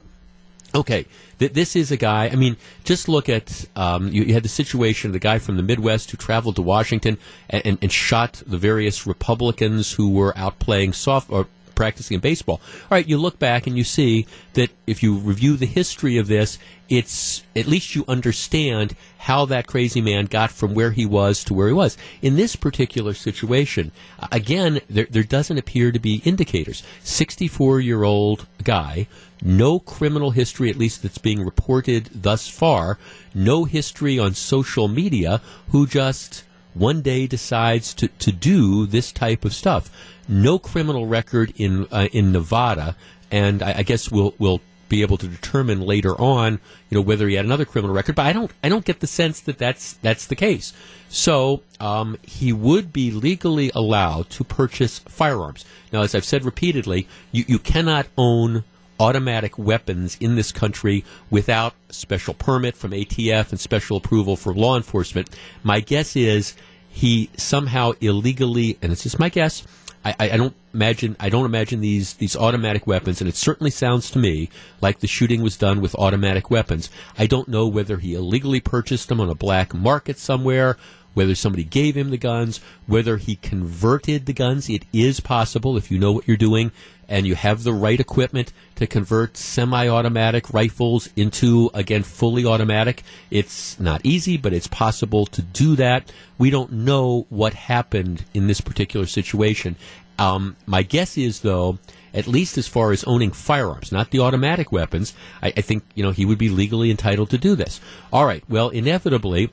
Okay, 0.77 1.07
th- 1.39 1.53
this 1.53 1.75
is 1.75 1.91
a 1.91 1.97
guy. 1.97 2.29
I 2.29 2.35
mean, 2.35 2.55
just 2.83 3.09
look 3.09 3.29
at 3.29 3.65
um, 3.75 4.09
you, 4.09 4.21
you, 4.23 4.33
had 4.35 4.43
the 4.43 4.49
situation 4.49 5.09
of 5.09 5.13
the 5.13 5.19
guy 5.19 5.39
from 5.39 5.57
the 5.57 5.63
Midwest 5.63 6.11
who 6.11 6.17
traveled 6.17 6.55
to 6.57 6.61
Washington 6.61 7.17
and, 7.49 7.65
and, 7.65 7.77
and, 7.81 7.91
shot 7.91 8.43
the 8.45 8.59
various 8.59 9.07
Republicans 9.07 9.93
who 9.93 10.11
were 10.11 10.37
out 10.37 10.59
playing 10.59 10.93
soft 10.93 11.31
or 11.31 11.47
practicing 11.73 12.19
baseball. 12.19 12.61
All 12.83 12.87
right, 12.91 13.07
you 13.07 13.17
look 13.17 13.39
back 13.39 13.65
and 13.65 13.75
you 13.75 13.83
see 13.83 14.27
that 14.53 14.69
if 14.85 15.01
you 15.01 15.15
review 15.15 15.57
the 15.57 15.65
history 15.65 16.17
of 16.17 16.27
this, 16.27 16.59
it's 16.89 17.43
at 17.55 17.65
least 17.65 17.95
you 17.95 18.05
understand 18.07 18.95
how 19.17 19.45
that 19.45 19.65
crazy 19.65 20.01
man 20.01 20.25
got 20.25 20.51
from 20.51 20.75
where 20.75 20.91
he 20.91 21.07
was 21.07 21.43
to 21.45 21.55
where 21.55 21.67
he 21.67 21.73
was. 21.73 21.97
In 22.21 22.35
this 22.35 22.55
particular 22.55 23.15
situation, 23.15 23.91
again, 24.31 24.81
there, 24.87 25.07
there 25.09 25.23
doesn't 25.23 25.57
appear 25.57 25.91
to 25.91 25.99
be 25.99 26.21
indicators. 26.23 26.83
64 27.03 27.79
year 27.79 28.03
old 28.03 28.45
guy 28.63 29.07
no 29.41 29.79
criminal 29.79 30.31
history, 30.31 30.69
at 30.69 30.77
least 30.77 31.01
that's 31.01 31.17
being 31.17 31.43
reported 31.43 32.09
thus 32.13 32.47
far, 32.47 32.97
no 33.33 33.65
history 33.65 34.17
on 34.17 34.33
social 34.33 34.87
media, 34.87 35.41
who 35.69 35.85
just 35.85 36.43
one 36.73 37.01
day 37.01 37.27
decides 37.27 37.93
to, 37.95 38.07
to 38.07 38.31
do 38.31 38.85
this 38.85 39.11
type 39.11 39.45
of 39.45 39.53
stuff. 39.53 39.89
No 40.27 40.59
criminal 40.59 41.07
record 41.07 41.53
in 41.55 41.87
uh, 41.91 42.07
in 42.11 42.31
Nevada, 42.31 42.95
and 43.31 43.63
I, 43.63 43.79
I, 43.79 43.83
guess 43.83 44.11
we'll 44.11 44.33
we'll 44.37 44.61
be 44.89 45.01
able 45.01 45.17
to 45.17 45.27
determine 45.27 45.81
later 45.81 46.19
on, 46.19 46.59
you 46.89 46.95
know, 46.95 47.01
whether 47.01 47.27
he 47.27 47.35
had 47.35 47.45
another 47.45 47.65
criminal 47.65 47.95
record. 47.95 48.15
But 48.15 48.25
I 48.25 48.33
don't 48.33 48.51
I 48.63 48.69
don't 48.69 48.85
get 48.85 48.99
the 48.99 49.07
sense 49.07 49.39
that 49.41 49.57
that's 49.57 49.93
that's 49.93 50.27
the 50.27 50.35
case. 50.35 50.73
So 51.09 51.63
um, 51.79 52.17
he 52.23 52.51
would 52.51 52.91
be 52.91 53.11
legally 53.11 53.71
allowed 53.73 54.29
to 54.31 54.43
purchase 54.43 54.99
firearms. 54.99 55.63
Now, 55.93 56.01
as 56.01 56.13
I've 56.13 56.25
said 56.25 56.43
repeatedly, 56.43 57.07
you, 57.31 57.45
you 57.47 57.59
cannot 57.59 58.07
own 58.17 58.65
automatic 58.99 59.57
weapons 59.57 60.17
in 60.19 60.35
this 60.35 60.51
country 60.51 61.03
without 61.29 61.73
special 61.89 62.33
permit 62.33 62.75
from 62.75 62.91
ATF 62.91 63.51
and 63.51 63.59
special 63.59 63.97
approval 63.97 64.35
for 64.35 64.53
law 64.53 64.75
enforcement. 64.75 65.29
My 65.63 65.79
guess 65.79 66.15
is 66.15 66.55
he 66.89 67.29
somehow 67.37 67.91
illegally, 68.01 68.77
and 68.81 68.91
it's 68.91 69.03
just 69.03 69.19
my 69.19 69.29
guess. 69.29 69.63
I, 70.03 70.15
I, 70.19 70.37
don't 70.37 70.55
imagine. 70.73 71.17
I 71.19 71.29
don't 71.29 71.45
imagine 71.45 71.81
these 71.81 72.13
these 72.13 72.35
automatic 72.35 72.87
weapons, 72.87 73.19
and 73.19 73.27
it 73.27 73.35
certainly 73.35 73.71
sounds 73.71 74.09
to 74.11 74.19
me 74.19 74.49
like 74.79 74.99
the 74.99 75.07
shooting 75.07 75.41
was 75.41 75.57
done 75.57 75.81
with 75.81 75.95
automatic 75.95 76.49
weapons. 76.49 76.89
I 77.17 77.27
don't 77.27 77.47
know 77.47 77.67
whether 77.67 77.97
he 77.97 78.13
illegally 78.13 78.61
purchased 78.61 79.09
them 79.09 79.19
on 79.19 79.29
a 79.29 79.35
black 79.35 79.73
market 79.73 80.17
somewhere, 80.17 80.77
whether 81.17 81.33
somebody 81.33 81.63
gave 81.63 81.97
him 81.97 82.11
the 82.11 82.17
guns, 82.17 82.59
whether 82.85 83.17
he 83.17 83.37
converted 83.37 84.27
the 84.27 84.33
guns. 84.33 84.69
It 84.69 84.85
is 84.93 85.19
possible 85.19 85.75
if 85.75 85.89
you 85.89 85.97
know 85.97 86.11
what 86.11 86.27
you're 86.27 86.37
doing 86.37 86.71
and 87.09 87.25
you 87.25 87.33
have 87.33 87.63
the 87.63 87.73
right 87.73 87.99
equipment 87.99 88.53
to 88.75 88.85
convert 88.85 89.35
semi-automatic 89.35 90.53
rifles 90.53 91.09
into 91.15 91.71
again 91.73 92.03
fully 92.03 92.45
automatic. 92.45 93.01
It's 93.31 93.79
not 93.79 94.01
easy, 94.03 94.37
but 94.37 94.53
it's 94.53 94.67
possible 94.67 95.25
to 95.25 95.41
do 95.41 95.75
that. 95.77 96.11
We 96.37 96.51
don't 96.51 96.71
know 96.71 97.25
what 97.29 97.55
happened 97.55 98.25
in 98.35 98.45
this 98.45 98.61
particular 98.61 99.07
situation. 99.07 99.75
Um, 100.19 100.55
my 100.67 100.83
guess 100.83 101.17
is 101.17 101.39
though 101.39 101.79
at 102.13 102.27
least 102.27 102.59
as 102.59 102.67
far 102.67 102.91
as 102.91 103.03
owning 103.05 103.31
firearms, 103.31 103.91
not 103.91 104.11
the 104.11 104.19
automatic 104.19 104.71
weapons, 104.71 105.15
I, 105.41 105.47
I, 105.57 105.61
think 105.61 105.83
you 105.95 106.03
know 106.03 106.11
he 106.11 106.25
would 106.25 106.37
be 106.37 106.49
legally 106.49 106.91
entitled 106.91 107.31
to 107.31 107.39
do 107.39 107.55
this. 107.55 107.81
All 108.13 108.25
right. 108.25 108.43
Well, 108.47 108.69
inevitably, 108.69 109.49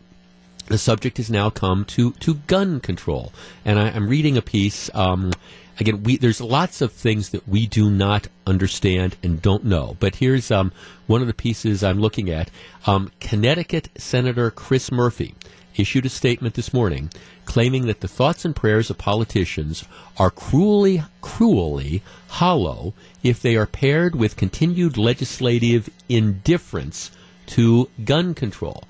the 0.67 0.79
subject 0.79 1.19
has 1.19 1.31
now 1.31 1.51
come 1.51 1.85
to, 1.85 2.13
to 2.13 2.35
gun 2.47 2.81
control. 2.81 3.33
And 3.65 3.79
I, 3.79 3.89
am 3.89 4.09
reading 4.09 4.37
a 4.37 4.43
piece. 4.43 4.91
Um, 4.95 5.33
again, 5.79 6.03
we, 6.03 6.17
there's 6.17 6.41
lots 6.41 6.81
of 6.81 6.93
things 6.93 7.31
that 7.31 7.47
we 7.49 7.67
do 7.67 7.91
not 7.91 8.29
understand 8.47 9.17
and 9.23 9.41
don't 9.43 9.65
know. 9.65 9.97
But 10.01 10.17
here's 10.17 10.51
um, 10.51 10.73
one 11.07 11.21
of 11.21 11.27
the 11.27 11.35
pieces 11.35 11.83
I'm 11.83 12.01
looking 12.01 12.31
at. 12.31 12.51
Um, 12.87 13.11
Connecticut 13.21 13.91
Senator 13.97 14.51
Chris 14.51 14.91
Murphy 14.91 15.35
issued 15.77 16.07
a 16.07 16.11
statement 16.11 16.55
this 16.55 16.73
morning 16.73 17.11
claiming 17.45 17.87
that 17.87 18.01
the 18.01 18.09
thoughts 18.09 18.45
and 18.45 18.55
prayers 18.55 18.91
of 18.91 18.99
politicians 18.99 19.85
are 20.17 20.31
cruelly, 20.31 21.03
cruelly 21.21 22.03
hollow 22.29 22.95
if 23.23 23.41
they 23.41 23.57
are 23.57 23.67
paired 23.67 24.15
with 24.15 24.37
continued 24.37 24.97
legislative 24.97 25.91
indifference 26.09 27.11
to 27.47 27.91
gun 28.05 28.35
control. 28.35 28.85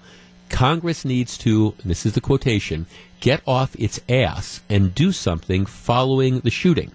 Congress 0.55 1.05
needs 1.05 1.37
to, 1.37 1.75
this 1.85 2.07
is 2.07 2.13
the 2.13 2.21
quotation, 2.21 2.87
get 3.19 3.43
off 3.45 3.75
its 3.75 3.99
ass 4.09 4.61
and 4.71 4.95
do 4.95 5.11
something 5.11 5.67
following 5.67 6.39
the 6.39 6.51
shooting. 6.51 6.93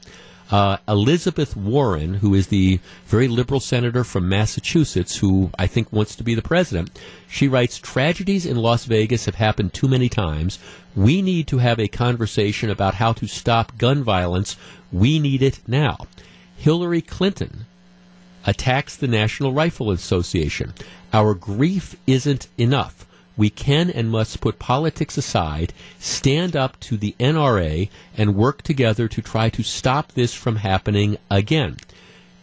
Uh, 0.49 0.77
Elizabeth 0.87 1.57
Warren, 1.57 2.13
who 2.15 2.33
is 2.33 2.47
the 2.47 2.79
very 3.05 3.27
liberal 3.27 3.59
senator 3.59 4.05
from 4.05 4.29
Massachusetts, 4.29 5.17
who 5.17 5.51
I 5.59 5.67
think 5.67 5.91
wants 5.91 6.15
to 6.15 6.23
be 6.23 6.35
the 6.35 6.41
president, 6.41 6.97
she 7.27 7.49
writes 7.49 7.77
Tragedies 7.77 8.45
in 8.45 8.55
Las 8.55 8.85
Vegas 8.85 9.25
have 9.25 9.35
happened 9.35 9.73
too 9.73 9.89
many 9.89 10.07
times. 10.07 10.57
We 10.95 11.21
need 11.21 11.47
to 11.47 11.57
have 11.57 11.81
a 11.81 11.89
conversation 11.89 12.69
about 12.69 12.93
how 12.93 13.11
to 13.11 13.27
stop 13.27 13.77
gun 13.77 14.05
violence. 14.05 14.55
We 14.89 15.19
need 15.19 15.41
it 15.41 15.59
now. 15.67 16.07
Hillary 16.55 17.01
Clinton 17.01 17.65
attacks 18.45 18.95
the 18.95 19.09
National 19.09 19.51
Rifle 19.51 19.91
Association. 19.91 20.73
Our 21.11 21.33
grief 21.33 21.97
isn't 22.07 22.47
enough. 22.57 23.05
We 23.39 23.49
can 23.49 23.89
and 23.89 24.11
must 24.11 24.41
put 24.41 24.59
politics 24.59 25.17
aside, 25.17 25.71
stand 25.97 26.57
up 26.57 26.77
to 26.81 26.97
the 26.97 27.15
NRA, 27.21 27.87
and 28.17 28.35
work 28.35 28.63
together 28.63 29.07
to 29.07 29.21
try 29.21 29.47
to 29.47 29.63
stop 29.63 30.11
this 30.11 30.33
from 30.33 30.57
happening 30.57 31.17
again. 31.31 31.77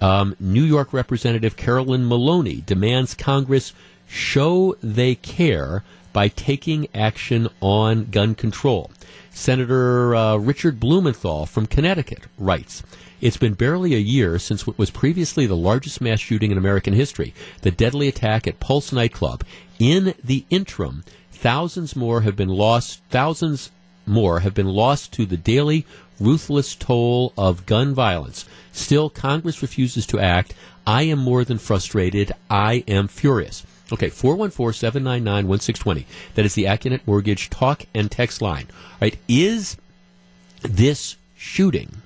Um, 0.01 0.37
New 0.41 0.63
York 0.63 0.95
Representative 0.95 1.55
Carolyn 1.55 2.09
Maloney 2.09 2.63
demands 2.65 3.13
Congress 3.13 3.75
show 4.07 4.75
they 4.83 5.17
care 5.17 5.85
by 6.15 6.29
taking 6.29 6.89
action 6.95 7.49
on 7.61 8.07
gun 8.07 8.35
control. 8.35 8.91
Senator 9.29 10.17
uh, 10.17 10.39
Richard 10.39 10.81
Blumenthal 10.81 11.45
from 11.45 11.67
Connecticut 11.67 12.23
writes, 12.39 12.83
it's 13.21 13.39
been 13.39 13.55
barely 13.55 13.95
a 13.95 13.99
year 13.99 14.39
since 14.39 14.67
what 14.67 14.79
was 14.79 14.91
previously 14.91 15.47
the 15.47 15.57
largest 15.57 16.01
mass 16.01 16.21
shooting 16.21 16.51
in 16.51 16.59
American 16.59 16.93
history, 16.93 17.33
the 17.63 17.71
deadly 17.71 18.09
attack 18.09 18.47
at 18.47 18.61
Pulse 18.61 18.93
nightclub. 18.93 19.43
In 19.79 20.15
the 20.23 20.45
interim, 20.51 21.05
thousands 21.31 21.95
more 21.95 22.23
have 22.23 22.37
been 22.37 22.49
lost, 22.49 23.03
thousands 23.11 23.71
more 24.07 24.41
have 24.41 24.55
been 24.55 24.69
lost 24.69 25.13
to 25.15 25.27
the 25.27 25.37
daily 25.37 25.85
ruthless 26.19 26.75
toll 26.75 27.33
of 27.37 27.67
gun 27.67 27.95
violence. 27.95 28.47
Still, 28.73 29.11
Congress 29.11 29.61
refuses 29.63 30.07
to 30.07 30.19
act. 30.19 30.55
I 30.87 31.03
am 31.03 31.19
more 31.19 31.45
than 31.45 31.59
frustrated. 31.59 32.33
I 32.49 32.85
am 32.89 33.09
furious. 33.09 33.67
Okay, 33.93 34.09
414-799-1620. 34.09 36.05
That 36.35 36.45
is 36.45 36.55
the 36.55 36.65
Accunet 36.65 37.07
Mortgage 37.07 37.51
talk 37.51 37.85
and 37.95 38.11
text 38.11 38.43
line. 38.43 38.67
All 38.71 38.99
right, 39.03 39.19
is 39.29 39.77
this 40.63 41.17
shooting 41.37 42.03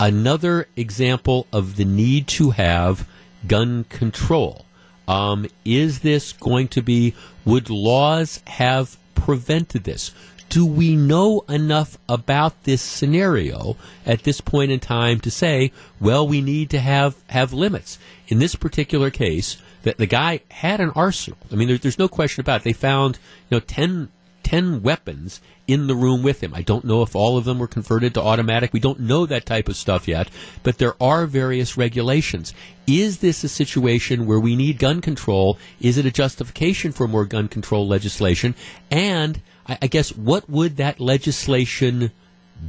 another 0.00 0.68
example 0.76 1.46
of 1.52 1.76
the 1.76 1.84
need 1.84 2.26
to 2.28 2.50
have 2.50 3.08
gun 3.46 3.84
control. 3.84 4.64
Um, 5.08 5.46
is 5.64 6.00
this 6.00 6.32
going 6.34 6.68
to 6.68 6.82
be, 6.82 7.14
would 7.44 7.70
laws 7.70 8.40
have 8.46 8.96
prevented 9.14 9.84
this? 9.84 10.12
Do 10.50 10.64
we 10.64 10.94
know 10.96 11.44
enough 11.48 11.98
about 12.08 12.62
this 12.64 12.80
scenario 12.80 13.76
at 14.06 14.22
this 14.22 14.40
point 14.40 14.70
in 14.70 14.80
time 14.80 15.20
to 15.20 15.30
say, 15.30 15.72
well, 16.00 16.26
we 16.26 16.40
need 16.40 16.70
to 16.70 16.78
have, 16.78 17.16
have 17.28 17.52
limits? 17.52 17.98
In 18.28 18.38
this 18.38 18.54
particular 18.54 19.10
case, 19.10 19.56
that 19.82 19.98
the 19.98 20.06
guy 20.06 20.40
had 20.50 20.80
an 20.80 20.90
arsenal. 20.90 21.38
I 21.50 21.54
mean, 21.54 21.68
there, 21.68 21.78
there's 21.78 21.98
no 21.98 22.08
question 22.08 22.40
about 22.40 22.60
it. 22.60 22.64
They 22.64 22.72
found, 22.72 23.18
you 23.48 23.56
know, 23.56 23.60
10 23.60 24.10
10 24.48 24.82
weapons 24.82 25.42
in 25.68 25.86
the 25.86 25.94
room 25.94 26.22
with 26.22 26.42
him. 26.42 26.54
I 26.54 26.62
don't 26.62 26.84
know 26.84 27.02
if 27.02 27.14
all 27.14 27.36
of 27.36 27.44
them 27.44 27.58
were 27.58 27.68
converted 27.68 28.14
to 28.14 28.22
automatic. 28.22 28.72
We 28.72 28.80
don't 28.80 29.00
know 29.00 29.26
that 29.26 29.44
type 29.44 29.68
of 29.68 29.76
stuff 29.76 30.08
yet, 30.08 30.30
but 30.62 30.78
there 30.78 31.00
are 31.00 31.26
various 31.26 31.76
regulations. 31.76 32.54
Is 32.86 33.18
this 33.18 33.44
a 33.44 33.48
situation 33.48 34.26
where 34.26 34.40
we 34.40 34.56
need 34.56 34.78
gun 34.78 35.02
control? 35.02 35.58
Is 35.78 35.98
it 35.98 36.06
a 36.06 36.10
justification 36.10 36.90
for 36.90 37.06
more 37.06 37.26
gun 37.26 37.48
control 37.48 37.86
legislation? 37.86 38.54
And 38.90 39.42
I, 39.66 39.78
I 39.82 39.86
guess 39.88 40.16
what 40.16 40.48
would 40.48 40.78
that 40.78 41.00
legislation 41.00 42.12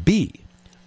be? 0.04 0.41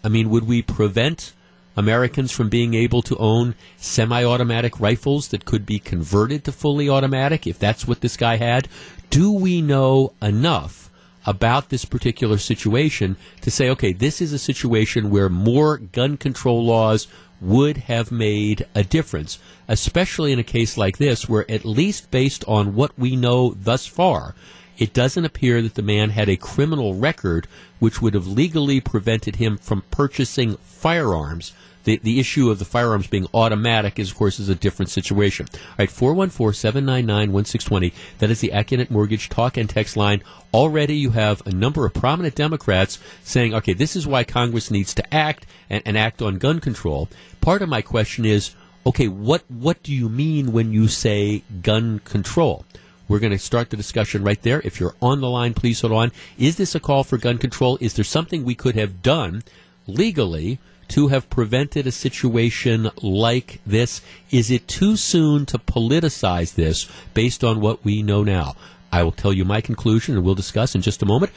I 0.04 0.08
mean, 0.10 0.28
would 0.28 0.46
we 0.46 0.60
prevent 0.60 1.32
Americans 1.78 2.30
from 2.30 2.50
being 2.50 2.74
able 2.74 3.00
to 3.00 3.16
own 3.16 3.54
semi 3.78 4.22
automatic 4.22 4.78
rifles 4.78 5.28
that 5.28 5.46
could 5.46 5.64
be 5.64 5.78
converted 5.78 6.44
to 6.44 6.52
fully 6.52 6.90
automatic 6.90 7.46
if 7.46 7.58
that's 7.58 7.88
what 7.88 8.02
this 8.02 8.18
guy 8.18 8.36
had? 8.36 8.68
Do 9.08 9.32
we 9.32 9.62
know 9.62 10.12
enough 10.20 10.90
about 11.26 11.68
this 11.68 11.84
particular 11.84 12.38
situation 12.38 13.16
to 13.40 13.50
say, 13.50 13.68
okay, 13.70 13.92
this 13.92 14.20
is 14.20 14.32
a 14.32 14.38
situation 14.38 15.10
where 15.10 15.28
more 15.28 15.78
gun 15.78 16.16
control 16.16 16.64
laws 16.64 17.06
would 17.40 17.76
have 17.76 18.12
made 18.12 18.66
a 18.74 18.84
difference, 18.84 19.38
especially 19.66 20.32
in 20.32 20.38
a 20.38 20.44
case 20.44 20.76
like 20.76 20.98
this, 20.98 21.28
where 21.28 21.50
at 21.50 21.64
least 21.64 22.10
based 22.10 22.44
on 22.46 22.74
what 22.74 22.96
we 22.98 23.16
know 23.16 23.54
thus 23.54 23.86
far, 23.86 24.34
it 24.78 24.92
doesn't 24.92 25.24
appear 25.24 25.62
that 25.62 25.74
the 25.74 25.82
man 25.82 26.10
had 26.10 26.28
a 26.28 26.36
criminal 26.36 26.94
record 26.94 27.46
which 27.78 28.00
would 28.00 28.14
have 28.14 28.26
legally 28.26 28.80
prevented 28.80 29.36
him 29.36 29.58
from 29.58 29.82
purchasing 29.90 30.56
firearms 30.56 31.52
the, 31.84 31.98
the 31.98 32.20
issue 32.20 32.50
of 32.50 32.58
the 32.58 32.64
firearms 32.64 33.06
being 33.06 33.26
automatic 33.34 33.98
is, 33.98 34.10
of 34.10 34.16
course, 34.16 34.38
is 34.38 34.48
a 34.48 34.54
different 34.54 34.90
situation. 34.90 35.46
All 35.52 35.60
right, 35.78 35.88
414-799-1620. 35.88 37.92
That 38.18 38.30
is 38.30 38.40
the 38.40 38.50
Accunet 38.50 38.90
Mortgage 38.90 39.28
talk 39.28 39.56
and 39.56 39.68
text 39.68 39.96
line. 39.96 40.22
Already 40.54 40.96
you 40.96 41.10
have 41.10 41.44
a 41.46 41.50
number 41.50 41.86
of 41.86 41.94
prominent 41.94 42.34
Democrats 42.34 42.98
saying, 43.24 43.54
okay, 43.54 43.72
this 43.72 43.96
is 43.96 44.06
why 44.06 44.24
Congress 44.24 44.70
needs 44.70 44.94
to 44.94 45.14
act 45.14 45.46
and, 45.68 45.82
and 45.84 45.98
act 45.98 46.22
on 46.22 46.38
gun 46.38 46.60
control. 46.60 47.08
Part 47.40 47.62
of 47.62 47.68
my 47.68 47.82
question 47.82 48.24
is, 48.24 48.54
okay, 48.86 49.08
what, 49.08 49.42
what 49.48 49.82
do 49.82 49.92
you 49.92 50.08
mean 50.08 50.52
when 50.52 50.72
you 50.72 50.88
say 50.88 51.42
gun 51.62 51.98
control? 52.00 52.64
We're 53.12 53.18
going 53.18 53.32
to 53.32 53.38
start 53.38 53.68
the 53.68 53.76
discussion 53.76 54.24
right 54.24 54.40
there. 54.40 54.62
If 54.64 54.80
you're 54.80 54.94
on 55.02 55.20
the 55.20 55.28
line, 55.28 55.52
please 55.52 55.82
hold 55.82 55.92
on. 55.92 56.12
Is 56.38 56.56
this 56.56 56.74
a 56.74 56.80
call 56.80 57.04
for 57.04 57.18
gun 57.18 57.36
control? 57.36 57.76
Is 57.78 57.92
there 57.92 58.06
something 58.06 58.42
we 58.42 58.54
could 58.54 58.74
have 58.74 59.02
done 59.02 59.42
legally 59.86 60.58
to 60.88 61.08
have 61.08 61.28
prevented 61.28 61.86
a 61.86 61.92
situation 61.92 62.90
like 63.02 63.60
this? 63.66 64.00
Is 64.30 64.50
it 64.50 64.66
too 64.66 64.96
soon 64.96 65.44
to 65.44 65.58
politicize 65.58 66.54
this 66.54 66.90
based 67.12 67.44
on 67.44 67.60
what 67.60 67.84
we 67.84 68.02
know 68.02 68.24
now? 68.24 68.56
I 68.90 69.02
will 69.02 69.12
tell 69.12 69.34
you 69.34 69.44
my 69.44 69.60
conclusion 69.60 70.16
and 70.16 70.24
we'll 70.24 70.34
discuss 70.34 70.74
in 70.74 70.80
just 70.80 71.02
a 71.02 71.06
moment. 71.06 71.32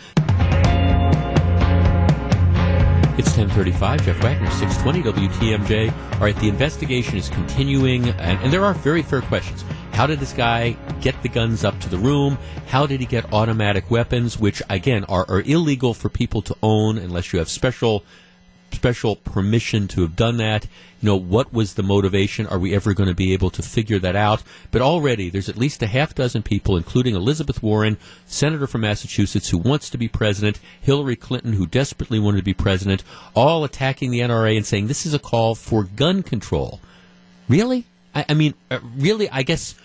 It's 3.17 3.35
1035, 3.37 4.05
Jeff 4.05 4.23
Wagner, 4.23 4.49
620 4.51 5.27
WTMJ. 5.27 6.13
All 6.13 6.19
right, 6.19 6.35
the 6.35 6.49
investigation 6.49 7.17
is 7.17 7.29
continuing, 7.29 8.09
and, 8.09 8.39
and, 8.41 8.51
there 8.51 8.65
are 8.65 8.73
very 8.73 9.01
fair 9.01 9.21
questions. 9.21 9.63
How 9.95 10.05
did 10.05 10.19
this 10.19 10.33
guy 10.33 10.75
get 10.99 11.23
the 11.23 11.29
guns 11.29 11.63
up 11.63 11.79
to 11.79 11.87
the 11.87 11.97
room? 11.97 12.37
How 12.67 12.85
did 12.85 12.99
he 12.99 13.05
get 13.05 13.31
automatic 13.31 13.89
weapons, 13.89 14.37
which, 14.37 14.61
again, 14.69 15.05
are, 15.05 15.25
are 15.29 15.41
illegal 15.41 15.93
for 15.93 16.09
people 16.09 16.41
to 16.41 16.55
own 16.61 16.97
unless 16.97 17.31
you 17.31 17.39
have 17.39 17.47
special 17.47 18.03
special 18.73 19.15
permission 19.15 19.87
to 19.87 20.01
have 20.01 20.17
done 20.17 20.35
that? 20.35 20.65
You 21.01 21.07
know, 21.07 21.15
what 21.15 21.53
was 21.53 21.75
the 21.75 21.81
motivation? 21.81 22.45
Are 22.45 22.59
we 22.59 22.75
ever 22.75 22.93
going 22.93 23.07
to 23.07 23.15
be 23.15 23.31
able 23.31 23.49
to 23.51 23.61
figure 23.61 23.97
that 23.99 24.17
out? 24.17 24.43
But 24.69 24.81
already 24.81 25.29
there's 25.29 25.47
at 25.47 25.55
least 25.55 25.81
a 25.81 25.87
half 25.87 26.13
dozen 26.13 26.43
people, 26.43 26.75
including 26.75 27.15
Elizabeth 27.15 27.63
Warren, 27.63 27.95
senator 28.25 28.67
from 28.67 28.81
Massachusetts, 28.81 29.51
who 29.51 29.59
wants 29.59 29.89
to 29.91 29.97
be 29.97 30.09
president, 30.09 30.59
Hillary 30.81 31.15
Clinton, 31.15 31.53
who 31.53 31.65
desperately 31.65 32.19
wanted 32.19 32.39
to 32.39 32.43
be 32.43 32.53
president, 32.53 33.01
all 33.33 33.63
attacking 33.63 34.11
the 34.11 34.19
NRA 34.19 34.57
and 34.57 34.65
saying 34.65 34.87
this 34.87 35.05
is 35.05 35.13
a 35.13 35.19
call 35.19 35.55
for 35.55 35.85
gun 35.85 36.21
control. 36.21 36.81
Really? 37.47 37.85
I, 38.15 38.33
mean, 38.33 38.53
uh, 38.71 38.79
really? 38.97 39.29
I 39.29 39.43
guess. 39.43 39.75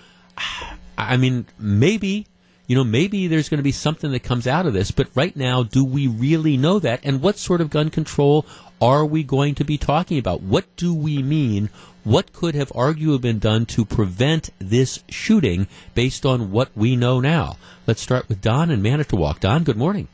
I 0.98 1.16
mean, 1.16 1.46
maybe 1.58 2.26
you 2.70 2.76
know, 2.76 2.84
maybe 2.84 3.26
there's 3.26 3.48
going 3.48 3.58
to 3.58 3.64
be 3.64 3.72
something 3.72 4.12
that 4.12 4.22
comes 4.22 4.46
out 4.46 4.64
of 4.64 4.72
this, 4.72 4.92
but 4.92 5.08
right 5.16 5.34
now, 5.34 5.64
do 5.64 5.84
we 5.84 6.06
really 6.06 6.56
know 6.56 6.78
that? 6.78 7.00
And 7.02 7.20
what 7.20 7.36
sort 7.36 7.60
of 7.60 7.68
gun 7.68 7.90
control 7.90 8.46
are 8.80 9.04
we 9.04 9.24
going 9.24 9.56
to 9.56 9.64
be 9.64 9.76
talking 9.76 10.18
about? 10.18 10.40
What 10.40 10.66
do 10.76 10.94
we 10.94 11.20
mean? 11.20 11.68
What 12.04 12.32
could 12.32 12.54
have 12.54 12.68
arguably 12.68 13.20
been 13.20 13.40
done 13.40 13.66
to 13.66 13.84
prevent 13.84 14.50
this 14.60 15.02
shooting 15.08 15.66
based 15.96 16.24
on 16.24 16.52
what 16.52 16.70
we 16.76 16.94
know 16.94 17.18
now? 17.18 17.56
Let's 17.88 18.02
start 18.02 18.28
with 18.28 18.40
Don 18.40 18.70
and 18.70 18.80
Manitowoc. 18.80 19.40
Don, 19.40 19.64
good 19.64 19.76
morning. 19.76 20.06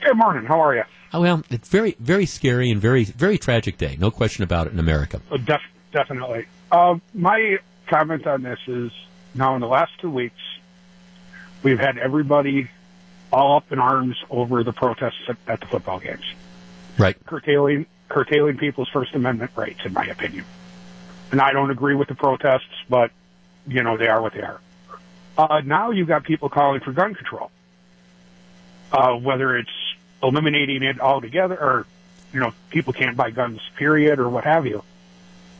Good 0.00 0.16
morning. 0.16 0.44
How 0.44 0.60
are 0.60 0.76
you? 0.76 0.84
Oh, 1.12 1.22
well, 1.22 1.42
it's 1.50 1.68
very, 1.68 1.96
very 1.98 2.26
scary 2.26 2.70
and 2.70 2.80
very, 2.80 3.02
very 3.02 3.36
tragic 3.36 3.78
day. 3.78 3.96
No 3.98 4.12
question 4.12 4.44
about 4.44 4.68
it 4.68 4.72
in 4.72 4.78
America. 4.78 5.20
Oh, 5.28 5.38
def- 5.38 5.60
definitely. 5.90 6.46
Uh, 6.70 6.98
my 7.14 7.58
comment 7.88 8.28
on 8.28 8.42
this 8.42 8.60
is 8.68 8.92
now 9.34 9.54
in 9.54 9.60
the 9.60 9.68
last 9.68 9.92
two 10.00 10.10
weeks, 10.10 10.40
we've 11.62 11.78
had 11.78 11.98
everybody 11.98 12.70
all 13.32 13.56
up 13.56 13.72
in 13.72 13.78
arms 13.78 14.16
over 14.30 14.62
the 14.62 14.72
protests 14.72 15.28
at, 15.46 15.60
the 15.60 15.66
football 15.66 15.98
games 16.00 16.24
right? 16.98 17.16
Curtailing 17.26 17.86
curtailing 18.08 18.56
people's 18.58 18.88
First 18.88 19.14
Amendment 19.14 19.50
rights, 19.56 19.80
in 19.84 19.92
my 19.92 20.04
opinion. 20.06 20.44
And 21.32 21.40
I 21.40 21.52
don't 21.52 21.70
agree 21.70 21.96
with 21.96 22.06
the 22.06 22.14
protests, 22.14 22.68
but 22.88 23.10
you 23.66 23.82
know 23.82 23.96
they 23.96 24.06
are 24.06 24.22
what 24.22 24.34
they 24.34 24.42
are. 24.42 24.60
Uh, 25.36 25.62
now 25.64 25.90
you've 25.90 26.06
got 26.06 26.22
people 26.22 26.48
calling 26.48 26.80
for 26.80 26.92
gun 26.92 27.14
control. 27.14 27.50
uh, 28.92 29.14
whether 29.14 29.56
it's 29.56 29.70
eliminating 30.22 30.82
it 30.82 31.00
altogether 31.00 31.56
or, 31.56 31.86
you 32.32 32.40
know, 32.40 32.52
people 32.70 32.92
can't 32.92 33.16
buy 33.16 33.30
guns, 33.30 33.60
period, 33.76 34.18
or 34.18 34.28
what 34.28 34.44
have 34.44 34.66
you. 34.66 34.82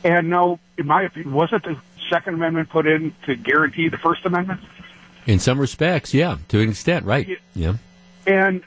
And 0.05 0.31
no, 0.31 0.59
in 0.79 0.87
my 0.87 1.03
opinion, 1.03 1.35
wasn't 1.35 1.65
the 1.65 1.77
Second 2.11 2.35
Amendment 2.35 2.69
put 2.69 2.87
in 2.87 3.15
to 3.27 3.35
guarantee 3.35 3.89
the 3.89 3.99
First 3.99 4.25
Amendment? 4.25 4.61
In 5.27 5.39
some 5.39 5.59
respects, 5.59 6.13
yeah, 6.13 6.39
to 6.49 6.61
an 6.61 6.71
extent, 6.71 7.05
right? 7.07 7.27
Yeah. 7.27 7.37
Yeah. 7.55 7.75
And 8.27 8.63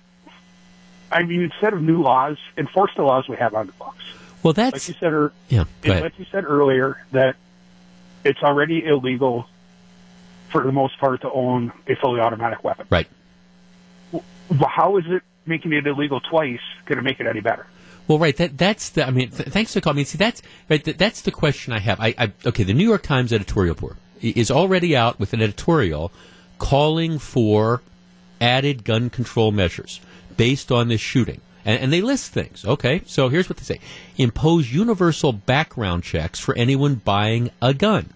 I 1.11 1.23
mean, 1.23 1.41
instead 1.41 1.73
of 1.73 1.81
new 1.81 2.01
laws, 2.01 2.37
enforce 2.57 2.91
the 2.95 3.03
laws 3.03 3.27
we 3.27 3.37
have 3.37 3.53
on 3.53 3.67
the 3.67 3.73
books. 3.73 4.03
Well, 4.43 4.53
Like 4.55 4.73
that's 4.73 4.87
you 4.87 4.95
said, 4.99 5.13
er, 5.13 5.31
yeah. 5.49 5.65
Like 5.85 6.17
you 6.19 6.25
said 6.31 6.45
earlier, 6.45 7.03
that 7.11 7.35
it's 8.23 8.41
already 8.41 8.85
illegal 8.85 9.47
for 10.49 10.63
the 10.63 10.71
most 10.71 10.97
part 10.99 11.21
to 11.21 11.31
own 11.31 11.71
a 11.87 11.95
fully 11.95 12.19
automatic 12.19 12.63
weapon. 12.63 12.87
Right. 12.89 13.07
Well, 14.11 14.23
how 14.67 14.97
is 14.97 15.05
it 15.07 15.23
making 15.45 15.73
it 15.73 15.85
illegal 15.87 16.19
twice 16.19 16.61
going 16.85 16.97
to 16.97 17.03
make 17.03 17.19
it 17.19 17.27
any 17.27 17.41
better? 17.41 17.67
Well, 18.07 18.19
right. 18.19 18.35
That 18.37 18.57
that's 18.57 18.89
the. 18.89 19.05
I 19.05 19.11
mean, 19.11 19.29
th- 19.31 19.49
thanks 19.49 19.73
for 19.73 19.81
calling. 19.81 20.05
See, 20.05 20.17
that's 20.17 20.41
right. 20.69 20.83
Th- 20.83 20.97
that's 20.97 21.21
the 21.21 21.31
question 21.31 21.73
I 21.73 21.79
have. 21.79 21.99
I, 21.99 22.15
I 22.17 22.31
okay. 22.45 22.63
The 22.63 22.73
New 22.73 22.87
York 22.87 23.03
Times 23.03 23.33
editorial 23.33 23.75
board 23.75 23.97
is 24.21 24.49
already 24.49 24.95
out 24.95 25.19
with 25.19 25.33
an 25.33 25.41
editorial 25.41 26.11
calling 26.57 27.19
for 27.19 27.81
added 28.39 28.83
gun 28.83 29.09
control 29.09 29.51
measures 29.51 29.99
based 30.37 30.71
on 30.71 30.87
this 30.87 31.01
shooting, 31.01 31.41
and, 31.65 31.79
and 31.81 31.93
they 31.93 32.01
list 32.01 32.31
things. 32.31 32.63
Okay, 32.65 33.01
so 33.05 33.27
here's 33.29 33.49
what 33.49 33.57
they 33.57 33.63
say: 33.63 33.79
impose 34.17 34.71
universal 34.71 35.33
background 35.33 36.03
checks 36.03 36.39
for 36.39 36.55
anyone 36.55 36.95
buying 36.95 37.51
a 37.61 37.73
gun. 37.73 38.11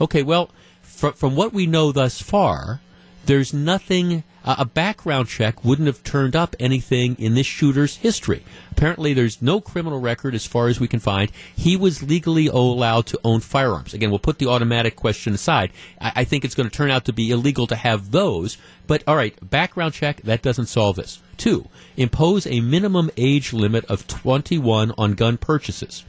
Okay, 0.00 0.22
well, 0.22 0.50
fr- 0.82 1.08
from 1.08 1.34
what 1.34 1.52
we 1.52 1.66
know 1.66 1.90
thus 1.90 2.22
far, 2.22 2.80
there's 3.26 3.52
nothing. 3.52 4.22
Uh, 4.44 4.56
a 4.58 4.64
background 4.64 5.26
check 5.26 5.64
wouldn't 5.64 5.86
have 5.86 6.02
turned 6.04 6.36
up 6.36 6.54
anything 6.60 7.16
in 7.18 7.34
this 7.34 7.46
shooter's 7.46 7.96
history. 7.96 8.44
Apparently, 8.70 9.14
there's 9.14 9.40
no 9.40 9.60
criminal 9.60 10.00
record 10.00 10.34
as 10.34 10.44
far 10.44 10.68
as 10.68 10.78
we 10.78 10.86
can 10.86 11.00
find. 11.00 11.32
He 11.56 11.76
was 11.76 12.02
legally 12.02 12.48
allowed 12.48 13.06
to 13.06 13.20
own 13.24 13.40
firearms. 13.40 13.94
Again, 13.94 14.10
we'll 14.10 14.18
put 14.18 14.38
the 14.38 14.48
automatic 14.48 14.96
question 14.96 15.32
aside. 15.32 15.72
I, 16.00 16.12
I 16.16 16.24
think 16.24 16.44
it's 16.44 16.54
going 16.54 16.68
to 16.68 16.76
turn 16.76 16.90
out 16.90 17.06
to 17.06 17.12
be 17.12 17.30
illegal 17.30 17.66
to 17.68 17.76
have 17.76 18.10
those. 18.10 18.58
But 18.86 19.02
all 19.06 19.16
right, 19.16 19.34
background 19.48 19.94
check 19.94 20.20
that 20.22 20.42
doesn't 20.42 20.66
solve 20.66 20.96
this. 20.96 21.20
Two, 21.36 21.68
impose 21.96 22.46
a 22.46 22.60
minimum 22.60 23.10
age 23.16 23.52
limit 23.52 23.84
of 23.86 24.06
21 24.06 24.92
on 24.98 25.14
gun 25.14 25.38
purchases. 25.38 26.04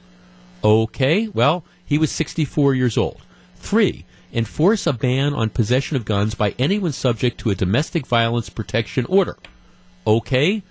Okay, 0.63 1.27
well, 1.29 1.63
he 1.85 1.97
was 1.97 2.11
64 2.11 2.73
years 2.73 2.97
old. 2.97 3.21
Three, 3.55 4.05
enforce 4.35 4.85
a 4.85 4.93
ban 4.93 5.33
on 5.33 5.49
possession 5.49 5.95
of 5.95 6.05
guns 6.05 6.35
by 6.35 6.53
anyone 6.59 6.91
subject 6.91 7.39
to 7.39 7.49
a 7.49 7.55
domestic 7.55 8.05
violence 8.05 8.49
protection 8.49 9.05
order. 9.05 9.37
Okay, 10.05 10.61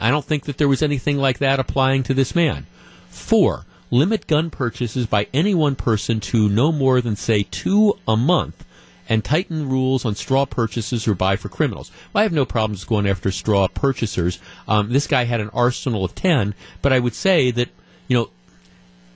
I 0.00 0.10
don't 0.10 0.24
think 0.24 0.44
that 0.44 0.58
there 0.58 0.68
was 0.68 0.82
anything 0.82 1.16
like 1.16 1.38
that 1.38 1.60
applying 1.60 2.02
to 2.02 2.14
this 2.14 2.34
man. 2.34 2.66
Four, 3.08 3.64
limit 3.92 4.26
gun 4.26 4.50
purchases 4.50 5.06
by 5.06 5.28
any 5.32 5.54
one 5.54 5.76
person 5.76 6.18
to 6.20 6.48
no 6.48 6.72
more 6.72 7.00
than, 7.00 7.14
say, 7.14 7.44
two 7.44 7.96
a 8.08 8.16
month 8.16 8.64
and 9.08 9.24
tighten 9.24 9.68
rules 9.68 10.04
on 10.04 10.16
straw 10.16 10.44
purchases 10.44 11.06
or 11.06 11.14
buy 11.14 11.36
for 11.36 11.48
criminals. 11.48 11.92
Well, 12.12 12.20
I 12.20 12.24
have 12.24 12.32
no 12.32 12.44
problems 12.44 12.84
going 12.84 13.06
after 13.06 13.30
straw 13.30 13.68
purchasers. 13.68 14.40
Um, 14.66 14.92
this 14.92 15.06
guy 15.06 15.24
had 15.24 15.40
an 15.40 15.50
arsenal 15.50 16.04
of 16.04 16.14
10, 16.14 16.54
but 16.80 16.92
I 16.92 16.98
would 16.98 17.14
say 17.14 17.52
that, 17.52 17.68
you 18.08 18.16
know, 18.16 18.30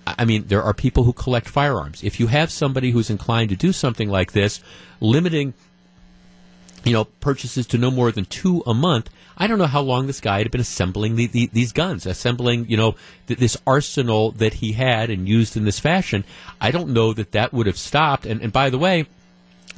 I 0.07 0.24
mean, 0.24 0.47
there 0.47 0.62
are 0.62 0.73
people 0.73 1.05
who 1.05 1.12
collect 1.12 1.49
firearms. 1.49 2.05
If 2.05 2.20
you 2.20 2.28
have 2.28 2.51
somebody 2.51 2.93
who's 2.93 3.11
inclined 3.11 3.51
to 3.51 3.57
do 3.57 3.73
something 3.73 4.09
like 4.09 4.33
this, 4.33 4.61
limiting, 5.01 5.55
you 6.85 6.93
know, 6.93 7.05
purchases 7.05 7.66
to 7.69 7.78
no 7.78 7.91
more 7.91 8.12
than 8.12 8.24
two 8.24 8.62
a 8.66 8.74
month, 8.74 9.11
I 9.37 9.47
don't 9.47 9.59
know 9.59 9.66
how 9.66 9.83
long 9.83 10.07
this 10.07 10.20
guy 10.20 10.39
had 10.39 10.51
been 10.51 10.61
assembling 10.61 11.16
the, 11.16 11.27
the, 11.27 11.51
these 11.53 11.73
guns, 11.73 12.07
assembling, 12.07 12.70
you 12.70 12.77
know, 12.77 12.95
th- 13.27 13.39
this 13.39 13.57
arsenal 13.66 14.31
that 14.33 14.55
he 14.55 14.73
had 14.73 15.11
and 15.11 15.28
used 15.28 15.57
in 15.57 15.65
this 15.65 15.81
fashion. 15.81 16.24
I 16.61 16.70
don't 16.70 16.91
know 16.91 17.12
that 17.12 17.33
that 17.33 17.53
would 17.53 17.66
have 17.66 17.77
stopped. 17.77 18.24
And, 18.24 18.41
and 18.41 18.53
by 18.53 18.70
the 18.70 18.78
way, 18.78 19.07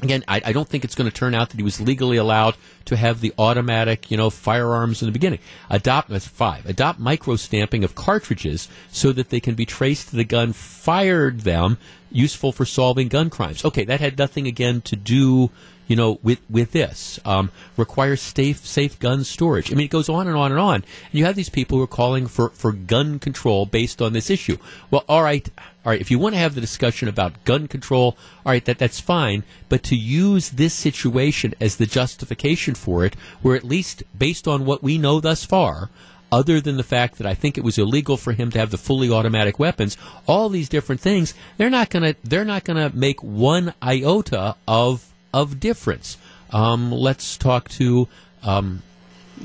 Again, 0.01 0.23
I, 0.29 0.41
I, 0.45 0.53
don't 0.53 0.67
think 0.67 0.85
it's 0.85 0.95
going 0.95 1.09
to 1.09 1.15
turn 1.15 1.35
out 1.35 1.49
that 1.49 1.57
he 1.57 1.63
was 1.63 1.81
legally 1.81 2.15
allowed 2.15 2.55
to 2.85 2.95
have 2.95 3.19
the 3.19 3.33
automatic, 3.37 4.09
you 4.09 4.15
know, 4.15 4.29
firearms 4.29 5.01
in 5.01 5.07
the 5.07 5.11
beginning. 5.11 5.39
Adopt 5.69 6.09
five. 6.21 6.65
Adopt 6.65 6.99
micro 6.99 7.35
stamping 7.35 7.83
of 7.83 7.95
cartridges 7.95 8.69
so 8.91 9.11
that 9.11 9.29
they 9.29 9.41
can 9.41 9.55
be 9.55 9.65
traced 9.65 10.09
to 10.09 10.15
the 10.15 10.23
gun 10.23 10.53
fired 10.53 11.41
them, 11.41 11.77
useful 12.11 12.53
for 12.53 12.65
solving 12.65 13.09
gun 13.09 13.29
crimes. 13.29 13.65
Okay, 13.65 13.83
that 13.83 13.99
had 13.99 14.17
nothing 14.17 14.47
again 14.47 14.79
to 14.81 14.95
do, 14.95 15.49
you 15.89 15.97
know, 15.97 16.19
with 16.23 16.39
with 16.49 16.71
this. 16.71 17.19
Um, 17.25 17.51
requires 17.75 18.21
safe 18.21 18.65
safe 18.65 18.97
gun 18.99 19.25
storage. 19.25 19.73
I 19.73 19.75
mean, 19.75 19.85
it 19.85 19.91
goes 19.91 20.07
on 20.07 20.27
and 20.27 20.37
on 20.37 20.51
and 20.51 20.59
on. 20.61 20.75
And 20.75 20.85
you 21.11 21.25
have 21.25 21.35
these 21.35 21.49
people 21.49 21.77
who 21.77 21.83
are 21.83 21.87
calling 21.87 22.27
for 22.27 22.51
for 22.51 22.71
gun 22.71 23.19
control 23.19 23.65
based 23.65 24.01
on 24.01 24.13
this 24.13 24.29
issue. 24.29 24.57
Well, 24.89 25.03
all 25.09 25.23
right 25.23 25.49
all 25.85 25.91
right, 25.93 26.01
if 26.01 26.11
you 26.11 26.19
want 26.19 26.35
to 26.35 26.39
have 26.39 26.55
the 26.55 26.61
discussion 26.61 27.07
about 27.07 27.45
gun 27.45 27.67
control, 27.67 28.17
all 28.45 28.51
right, 28.51 28.63
that 28.65 28.77
that's 28.77 28.99
fine. 28.99 29.43
But 29.69 29.81
to 29.83 29.95
use 29.95 30.49
this 30.49 30.73
situation 30.73 31.55
as 31.61 31.77
the 31.77 31.85
justification 31.85 32.75
for 32.75 33.05
it, 33.05 33.15
where 33.41 33.55
at 33.55 33.63
least 33.63 34.03
based 34.17 34.47
on 34.47 34.65
what 34.65 34.83
we 34.83 34.97
know 34.97 35.19
thus 35.19 35.45
far, 35.45 35.89
other 36.31 36.59
than 36.59 36.77
the 36.77 36.83
fact 36.83 37.17
that 37.17 37.25
I 37.25 37.33
think 37.33 37.57
it 37.57 37.63
was 37.63 37.77
illegal 37.77 38.17
for 38.17 38.33
him 38.33 38.51
to 38.51 38.59
have 38.59 38.71
the 38.71 38.77
fully 38.77 39.09
automatic 39.09 39.57
weapons, 39.57 39.97
all 40.27 40.49
these 40.49 40.69
different 40.69 41.01
things, 41.01 41.33
they're 41.57 41.69
not 41.69 41.89
gonna 41.89 42.15
they're 42.23 42.45
not 42.45 42.65
gonna 42.65 42.91
make 42.93 43.23
one 43.23 43.73
iota 43.81 44.55
of 44.67 45.11
of 45.33 45.59
difference. 45.59 46.17
Um, 46.51 46.91
let's 46.91 47.37
talk 47.37 47.69
to 47.69 48.07
um, 48.43 48.81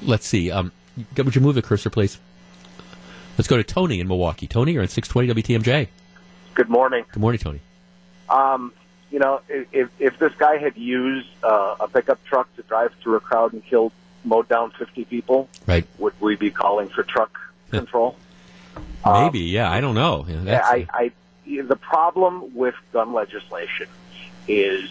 let's 0.03 0.27
see. 0.27 0.51
Um, 0.51 0.73
would 1.17 1.35
you 1.35 1.41
move 1.41 1.55
the 1.55 1.63
cursor, 1.63 1.91
please? 1.91 2.19
Let's 3.37 3.49
go 3.49 3.57
to 3.57 3.65
Tony 3.65 4.01
in 4.01 4.07
Milwaukee. 4.07 4.47
Tony, 4.47 4.73
you're 4.73 4.83
on 4.83 4.89
620 4.89 5.43
WTMJ. 5.43 5.89
Good 6.55 6.69
morning. 6.69 7.05
Good 7.11 7.21
morning, 7.21 7.41
Tony. 7.41 7.61
Um, 8.29 8.73
you 9.11 9.19
know, 9.19 9.41
if 9.49 9.91
if 9.99 10.19
this 10.19 10.33
guy 10.39 10.59
had 10.59 10.77
used 10.77 11.29
uh, 11.43 11.77
a 11.81 11.89
pickup 11.89 12.23
truck 12.25 12.55
to 12.57 12.63
drive 12.63 12.93
through 13.03 13.17
a 13.17 13.21
crowd 13.21 13.53
and 13.53 13.65
killed, 13.65 13.93
mowed 14.25 14.49
down 14.49 14.71
fifty 14.73 15.05
people, 15.05 15.49
right? 15.67 15.85
Would 15.99 16.15
we 16.21 16.37
be 16.37 16.51
calling 16.51 16.89
for 16.89 17.03
truck 17.03 17.39
control? 17.71 18.17
Maybe, 19.05 19.41
yeah. 19.41 19.71
I 19.71 19.81
don't 19.81 19.95
know. 19.95 20.25
Yeah, 20.27 20.41
that's, 20.43 20.67
I, 20.67 20.87
I, 20.91 21.13
the 21.47 21.77
problem 21.77 22.55
with 22.55 22.75
gun 22.93 23.13
legislation 23.13 23.87
is 24.49 24.91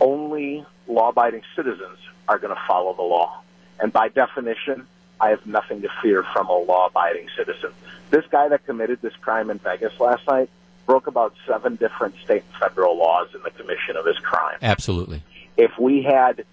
only 0.00 0.64
law-abiding 0.86 1.42
citizens 1.54 1.98
are 2.28 2.38
going 2.38 2.54
to 2.54 2.60
follow 2.66 2.94
the 2.94 3.02
law, 3.02 3.40
and 3.80 3.92
by 3.92 4.08
definition, 4.08 4.86
I 5.20 5.30
have 5.30 5.44
nothing 5.46 5.82
to 5.82 5.88
fear 6.02 6.22
from 6.22 6.48
a 6.48 6.56
law-abiding 6.56 7.28
citizen. 7.36 7.70
This 8.10 8.24
guy 8.30 8.48
that 8.48 8.64
committed 8.66 9.02
this 9.02 9.14
crime 9.16 9.50
in 9.50 9.58
Vegas 9.58 9.98
last 9.98 10.26
night 10.26 10.48
broke 10.86 11.06
about 11.06 11.34
seven 11.46 11.76
different 11.76 12.14
state 12.24 12.42
and 12.50 12.60
federal 12.60 12.96
laws 12.96 13.28
in 13.34 13.42
the 13.42 13.50
commission 13.50 13.96
of 13.96 14.06
his 14.06 14.18
crime. 14.18 14.56
Absolutely. 14.62 15.22
If 15.56 15.78
we 15.78 16.02
had 16.02 16.44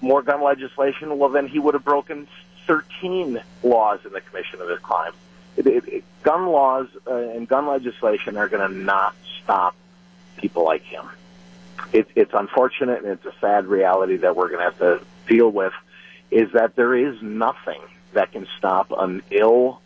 more 0.00 0.22
gun 0.22 0.42
legislation, 0.42 1.18
well, 1.18 1.28
then 1.28 1.46
he 1.46 1.58
would 1.58 1.74
have 1.74 1.84
broken 1.84 2.26
13 2.66 3.42
laws 3.62 4.00
in 4.04 4.12
the 4.12 4.20
commission 4.20 4.60
of 4.60 4.68
his 4.68 4.78
crime. 4.78 5.12
It, 5.56 5.66
it, 5.66 5.88
it, 5.88 6.04
gun 6.22 6.46
laws 6.46 6.88
uh, 7.06 7.14
and 7.14 7.46
gun 7.46 7.66
legislation 7.66 8.36
are 8.36 8.48
going 8.48 8.66
to 8.66 8.74
not 8.74 9.14
stop 9.42 9.74
people 10.38 10.64
like 10.64 10.82
him. 10.82 11.04
It, 11.92 12.08
it's 12.14 12.32
unfortunate 12.34 13.02
and 13.04 13.12
it's 13.12 13.24
a 13.24 13.34
sad 13.40 13.66
reality 13.66 14.16
that 14.18 14.36
we're 14.36 14.48
going 14.48 14.60
to 14.60 14.64
have 14.64 14.78
to 14.78 15.04
deal 15.28 15.50
with. 15.50 15.72
Is 16.30 16.52
that 16.52 16.76
there 16.76 16.94
is 16.94 17.20
nothing 17.22 17.80
that 18.14 18.32
can 18.32 18.46
stop 18.58 18.90
an 18.90 19.22
ill 19.30 19.80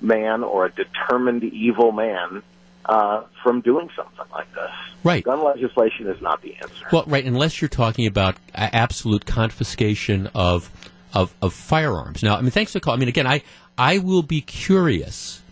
man 0.00 0.42
or 0.42 0.66
a 0.66 0.70
determined 0.70 1.44
evil 1.44 1.92
man 1.92 2.42
uh, 2.84 3.24
from 3.42 3.60
doing 3.60 3.88
something 3.94 4.24
like 4.32 4.52
this. 4.54 4.70
Right. 5.04 5.24
Gun 5.24 5.42
legislation 5.42 6.06
is 6.08 6.20
not 6.20 6.42
the 6.42 6.54
answer. 6.56 6.86
Well, 6.92 7.04
right, 7.06 7.24
unless 7.24 7.60
you're 7.60 7.68
talking 7.68 8.06
about 8.06 8.36
absolute 8.54 9.26
confiscation 9.26 10.28
of, 10.34 10.70
of 11.14 11.34
of 11.42 11.52
firearms. 11.52 12.22
Now, 12.22 12.36
I 12.36 12.40
mean, 12.40 12.50
thanks 12.50 12.72
for 12.72 12.80
calling. 12.80 12.98
I 12.98 13.00
mean, 13.00 13.08
again, 13.08 13.26
I 13.26 13.42
I 13.76 13.98
will 13.98 14.22
be 14.22 14.40
curious 14.40 15.42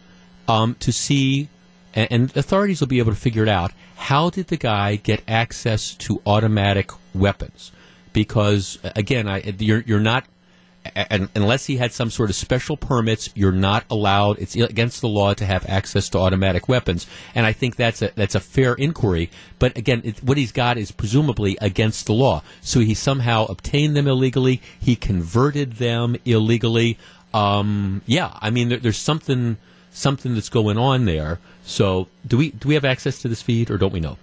um, 0.48 0.76
to 0.80 0.92
see, 0.92 1.48
and, 1.94 2.08
and 2.10 2.36
authorities 2.36 2.80
will 2.80 2.88
be 2.88 2.98
able 2.98 3.12
to 3.12 3.18
figure 3.18 3.42
it 3.42 3.48
out. 3.48 3.72
How 4.00 4.30
did 4.30 4.48
the 4.48 4.56
guy 4.56 4.96
get 4.96 5.22
access 5.28 5.94
to 5.96 6.22
automatic 6.26 6.90
weapons? 7.14 7.70
Because 8.12 8.78
again, 8.82 9.28
I, 9.28 9.54
you're 9.58 9.84
you're 9.86 10.00
not 10.00 10.24
unless 11.34 11.66
he 11.66 11.76
had 11.76 11.92
some 11.92 12.10
sort 12.10 12.30
of 12.30 12.36
special 12.36 12.76
permits, 12.76 13.28
you're 13.34 13.52
not 13.52 13.84
allowed. 13.90 14.38
It's 14.38 14.56
against 14.56 15.00
the 15.00 15.08
law 15.08 15.34
to 15.34 15.44
have 15.44 15.68
access 15.68 16.08
to 16.10 16.18
automatic 16.18 16.68
weapons, 16.68 17.06
and 17.34 17.44
I 17.46 17.52
think 17.52 17.76
that's 17.76 18.02
a 18.02 18.10
that's 18.14 18.34
a 18.34 18.40
fair 18.40 18.74
inquiry. 18.74 19.30
But 19.58 19.76
again, 19.76 20.00
it, 20.04 20.22
what 20.24 20.38
he's 20.38 20.52
got 20.52 20.78
is 20.78 20.90
presumably 20.90 21.58
against 21.60 22.06
the 22.06 22.14
law. 22.14 22.42
So 22.62 22.80
he 22.80 22.94
somehow 22.94 23.46
obtained 23.46 23.96
them 23.96 24.08
illegally. 24.08 24.62
He 24.80 24.96
converted 24.96 25.74
them 25.74 26.16
illegally. 26.24 26.98
Um, 27.34 28.00
yeah, 28.06 28.32
I 28.40 28.50
mean, 28.50 28.70
there, 28.70 28.78
there's 28.78 28.96
something 28.96 29.58
something 29.92 30.34
that's 30.34 30.48
going 30.48 30.78
on 30.78 31.04
there. 31.04 31.38
So 31.70 32.08
do 32.26 32.36
we 32.36 32.50
do 32.50 32.66
we 32.66 32.74
have 32.74 32.84
access 32.84 33.22
to 33.22 33.28
this 33.28 33.42
feed, 33.42 33.70
or 33.70 33.78
don't 33.78 33.92
we 33.92 34.00
know? 34.00 34.18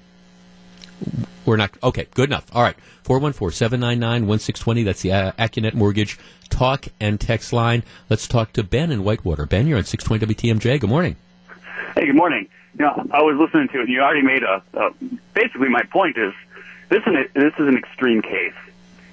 We're 1.46 1.56
not 1.56 1.72
okay. 1.82 2.08
Good 2.14 2.30
enough. 2.30 2.46
All 2.54 2.62
right. 2.62 2.76
414-799-1620. 3.06 4.84
That's 4.84 5.02
the 5.02 5.14
uh, 5.14 5.32
Accunet 5.40 5.74
Mortgage 5.74 6.20
talk 6.50 6.88
and 7.00 7.22
text 7.22 7.54
line. 7.54 7.84
Let's 8.10 8.28
talk 8.28 8.52
to 8.54 8.64
Ben 8.64 8.92
in 8.92 9.06
Whitewater. 9.06 9.46
Ben, 9.46 9.66
you're 9.66 9.78
on 9.78 9.86
620 9.86 10.60
WTMJ. 10.60 10.82
Good 10.82 10.90
morning. 10.90 11.16
Hey, 11.96 12.08
good 12.08 12.16
morning. 12.18 12.50
You 12.78 12.86
know, 12.86 13.08
I 13.12 13.22
was 13.22 13.38
listening 13.40 13.70
to 13.70 13.80
it. 13.80 13.84
and 13.84 13.90
You 13.90 14.02
already 14.02 14.24
made 14.24 14.44
a, 14.44 14.62
basically 15.34 15.70
my 15.70 15.84
point 15.84 16.18
is 16.18 16.34
this 16.90 17.02
this 17.06 17.54
is 17.58 17.68
an 17.68 17.78
extreme 17.78 18.22
case. 18.22 18.54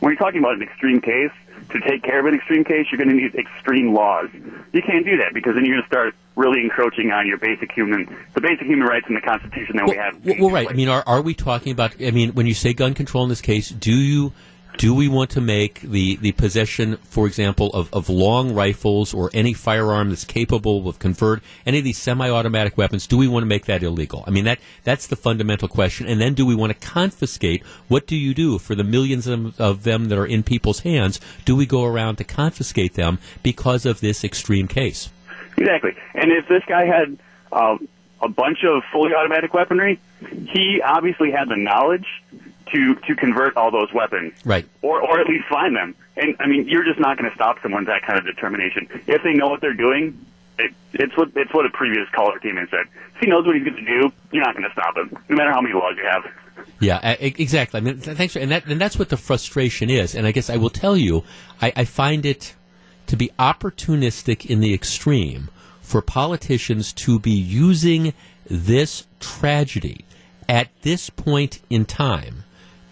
When 0.00 0.10
you're 0.10 0.18
talking 0.18 0.40
about 0.40 0.56
an 0.56 0.62
extreme 0.62 1.00
case, 1.00 1.30
to 1.74 1.80
take 1.80 2.02
care 2.02 2.20
of 2.20 2.26
an 2.26 2.34
extreme 2.34 2.64
case, 2.64 2.86
you're 2.90 2.98
going 2.98 3.10
to 3.10 3.20
need 3.20 3.34
extreme 3.34 3.92
laws. 3.92 4.28
You 4.72 4.80
can't 4.82 5.04
do 5.04 5.18
that 5.18 5.34
because 5.34 5.54
then 5.54 5.64
you're 5.64 5.76
going 5.76 5.82
to 5.82 5.88
start 5.88 6.14
really 6.36 6.62
encroaching 6.62 7.10
on 7.10 7.26
your 7.26 7.36
basic 7.36 7.72
human, 7.72 8.06
the 8.34 8.40
basic 8.40 8.66
human 8.66 8.86
rights 8.86 9.06
in 9.08 9.14
the 9.14 9.20
Constitution 9.20 9.76
that 9.76 9.88
we 9.88 9.96
have. 9.96 10.24
Well, 10.24 10.36
well, 10.38 10.50
right. 10.50 10.68
I 10.70 10.72
mean, 10.72 10.88
are, 10.88 11.02
are 11.06 11.20
we 11.20 11.34
talking 11.34 11.72
about? 11.72 12.00
I 12.00 12.12
mean, 12.12 12.32
when 12.34 12.46
you 12.46 12.54
say 12.54 12.72
gun 12.74 12.94
control 12.94 13.24
in 13.24 13.28
this 13.28 13.40
case, 13.40 13.70
do 13.70 13.92
you 13.92 14.32
do 14.76 14.94
we 14.94 15.08
want 15.08 15.30
to 15.30 15.40
make 15.40 15.80
the, 15.80 16.16
the 16.16 16.32
possession, 16.32 16.96
for 16.96 17.26
example, 17.26 17.70
of, 17.72 17.92
of 17.92 18.08
long 18.08 18.54
rifles 18.54 19.14
or 19.14 19.30
any 19.32 19.52
firearm 19.52 20.10
that's 20.10 20.24
capable 20.24 20.88
of 20.88 20.98
convert 20.98 21.42
any 21.64 21.78
of 21.78 21.84
these 21.84 21.98
semi-automatic 21.98 22.76
weapons? 22.76 23.06
Do 23.06 23.16
we 23.16 23.28
want 23.28 23.42
to 23.42 23.46
make 23.46 23.66
that 23.66 23.82
illegal? 23.82 24.24
I 24.26 24.30
mean, 24.30 24.44
that 24.44 24.58
that's 24.82 25.06
the 25.06 25.16
fundamental 25.16 25.68
question. 25.68 26.06
And 26.06 26.20
then, 26.20 26.34
do 26.34 26.44
we 26.44 26.54
want 26.54 26.72
to 26.72 26.86
confiscate? 26.86 27.64
What 27.88 28.06
do 28.06 28.16
you 28.16 28.34
do 28.34 28.58
for 28.58 28.74
the 28.74 28.84
millions 28.84 29.26
of, 29.26 29.60
of 29.60 29.84
them 29.84 30.06
that 30.06 30.18
are 30.18 30.26
in 30.26 30.42
people's 30.42 30.80
hands? 30.80 31.20
Do 31.44 31.54
we 31.54 31.66
go 31.66 31.84
around 31.84 32.16
to 32.16 32.24
confiscate 32.24 32.94
them 32.94 33.18
because 33.42 33.86
of 33.86 34.00
this 34.00 34.24
extreme 34.24 34.68
case? 34.68 35.10
Exactly. 35.56 35.92
And 36.14 36.32
if 36.32 36.48
this 36.48 36.62
guy 36.66 36.84
had 36.84 37.16
um, 37.52 37.88
a 38.20 38.28
bunch 38.28 38.64
of 38.64 38.82
fully 38.92 39.14
automatic 39.14 39.54
weaponry, 39.54 40.00
he 40.48 40.80
obviously 40.84 41.30
had 41.30 41.48
the 41.48 41.56
knowledge 41.56 42.06
to 42.72 42.94
to 42.94 43.14
convert 43.14 43.56
all 43.56 43.70
those 43.70 43.92
weapons, 43.92 44.32
right? 44.44 44.66
Or 44.82 45.00
or 45.00 45.20
at 45.20 45.28
least 45.28 45.46
find 45.48 45.76
them. 45.76 45.94
And 46.16 46.36
I 46.38 46.46
mean, 46.46 46.68
you're 46.68 46.84
just 46.84 47.00
not 47.00 47.18
going 47.18 47.28
to 47.28 47.34
stop 47.34 47.60
someone 47.62 47.82
with 47.82 47.88
that 47.88 48.02
kind 48.06 48.18
of 48.18 48.24
determination 48.24 48.88
if 49.06 49.22
they 49.22 49.32
know 49.32 49.48
what 49.48 49.60
they're 49.60 49.74
doing. 49.74 50.24
It, 50.58 50.72
it's 50.92 51.16
what 51.16 51.30
it's 51.34 51.52
what 51.52 51.66
a 51.66 51.70
previous 51.70 52.08
caller 52.14 52.38
came 52.38 52.52
in 52.52 52.58
and 52.58 52.68
said. 52.70 52.86
If 53.16 53.20
he 53.20 53.26
knows 53.26 53.46
what 53.46 53.56
he's 53.56 53.64
going 53.64 53.76
to 53.76 53.84
do, 53.84 54.12
you're 54.30 54.44
not 54.44 54.54
going 54.54 54.68
to 54.68 54.72
stop 54.72 54.96
him, 54.96 55.16
no 55.28 55.36
matter 55.36 55.50
how 55.50 55.60
many 55.60 55.74
laws 55.74 55.96
you 55.96 56.08
have. 56.08 56.24
Yeah, 56.80 56.98
exactly. 57.18 57.78
I 57.78 57.80
mean, 57.80 57.98
thanks 57.98 58.34
for 58.34 58.38
and 58.38 58.50
that 58.50 58.66
and 58.66 58.80
that's 58.80 58.98
what 58.98 59.08
the 59.08 59.16
frustration 59.16 59.90
is. 59.90 60.14
And 60.14 60.26
I 60.26 60.32
guess 60.32 60.50
I 60.50 60.56
will 60.56 60.70
tell 60.70 60.96
you, 60.96 61.24
I, 61.60 61.72
I 61.76 61.84
find 61.84 62.24
it 62.24 62.54
to 63.06 63.16
be 63.16 63.30
opportunistic 63.38 64.46
in 64.46 64.60
the 64.60 64.72
extreme 64.72 65.48
for 65.80 66.00
politicians 66.00 66.92
to 66.92 67.18
be 67.18 67.32
using 67.32 68.14
this 68.48 69.06
tragedy 69.20 70.04
at 70.48 70.68
this 70.82 71.10
point 71.10 71.60
in 71.68 71.84
time 71.84 72.43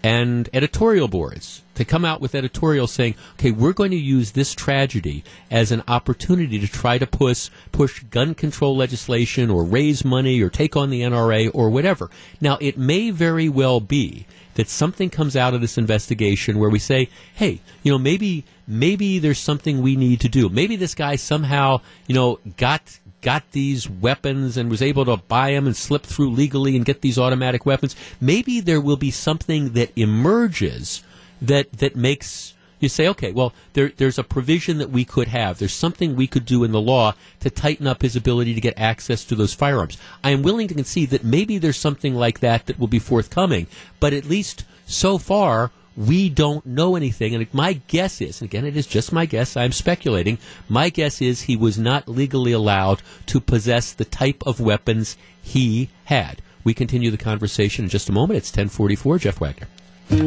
and 0.03 0.49
editorial 0.51 1.07
boards 1.07 1.63
to 1.75 1.85
come 1.85 2.03
out 2.03 2.19
with 2.19 2.35
editorials 2.35 2.91
saying, 2.91 3.15
okay, 3.33 3.51
we're 3.51 3.73
going 3.73 3.91
to 3.91 3.97
use 3.97 4.31
this 4.31 4.53
tragedy 4.53 5.23
as 5.49 5.71
an 5.71 5.81
opportunity 5.87 6.59
to 6.59 6.67
try 6.67 6.97
to 6.97 7.07
push, 7.07 7.49
push 7.71 8.03
gun 8.03 8.35
control 8.35 8.75
legislation 8.75 9.49
or 9.49 9.63
raise 9.63 10.03
money 10.03 10.41
or 10.41 10.49
take 10.49 10.75
on 10.75 10.89
the 10.89 11.01
NRA 11.01 11.49
or 11.53 11.69
whatever. 11.69 12.09
Now, 12.41 12.57
it 12.59 12.77
may 12.77 13.09
very 13.09 13.47
well 13.47 13.79
be 13.79 14.27
that 14.55 14.69
something 14.69 15.09
comes 15.09 15.35
out 15.35 15.53
of 15.53 15.61
this 15.61 15.77
investigation 15.77 16.59
where 16.59 16.69
we 16.69 16.79
say, 16.79 17.09
hey, 17.33 17.59
you 17.81 17.91
know, 17.91 17.97
maybe, 17.97 18.45
maybe 18.67 19.17
there's 19.19 19.39
something 19.39 19.81
we 19.81 19.95
need 19.95 20.19
to 20.21 20.29
do. 20.29 20.49
Maybe 20.49 20.75
this 20.75 20.93
guy 20.93 21.15
somehow, 21.15 21.81
you 22.07 22.13
know, 22.13 22.39
got, 22.57 22.99
got 23.23 23.51
these 23.51 23.89
weapons 23.89 24.57
and 24.57 24.69
was 24.69 24.81
able 24.81 25.05
to 25.05 25.17
buy 25.17 25.51
them 25.51 25.65
and 25.65 25.75
slip 25.75 26.03
through 26.03 26.29
legally 26.29 26.75
and 26.75 26.85
get 26.85 27.01
these 27.01 27.17
automatic 27.17 27.65
weapons, 27.65 27.95
maybe 28.21 28.59
there 28.59 28.81
will 28.81 28.97
be 28.97 29.09
something 29.09 29.73
that 29.73 29.91
emerges 29.95 31.03
that 31.41 31.71
that 31.73 31.95
makes 31.95 32.53
you 32.79 32.89
say, 32.89 33.07
okay, 33.07 33.31
well, 33.31 33.53
there, 33.73 33.93
there's 33.95 34.19
a 34.19 34.25
provision 34.25 34.77
that 34.79 34.89
we 34.89 35.05
could 35.05 35.29
have. 35.29 35.57
There's 35.57 35.73
something 35.73 36.17
we 36.17 36.27
could 36.27 36.45
do 36.45 36.65
in 36.65 36.73
the 36.73 36.81
law 36.81 37.13
to 37.39 37.49
tighten 37.49 37.87
up 37.87 38.01
his 38.01 38.17
ability 38.17 38.53
to 38.53 38.61
get 38.61 38.77
access 38.77 39.23
to 39.25 39.35
those 39.35 39.53
firearms. 39.53 39.97
I 40.21 40.31
am 40.31 40.43
willing 40.43 40.67
to 40.67 40.73
concede 40.73 41.09
that 41.11 41.23
maybe 41.23 41.57
there's 41.57 41.77
something 41.77 42.13
like 42.13 42.41
that 42.41 42.65
that 42.65 42.77
will 42.77 42.87
be 42.87 42.99
forthcoming, 42.99 43.67
but 44.01 44.11
at 44.11 44.25
least 44.25 44.65
so 44.85 45.17
far, 45.17 45.71
we 45.95 46.29
don't 46.29 46.65
know 46.65 46.95
anything. 46.95 47.35
And 47.35 47.53
my 47.53 47.73
guess 47.87 48.21
is, 48.21 48.41
again, 48.41 48.65
it 48.65 48.75
is 48.75 48.87
just 48.87 49.11
my 49.11 49.25
guess, 49.25 49.55
I'm 49.55 49.71
speculating, 49.71 50.37
my 50.69 50.89
guess 50.89 51.21
is 51.21 51.41
he 51.41 51.55
was 51.55 51.77
not 51.77 52.07
legally 52.07 52.51
allowed 52.51 53.01
to 53.27 53.39
possess 53.39 53.93
the 53.93 54.05
type 54.05 54.43
of 54.45 54.59
weapons 54.59 55.17
he 55.41 55.89
had. 56.05 56.41
We 56.63 56.73
continue 56.73 57.11
the 57.11 57.17
conversation 57.17 57.85
in 57.85 57.89
just 57.89 58.09
a 58.09 58.13
moment. 58.13 58.37
It's 58.37 58.49
1044. 58.49 59.17
Jeff 59.19 59.41
Wagner. 59.41 59.67
It's 60.09 60.19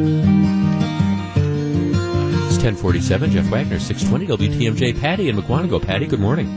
1047. 2.63 3.31
Jeff 3.31 3.49
Wagner, 3.49 3.79
620 3.79 4.49
WTMJ. 4.49 4.99
Patty 4.99 5.29
and 5.29 5.39
Mukwonago. 5.39 5.83
Patty, 5.83 6.05
good 6.05 6.19
morning. 6.19 6.47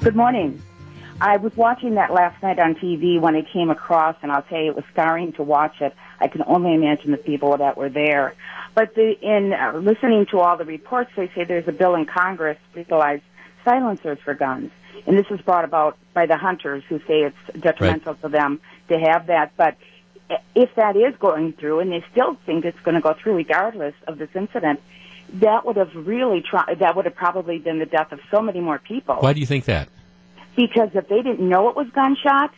Good 0.00 0.16
morning. 0.16 0.60
I 1.20 1.36
was 1.38 1.56
watching 1.56 1.94
that 1.94 2.12
last 2.12 2.40
night 2.42 2.58
on 2.58 2.76
TV 2.76 3.20
when 3.20 3.34
it 3.34 3.46
came 3.52 3.70
across, 3.70 4.16
and 4.22 4.30
I'll 4.30 4.42
tell 4.42 4.60
you, 4.60 4.70
it 4.70 4.76
was 4.76 4.84
scarring 4.92 5.32
to 5.32 5.42
watch 5.42 5.80
it. 5.80 5.94
I 6.20 6.28
can 6.28 6.42
only 6.46 6.74
imagine 6.74 7.10
the 7.10 7.16
people 7.16 7.56
that 7.56 7.76
were 7.76 7.88
there. 7.88 8.34
But 8.74 8.94
the, 8.94 9.18
in 9.20 9.52
uh, 9.52 9.78
listening 9.78 10.26
to 10.26 10.38
all 10.38 10.56
the 10.56 10.64
reports, 10.64 11.10
they 11.16 11.28
say 11.34 11.44
there's 11.44 11.66
a 11.66 11.72
bill 11.72 11.96
in 11.96 12.06
Congress 12.06 12.58
to 12.72 12.80
legalize 12.80 13.20
silencers 13.64 14.18
for 14.24 14.34
guns. 14.34 14.70
And 15.06 15.18
this 15.18 15.26
is 15.30 15.40
brought 15.40 15.64
about 15.64 15.96
by 16.14 16.26
the 16.26 16.36
hunters 16.36 16.84
who 16.88 16.98
say 17.00 17.22
it's 17.22 17.60
detrimental 17.60 18.12
right. 18.12 18.22
to 18.22 18.28
them 18.28 18.60
to 18.88 18.98
have 18.98 19.26
that. 19.26 19.52
But 19.56 19.76
if 20.54 20.74
that 20.76 20.96
is 20.96 21.16
going 21.18 21.54
through, 21.54 21.80
and 21.80 21.90
they 21.90 22.04
still 22.12 22.36
think 22.46 22.64
it's 22.64 22.78
going 22.80 22.94
to 22.94 23.00
go 23.00 23.14
through 23.14 23.34
regardless 23.34 23.94
of 24.06 24.18
this 24.18 24.30
incident, 24.34 24.80
that 25.34 25.64
would 25.66 25.76
have 25.76 25.94
really 25.94 26.42
tried, 26.42 26.78
that 26.78 26.94
would 26.94 27.04
have 27.06 27.16
probably 27.16 27.58
been 27.58 27.78
the 27.78 27.86
death 27.86 28.12
of 28.12 28.20
so 28.30 28.40
many 28.40 28.60
more 28.60 28.78
people. 28.78 29.16
Why 29.16 29.32
do 29.32 29.40
you 29.40 29.46
think 29.46 29.64
that? 29.64 29.88
Because 30.58 30.90
if 30.94 31.06
they 31.06 31.22
didn't 31.22 31.48
know 31.48 31.68
it 31.68 31.76
was 31.76 31.86
gunshot, 31.90 32.52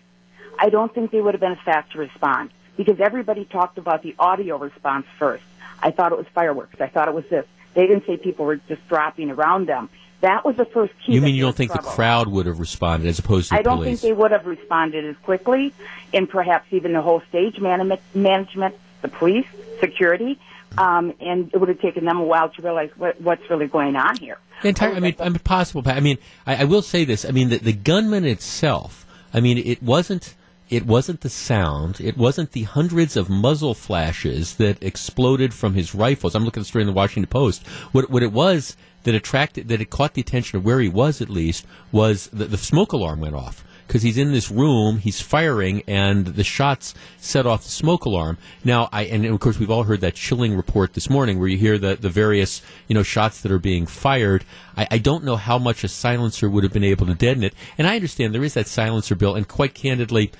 I 0.59 0.71
don't 0.71 0.93
think 0.95 1.11
they 1.11 1.21
would 1.21 1.35
have 1.35 1.41
been 1.43 1.53
as 1.53 1.59
fast 1.67 1.93
to 1.93 1.99
respond. 1.99 2.49
Because 2.79 2.99
everybody 2.99 3.45
talked 3.45 3.77
about 3.77 4.03
the 4.03 4.15
audio 4.19 4.57
response 4.57 5.05
first. 5.19 5.45
I 5.83 5.91
thought 5.91 6.11
it 6.11 6.17
was 6.17 6.27
fireworks. 6.35 6.81
I 6.81 6.87
thought 6.87 7.09
it 7.09 7.15
was 7.15 7.27
this. 7.29 7.45
They 7.75 7.87
didn't 7.87 8.07
say 8.07 8.17
people 8.17 8.47
were 8.47 8.57
just 8.57 8.89
dropping 8.89 9.31
around 9.31 9.67
them. 9.69 9.91
That 10.23 10.47
was 10.47 10.57
the 10.57 10.65
first 10.65 10.95
key. 11.05 11.13
You 11.13 11.21
mean 11.21 11.35
you 11.35 11.43
don't 11.43 11.55
think 11.55 11.73
trouble. 11.73 11.91
the 11.91 11.95
crowd 11.95 12.29
would 12.29 12.47
have 12.47 12.59
responded 12.59 13.07
as 13.07 13.19
opposed 13.19 13.49
to 13.49 13.55
the 13.55 13.59
I 13.59 13.63
don't 13.63 13.77
police? 13.77 14.01
think 14.01 14.09
they 14.09 14.19
would 14.19 14.31
have 14.31 14.47
responded 14.47 15.05
as 15.05 15.17
quickly, 15.19 15.75
and 16.15 16.27
perhaps 16.27 16.73
even 16.73 16.95
the 16.95 17.03
whole 17.03 17.21
stage 17.29 17.59
man- 17.61 17.99
management, 18.15 18.77
the 19.03 19.09
police, 19.09 19.47
security, 19.79 20.39
um, 20.79 21.15
and 21.21 21.51
it 21.53 21.59
would 21.59 21.69
have 21.69 21.81
taken 21.81 22.05
them 22.05 22.19
a 22.19 22.25
while 22.25 22.49
to 22.51 22.63
realize 22.63 22.91
what, 22.97 23.21
what's 23.21 23.43
really 23.51 23.67
going 23.67 23.97
on 23.97 24.17
here. 24.17 24.39
Entire, 24.63 24.95
I 24.95 25.01
mean, 25.01 25.17
I 25.19 25.29
mean, 25.29 25.39
possible. 25.39 25.83
I 25.87 26.01
mean, 26.01 26.19
I, 26.47 26.63
I 26.63 26.65
will 26.65 26.83
say 26.83 27.05
this. 27.05 27.25
I 27.25 27.31
mean, 27.31 27.49
the, 27.49 27.59
the 27.59 27.73
gunman 27.73 28.25
itself. 28.25 29.07
I 29.33 29.41
mean, 29.41 29.59
it 29.59 29.83
wasn't. 29.83 30.35
It 30.69 30.87
wasn't 30.87 31.23
the 31.23 31.31
sound. 31.31 32.01
It 32.01 32.17
wasn't 32.17 32.53
the 32.53 32.63
hundreds 32.63 33.17
of 33.17 33.29
muzzle 33.29 33.75
flashes 33.75 34.55
that 34.57 34.81
exploded 34.81 35.53
from 35.53 35.75
his 35.75 35.97
rifles. 35.97 36.37
I'm 36.37 36.45
looking 36.45 36.61
at 36.61 36.63
the 36.63 36.69
story 36.69 36.83
in 36.83 36.87
the 36.87 36.93
Washington 36.93 37.29
Post. 37.29 37.67
What, 37.91 38.09
what 38.09 38.23
it 38.23 38.31
was 38.31 38.77
that 39.03 39.17
attracted, 39.17 39.67
that 39.67 39.81
it 39.81 39.91
caught 39.91 40.15
the 40.15 40.21
attention 40.21 40.59
of 40.59 40.65
where 40.65 40.79
he 40.79 40.89
was 40.89 41.21
at 41.21 41.29
least, 41.29 41.67
was 41.91 42.29
that 42.29 42.53
the 42.53 42.57
smoke 42.57 42.93
alarm 42.93 43.19
went 43.19 43.35
off 43.35 43.65
because 43.91 44.03
he's 44.03 44.19
in 44.19 44.31
this 44.31 44.53
room, 44.53 44.99
he's 44.99 45.21
firing, 45.21 45.83
and 45.89 46.25
the 46.25 46.45
shots 46.45 46.95
set 47.17 47.45
off 47.45 47.65
the 47.65 47.71
smoke 47.71 48.05
alarm. 48.05 48.39
Now, 48.63 48.89
I 48.93 49.03
and 49.03 49.27
of 49.27 49.41
course 49.41 49.59
we've 49.59 49.71
all 49.71 49.83
heard 49.83 50.01
that 50.03 50.15
chilling 50.15 50.55
report 50.55 50.93
this 50.93 51.11
morning 51.11 51.41
where 51.41 51.49
you 51.49 51.59
hear 51.59 51.77
the, 51.77 51.97
the 51.97 52.09
various 52.09 52.63
you 52.87 52.95
know 52.95 53.03
shots 53.03 53.41
that 53.41 53.51
are 53.51 53.59
being 53.59 53.87
fired. 53.87 54.45
I, 54.77 54.87
I 54.93 54.99
don't 54.99 55.25
know 55.25 55.35
how 55.35 55.59
much 55.59 55.83
a 55.83 55.89
silencer 55.89 56.49
would 56.49 56.63
have 56.63 56.73
been 56.73 56.85
able 56.85 57.07
to 57.07 57.17
deaden 57.17 57.43
it, 57.43 57.53
and 57.79 57.89
I 57.89 57.97
understand 57.97 58.33
there 58.33 58.45
is 58.45 58.55
that 58.55 58.69
silencer 58.69 59.17
bill, 59.17 59.35
and 59.35 59.49
quite 59.49 59.75
candidly. 59.75 60.31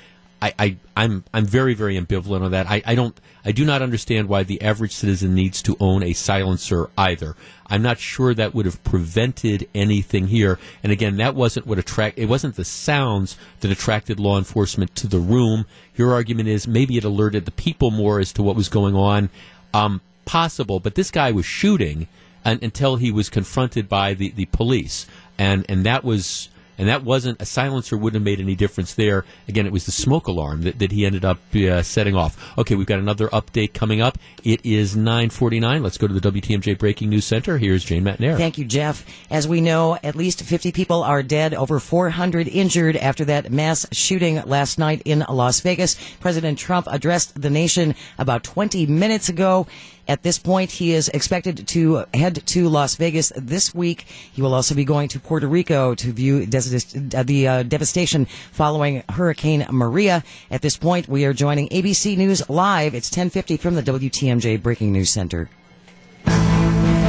I, 0.43 0.55
I, 0.59 0.77
I'm 0.97 1.25
I'm 1.35 1.45
very 1.45 1.75
very 1.75 2.01
ambivalent 2.01 2.43
on 2.43 2.51
that. 2.53 2.67
I, 2.69 2.83
I 2.87 2.95
don't 2.95 3.19
I 3.45 3.53
do 3.53 3.65
not 3.65 3.83
understand 3.83 4.29
why 4.29 4.43
the 4.43 4.63
average 4.63 4.93
citizen 4.93 5.35
needs 5.35 5.63
to 5.63 5.77
own 5.81 6.03
a 6.03 6.13
silencer 6.13 6.89
either. 6.97 7.37
I'm 7.67 7.83
not 7.83 7.99
sure 7.99 8.35
that 8.35 8.55
would 8.55 8.67
have 8.67 8.83
prevented 8.83 9.69
anything 9.75 10.29
here. 10.29 10.59
And 10.83 10.93
again, 10.93 11.17
that 11.19 11.35
wasn't 11.35 11.67
what 11.67 11.79
attract. 11.79 12.19
It 12.19 12.27
wasn't 12.27 12.57
the 12.57 12.65
sounds 12.65 13.37
that 13.61 13.71
attracted 13.71 14.19
law 14.19 14.39
enforcement 14.39 14.95
to 14.97 15.07
the 15.07 15.21
room. 15.21 15.67
Your 15.95 16.13
argument 16.13 16.49
is 16.49 16.67
maybe 16.67 16.97
it 16.97 17.05
alerted 17.05 17.45
the 17.45 17.53
people 17.53 17.91
more 17.91 18.19
as 18.19 18.33
to 18.33 18.43
what 18.43 18.57
was 18.57 18.69
going 18.69 18.95
on. 18.95 19.31
Um, 19.73 20.01
possible, 20.25 20.79
but 20.79 20.95
this 20.95 21.11
guy 21.11 21.33
was 21.33 21.45
shooting 21.45 22.07
and, 22.45 22.63
until 22.63 22.97
he 22.97 23.11
was 23.11 23.29
confronted 23.29 23.89
by 23.89 24.15
the, 24.15 24.31
the 24.31 24.47
police, 24.47 25.07
and 25.37 25.67
and 25.69 25.85
that 25.85 26.05
was 26.05 26.50
and 26.81 26.89
that 26.89 27.05
wasn't 27.05 27.41
a 27.43 27.45
silencer 27.45 27.95
wouldn't 27.95 28.21
have 28.21 28.25
made 28.25 28.41
any 28.41 28.55
difference 28.55 28.95
there. 28.95 29.27
Again, 29.47 29.67
it 29.67 29.73
was 29.73 29.85
the 29.85 29.93
smoke 29.93 30.27
alarm 30.27 30.63
that, 30.63 30.79
that 30.79 30.93
he 30.93 31.05
ended 31.05 31.27
up 31.27 31.39
uh, 31.55 31.83
setting 31.83 32.17
off. 32.17 32.57
Okay, 32.57 32.75
we've 32.75 32.87
got 32.87 32.99
another 32.99 33.29
update 33.29 33.75
coming 33.75 34.01
up. 34.01 34.17
It 34.45 34.65
is 34.65 34.97
9:49. 34.97 35.83
Let's 35.83 35.99
go 35.99 36.09
to 36.09 36.19
the 36.19 36.33
WTMJ 36.33 36.79
Breaking 36.79 37.11
News 37.11 37.27
Center. 37.27 37.59
Here's 37.59 37.85
Jane 37.85 38.03
Matenaer. 38.03 38.39
Thank 38.39 38.57
you, 38.57 38.65
Jeff. 38.65 39.05
As 39.31 39.47
we 39.47 39.61
know, 39.61 39.99
at 40.03 40.17
least 40.17 40.43
50 40.43 40.73
people 40.73 41.03
are 41.03 41.23
dead, 41.23 41.53
over 41.53 41.79
400 41.79 42.49
injured 42.49 42.97
after 42.97 43.27
that 43.27 43.53
mass 43.53 43.87
shooting 43.93 44.43
last 44.47 44.79
night 44.79 45.03
in 45.05 45.23
Las 45.29 45.61
Vegas. 45.61 45.97
President 46.19 46.59
Trump 46.59 46.87
addressed 46.91 47.41
the 47.41 47.51
nation 47.51 47.95
about 48.17 48.43
20 48.43 48.87
minutes 48.87 49.29
ago. 49.29 49.67
At 50.11 50.25
this 50.25 50.41
point, 50.41 50.73
he 50.73 50.93
is 50.93 51.09
expected 51.11 51.69
to 51.69 52.05
head 52.13 52.45
to 52.47 52.69
Las 52.69 52.97
Vegas 52.97 53.33
this 53.37 53.73
week. 53.73 54.07
He 54.33 54.43
will 54.43 54.55
also 54.55 54.75
be 54.75 54.85
going 54.85 55.07
to 55.11 55.21
Puerto 55.21 55.47
Rico 55.47 55.95
to 55.95 56.13
view 56.13 56.47
des- 56.47 57.17
uh, 57.17 57.23
the 57.23 57.47
uh, 57.47 57.63
devastation 57.63 58.25
following 58.51 59.05
Hurricane 59.09 59.65
Maria. 59.71 60.25
At 60.51 60.63
this 60.63 60.77
point, 60.77 61.07
we 61.07 61.25
are 61.27 61.33
joining 61.33 61.69
ABC 61.69 62.17
News 62.17 62.51
live. 62.51 62.93
It's 62.93 63.09
1050 63.09 63.57
from 63.59 63.77
the 63.77 63.85
WTMJ 63.85 64.61
Breaking 64.61 64.93
News 64.93 65.11
Center. 65.11 65.49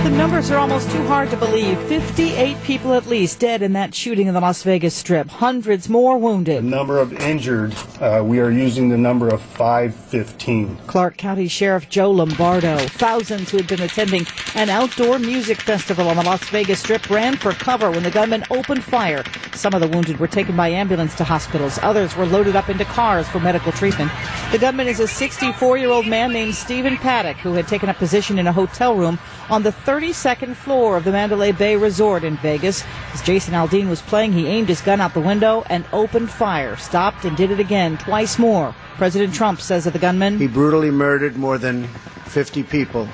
The 0.03 0.09
numbers 0.09 0.49
are 0.49 0.57
almost 0.57 0.89
too 0.89 1.05
hard 1.05 1.29
to 1.29 1.37
believe. 1.37 1.79
58 1.83 2.57
people 2.63 2.95
at 2.95 3.05
least 3.05 3.39
dead 3.39 3.61
in 3.61 3.73
that 3.73 3.93
shooting 3.93 4.25
in 4.25 4.33
the 4.33 4.41
Las 4.41 4.63
Vegas 4.63 4.95
Strip. 4.95 5.29
Hundreds 5.29 5.89
more 5.89 6.17
wounded. 6.17 6.63
The 6.63 6.67
number 6.67 6.97
of 6.97 7.13
injured, 7.13 7.75
uh, 7.99 8.23
we 8.25 8.39
are 8.39 8.49
using 8.49 8.89
the 8.89 8.97
number 8.97 9.29
of 9.29 9.43
515. 9.43 10.77
Clark 10.87 11.17
County 11.17 11.47
Sheriff 11.47 11.87
Joe 11.87 12.09
Lombardo. 12.09 12.79
Thousands 12.79 13.51
who 13.51 13.57
had 13.57 13.67
been 13.67 13.81
attending 13.81 14.25
an 14.55 14.71
outdoor 14.71 15.19
music 15.19 15.61
festival 15.61 16.09
on 16.09 16.15
the 16.15 16.23
Las 16.23 16.49
Vegas 16.49 16.79
Strip 16.79 17.07
ran 17.11 17.37
for 17.37 17.51
cover 17.51 17.91
when 17.91 18.01
the 18.01 18.09
gunman 18.09 18.43
opened 18.49 18.83
fire. 18.83 19.23
Some 19.53 19.75
of 19.75 19.81
the 19.81 19.87
wounded 19.87 20.19
were 20.19 20.27
taken 20.27 20.57
by 20.57 20.69
ambulance 20.69 21.13
to 21.15 21.23
hospitals. 21.23 21.77
Others 21.83 22.15
were 22.15 22.25
loaded 22.25 22.55
up 22.55 22.69
into 22.69 22.85
cars 22.85 23.27
for 23.29 23.39
medical 23.39 23.71
treatment. 23.71 24.11
The 24.51 24.57
gunman 24.57 24.87
is 24.87 24.99
a 24.99 25.07
64 25.07 25.77
year 25.77 25.91
old 25.91 26.07
man 26.07 26.33
named 26.33 26.55
Stephen 26.55 26.97
Paddock 26.97 27.37
who 27.37 27.53
had 27.53 27.67
taken 27.67 27.87
a 27.87 27.93
position 27.93 28.39
in 28.39 28.47
a 28.47 28.51
hotel 28.51 28.95
room 28.95 29.19
on 29.51 29.63
the 29.63 29.71
32nd 29.71 30.55
floor 30.55 30.95
of 30.95 31.03
the 31.03 31.11
Mandalay 31.11 31.51
Bay 31.51 31.75
Resort 31.75 32.23
in 32.23 32.37
Vegas. 32.37 32.85
As 33.13 33.21
Jason 33.21 33.53
Aldean 33.53 33.89
was 33.89 34.01
playing, 34.01 34.31
he 34.31 34.47
aimed 34.47 34.69
his 34.69 34.79
gun 34.79 35.01
out 35.01 35.13
the 35.13 35.19
window 35.19 35.65
and 35.69 35.85
opened 35.91 36.31
fire, 36.31 36.77
stopped 36.77 37.25
and 37.25 37.35
did 37.35 37.51
it 37.51 37.59
again 37.59 37.97
twice 37.97 38.39
more. 38.39 38.73
President 38.95 39.35
Trump 39.35 39.59
says 39.59 39.85
of 39.85 39.91
the 39.91 39.99
gunman, 39.99 40.39
He 40.39 40.47
brutally 40.47 40.89
murdered 40.89 41.35
more 41.35 41.57
than 41.57 41.85
50 42.27 42.63
people 42.63 43.09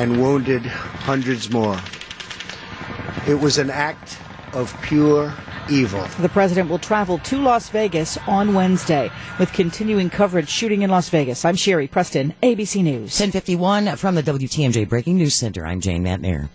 and 0.00 0.20
wounded 0.20 0.62
hundreds 0.64 1.52
more. 1.52 1.78
It 3.28 3.34
was 3.34 3.58
an 3.58 3.68
act 3.68 4.18
of 4.54 4.74
pure 4.80 5.34
evil. 5.70 6.02
The 6.20 6.28
president 6.28 6.70
will 6.70 6.78
travel 6.78 7.18
to 7.18 7.38
Las 7.38 7.68
Vegas 7.70 8.18
on 8.26 8.54
Wednesday 8.54 9.10
with 9.38 9.52
continuing 9.52 10.10
coverage 10.10 10.48
shooting 10.48 10.82
in 10.82 10.90
Las 10.90 11.08
Vegas. 11.08 11.44
I'm 11.44 11.56
Sherry 11.56 11.86
Preston, 11.86 12.34
ABC 12.42 12.82
News. 12.82 13.18
1051 13.18 13.96
from 13.96 14.14
the 14.14 14.22
WTMJ 14.22 14.88
Breaking 14.88 15.16
News 15.16 15.34
Center. 15.34 15.66
I'm 15.66 15.80
Jane 15.80 16.04
Matenaer. 16.04 16.48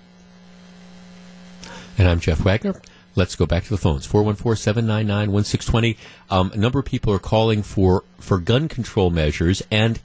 And 1.97 2.07
I'm 2.07 2.19
Jeff 2.19 2.39
Wagner. 2.39 2.81
Let's 3.15 3.35
go 3.35 3.45
back 3.45 3.63
to 3.65 3.69
the 3.69 3.77
phones. 3.77 4.07
414-799-1620. 4.07 5.97
Um, 6.29 6.51
a 6.53 6.57
number 6.57 6.79
of 6.79 6.85
people 6.85 7.13
are 7.13 7.19
calling 7.19 7.63
for, 7.63 8.03
for 8.17 8.37
gun 8.39 8.67
control 8.67 9.09
measures. 9.09 9.61
And 9.69 9.99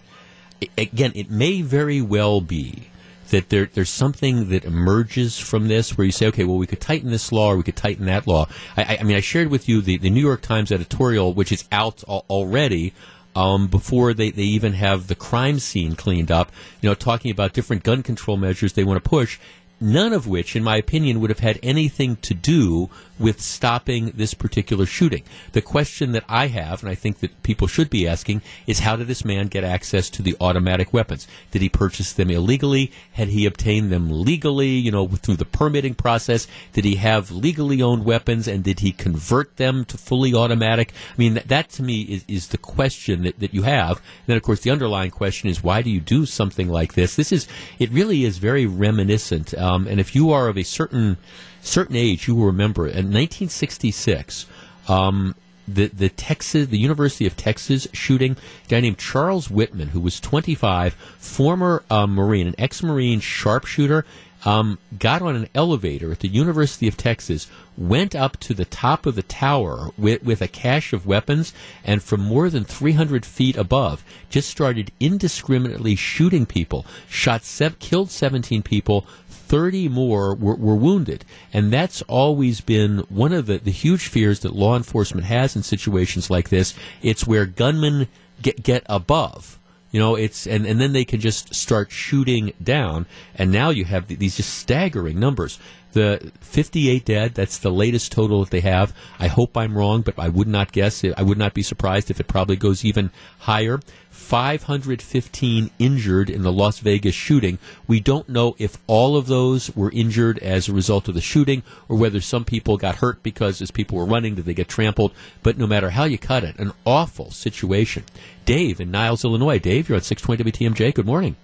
again, 0.76 1.12
it 1.14 1.30
may 1.30 1.62
very 1.62 2.00
well 2.00 2.40
be 2.40 2.88
that 3.30 3.48
there, 3.48 3.66
there's 3.66 3.90
something 3.90 4.48
that 4.50 4.64
emerges 4.64 5.38
from 5.38 5.68
this 5.68 5.96
where 5.96 6.04
you 6.04 6.12
say, 6.12 6.26
okay, 6.28 6.44
well, 6.44 6.56
we 6.56 6.66
could 6.66 6.80
tighten 6.80 7.10
this 7.10 7.32
law 7.32 7.52
or 7.52 7.56
we 7.56 7.62
could 7.62 7.76
tighten 7.76 8.06
that 8.06 8.26
law. 8.26 8.46
I, 8.76 8.98
I 9.00 9.02
mean, 9.02 9.16
I 9.16 9.20
shared 9.20 9.48
with 9.48 9.68
you 9.68 9.80
the, 9.80 9.98
the 9.98 10.10
New 10.10 10.20
York 10.20 10.42
Times 10.42 10.70
editorial, 10.72 11.32
which 11.32 11.52
is 11.52 11.64
out 11.72 12.02
al- 12.08 12.24
already. 12.28 12.92
Um, 13.36 13.66
before 13.66 14.14
they, 14.14 14.30
they 14.30 14.42
even 14.42 14.74
have 14.74 15.08
the 15.08 15.16
crime 15.16 15.58
scene 15.58 15.96
cleaned 15.96 16.30
up, 16.30 16.52
you 16.80 16.88
know, 16.88 16.94
talking 16.94 17.32
about 17.32 17.52
different 17.52 17.82
gun 17.82 18.04
control 18.04 18.36
measures 18.36 18.74
they 18.74 18.84
want 18.84 19.02
to 19.02 19.10
push, 19.10 19.40
none 19.84 20.12
of 20.12 20.26
which, 20.26 20.56
in 20.56 20.64
my 20.64 20.76
opinion, 20.76 21.20
would 21.20 21.30
have 21.30 21.40
had 21.40 21.60
anything 21.62 22.16
to 22.16 22.32
do 22.34 22.88
with 23.18 23.40
stopping 23.40 24.06
this 24.16 24.34
particular 24.34 24.86
shooting. 24.86 25.22
The 25.52 25.62
question 25.62 26.12
that 26.12 26.24
I 26.28 26.48
have, 26.48 26.82
and 26.82 26.90
I 26.90 26.94
think 26.94 27.20
that 27.20 27.42
people 27.42 27.68
should 27.68 27.90
be 27.90 28.08
asking, 28.08 28.42
is 28.66 28.80
how 28.80 28.96
did 28.96 29.06
this 29.06 29.24
man 29.24 29.46
get 29.46 29.62
access 29.62 30.10
to 30.10 30.22
the 30.22 30.36
automatic 30.40 30.92
weapons? 30.92 31.28
Did 31.50 31.62
he 31.62 31.68
purchase 31.68 32.12
them 32.12 32.30
illegally? 32.30 32.90
Had 33.12 33.28
he 33.28 33.46
obtained 33.46 33.92
them 33.92 34.10
legally, 34.10 34.70
you 34.70 34.90
know, 34.90 35.06
through 35.06 35.36
the 35.36 35.44
permitting 35.44 35.94
process? 35.94 36.46
Did 36.72 36.84
he 36.84 36.96
have 36.96 37.30
legally 37.30 37.82
owned 37.82 38.04
weapons 38.04 38.48
and 38.48 38.64
did 38.64 38.80
he 38.80 38.90
convert 38.90 39.56
them 39.58 39.84
to 39.86 39.98
fully 39.98 40.34
automatic? 40.34 40.92
I 41.12 41.16
mean, 41.18 41.34
that, 41.34 41.48
that 41.48 41.68
to 41.70 41.82
me 41.82 42.02
is, 42.02 42.24
is 42.26 42.48
the 42.48 42.58
question 42.58 43.22
that, 43.24 43.38
that 43.38 43.54
you 43.54 43.62
have. 43.62 43.98
And 43.98 44.26
then, 44.26 44.36
of 44.36 44.42
course, 44.42 44.60
the 44.60 44.70
underlying 44.70 45.10
question 45.10 45.48
is 45.48 45.62
why 45.62 45.82
do 45.82 45.90
you 45.90 46.00
do 46.00 46.26
something 46.26 46.68
like 46.68 46.94
this? 46.94 47.14
This 47.14 47.30
is, 47.30 47.46
it 47.78 47.90
really 47.90 48.24
is 48.24 48.38
very 48.38 48.66
reminiscent. 48.66 49.54
Um, 49.54 49.73
and 49.74 50.00
if 50.00 50.14
you 50.14 50.30
are 50.30 50.48
of 50.48 50.56
a 50.56 50.62
certain, 50.62 51.16
certain 51.60 51.96
age, 51.96 52.28
you 52.28 52.34
will 52.34 52.46
remember 52.46 52.86
in 52.86 53.12
1966, 53.12 54.46
um, 54.88 55.34
the 55.66 55.86
the 55.88 56.08
Texas, 56.08 56.68
the 56.68 56.78
University 56.78 57.26
of 57.26 57.36
Texas 57.36 57.88
shooting, 57.92 58.36
a 58.66 58.68
guy 58.68 58.80
named 58.80 58.98
Charles 58.98 59.50
Whitman, 59.50 59.88
who 59.88 60.00
was 60.00 60.20
25, 60.20 60.94
former 60.94 61.82
uh, 61.90 62.06
Marine, 62.06 62.46
an 62.48 62.54
ex-Marine 62.58 63.20
sharpshooter, 63.20 64.04
um, 64.44 64.78
got 64.98 65.22
on 65.22 65.36
an 65.36 65.48
elevator 65.54 66.12
at 66.12 66.20
the 66.20 66.28
University 66.28 66.86
of 66.86 66.96
Texas, 66.96 67.48
went 67.76 68.14
up 68.14 68.38
to 68.40 68.54
the 68.54 68.66
top 68.66 69.06
of 69.06 69.14
the 69.14 69.22
tower 69.22 69.90
with, 69.96 70.22
with 70.22 70.42
a 70.42 70.48
cache 70.48 70.92
of 70.92 71.06
weapons, 71.06 71.54
and 71.82 72.02
from 72.02 72.20
more 72.20 72.50
than 72.50 72.64
300 72.64 73.24
feet 73.24 73.56
above, 73.56 74.04
just 74.28 74.50
started 74.50 74.92
indiscriminately 75.00 75.96
shooting 75.96 76.44
people. 76.44 76.84
Shot, 77.08 77.44
sev- 77.44 77.78
killed 77.78 78.10
17 78.10 78.62
people. 78.62 79.06
30 79.46 79.88
more 79.88 80.34
were, 80.34 80.56
were 80.56 80.74
wounded. 80.74 81.24
And 81.52 81.72
that's 81.72 82.02
always 82.02 82.60
been 82.60 82.98
one 83.08 83.32
of 83.32 83.46
the, 83.46 83.58
the 83.58 83.70
huge 83.70 84.08
fears 84.08 84.40
that 84.40 84.54
law 84.54 84.76
enforcement 84.76 85.26
has 85.26 85.54
in 85.54 85.62
situations 85.62 86.30
like 86.30 86.48
this. 86.48 86.74
It's 87.02 87.26
where 87.26 87.46
gunmen 87.46 88.08
get, 88.42 88.62
get 88.62 88.84
above. 88.86 89.58
You 89.94 90.00
know, 90.00 90.16
it's 90.16 90.44
and, 90.48 90.66
and 90.66 90.80
then 90.80 90.92
they 90.92 91.04
can 91.04 91.20
just 91.20 91.54
start 91.54 91.92
shooting 91.92 92.52
down, 92.60 93.06
and 93.36 93.52
now 93.52 93.70
you 93.70 93.84
have 93.84 94.08
these 94.08 94.36
just 94.36 94.52
staggering 94.52 95.20
numbers. 95.20 95.60
The 95.92 96.32
58 96.40 97.04
dead, 97.04 97.34
that's 97.36 97.58
the 97.58 97.70
latest 97.70 98.10
total 98.10 98.40
that 98.40 98.50
they 98.50 98.62
have. 98.62 98.92
I 99.20 99.28
hope 99.28 99.56
I'm 99.56 99.78
wrong, 99.78 100.02
but 100.02 100.18
I 100.18 100.28
would 100.30 100.48
not 100.48 100.72
guess. 100.72 101.04
I 101.16 101.22
would 101.22 101.38
not 101.38 101.54
be 101.54 101.62
surprised 101.62 102.10
if 102.10 102.18
it 102.18 102.26
probably 102.26 102.56
goes 102.56 102.84
even 102.84 103.12
higher. 103.38 103.78
515 104.24 105.70
injured 105.78 106.30
in 106.30 106.42
the 106.42 106.52
Las 106.52 106.78
Vegas 106.78 107.14
shooting. 107.14 107.58
We 107.86 108.00
don't 108.00 108.28
know 108.28 108.56
if 108.58 108.78
all 108.86 109.16
of 109.16 109.26
those 109.26 109.74
were 109.76 109.90
injured 109.92 110.38
as 110.38 110.68
a 110.68 110.72
result 110.72 111.08
of 111.08 111.14
the 111.14 111.20
shooting 111.20 111.62
or 111.88 111.96
whether 111.96 112.20
some 112.20 112.44
people 112.44 112.76
got 112.76 112.96
hurt 112.96 113.22
because 113.22 113.60
as 113.60 113.70
people 113.70 113.98
were 113.98 114.06
running, 114.06 114.34
did 114.34 114.46
they 114.46 114.54
get 114.54 114.68
trampled? 114.68 115.12
But 115.42 115.58
no 115.58 115.66
matter 115.66 115.90
how 115.90 116.04
you 116.04 116.18
cut 116.18 116.42
it, 116.42 116.58
an 116.58 116.72
awful 116.84 117.30
situation. 117.30 118.04
Dave 118.46 118.80
in 118.80 118.90
Niles, 118.90 119.24
Illinois. 119.24 119.58
Dave, 119.58 119.88
you're 119.88 119.96
on 119.96 120.02
620 120.02 120.70
WTMJ. 120.70 120.94
Good 120.94 121.06
morning. 121.06 121.36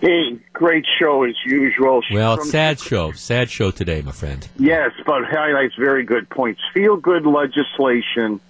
Hey, 0.00 0.38
great 0.52 0.86
show 0.98 1.24
as 1.24 1.34
usual. 1.44 2.02
Well, 2.12 2.36
From- 2.36 2.46
sad 2.46 2.78
show. 2.78 3.10
Sad 3.12 3.50
show 3.50 3.72
today, 3.72 4.00
my 4.00 4.12
friend. 4.12 4.46
Yes, 4.58 4.92
but 5.04 5.24
highlights 5.24 5.74
very 5.74 6.04
good 6.04 6.28
points. 6.30 6.60
Feel 6.72 6.96
good 6.96 7.26
legislation 7.26 8.40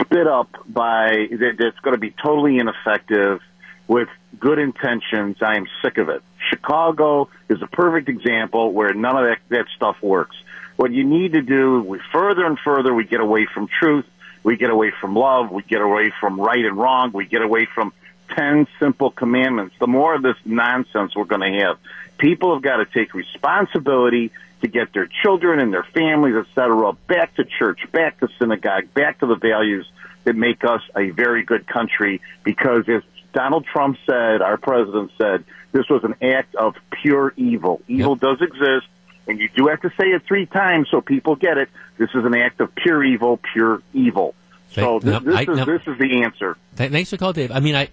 spit 0.00 0.26
up 0.26 0.50
by 0.66 1.28
that, 1.30 1.56
that's 1.58 1.78
going 1.80 1.94
to 1.94 2.00
be 2.00 2.10
totally 2.10 2.58
ineffective 2.58 3.40
with 3.86 4.08
good 4.38 4.58
intentions. 4.58 5.36
I 5.42 5.56
am 5.56 5.66
sick 5.82 5.98
of 5.98 6.08
it. 6.08 6.22
Chicago 6.50 7.28
is 7.48 7.62
a 7.62 7.66
perfect 7.66 8.08
example 8.08 8.72
where 8.72 8.94
none 8.94 9.16
of 9.16 9.24
that, 9.24 9.38
that 9.48 9.66
stuff 9.76 9.96
works. 10.02 10.36
What 10.76 10.92
you 10.92 11.04
need 11.04 11.32
to 11.32 11.42
do, 11.42 11.82
we 11.82 12.00
further 12.12 12.44
and 12.46 12.58
further, 12.58 12.94
we 12.94 13.04
get 13.04 13.20
away 13.20 13.46
from 13.52 13.68
truth, 13.68 14.06
we 14.42 14.56
get 14.56 14.70
away 14.70 14.92
from 15.00 15.14
love, 15.14 15.50
we 15.50 15.62
get 15.62 15.80
away 15.80 16.12
from 16.20 16.40
right 16.40 16.64
and 16.64 16.76
wrong, 16.76 17.12
we 17.12 17.26
get 17.26 17.42
away 17.42 17.66
from 17.74 17.92
10 18.34 18.66
simple 18.80 19.10
commandments. 19.10 19.74
The 19.78 19.86
more 19.86 20.14
of 20.14 20.22
this 20.22 20.36
nonsense 20.44 21.14
we're 21.14 21.24
going 21.24 21.52
to 21.52 21.64
have. 21.64 21.78
People 22.18 22.54
have 22.54 22.62
got 22.62 22.76
to 22.76 22.86
take 22.86 23.14
responsibility 23.14 24.32
to 24.62 24.68
get 24.68 24.92
their 24.92 25.08
children 25.22 25.58
and 25.60 25.72
their 25.72 25.86
families, 25.94 26.34
et 26.36 26.46
cetera, 26.54 26.92
back 27.06 27.34
to 27.36 27.44
church, 27.44 27.80
back 27.92 28.18
to 28.20 28.28
synagogue, 28.38 28.92
back 28.94 29.20
to 29.20 29.26
the 29.26 29.36
values 29.36 29.86
that 30.24 30.34
make 30.36 30.64
us 30.64 30.80
a 30.96 31.10
very 31.10 31.42
good 31.44 31.66
country. 31.66 32.20
Because 32.44 32.88
as 32.88 33.02
Donald 33.32 33.66
Trump 33.66 33.98
said, 34.06 34.40
our 34.40 34.56
president 34.56 35.10
said, 35.18 35.44
this 35.72 35.88
was 35.88 36.04
an 36.04 36.14
act 36.22 36.54
of 36.54 36.74
pure 37.02 37.32
evil. 37.36 37.80
Evil 37.88 38.14
does 38.14 38.40
exist, 38.40 38.86
and 39.26 39.38
you 39.40 39.48
do 39.54 39.68
have 39.68 39.80
to 39.82 39.88
say 40.00 40.08
it 40.08 40.22
three 40.26 40.46
times 40.46 40.88
so 40.90 41.00
people 41.00 41.34
get 41.34 41.58
it. 41.58 41.68
This 41.98 42.10
is 42.14 42.24
an 42.24 42.34
act 42.34 42.60
of 42.60 42.74
pure 42.74 43.02
evil, 43.02 43.38
pure 43.52 43.82
evil. 43.92 44.34
So 44.72 45.00
no, 45.02 45.18
this 45.18 45.34
I- 45.34 45.42
is 45.42 45.46
no. 45.48 45.64
this 45.64 45.82
is 45.86 45.98
the 45.98 46.22
answer. 46.22 46.56
Th- 46.76 46.90
thanks 46.90 47.10
for 47.10 47.16
calling, 47.16 47.34
Dave. 47.34 47.52
I 47.52 47.60
mean, 47.60 47.74
I, 47.74 47.88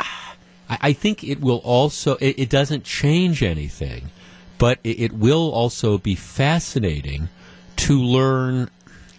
I 0.00 0.78
I 0.80 0.92
think 0.94 1.22
it 1.22 1.40
will 1.40 1.60
also. 1.64 2.16
It, 2.16 2.38
it 2.38 2.48
doesn't 2.50 2.84
change 2.84 3.42
anything, 3.42 4.10
but 4.62 4.78
it, 4.84 5.12
will 5.12 5.50
also 5.50 5.98
be 5.98 6.14
fascinating 6.14 7.28
to 7.74 8.00
learn 8.00 8.70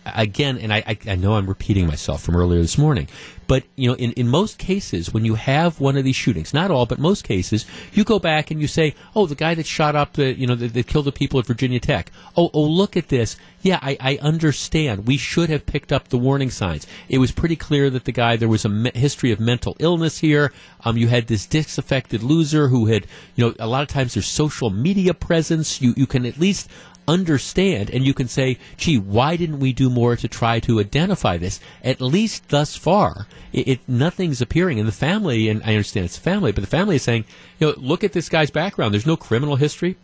again, 0.05 0.57
and 0.57 0.73
I, 0.73 0.97
I, 1.07 1.15
know 1.15 1.35
I'm 1.35 1.47
repeating 1.47 1.87
myself 1.87 2.23
from 2.23 2.35
earlier 2.35 2.61
this 2.61 2.77
morning, 2.77 3.07
but 3.47 3.63
you 3.75 3.89
know, 3.89 3.95
in, 3.95 4.11
in 4.13 4.27
most 4.27 4.57
cases, 4.57 5.13
when 5.13 5.25
you 5.25 5.35
have 5.35 5.79
one 5.79 5.97
of 5.97 6.03
these 6.03 6.15
shootings, 6.15 6.53
not 6.53 6.71
all, 6.71 6.85
but 6.85 6.99
most 6.99 7.23
cases, 7.23 7.65
you 7.91 8.03
go 8.03 8.19
back 8.19 8.51
and 8.51 8.61
you 8.61 8.67
say, 8.67 8.95
"Oh, 9.15 9.25
the 9.25 9.35
guy 9.35 9.53
that 9.55 9.65
shot 9.65 9.95
up 9.95 10.13
the, 10.13 10.33
you 10.33 10.47
know, 10.47 10.55
that, 10.55 10.73
that 10.73 10.87
killed 10.87 11.05
the 11.05 11.11
people 11.11 11.39
at 11.39 11.45
Virginia 11.45 11.79
Tech. 11.79 12.11
Oh, 12.35 12.49
oh, 12.53 12.63
look 12.63 12.97
at 12.97 13.09
this. 13.09 13.37
Yeah, 13.61 13.79
I, 13.81 13.97
I 13.99 14.17
understand. 14.21 15.07
We 15.07 15.17
should 15.17 15.49
have 15.49 15.65
picked 15.65 15.91
up 15.91 16.09
the 16.09 16.17
warning 16.17 16.49
signs. 16.49 16.87
It 17.07 17.19
was 17.19 17.31
pretty 17.31 17.55
clear 17.55 17.89
that 17.89 18.05
the 18.05 18.11
guy 18.11 18.35
there 18.35 18.49
was 18.49 18.65
a 18.65 18.69
me- 18.69 18.91
history 18.93 19.31
of 19.31 19.39
mental 19.39 19.75
illness 19.79 20.19
here. 20.19 20.51
Um, 20.83 20.97
you 20.97 21.07
had 21.07 21.27
this 21.27 21.45
disaffected 21.45 22.23
loser 22.23 22.67
who 22.67 22.87
had, 22.87 23.07
you 23.35 23.45
know, 23.45 23.55
a 23.59 23.67
lot 23.67 23.83
of 23.83 23.87
times 23.87 24.13
there's 24.13 24.27
social 24.27 24.69
media 24.69 25.13
presence. 25.13 25.81
You 25.81 25.93
you 25.95 26.07
can 26.07 26.25
at 26.25 26.37
least 26.37 26.69
understand 27.07 27.89
and 27.89 28.05
you 28.05 28.13
can 28.13 28.27
say, 28.27 28.57
gee, 28.77 28.97
why 28.97 29.35
didn't 29.35 29.59
we 29.59 29.73
do 29.73 29.89
more 29.89 30.15
to 30.15 30.27
try 30.27 30.59
to 30.61 30.79
identify 30.79 31.37
this? 31.37 31.59
At 31.83 32.01
least 32.01 32.49
thus 32.49 32.75
far, 32.75 33.27
it, 33.51 33.67
it 33.67 33.79
nothing's 33.87 34.41
appearing. 34.41 34.79
And 34.79 34.87
the 34.87 34.93
family, 34.93 35.49
and 35.49 35.61
I 35.63 35.69
understand 35.69 36.05
it's 36.05 36.17
a 36.17 36.21
family, 36.21 36.51
but 36.51 36.61
the 36.61 36.69
family 36.69 36.95
is 36.95 37.03
saying, 37.03 37.25
you 37.59 37.67
know, 37.67 37.73
look 37.77 38.03
at 38.03 38.13
this 38.13 38.29
guy's 38.29 38.51
background. 38.51 38.93
There's 38.93 39.05
no 39.05 39.17
criminal 39.17 39.55
history. 39.55 39.97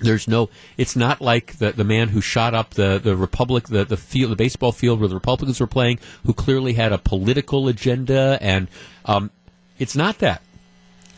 There's 0.00 0.28
no. 0.28 0.48
It's 0.76 0.94
not 0.94 1.20
like 1.20 1.58
the 1.58 1.72
the 1.72 1.82
man 1.82 2.08
who 2.08 2.20
shot 2.20 2.54
up 2.54 2.74
the 2.74 3.00
the 3.02 3.16
republic 3.16 3.64
the 3.66 3.84
the 3.84 3.96
field 3.96 4.30
the 4.30 4.36
baseball 4.36 4.70
field 4.70 5.00
where 5.00 5.08
the 5.08 5.16
Republicans 5.16 5.58
were 5.58 5.66
playing, 5.66 5.98
who 6.24 6.32
clearly 6.32 6.74
had 6.74 6.92
a 6.92 6.98
political 6.98 7.66
agenda, 7.66 8.38
and 8.40 8.68
um, 9.06 9.30
it's 9.78 9.96
not 9.96 10.18
that. 10.18 10.42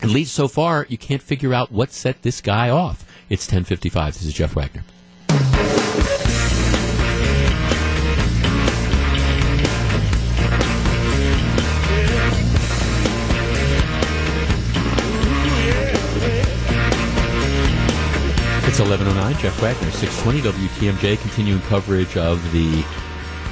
At 0.02 0.08
least 0.08 0.34
so 0.34 0.48
far, 0.48 0.86
you 0.88 0.96
can't 0.96 1.20
figure 1.22 1.52
out 1.52 1.70
what 1.70 1.92
set 1.92 2.22
this 2.22 2.40
guy 2.40 2.70
off. 2.70 3.04
It's 3.28 3.46
10:55. 3.46 4.14
This 4.14 4.22
is 4.22 4.32
Jeff 4.32 4.54
Wagner. 4.54 4.82
It's 18.70 18.78
1109, 18.78 19.38
Jeff 19.42 19.60
Wagner, 19.60 19.90
620 19.90 20.42
WTMJ, 20.68 21.20
continuing 21.20 21.60
coverage 21.62 22.16
of 22.16 22.52
the 22.52 22.82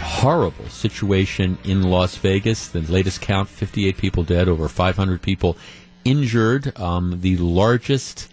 horrible 0.01 0.69
situation 0.69 1.57
in 1.65 1.83
Las 1.85 2.17
Vegas. 2.17 2.69
The 2.69 2.81
latest 2.83 3.21
count, 3.21 3.49
58 3.49 3.97
people 3.97 4.25
dead, 4.25 4.49
over 4.49 4.69
500 4.69 5.23
people 5.23 5.57
injured. 6.05 6.79
Um, 6.79 7.21
the 7.21 7.37
largest, 7.37 8.29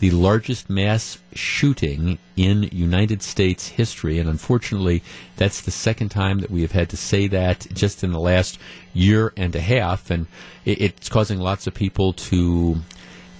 the 0.00 0.10
largest 0.10 0.70
mass 0.70 1.18
shooting 1.34 2.18
in 2.36 2.64
United 2.72 3.22
States 3.22 3.68
history. 3.68 4.18
And 4.18 4.28
unfortunately, 4.28 5.02
that's 5.36 5.60
the 5.60 5.70
second 5.70 6.10
time 6.10 6.38
that 6.38 6.50
we 6.50 6.62
have 6.62 6.72
had 6.72 6.88
to 6.90 6.96
say 6.96 7.26
that 7.28 7.66
just 7.72 8.04
in 8.04 8.12
the 8.12 8.20
last 8.20 8.58
year 8.94 9.32
and 9.36 9.54
a 9.56 9.60
half. 9.60 10.10
And 10.10 10.26
it's 10.64 11.08
causing 11.08 11.38
lots 11.38 11.66
of 11.66 11.74
people 11.74 12.12
to, 12.12 12.76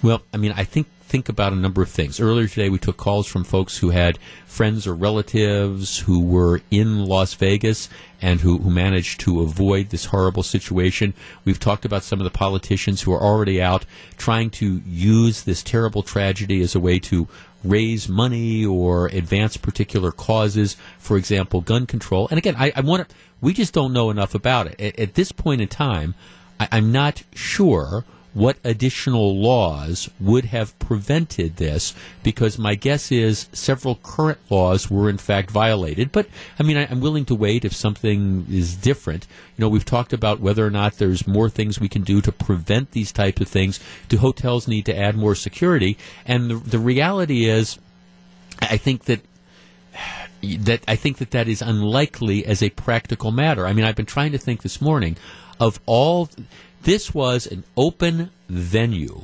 well, 0.01 0.21
I 0.33 0.37
mean, 0.37 0.53
I 0.55 0.63
think 0.63 0.87
think 1.09 1.27
about 1.27 1.53
a 1.53 1.55
number 1.55 1.81
of 1.81 1.89
things. 1.89 2.19
Earlier 2.19 2.47
today, 2.47 2.69
we 2.69 2.77
took 2.77 2.95
calls 2.95 3.25
from 3.25 3.43
folks 3.43 3.79
who 3.79 3.89
had 3.89 4.19
friends 4.45 4.85
or 4.85 4.93
relatives 4.93 5.97
who 5.99 6.23
were 6.23 6.61
in 6.69 7.03
Las 7.03 7.33
Vegas 7.33 7.89
and 8.21 8.41
who, 8.41 8.59
who 8.59 8.69
managed 8.69 9.19
to 9.21 9.41
avoid 9.41 9.89
this 9.89 10.05
horrible 10.05 10.43
situation. 10.43 11.15
We've 11.45 11.59
talked 11.59 11.83
about 11.83 12.03
some 12.03 12.19
of 12.19 12.25
the 12.25 12.37
politicians 12.37 13.01
who 13.01 13.11
are 13.11 13.21
already 13.21 13.59
out 13.59 13.85
trying 14.17 14.51
to 14.51 14.81
use 14.85 15.43
this 15.43 15.63
terrible 15.63 16.03
tragedy 16.03 16.61
as 16.61 16.75
a 16.75 16.79
way 16.79 16.99
to 16.99 17.27
raise 17.63 18.07
money 18.07 18.63
or 18.63 19.07
advance 19.07 19.57
particular 19.57 20.11
causes, 20.11 20.77
for 20.99 21.17
example, 21.17 21.59
gun 21.59 21.87
control. 21.87 22.27
And 22.29 22.37
again, 22.37 22.55
I, 22.55 22.71
I 22.75 22.81
want 22.81 23.09
to, 23.09 23.15
we 23.41 23.53
just 23.53 23.73
don't 23.73 23.93
know 23.93 24.11
enough 24.11 24.35
about 24.35 24.67
it. 24.67 24.79
At, 24.79 24.99
at 24.99 25.13
this 25.15 25.31
point 25.31 25.59
in 25.59 25.67
time, 25.67 26.13
I, 26.59 26.67
I'm 26.71 26.91
not 26.91 27.23
sure 27.33 28.05
what 28.33 28.57
additional 28.63 29.35
laws 29.39 30.09
would 30.19 30.45
have 30.45 30.77
prevented 30.77 31.55
this 31.55 31.95
because 32.21 32.59
my 32.59 32.75
guess 32.75 33.11
is 33.11 33.49
several 33.51 33.95
current 33.95 34.37
laws 34.49 34.89
were 34.89 35.09
in 35.09 35.17
fact 35.17 35.49
violated. 35.49 36.11
But 36.11 36.27
I 36.59 36.63
mean, 36.63 36.77
I, 36.77 36.83
am 36.83 37.01
willing 37.01 37.25
to 37.25 37.35
wait 37.35 37.65
if 37.65 37.75
something 37.75 38.45
is 38.49 38.75
different. 38.75 39.27
You 39.57 39.63
know, 39.63 39.69
we've 39.69 39.85
talked 39.85 40.13
about 40.13 40.39
whether 40.39 40.65
or 40.65 40.69
not 40.69 40.97
there's 40.97 41.27
more 41.27 41.49
things 41.49 41.79
we 41.79 41.89
can 41.89 42.03
do 42.03 42.21
to 42.21 42.31
prevent 42.31 42.91
these 42.91 43.11
types 43.11 43.41
of 43.41 43.47
things. 43.47 43.79
Do 44.07 44.17
hotels 44.17 44.67
need 44.67 44.85
to 44.85 44.97
add 44.97 45.15
more 45.15 45.35
security? 45.35 45.97
And 46.25 46.51
the, 46.51 46.55
the 46.55 46.79
reality 46.79 47.45
is, 47.45 47.79
I 48.61 48.77
think 48.77 49.05
that 49.05 49.21
that 50.41 50.83
I 50.87 50.95
think 50.95 51.17
that 51.17 51.31
that 51.31 51.47
is 51.47 51.61
unlikely 51.61 52.45
as 52.45 52.61
a 52.63 52.69
practical 52.69 53.31
matter. 53.31 53.65
I 53.65 53.73
mean, 53.73 53.85
I've 53.85 53.95
been 53.95 54.05
trying 54.05 54.31
to 54.31 54.37
think 54.37 54.61
this 54.61 54.81
morning 54.81 55.17
of 55.59 55.79
all 55.85 56.29
this 56.83 57.13
was 57.13 57.45
an 57.47 57.63
open 57.75 58.31
venue 58.47 59.23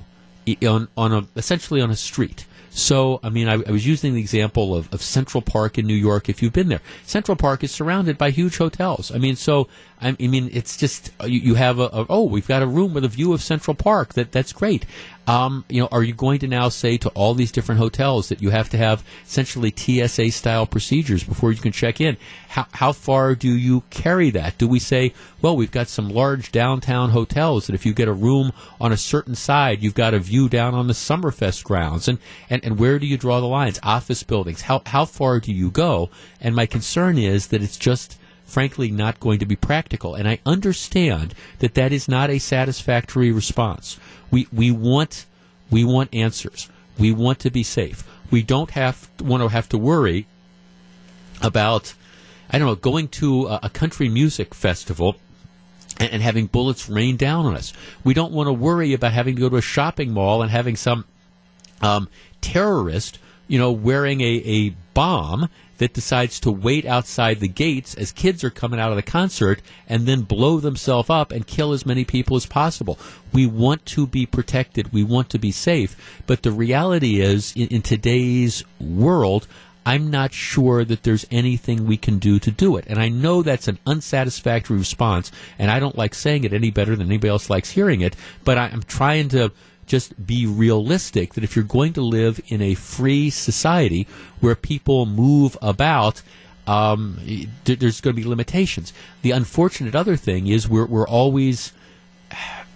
on, 0.67 0.87
on 0.95 1.13
a, 1.13 1.27
essentially 1.35 1.81
on 1.81 1.89
a 1.89 1.95
street. 1.95 2.45
So, 2.69 3.21
I 3.23 3.29
mean, 3.29 3.47
I, 3.47 3.53
I, 3.53 3.71
was 3.71 3.87
using 3.87 4.15
the 4.15 4.19
example 4.19 4.75
of, 4.75 4.93
of 4.93 5.01
Central 5.01 5.41
Park 5.41 5.77
in 5.77 5.87
New 5.87 5.95
York. 5.95 6.27
If 6.27 6.43
you've 6.43 6.51
been 6.51 6.67
there, 6.67 6.81
Central 7.05 7.37
Park 7.37 7.63
is 7.63 7.71
surrounded 7.71 8.17
by 8.17 8.31
huge 8.31 8.57
hotels. 8.57 9.15
I 9.15 9.17
mean, 9.17 9.37
so 9.37 9.69
I, 10.01 10.11
mean, 10.19 10.49
it's 10.51 10.75
just 10.75 11.11
uh, 11.21 11.25
you, 11.25 11.39
you 11.39 11.55
have 11.55 11.79
a, 11.79 11.83
a, 11.83 12.05
oh, 12.09 12.23
we've 12.23 12.47
got 12.47 12.61
a 12.61 12.67
room 12.67 12.93
with 12.93 13.05
a 13.05 13.07
view 13.07 13.31
of 13.31 13.41
Central 13.41 13.75
Park. 13.75 14.15
That 14.15 14.33
that's 14.33 14.51
great. 14.51 14.85
Um, 15.27 15.65
you 15.69 15.81
know, 15.81 15.87
are 15.91 16.03
you 16.03 16.13
going 16.13 16.39
to 16.39 16.47
now 16.47 16.69
say 16.69 16.97
to 16.97 17.09
all 17.09 17.33
these 17.33 17.51
different 17.51 17.79
hotels 17.79 18.29
that 18.29 18.41
you 18.41 18.51
have 18.51 18.69
to 18.69 18.77
have 18.77 19.03
essentially 19.25 19.73
TSA 19.75 20.31
style 20.31 20.65
procedures 20.65 21.23
before 21.23 21.51
you 21.51 21.59
can 21.59 21.71
check 21.71 21.99
in? 21.99 22.17
How 22.49 22.67
how 22.71 22.91
far 22.91 23.35
do 23.35 23.49
you 23.49 23.83
carry 23.89 24.29
that? 24.31 24.57
Do 24.57 24.67
we 24.67 24.79
say, 24.79 25.13
well, 25.41 25.57
we've 25.57 25.71
got 25.71 25.87
some 25.87 26.09
large 26.09 26.51
downtown 26.51 27.09
hotels 27.09 27.67
that 27.67 27.75
if 27.75 27.85
you 27.85 27.93
get 27.93 28.07
a 28.07 28.13
room 28.13 28.51
on 28.79 28.91
a 28.91 28.97
certain 28.97 29.35
side, 29.35 29.81
you've 29.81 29.95
got 29.95 30.13
a 30.13 30.19
view 30.19 30.47
down 30.47 30.73
on 30.75 30.87
the 30.87 30.93
Summerfest 30.93 31.63
grounds, 31.63 32.07
and 32.07 32.19
and, 32.49 32.63
and 32.63 32.79
where 32.79 32.99
do 32.99 33.07
you 33.07 33.17
draw 33.17 33.39
the 33.39 33.47
lines? 33.47 33.79
Office 33.83 34.23
buildings. 34.23 34.61
How 34.61 34.81
how 34.85 35.05
far 35.05 35.39
do 35.39 35.51
you 35.51 35.71
go? 35.71 36.09
And 36.39 36.55
my 36.55 36.65
concern 36.65 37.17
is 37.17 37.47
that 37.47 37.63
it's 37.63 37.77
just 37.77 38.19
frankly 38.55 38.89
not 38.89 39.19
going 39.19 39.37
to 39.37 39.45
be 39.45 39.57
practical. 39.57 40.15
And 40.15 40.29
I 40.29 40.39
understand 40.45 41.35
that 41.59 41.73
that 41.73 41.91
is 41.91 42.07
not 42.07 42.29
a 42.29 42.39
satisfactory 42.39 43.29
response. 43.29 43.99
We 44.31 44.47
we 44.53 44.71
want 44.71 45.25
we 45.69 45.83
want 45.83 46.15
answers. 46.15 46.69
We 46.97 47.11
want 47.11 47.39
to 47.39 47.51
be 47.51 47.63
safe. 47.63 48.07
We 48.31 48.43
don't 48.43 48.71
have 48.71 49.09
want 49.19 49.43
to 49.43 49.49
have 49.49 49.67
to 49.69 49.77
worry 49.77 50.25
about 51.41 51.95
I 52.49 52.57
don't 52.57 52.67
know 52.69 52.75
going 52.75 53.09
to 53.19 53.47
a, 53.47 53.59
a 53.63 53.69
country 53.69 54.07
music 54.07 54.53
festival 54.53 55.17
and, 55.99 56.13
and 56.13 56.21
having 56.21 56.45
bullets 56.45 56.87
rain 56.87 57.17
down 57.17 57.45
on 57.45 57.57
us. 57.57 57.73
We 58.05 58.13
don't 58.13 58.31
want 58.31 58.47
to 58.47 58.53
worry 58.53 58.93
about 58.93 59.11
having 59.11 59.35
to 59.35 59.41
go 59.41 59.49
to 59.49 59.57
a 59.57 59.61
shopping 59.61 60.13
mall 60.13 60.41
and 60.41 60.49
having 60.49 60.77
some 60.77 61.03
um, 61.81 62.07
terrorist, 62.39 63.19
you 63.49 63.59
know, 63.59 63.73
wearing 63.73 64.21
a, 64.21 64.33
a 64.45 64.69
bomb 64.93 65.49
that 65.77 65.93
decides 65.93 66.39
to 66.41 66.51
wait 66.51 66.85
outside 66.85 67.39
the 67.39 67.47
gates 67.47 67.95
as 67.95 68.11
kids 68.11 68.43
are 68.43 68.49
coming 68.49 68.79
out 68.79 68.91
of 68.91 68.95
the 68.95 69.01
concert 69.01 69.61
and 69.87 70.05
then 70.05 70.21
blow 70.21 70.59
themselves 70.59 71.09
up 71.09 71.31
and 71.31 71.47
kill 71.47 71.73
as 71.73 71.85
many 71.85 72.05
people 72.05 72.37
as 72.37 72.45
possible. 72.45 72.97
We 73.33 73.45
want 73.45 73.85
to 73.87 74.07
be 74.07 74.25
protected. 74.25 74.93
We 74.93 75.03
want 75.03 75.29
to 75.31 75.39
be 75.39 75.51
safe. 75.51 76.21
But 76.25 76.43
the 76.43 76.51
reality 76.51 77.19
is, 77.19 77.53
in, 77.55 77.67
in 77.67 77.81
today's 77.81 78.63
world, 78.79 79.47
I'm 79.85 80.09
not 80.09 80.33
sure 80.33 80.83
that 80.83 81.03
there's 81.03 81.27
anything 81.29 81.85
we 81.85 81.97
can 81.97 82.17
do 82.17 82.39
to 82.39 82.49
do 82.49 82.75
it. 82.75 82.85
And 82.87 82.97
I 82.97 83.09
know 83.09 83.43
that's 83.43 83.67
an 83.67 83.77
unsatisfactory 83.85 84.77
response, 84.77 85.31
and 85.59 85.69
I 85.69 85.79
don't 85.79 85.97
like 85.97 86.15
saying 86.15 86.43
it 86.43 86.53
any 86.53 86.71
better 86.71 86.95
than 86.95 87.07
anybody 87.07 87.29
else 87.29 87.51
likes 87.51 87.69
hearing 87.69 88.01
it, 88.01 88.15
but 88.43 88.57
I'm 88.57 88.81
trying 88.81 89.29
to 89.29 89.51
just 89.85 90.25
be 90.25 90.45
realistic 90.45 91.33
that 91.33 91.43
if 91.43 91.55
you're 91.55 91.65
going 91.65 91.93
to 91.93 92.01
live 92.01 92.41
in 92.47 92.61
a 92.61 92.73
free 92.73 93.29
society 93.29 94.07
where 94.39 94.55
people 94.55 95.05
move 95.05 95.57
about, 95.61 96.21
um, 96.67 97.19
there's 97.65 98.01
going 98.01 98.15
to 98.15 98.21
be 98.21 98.27
limitations. 98.27 98.93
The 99.21 99.31
unfortunate 99.31 99.95
other 99.95 100.15
thing 100.15 100.47
is 100.47 100.67
we're, 100.67 100.85
we're 100.85 101.07
always, 101.07 101.73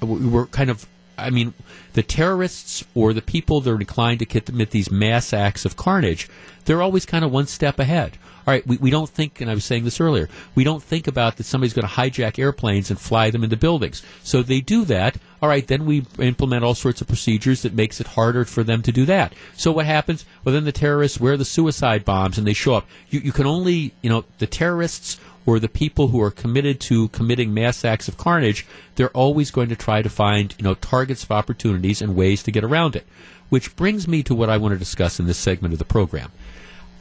we're 0.02 0.46
kind 0.48 0.70
of, 0.70 0.88
I 1.18 1.30
mean, 1.30 1.54
the 1.94 2.04
terrorists 2.04 2.84
or 2.94 3.14
the 3.14 3.22
people 3.22 3.62
that 3.62 3.72
are 3.72 3.80
inclined 3.80 4.20
to 4.20 4.26
commit 4.26 4.72
these 4.72 4.92
mass 4.92 5.34
acts 5.34 5.66
of 5.66 5.76
carnage, 5.76 6.30
they're 6.66 6.82
always 6.82 7.06
kind 7.06 7.26
of 7.26 7.32
one 7.32 7.48
step 7.48 7.80
ahead 7.80 8.18
all 8.50 8.56
right, 8.56 8.66
we, 8.66 8.78
we 8.78 8.90
don't 8.90 9.08
think, 9.08 9.42
and 9.42 9.52
I 9.52 9.54
was 9.54 9.64
saying 9.64 9.84
this 9.84 10.02
earlier, 10.02 10.28
we 10.56 10.64
don't 10.64 10.82
think 10.82 11.06
about 11.06 11.38
that 11.38 11.44
somebody's 11.44 11.74
going 11.74 11.88
to 11.88 11.94
hijack 11.94 12.40
airplanes 12.40 12.90
and 12.90 13.00
fly 13.00 13.30
them 13.30 13.44
into 13.44 13.56
buildings. 13.56 14.02
So 14.24 14.42
they 14.42 14.60
do 14.60 14.86
that. 14.86 15.18
All 15.42 15.48
right, 15.48 15.66
then 15.66 15.86
we 15.86 16.06
implement 16.20 16.66
all 16.66 16.76
sorts 16.76 17.00
of 17.02 17.08
procedures 17.08 17.62
that 17.62 17.74
makes 17.74 18.02
it 18.02 18.08
harder 18.08 18.44
for 18.44 18.64
them 18.64 18.82
to 18.82 18.92
do 18.92 19.06
that. 19.06 19.34
So 19.56 19.72
what 19.72 19.86
happens? 19.86 20.26
Well, 20.44 20.54
then 20.54 20.66
the 20.66 20.72
terrorists 20.72 21.20
wear 21.20 21.38
the 21.38 21.46
suicide 21.46 22.04
bombs 22.04 22.38
and 22.38 22.46
they 22.46 22.54
show 22.54 22.74
up. 22.74 22.88
You, 23.10 23.22
you 23.22 23.32
can 23.32 23.46
only, 23.46 23.94
you 24.02 24.10
know, 24.10 24.26
the 24.40 24.48
terrorists 24.48 25.18
or 25.46 25.60
the 25.60 25.70
people 25.70 26.10
who 26.10 26.22
are 26.22 26.32
committed 26.32 26.80
to 26.82 27.08
committing 27.10 27.54
mass 27.54 27.86
acts 27.86 28.08
of 28.08 28.18
carnage, 28.18 28.68
they're 28.96 29.10
always 29.10 29.50
going 29.50 29.70
to 29.70 29.76
try 29.76 30.02
to 30.02 30.10
find, 30.10 30.54
you 30.58 30.64
know, 30.64 30.76
targets 30.76 31.24
of 31.24 31.32
opportunities 31.32 32.02
and 32.02 32.16
ways 32.16 32.44
to 32.44 32.52
get 32.52 32.64
around 32.64 32.96
it. 32.96 33.06
Which 33.50 33.76
brings 33.76 34.08
me 34.08 34.22
to 34.24 34.36
what 34.36 34.50
I 34.50 34.58
want 34.58 34.74
to 34.74 34.78
discuss 34.78 35.20
in 35.20 35.26
this 35.26 35.38
segment 35.38 35.74
of 35.74 35.80
the 35.80 35.86
program. 35.86 36.32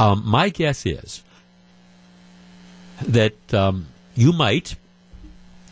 Um, 0.00 0.22
my 0.24 0.48
guess 0.48 0.86
is 0.86 1.22
that 3.02 3.52
um, 3.52 3.88
you 4.14 4.32
might 4.32 4.76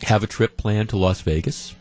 have 0.03 0.23
a 0.23 0.27
trip 0.27 0.57
planned 0.57 0.89
to 0.89 0.97
Las 0.97 1.21
Vegas. 1.21 1.73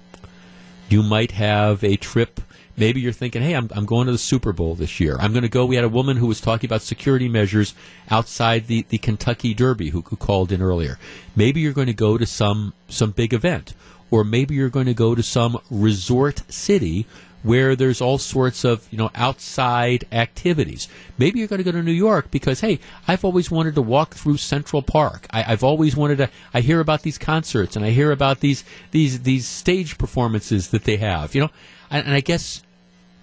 You 0.88 1.02
might 1.02 1.32
have 1.32 1.82
a 1.82 1.96
trip. 1.96 2.40
Maybe 2.76 3.00
you're 3.00 3.12
thinking, 3.12 3.42
hey, 3.42 3.54
I'm, 3.54 3.70
I'm 3.74 3.86
going 3.86 4.06
to 4.06 4.12
the 4.12 4.18
Super 4.18 4.52
Bowl 4.52 4.74
this 4.74 5.00
year. 5.00 5.16
I'm 5.18 5.32
going 5.32 5.42
to 5.42 5.48
go. 5.48 5.64
We 5.64 5.76
had 5.76 5.84
a 5.84 5.88
woman 5.88 6.18
who 6.18 6.26
was 6.26 6.40
talking 6.40 6.68
about 6.68 6.82
security 6.82 7.28
measures 7.28 7.74
outside 8.10 8.66
the, 8.66 8.84
the 8.88 8.98
Kentucky 8.98 9.54
Derby 9.54 9.90
who, 9.90 10.02
who 10.02 10.16
called 10.16 10.52
in 10.52 10.60
earlier. 10.60 10.98
Maybe 11.34 11.60
you're 11.60 11.72
going 11.72 11.86
to 11.86 11.94
go 11.94 12.18
to 12.18 12.26
some, 12.26 12.74
some 12.88 13.12
big 13.12 13.32
event. 13.32 13.74
Or 14.10 14.22
maybe 14.22 14.54
you're 14.54 14.68
going 14.68 14.86
to 14.86 14.94
go 14.94 15.14
to 15.14 15.22
some 15.22 15.58
resort 15.70 16.42
city 16.52 17.06
where 17.46 17.76
there's 17.76 18.00
all 18.00 18.18
sorts 18.18 18.64
of 18.64 18.88
you 18.90 18.98
know 18.98 19.08
outside 19.14 20.04
activities. 20.10 20.88
Maybe 21.16 21.38
you're 21.38 21.46
going 21.46 21.58
to 21.58 21.64
go 21.64 21.70
to 21.70 21.82
New 21.82 21.92
York 21.92 22.32
because 22.32 22.60
hey, 22.60 22.80
I've 23.06 23.24
always 23.24 23.52
wanted 23.52 23.76
to 23.76 23.82
walk 23.82 24.14
through 24.14 24.38
Central 24.38 24.82
Park. 24.82 25.28
I, 25.30 25.42
have 25.42 25.62
always 25.62 25.96
wanted 25.96 26.18
to. 26.18 26.28
I 26.52 26.60
hear 26.60 26.80
about 26.80 27.02
these 27.02 27.18
concerts 27.18 27.76
and 27.76 27.84
I 27.84 27.90
hear 27.90 28.10
about 28.10 28.40
these 28.40 28.64
these 28.90 29.22
these 29.22 29.46
stage 29.46 29.96
performances 29.96 30.70
that 30.70 30.82
they 30.82 30.96
have. 30.96 31.36
You 31.36 31.42
know, 31.42 31.50
and, 31.88 32.04
and 32.04 32.16
I 32.16 32.20
guess, 32.20 32.64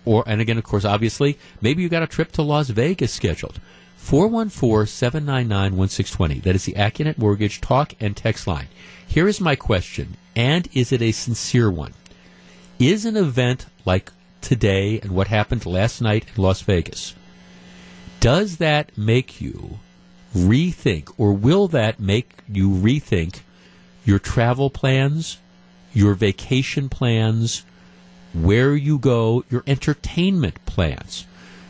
or 0.06 0.24
and 0.26 0.40
again, 0.40 0.58
of 0.58 0.64
course, 0.64 0.86
obviously, 0.86 1.38
maybe 1.60 1.84
you 1.84 1.90
got 1.90 2.04
a 2.04 2.08
trip 2.08 2.32
to 2.34 2.42
Las 2.42 2.70
Vegas 2.70 3.12
scheduled. 3.12 3.60
414-799-1620. 4.04 6.44
That 6.44 6.56
is 6.56 6.66
the 6.66 6.74
Accunet 6.74 7.18
Mortgage 7.18 7.62
talk 7.62 7.94
and 8.02 8.18
text 8.18 8.48
line. 8.48 8.68
Here 9.08 9.30
is 9.30 9.40
my 9.40 9.56
question, 9.56 10.18
and 10.36 10.68
is 10.74 10.92
it 10.92 11.02
a 11.02 11.14
sincere 11.14 11.72
one? 11.72 11.94
Is 12.80 13.06
an 13.06 13.16
event 13.16 13.68
like 13.86 14.12
today 14.42 15.00
and 15.00 15.12
what 15.12 15.28
happened 15.28 15.66
last 15.66 16.02
night 16.02 16.26
in 16.36 16.42
Las 16.42 16.62
Vegas, 16.62 17.16
does 18.20 18.58
that 18.58 18.98
make 18.98 19.40
you 19.40 19.80
rethink, 20.36 21.14
or 21.18 21.34
will 21.34 21.68
that 21.68 22.00
make 22.00 22.40
you 22.48 22.70
rethink 22.70 23.42
your 24.06 24.20
travel 24.20 24.70
plans, 24.70 25.38
your 25.94 26.14
vacation 26.14 26.90
plans, 26.90 27.64
where 28.34 28.76
you 28.76 28.98
go, 28.98 29.46
your 29.50 29.64
entertainment 29.68 30.66
plans? 30.66 31.26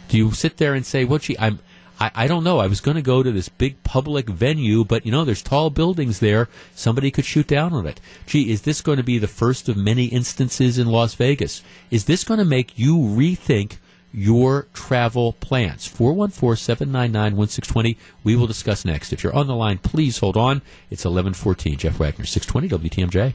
Do 0.08 0.18
you 0.18 0.32
sit 0.32 0.58
there 0.58 0.74
and 0.74 0.86
say, 0.86 1.04
"Well, 1.06 1.20
gee, 1.20 1.36
I'm." 1.38 1.60
I, 2.00 2.12
I 2.16 2.28
don't 2.28 2.44
know. 2.44 2.60
I 2.60 2.68
was 2.68 2.82
going 2.82 2.96
to 2.96 3.02
go 3.02 3.24
to 3.24 3.32
this 3.32 3.50
big 3.50 3.82
public 3.84 4.28
venue, 4.28 4.84
but 4.84 5.06
you 5.06 5.12
know, 5.12 5.24
there's 5.24 5.42
tall 5.42 5.70
buildings 5.70 6.20
there. 6.20 6.50
Somebody 6.76 7.12
could 7.12 7.26
shoot 7.26 7.48
down 7.48 7.74
on 7.74 7.86
it. 7.86 8.00
Gee, 8.26 8.52
is 8.52 8.64
this 8.64 8.82
going 8.82 8.98
to 8.98 9.04
be 9.04 9.18
the 9.18 9.28
first 9.28 9.70
of 9.70 9.78
many 9.78 10.06
instances 10.06 10.78
in 10.78 10.88
Las 10.88 11.14
Vegas? 11.16 11.62
Is 11.92 12.06
this 12.06 12.24
going 12.24 12.40
to 12.40 12.46
make 12.46 12.78
you 12.78 12.98
rethink 12.98 13.78
your 14.12 14.68
travel 14.74 15.34
plans? 15.34 15.88
414 15.88 16.56
799 16.58 17.38
1620. 17.38 17.98
We 18.24 18.36
will 18.36 18.48
discuss 18.48 18.86
next. 18.86 19.14
If 19.14 19.24
you're 19.24 19.36
on 19.36 19.48
the 19.48 19.56
line, 19.56 19.78
please 19.78 20.18
hold 20.18 20.38
on. 20.38 20.62
It's 20.90 21.06
1114. 21.06 21.78
Jeff 21.78 22.00
Wagner, 22.00 22.26
620 22.26 22.90
WTMJ. 22.90 23.34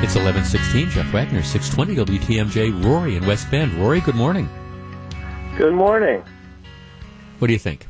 It's 0.00 0.14
1116. 0.14 0.90
Jeff 0.90 1.12
Wagner, 1.12 1.42
620 1.42 2.18
WTMJ. 2.18 2.84
Rory 2.84 3.16
in 3.16 3.26
West 3.26 3.50
Bend. 3.50 3.74
Rory, 3.74 4.00
good 4.00 4.14
morning. 4.14 4.48
Good 5.58 5.74
morning. 5.74 6.22
What 7.40 7.48
do 7.48 7.52
you 7.52 7.58
think? 7.58 7.88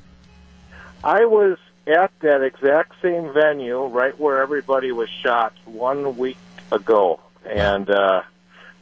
I 1.05 1.27
was 1.27 1.59
at 1.86 2.11
that 2.20 2.43
exact 2.43 2.95
same 3.03 3.31
venue, 3.35 3.85
right 3.85 4.19
where 4.19 4.40
everybody 4.40 4.90
was 4.90 5.11
shot, 5.11 5.53
one 5.66 6.16
week 6.16 6.39
ago, 6.73 7.20
and 7.45 7.90
uh, 7.90 8.23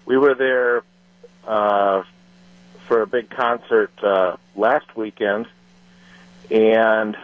we 0.04 0.16
were 0.16 0.36
there 0.36 0.84
uh, 1.48 2.04
for 2.86 3.02
a 3.02 3.08
big 3.08 3.28
concert 3.28 3.90
uh, 4.04 4.36
last 4.54 4.96
weekend, 4.96 5.48
and 6.48 7.16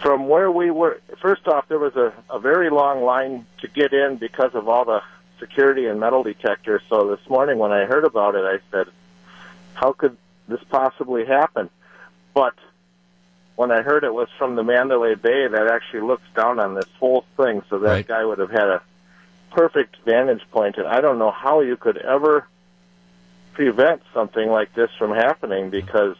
from 0.00 0.30
where 0.30 0.50
we 0.50 0.70
were, 0.70 0.98
first 1.20 1.46
off, 1.46 1.68
there 1.68 1.78
was 1.78 1.94
a, 1.94 2.14
a 2.30 2.38
very 2.38 2.70
long 2.70 3.02
line 3.02 3.44
to 3.60 3.68
get 3.68 3.92
in 3.92 4.16
because 4.16 4.54
of 4.54 4.66
all 4.66 4.86
the 4.86 5.02
security 5.38 5.84
and 5.84 6.00
metal 6.00 6.22
detectors. 6.22 6.80
So 6.88 7.14
this 7.14 7.28
morning, 7.28 7.58
when 7.58 7.70
I 7.70 7.84
heard 7.84 8.06
about 8.06 8.34
it, 8.34 8.46
I 8.46 8.60
said, 8.70 8.86
how 9.80 9.92
could 9.92 10.16
this 10.48 10.60
possibly 10.70 11.24
happen? 11.24 11.70
But 12.34 12.54
when 13.56 13.70
I 13.70 13.82
heard 13.82 14.02
it 14.04 14.12
was 14.12 14.28
from 14.38 14.56
the 14.56 14.62
Mandalay 14.64 15.14
Bay, 15.14 15.46
that 15.46 15.68
actually 15.68 16.00
looks 16.00 16.26
down 16.34 16.58
on 16.58 16.74
this 16.74 16.88
whole 16.98 17.24
thing, 17.36 17.62
so 17.70 17.78
that 17.80 17.88
Right. 17.88 18.06
guy 18.06 18.24
would 18.24 18.38
have 18.38 18.50
had 18.50 18.68
a 18.68 18.82
perfect 19.52 19.96
vantage 20.04 20.42
point. 20.50 20.76
And 20.78 20.86
I 20.86 21.00
don't 21.00 21.18
know 21.18 21.30
how 21.30 21.60
you 21.60 21.76
could 21.76 21.96
ever 21.96 22.46
prevent 23.52 24.02
something 24.14 24.48
like 24.50 24.74
this 24.74 24.90
from 24.98 25.12
happening 25.12 25.70
because 25.70 26.16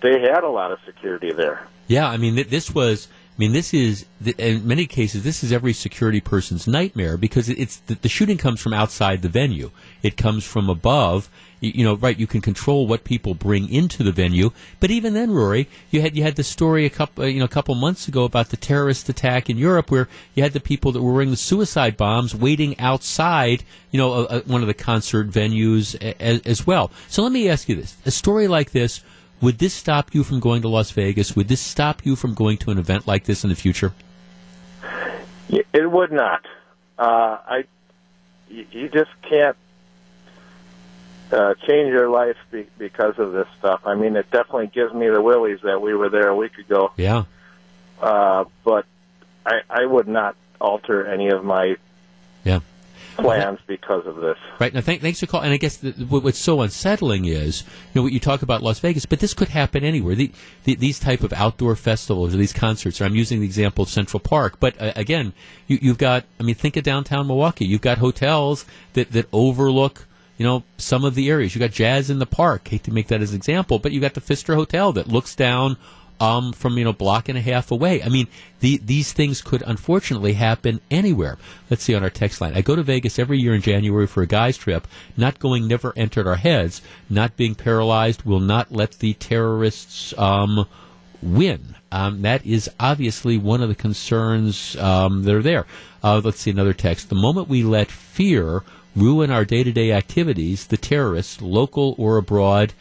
they 0.00 0.20
had 0.20 0.44
a 0.44 0.48
lot 0.48 0.72
of 0.72 0.78
security 0.84 1.32
there. 1.32 1.66
Yeah, 1.88 2.08
I 2.08 2.16
mean, 2.16 2.34
this 2.48 2.72
was. 2.74 3.08
I 3.36 3.38
mean, 3.38 3.52
this 3.52 3.74
is 3.74 4.06
in 4.38 4.66
many 4.66 4.86
cases 4.86 5.22
this 5.22 5.44
is 5.44 5.52
every 5.52 5.74
security 5.74 6.20
person's 6.22 6.66
nightmare 6.66 7.18
because 7.18 7.50
it's 7.50 7.76
the, 7.80 7.94
the 7.96 8.08
shooting 8.08 8.38
comes 8.38 8.62
from 8.62 8.72
outside 8.72 9.20
the 9.20 9.28
venue. 9.28 9.72
It 10.02 10.16
comes 10.16 10.44
from 10.44 10.70
above. 10.70 11.28
You, 11.60 11.84
know, 11.84 11.94
right? 11.94 12.18
You 12.18 12.26
can 12.26 12.42
control 12.42 12.86
what 12.86 13.02
people 13.02 13.34
bring 13.34 13.70
into 13.70 14.02
the 14.02 14.12
venue, 14.12 14.50
but 14.78 14.90
even 14.90 15.14
then, 15.14 15.32
Rory, 15.32 15.68
you 15.90 16.02
had 16.02 16.14
you 16.14 16.22
had 16.22 16.36
the 16.36 16.44
story 16.44 16.84
a 16.84 16.90
couple 16.90 17.26
you 17.26 17.38
know 17.38 17.46
a 17.46 17.48
couple 17.48 17.74
months 17.74 18.06
ago 18.06 18.24
about 18.24 18.50
the 18.50 18.58
terrorist 18.58 19.08
attack 19.08 19.48
in 19.48 19.56
Europe, 19.56 19.90
where 19.90 20.06
you 20.34 20.42
had 20.42 20.52
the 20.52 20.60
people 20.60 20.92
that 20.92 21.02
were 21.02 21.14
wearing 21.14 21.30
the 21.30 21.36
suicide 21.36 21.96
bombs 21.96 22.34
waiting 22.34 22.78
outside, 22.78 23.64
you 23.90 23.98
know, 23.98 24.12
a, 24.12 24.24
a, 24.24 24.40
one 24.40 24.60
of 24.60 24.66
the 24.66 24.74
concert 24.74 25.30
venues 25.30 25.96
as 26.20 26.66
well. 26.66 26.90
So 27.08 27.22
let 27.22 27.32
me 27.32 27.48
ask 27.48 27.70
you 27.70 27.74
this: 27.74 27.96
a 28.04 28.10
story 28.10 28.48
like 28.48 28.72
this. 28.72 29.02
Would 29.40 29.58
this 29.58 29.74
stop 29.74 30.14
you 30.14 30.24
from 30.24 30.40
going 30.40 30.62
to 30.62 30.68
Las 30.68 30.90
Vegas? 30.90 31.36
Would 31.36 31.48
this 31.48 31.60
stop 31.60 32.04
you 32.06 32.16
from 32.16 32.34
going 32.34 32.56
to 32.58 32.70
an 32.70 32.78
event 32.78 33.06
like 33.06 33.24
this 33.24 33.44
in 33.44 33.50
the 33.50 33.56
future? 33.56 33.92
It 35.48 35.90
would 35.90 36.10
not. 36.10 36.44
Uh, 36.98 37.38
I, 37.46 37.64
you 38.48 38.88
just 38.88 39.10
can't 39.28 39.56
uh, 41.30 41.54
change 41.66 41.88
your 41.90 42.08
life 42.08 42.36
be- 42.50 42.66
because 42.78 43.18
of 43.18 43.32
this 43.32 43.46
stuff. 43.58 43.80
I 43.84 43.94
mean, 43.94 44.16
it 44.16 44.30
definitely 44.30 44.68
gives 44.68 44.94
me 44.94 45.08
the 45.08 45.20
willies 45.20 45.60
that 45.62 45.80
we 45.80 45.94
were 45.94 46.08
there 46.08 46.28
a 46.28 46.36
week 46.36 46.56
ago. 46.58 46.92
Yeah. 46.96 47.24
Uh, 48.00 48.44
but 48.64 48.86
I, 49.44 49.60
I 49.68 49.84
would 49.84 50.08
not 50.08 50.36
alter 50.60 51.06
any 51.06 51.28
of 51.28 51.44
my 51.44 51.76
Yeah. 52.44 52.60
Plans 53.16 53.58
because 53.66 54.06
of 54.06 54.16
this. 54.16 54.36
Right 54.58 54.72
now, 54.72 54.80
thank, 54.80 55.00
thanks 55.02 55.20
for 55.20 55.26
calling. 55.26 55.46
And 55.46 55.54
I 55.54 55.56
guess 55.56 55.76
the, 55.76 55.92
what, 55.92 56.22
what's 56.22 56.38
so 56.38 56.60
unsettling 56.60 57.24
is, 57.24 57.62
you 57.62 57.68
know, 57.94 58.02
what 58.02 58.12
you 58.12 58.20
talk 58.20 58.42
about 58.42 58.62
Las 58.62 58.78
Vegas, 58.78 59.06
but 59.06 59.20
this 59.20 59.34
could 59.34 59.48
happen 59.48 59.84
anywhere. 59.84 60.14
The, 60.14 60.32
the, 60.64 60.74
these 60.74 60.98
type 60.98 61.22
of 61.22 61.32
outdoor 61.32 61.76
festivals 61.76 62.34
or 62.34 62.38
these 62.38 62.52
concerts. 62.52 63.00
or 63.00 63.04
I'm 63.04 63.16
using 63.16 63.40
the 63.40 63.46
example 63.46 63.82
of 63.82 63.88
Central 63.88 64.20
Park, 64.20 64.58
but 64.60 64.80
uh, 64.80 64.92
again, 64.96 65.32
you, 65.66 65.78
you've 65.80 65.98
got. 65.98 66.24
I 66.38 66.42
mean, 66.42 66.54
think 66.54 66.76
of 66.76 66.84
downtown 66.84 67.26
Milwaukee. 67.26 67.66
You've 67.66 67.80
got 67.80 67.98
hotels 67.98 68.64
that 68.92 69.12
that 69.12 69.28
overlook. 69.32 70.06
You 70.38 70.44
know, 70.44 70.64
some 70.76 71.02
of 71.02 71.14
the 71.14 71.30
areas. 71.30 71.54
You 71.54 71.60
got 71.60 71.70
Jazz 71.70 72.10
in 72.10 72.18
the 72.18 72.26
Park. 72.26 72.68
Hate 72.68 72.84
to 72.84 72.92
make 72.92 73.08
that 73.08 73.22
as 73.22 73.30
an 73.30 73.36
example, 73.36 73.78
but 73.78 73.92
you 73.92 74.00
got 74.00 74.12
the 74.12 74.20
Pfister 74.20 74.54
Hotel 74.54 74.92
that 74.92 75.08
looks 75.08 75.34
down 75.34 75.78
um, 76.20 76.52
from 76.52 76.78
you 76.78 76.84
know 76.84 76.92
block 76.92 77.28
and 77.28 77.38
a 77.38 77.40
half 77.42 77.70
away. 77.70 78.02
I 78.02 78.08
mean, 78.08 78.28
the, 78.60 78.78
these 78.78 79.12
things 79.12 79.42
could 79.42 79.62
unfortunately 79.66 80.34
happen 80.34 80.80
anywhere. 80.90 81.38
Let's 81.70 81.82
see 81.82 81.94
on 81.94 82.02
our 82.02 82.10
text 82.10 82.40
line. 82.40 82.54
I 82.54 82.62
go 82.62 82.76
to 82.76 82.82
Vegas 82.82 83.18
every 83.18 83.38
year 83.38 83.54
in 83.54 83.60
January 83.60 84.06
for 84.06 84.22
a 84.22 84.26
guy's 84.26 84.56
trip. 84.56 84.86
Not 85.16 85.38
going 85.38 85.66
never 85.66 85.92
entered 85.96 86.26
our 86.26 86.36
heads. 86.36 86.82
Not 87.10 87.36
being 87.36 87.54
paralyzed 87.54 88.22
will 88.22 88.40
not 88.40 88.72
let 88.72 88.92
the 88.92 89.14
terrorists 89.14 90.16
um, 90.18 90.66
win. 91.22 91.76
Um, 91.92 92.22
that 92.22 92.44
is 92.44 92.68
obviously 92.80 93.38
one 93.38 93.62
of 93.62 93.68
the 93.68 93.74
concerns 93.74 94.76
um, 94.76 95.22
that 95.22 95.34
are 95.34 95.42
there. 95.42 95.66
Uh, 96.02 96.20
let's 96.22 96.40
see 96.40 96.50
another 96.50 96.72
text. 96.72 97.08
The 97.08 97.14
moment 97.14 97.48
we 97.48 97.62
let 97.62 97.90
fear 97.90 98.62
ruin 98.94 99.30
our 99.30 99.44
day-to-day 99.44 99.92
activities, 99.92 100.66
the 100.66 100.76
terrorists, 100.76 101.40
local 101.40 101.94
or 101.98 102.16
abroad, 102.16 102.72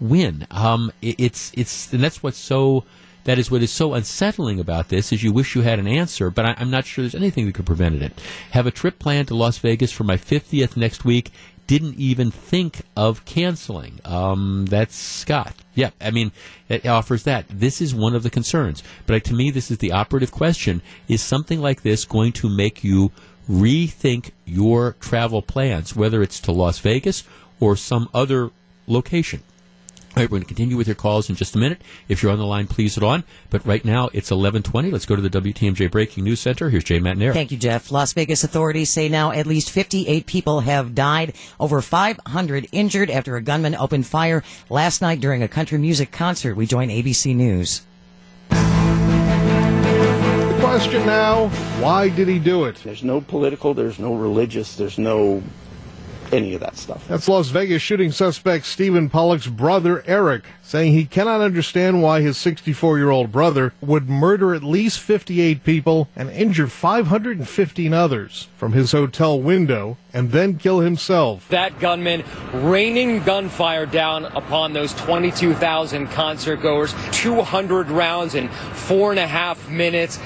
win. 0.00 0.46
Um, 0.50 0.92
it, 1.02 1.16
it's 1.18 1.52
it's 1.54 1.92
and 1.92 2.02
that's 2.02 2.22
what's 2.22 2.38
so 2.38 2.84
that 3.24 3.38
is 3.38 3.50
what 3.50 3.62
is 3.62 3.70
so 3.70 3.94
unsettling 3.94 4.60
about 4.60 4.88
this 4.88 5.12
is 5.12 5.22
you 5.22 5.32
wish 5.32 5.54
you 5.54 5.62
had 5.62 5.78
an 5.78 5.86
answer, 5.86 6.30
but 6.30 6.44
I, 6.44 6.54
I'm 6.58 6.70
not 6.70 6.84
sure 6.84 7.02
there's 7.02 7.14
anything 7.14 7.46
that 7.46 7.54
could 7.54 7.66
prevent 7.66 8.02
it. 8.02 8.12
Have 8.50 8.66
a 8.66 8.70
trip 8.70 8.98
planned 8.98 9.28
to 9.28 9.34
Las 9.34 9.58
Vegas 9.58 9.92
for 9.92 10.04
my 10.04 10.16
50th 10.16 10.76
next 10.76 11.04
week. 11.04 11.32
Didn't 11.66 11.96
even 11.96 12.30
think 12.30 12.82
of 12.94 13.24
canceling. 13.24 13.98
Um, 14.04 14.66
that's 14.66 14.94
Scott. 14.94 15.54
Yeah, 15.74 15.90
I 15.98 16.10
mean, 16.10 16.32
it 16.68 16.86
offers 16.86 17.22
that. 17.22 17.46
This 17.48 17.80
is 17.80 17.94
one 17.94 18.14
of 18.14 18.22
the 18.22 18.28
concerns. 18.28 18.82
But 19.06 19.24
to 19.24 19.34
me, 19.34 19.50
this 19.50 19.70
is 19.70 19.78
the 19.78 19.92
operative 19.92 20.30
question. 20.30 20.82
Is 21.08 21.22
something 21.22 21.62
like 21.62 21.80
this 21.80 22.04
going 22.04 22.32
to 22.32 22.50
make 22.50 22.84
you 22.84 23.12
rethink 23.48 24.32
your 24.44 24.96
travel 25.00 25.40
plans, 25.40 25.96
whether 25.96 26.22
it's 26.22 26.40
to 26.40 26.52
Las 26.52 26.78
Vegas 26.80 27.24
or 27.60 27.76
some 27.76 28.10
other 28.12 28.50
location? 28.86 29.40
All 30.16 30.22
right, 30.22 30.30
we're 30.30 30.36
going 30.36 30.42
to 30.42 30.46
continue 30.46 30.76
with 30.76 30.86
your 30.86 30.94
calls 30.94 31.28
in 31.28 31.34
just 31.34 31.56
a 31.56 31.58
minute. 31.58 31.80
If 32.06 32.22
you're 32.22 32.30
on 32.30 32.38
the 32.38 32.46
line, 32.46 32.68
please 32.68 32.96
it 32.96 33.02
on. 33.02 33.24
But 33.50 33.66
right 33.66 33.84
now, 33.84 34.04
it's 34.12 34.30
1120. 34.30 34.92
Let's 34.92 35.06
go 35.06 35.16
to 35.16 35.22
the 35.22 35.40
WTMJ 35.40 35.90
Breaking 35.90 36.22
News 36.22 36.38
Center. 36.38 36.70
Here's 36.70 36.84
Jay 36.84 37.00
Matenaer. 37.00 37.32
Thank 37.32 37.50
you, 37.50 37.58
Jeff. 37.58 37.90
Las 37.90 38.12
Vegas 38.12 38.44
authorities 38.44 38.90
say 38.90 39.08
now 39.08 39.32
at 39.32 39.44
least 39.44 39.70
58 39.70 40.24
people 40.26 40.60
have 40.60 40.94
died, 40.94 41.34
over 41.58 41.82
500 41.82 42.68
injured 42.70 43.10
after 43.10 43.34
a 43.34 43.42
gunman 43.42 43.74
opened 43.74 44.06
fire 44.06 44.44
last 44.70 45.02
night 45.02 45.18
during 45.18 45.42
a 45.42 45.48
country 45.48 45.78
music 45.78 46.12
concert. 46.12 46.54
We 46.54 46.66
join 46.66 46.90
ABC 46.90 47.34
News. 47.34 47.82
The 48.50 48.56
question 50.60 51.04
now, 51.06 51.48
why 51.80 52.08
did 52.08 52.28
he 52.28 52.38
do 52.38 52.66
it? 52.66 52.76
There's 52.84 53.02
no 53.02 53.20
political, 53.20 53.74
there's 53.74 53.98
no 53.98 54.14
religious, 54.14 54.76
there's 54.76 54.96
no 54.96 55.42
any 56.34 56.54
of 56.54 56.60
that 56.60 56.76
stuff. 56.76 57.06
That's 57.08 57.28
Las 57.28 57.48
Vegas 57.48 57.80
shooting 57.80 58.12
suspect 58.12 58.66
Stephen 58.66 59.08
Paddock's 59.08 59.46
brother, 59.46 60.02
Eric, 60.06 60.44
saying 60.62 60.92
he 60.92 61.04
cannot 61.04 61.40
understand 61.40 62.02
why 62.02 62.20
his 62.20 62.36
64 62.36 62.98
year 62.98 63.10
old 63.10 63.30
brother 63.30 63.72
would 63.80 64.08
murder 64.08 64.54
at 64.54 64.62
least 64.62 64.98
58 65.00 65.64
people 65.64 66.08
and 66.16 66.30
injure 66.30 66.66
515 66.66 67.92
others 67.92 68.48
from 68.56 68.72
his 68.72 68.92
hotel 68.92 69.40
window 69.40 69.96
and 70.12 70.32
then 70.32 70.58
kill 70.58 70.80
himself. 70.80 71.48
That 71.48 71.78
gunman 71.78 72.24
raining 72.52 73.22
gunfire 73.22 73.86
down 73.86 74.26
upon 74.26 74.72
those 74.72 74.94
22,000 74.94 76.08
concert 76.08 76.56
goers, 76.56 76.94
200 77.12 77.88
rounds 77.88 78.34
in 78.34 78.48
four 78.48 79.10
and 79.10 79.20
a 79.20 79.26
half 79.26 79.68
minutes. 79.68 80.18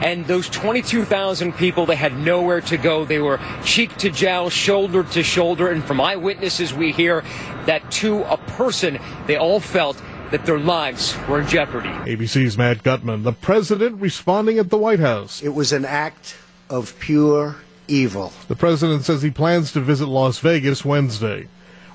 And 0.00 0.26
those 0.26 0.48
22,000 0.48 1.52
people, 1.54 1.86
they 1.86 1.96
had 1.96 2.16
nowhere 2.16 2.60
to 2.62 2.76
go. 2.76 3.04
They 3.04 3.18
were 3.18 3.38
cheek 3.64 3.96
to 3.98 4.10
jowl, 4.10 4.48
shoulder 4.50 5.02
to 5.04 5.22
shoulder. 5.22 5.68
And 5.68 5.84
from 5.84 6.00
eyewitnesses, 6.00 6.72
we 6.72 6.92
hear 6.92 7.22
that 7.66 7.90
to 7.92 8.22
a 8.24 8.38
person, 8.38 8.98
they 9.26 9.36
all 9.36 9.60
felt 9.60 10.00
that 10.30 10.46
their 10.46 10.58
lives 10.58 11.16
were 11.28 11.40
in 11.40 11.46
jeopardy. 11.48 11.88
ABC's 11.88 12.56
Matt 12.56 12.82
Gutman, 12.82 13.24
the 13.24 13.32
president 13.32 14.00
responding 14.00 14.58
at 14.58 14.70
the 14.70 14.78
White 14.78 15.00
House. 15.00 15.42
It 15.42 15.54
was 15.54 15.72
an 15.72 15.84
act 15.84 16.36
of 16.68 16.98
pure 17.00 17.56
evil. 17.88 18.32
The 18.48 18.56
president 18.56 19.04
says 19.04 19.22
he 19.22 19.30
plans 19.30 19.72
to 19.72 19.80
visit 19.80 20.06
Las 20.06 20.38
Vegas 20.38 20.84
Wednesday. 20.84 21.48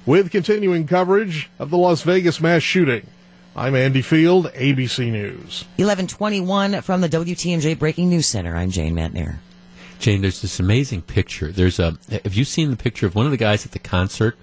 With 0.06 0.30
continuing 0.30 0.86
coverage 0.86 1.50
of 1.58 1.72
the 1.72 1.78
Las 1.78 2.04
Vegas 2.04 2.40
mass 2.40 2.62
shooting, 2.62 3.08
I'm 3.58 3.74
Andy 3.74 4.02
Field, 4.02 4.48
ABC 4.48 5.10
News. 5.10 5.64
1121 5.78 6.82
from 6.82 7.00
the 7.00 7.08
WTMJ 7.08 7.80
Breaking 7.80 8.10
News 8.10 8.26
Center. 8.26 8.54
I'm 8.54 8.70
Jane 8.70 8.94
Matenaer. 8.94 9.38
Jane, 9.98 10.22
there's 10.22 10.42
this 10.42 10.60
amazing 10.60 11.04
picture. 11.04 11.54
There's 11.54 11.80
a. 11.80 11.98
Have 12.10 12.34
you 12.34 12.44
seen 12.44 12.70
the 12.70 12.76
picture 12.76 13.06
of 13.06 13.16
one 13.16 13.26
of 13.26 13.32
the 13.32 13.38
guys 13.38 13.66
at 13.66 13.72
the 13.72 13.80
concert 13.80 14.38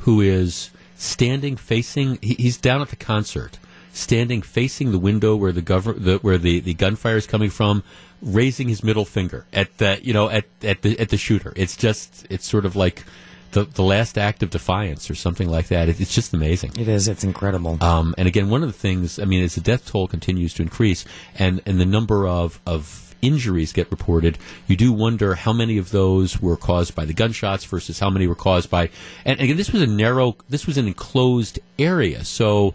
who 0.00 0.20
is 0.20 0.70
standing 0.96 1.56
facing? 1.56 2.18
He, 2.20 2.34
he's 2.34 2.56
down 2.56 2.82
at 2.82 2.88
the 2.88 2.96
concert, 2.96 3.60
standing 3.92 4.42
facing 4.42 4.90
the 4.90 4.98
window 4.98 5.36
where 5.36 5.52
the 5.52 5.62
governor, 5.62 6.00
the, 6.00 6.16
where 6.18 6.36
the, 6.36 6.58
the 6.58 6.74
gunfire 6.74 7.16
is 7.16 7.26
coming 7.28 7.50
from, 7.50 7.84
raising 8.20 8.66
his 8.66 8.82
middle 8.82 9.04
finger 9.04 9.46
at 9.52 9.78
the 9.78 10.00
you 10.02 10.12
know 10.12 10.28
at 10.28 10.44
at 10.62 10.82
the 10.82 10.98
at 10.98 11.10
the 11.10 11.16
shooter. 11.16 11.52
It's 11.54 11.76
just 11.76 12.26
it's 12.30 12.48
sort 12.48 12.64
of 12.64 12.74
like 12.74 13.04
the, 13.52 13.64
the 13.64 13.82
last 13.82 14.18
act 14.18 14.42
of 14.42 14.50
defiance 14.50 15.10
or 15.10 15.14
something 15.14 15.48
like 15.48 15.68
that. 15.68 15.88
It, 15.88 16.00
it's 16.00 16.14
just 16.14 16.34
amazing. 16.34 16.72
It 16.78 16.88
is. 16.88 17.08
It's 17.08 17.24
incredible. 17.24 17.78
Um, 17.82 18.14
and 18.18 18.28
again, 18.28 18.50
one 18.50 18.62
of 18.62 18.68
the 18.68 18.78
things, 18.78 19.18
I 19.18 19.24
mean, 19.24 19.42
as 19.42 19.54
the 19.54 19.60
death 19.60 19.86
toll 19.86 20.08
continues 20.08 20.54
to 20.54 20.62
increase 20.62 21.04
and, 21.38 21.62
and 21.66 21.80
the 21.80 21.86
number 21.86 22.26
of, 22.26 22.60
of 22.66 23.14
injuries 23.22 23.72
get 23.72 23.90
reported, 23.90 24.38
you 24.66 24.76
do 24.76 24.92
wonder 24.92 25.34
how 25.34 25.52
many 25.52 25.78
of 25.78 25.90
those 25.90 26.40
were 26.40 26.56
caused 26.56 26.94
by 26.94 27.04
the 27.04 27.14
gunshots 27.14 27.64
versus 27.64 27.98
how 27.98 28.10
many 28.10 28.26
were 28.26 28.34
caused 28.34 28.70
by, 28.70 28.90
and 29.24 29.40
again, 29.40 29.56
this 29.56 29.72
was 29.72 29.82
a 29.82 29.86
narrow, 29.86 30.36
this 30.48 30.66
was 30.66 30.76
an 30.78 30.86
enclosed 30.86 31.58
area. 31.78 32.24
So, 32.24 32.74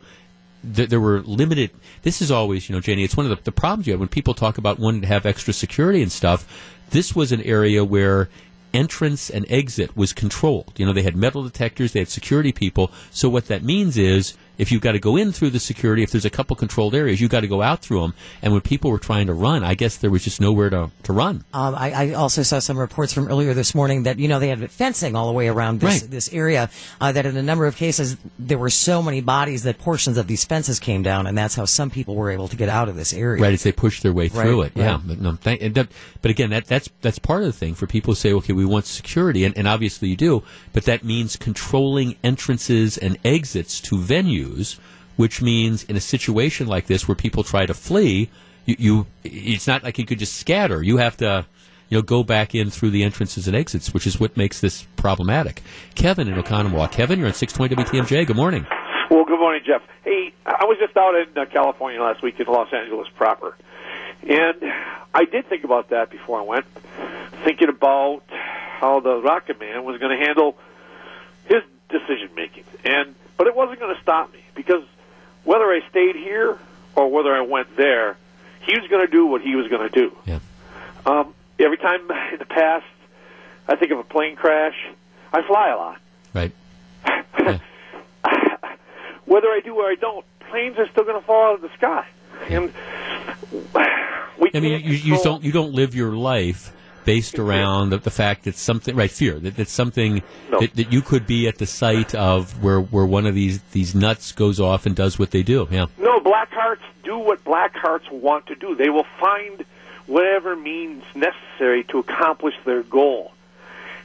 th- 0.75 0.89
there 0.89 0.99
were 0.99 1.21
limited. 1.21 1.71
This 2.01 2.21
is 2.21 2.31
always, 2.31 2.69
you 2.69 2.75
know, 2.75 2.81
Janie. 2.81 3.03
It's 3.03 3.17
one 3.17 3.29
of 3.29 3.37
the, 3.37 3.43
the 3.43 3.51
problems 3.51 3.87
you 3.87 3.93
have 3.93 3.99
when 3.99 4.09
people 4.09 4.33
talk 4.33 4.57
about 4.57 4.79
wanting 4.79 5.01
to 5.01 5.07
have 5.07 5.25
extra 5.25 5.53
security 5.53 6.01
and 6.01 6.11
stuff. 6.11 6.47
This 6.89 7.15
was 7.15 7.31
an 7.31 7.41
area 7.41 7.85
where 7.85 8.29
entrance 8.73 9.29
and 9.29 9.45
exit 9.49 9.95
was 9.95 10.13
controlled. 10.13 10.73
You 10.77 10.85
know, 10.85 10.93
they 10.93 11.01
had 11.01 11.15
metal 11.15 11.43
detectors, 11.43 11.93
they 11.93 11.99
had 11.99 12.09
security 12.09 12.51
people. 12.51 12.91
So 13.11 13.29
what 13.29 13.47
that 13.47 13.63
means 13.63 13.97
is 13.97 14.35
if 14.61 14.71
you've 14.71 14.81
got 14.81 14.91
to 14.93 14.99
go 14.99 15.17
in 15.17 15.31
through 15.31 15.49
the 15.49 15.59
security, 15.59 16.03
if 16.03 16.11
there's 16.11 16.23
a 16.25 16.29
couple 16.29 16.55
controlled 16.55 16.93
areas, 16.95 17.19
you've 17.19 17.31
got 17.31 17.39
to 17.41 17.47
go 17.47 17.61
out 17.61 17.81
through 17.81 18.01
them. 18.01 18.13
And 18.43 18.53
when 18.53 18.61
people 18.61 18.91
were 18.91 18.99
trying 18.99 19.25
to 19.27 19.33
run, 19.33 19.63
I 19.63 19.73
guess 19.73 19.97
there 19.97 20.11
was 20.11 20.23
just 20.23 20.39
nowhere 20.39 20.69
to, 20.69 20.91
to 21.03 21.13
run. 21.13 21.43
Um, 21.53 21.73
I, 21.75 21.91
I 21.91 22.13
also 22.13 22.43
saw 22.43 22.59
some 22.59 22.77
reports 22.77 23.11
from 23.11 23.27
earlier 23.27 23.53
this 23.55 23.73
morning 23.73 24.03
that 24.03 24.19
you 24.19 24.27
know 24.27 24.39
they 24.39 24.49
had 24.49 24.69
fencing 24.71 25.15
all 25.15 25.25
the 25.27 25.33
way 25.33 25.47
around 25.47 25.79
this 25.79 26.01
Right. 26.03 26.11
this 26.11 26.31
area. 26.31 26.69
Uh, 27.01 27.11
that 27.11 27.25
in 27.25 27.35
a 27.37 27.41
number 27.43 27.65
of 27.65 27.75
cases 27.75 28.17
there 28.37 28.57
were 28.59 28.69
so 28.69 29.01
many 29.01 29.19
bodies 29.21 29.63
that 29.63 29.79
portions 29.79 30.17
of 30.17 30.27
these 30.27 30.45
fences 30.45 30.79
came 30.79 31.01
down, 31.01 31.25
and 31.27 31.35
that's 31.37 31.55
how 31.55 31.65
some 31.65 31.89
people 31.89 32.15
were 32.15 32.29
able 32.29 32.47
to 32.47 32.55
get 32.55 32.69
out 32.69 32.87
of 32.87 32.95
this 32.95 33.13
area. 33.13 33.41
Right, 33.41 33.53
as 33.53 33.63
they 33.63 33.71
push 33.71 34.01
their 34.01 34.13
way 34.13 34.29
through 34.29 34.61
Right, 34.61 34.71
it. 34.75 34.79
Yeah, 34.79 34.91
right. 34.91 35.01
but 35.07 35.19
no, 35.19 35.33
thank, 35.35 35.73
that, 35.73 35.87
but 36.21 36.29
again, 36.31 36.51
that 36.51 36.65
that's 36.67 36.87
that's 37.01 37.17
part 37.19 37.41
of 37.41 37.47
the 37.47 37.53
thing 37.53 37.73
for 37.73 37.87
people 37.87 38.11
who 38.11 38.15
say, 38.15 38.31
okay, 38.33 38.53
we 38.53 38.65
want 38.65 38.85
security, 38.85 39.43
and, 39.43 39.57
and 39.57 39.67
obviously 39.67 40.09
you 40.09 40.15
do, 40.15 40.43
but 40.73 40.83
that 40.83 41.03
means 41.03 41.35
controlling 41.35 42.15
entrances 42.23 42.97
and 42.97 43.17
exits 43.25 43.79
to 43.81 43.95
venues, 43.97 44.50
which 45.15 45.41
means 45.41 45.83
in 45.83 45.95
a 45.95 46.01
situation 46.01 46.67
like 46.67 46.87
this 46.87 47.07
where 47.07 47.15
people 47.15 47.43
try 47.43 47.65
to 47.65 47.73
flee, 47.73 48.29
you, 48.65 48.75
you 48.79 49.07
it's 49.23 49.67
not 49.67 49.83
like 49.83 49.97
you 49.97 50.05
could 50.05 50.19
just 50.19 50.37
scatter. 50.37 50.81
You 50.81 50.97
have 50.97 51.17
to. 51.17 51.45
You 51.89 51.97
know, 51.97 52.03
go 52.03 52.23
back 52.23 52.55
in 52.55 52.69
through 52.69 52.91
the 52.91 53.03
entrances 53.03 53.47
and 53.49 53.55
exits, 53.57 53.93
which 53.93 54.07
is 54.07 54.17
what 54.17 54.37
makes 54.37 54.61
this 54.61 54.83
problematic. 54.95 55.61
Kevin 55.93 56.29
in 56.29 56.41
Oconomowoc. 56.41 56.93
Kevin, 56.93 57.19
you're 57.19 57.27
on 57.27 57.33
620 57.33 57.99
WTMJ. 57.99 58.25
Good 58.25 58.37
morning. 58.37 58.65
Well, 59.09 59.25
good 59.25 59.39
morning, 59.39 59.61
Jeff. 59.65 59.81
Hey, 60.05 60.31
I 60.45 60.63
was 60.63 60.77
just 60.79 60.95
out 60.95 61.15
in 61.15 61.37
uh, 61.37 61.43
California 61.51 62.01
last 62.01 62.23
week 62.23 62.39
in 62.39 62.47
Los 62.47 62.71
Angeles 62.71 63.09
proper, 63.17 63.57
and 64.23 64.71
I 65.13 65.25
did 65.25 65.47
think 65.49 65.65
about 65.65 65.89
that 65.89 66.09
before 66.09 66.39
I 66.39 66.43
went, 66.43 66.65
thinking 67.43 67.67
about 67.67 68.23
how 68.29 69.01
the 69.01 69.17
Rocket 69.21 69.59
Man 69.59 69.83
was 69.83 69.99
going 69.99 70.17
to 70.17 70.25
handle 70.25 70.57
his 71.43 71.61
decision 71.89 72.29
making, 72.37 72.63
and 72.85 73.15
but 73.37 73.47
it 73.47 73.55
wasn't 73.55 73.79
going 73.81 73.93
to 73.93 74.01
stop 74.01 74.31
me 74.31 74.40
because 74.55 74.83
whether 75.43 75.65
I 75.65 75.81
stayed 75.89 76.15
here 76.15 76.57
or 76.95 77.09
whether 77.09 77.33
I 77.33 77.41
went 77.41 77.75
there, 77.75 78.17
he 78.61 78.77
was 78.79 78.87
going 78.89 79.05
to 79.05 79.11
do 79.11 79.25
what 79.25 79.41
he 79.41 79.55
was 79.55 79.67
going 79.67 79.89
to 79.89 79.93
do. 79.93 80.15
Yeah. 80.25 80.39
Um, 81.05 81.33
every 81.59 81.77
time 81.77 82.01
in 82.31 82.39
the 82.39 82.45
past, 82.45 82.85
I 83.67 83.75
think 83.75 83.91
of 83.91 83.99
a 83.99 84.03
plane 84.03 84.35
crash. 84.35 84.75
I 85.33 85.41
fly 85.47 85.69
a 85.69 85.77
lot. 85.77 85.99
Right. 86.33 86.51
whether 89.25 89.47
I 89.47 89.61
do 89.63 89.75
or 89.75 89.85
I 89.85 89.95
don't, 89.95 90.25
planes 90.49 90.77
are 90.77 90.87
still 90.89 91.03
going 91.03 91.19
to 91.19 91.25
fall 91.25 91.51
out 91.51 91.55
of 91.55 91.61
the 91.61 91.73
sky. 91.77 92.05
And 92.49 92.73
we 94.39 94.51
I 94.53 94.59
mean, 94.59 94.81
you, 94.83 94.93
you 94.93 95.23
don't 95.23 95.43
you 95.43 95.51
don't 95.51 95.73
live 95.73 95.95
your 95.95 96.11
life 96.11 96.73
based 97.05 97.39
around 97.39 97.89
the, 97.89 97.97
the 97.97 98.11
fact 98.11 98.43
that 98.43 98.55
something 98.55 98.95
right 98.95 99.11
fear 99.11 99.39
that 99.39 99.55
that's 99.55 99.71
something 99.71 100.21
that, 100.51 100.73
that 100.75 100.91
you 100.91 101.01
could 101.01 101.25
be 101.25 101.47
at 101.47 101.57
the 101.57 101.65
site 101.65 102.13
of 102.15 102.61
where 102.63 102.79
where 102.79 103.05
one 103.05 103.25
of 103.25 103.35
these 103.35 103.61
these 103.71 103.95
nuts 103.95 104.31
goes 104.31 104.59
off 104.59 104.85
and 104.85 104.95
does 104.95 105.17
what 105.17 105.31
they 105.31 105.43
do. 105.43 105.67
Yeah. 105.71 105.87
No, 105.97 106.19
black 106.19 106.51
hearts 106.51 106.83
do 107.03 107.17
what 107.17 107.43
black 107.43 107.75
hearts 107.75 108.05
want 108.11 108.47
to 108.47 108.55
do. 108.55 108.75
They 108.75 108.89
will 108.89 109.07
find 109.19 109.65
whatever 110.07 110.55
means 110.55 111.03
necessary 111.15 111.83
to 111.85 111.99
accomplish 111.99 112.55
their 112.65 112.83
goal. 112.83 113.31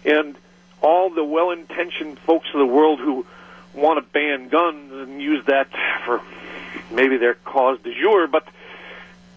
And 0.05 0.37
all 0.83 1.11
the 1.11 1.25
well-intentioned 1.25 2.19
folks 2.21 2.47
of 2.55 2.59
the 2.59 2.67
world 2.67 3.01
who 3.01 3.27
want 3.75 3.99
to 3.99 4.13
ban 4.13 4.49
guns 4.49 4.93
and 4.93 5.21
use 5.21 5.45
that 5.47 5.69
for 6.05 6.21
maybe 6.91 7.17
their 7.17 7.35
cause 7.35 7.79
du 7.83 7.93
jour, 8.01 8.27
but 8.27 8.47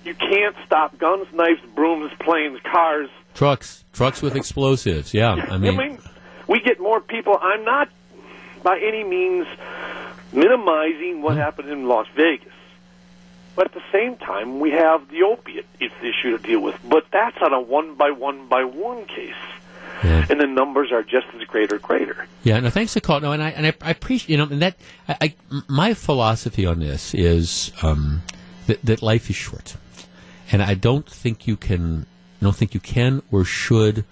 you 0.06 0.14
can't 0.14 0.56
stop 0.66 0.98
guns, 0.98 1.28
knives, 1.34 1.62
brooms, 1.76 2.12
planes, 2.20 2.60
cars. 2.64 3.10
Trucks 3.40 3.86
trucks 3.94 4.22
with 4.22 4.36
explosives. 4.36 5.14
Yeah. 5.14 5.32
I 5.50 5.58
mean, 5.58 5.98
we 6.46 6.60
get 6.60 6.78
more 6.82 7.00
people. 7.00 7.38
I'm 7.42 7.64
not 7.64 7.88
by 8.64 8.78
any 8.80 9.06
means 9.06 9.48
minimizing 10.34 11.22
what 11.22 11.38
happened 11.38 11.70
in 11.70 11.88
Las 11.88 12.08
Vegas. 12.18 12.52
But 13.56 13.68
at 13.68 13.74
the 13.74 13.84
same 13.94 14.18
time, 14.18 14.60
we 14.60 14.72
have 14.72 15.08
the 15.10 15.24
opiate 15.24 15.66
issue 15.80 16.38
to 16.38 16.38
deal 16.38 16.60
with. 16.60 16.78
But 16.84 17.06
that's 17.12 17.38
on 17.42 17.54
a 17.54 17.62
one 17.62 17.96
by 17.96 18.12
one 18.12 18.50
by 18.50 18.66
one 18.66 19.06
case. 19.06 19.34
And 20.04 20.40
the 20.42 20.48
numbers 20.48 20.92
are 20.92 21.02
just 21.02 21.28
as 21.34 21.44
great 21.48 21.72
or 21.72 21.80
greater. 21.80 22.28
Yeah, 22.44 22.60
no, 22.60 22.70
thanks 22.70 22.94
for 22.94 23.00
calling. 23.00 23.24
No, 23.24 23.32
and 23.32 23.42
I 23.42 23.52
and 23.52 23.66
I, 23.66 23.74
I 23.82 23.92
appreciate 23.92 24.30
you 24.30 24.38
know, 24.38 24.52
and 24.52 24.62
that 24.62 24.76
I, 25.08 25.18
I 25.22 25.36
my 25.70 25.94
philosophy 25.94 26.66
on 26.66 26.80
this 26.82 27.14
is 27.14 27.72
um, 27.84 28.22
that 28.68 28.82
that 28.84 29.02
life 29.02 29.30
is 29.30 29.38
short, 29.38 29.78
and 30.52 30.62
I 30.62 30.74
don't 30.74 31.10
think 31.10 31.48
you 31.48 31.56
can, 31.56 32.06
I 32.40 32.46
don't 32.46 32.56
think 32.56 32.74
you 32.74 32.80
can 32.80 33.22
or 33.32 33.44
should 33.44 34.06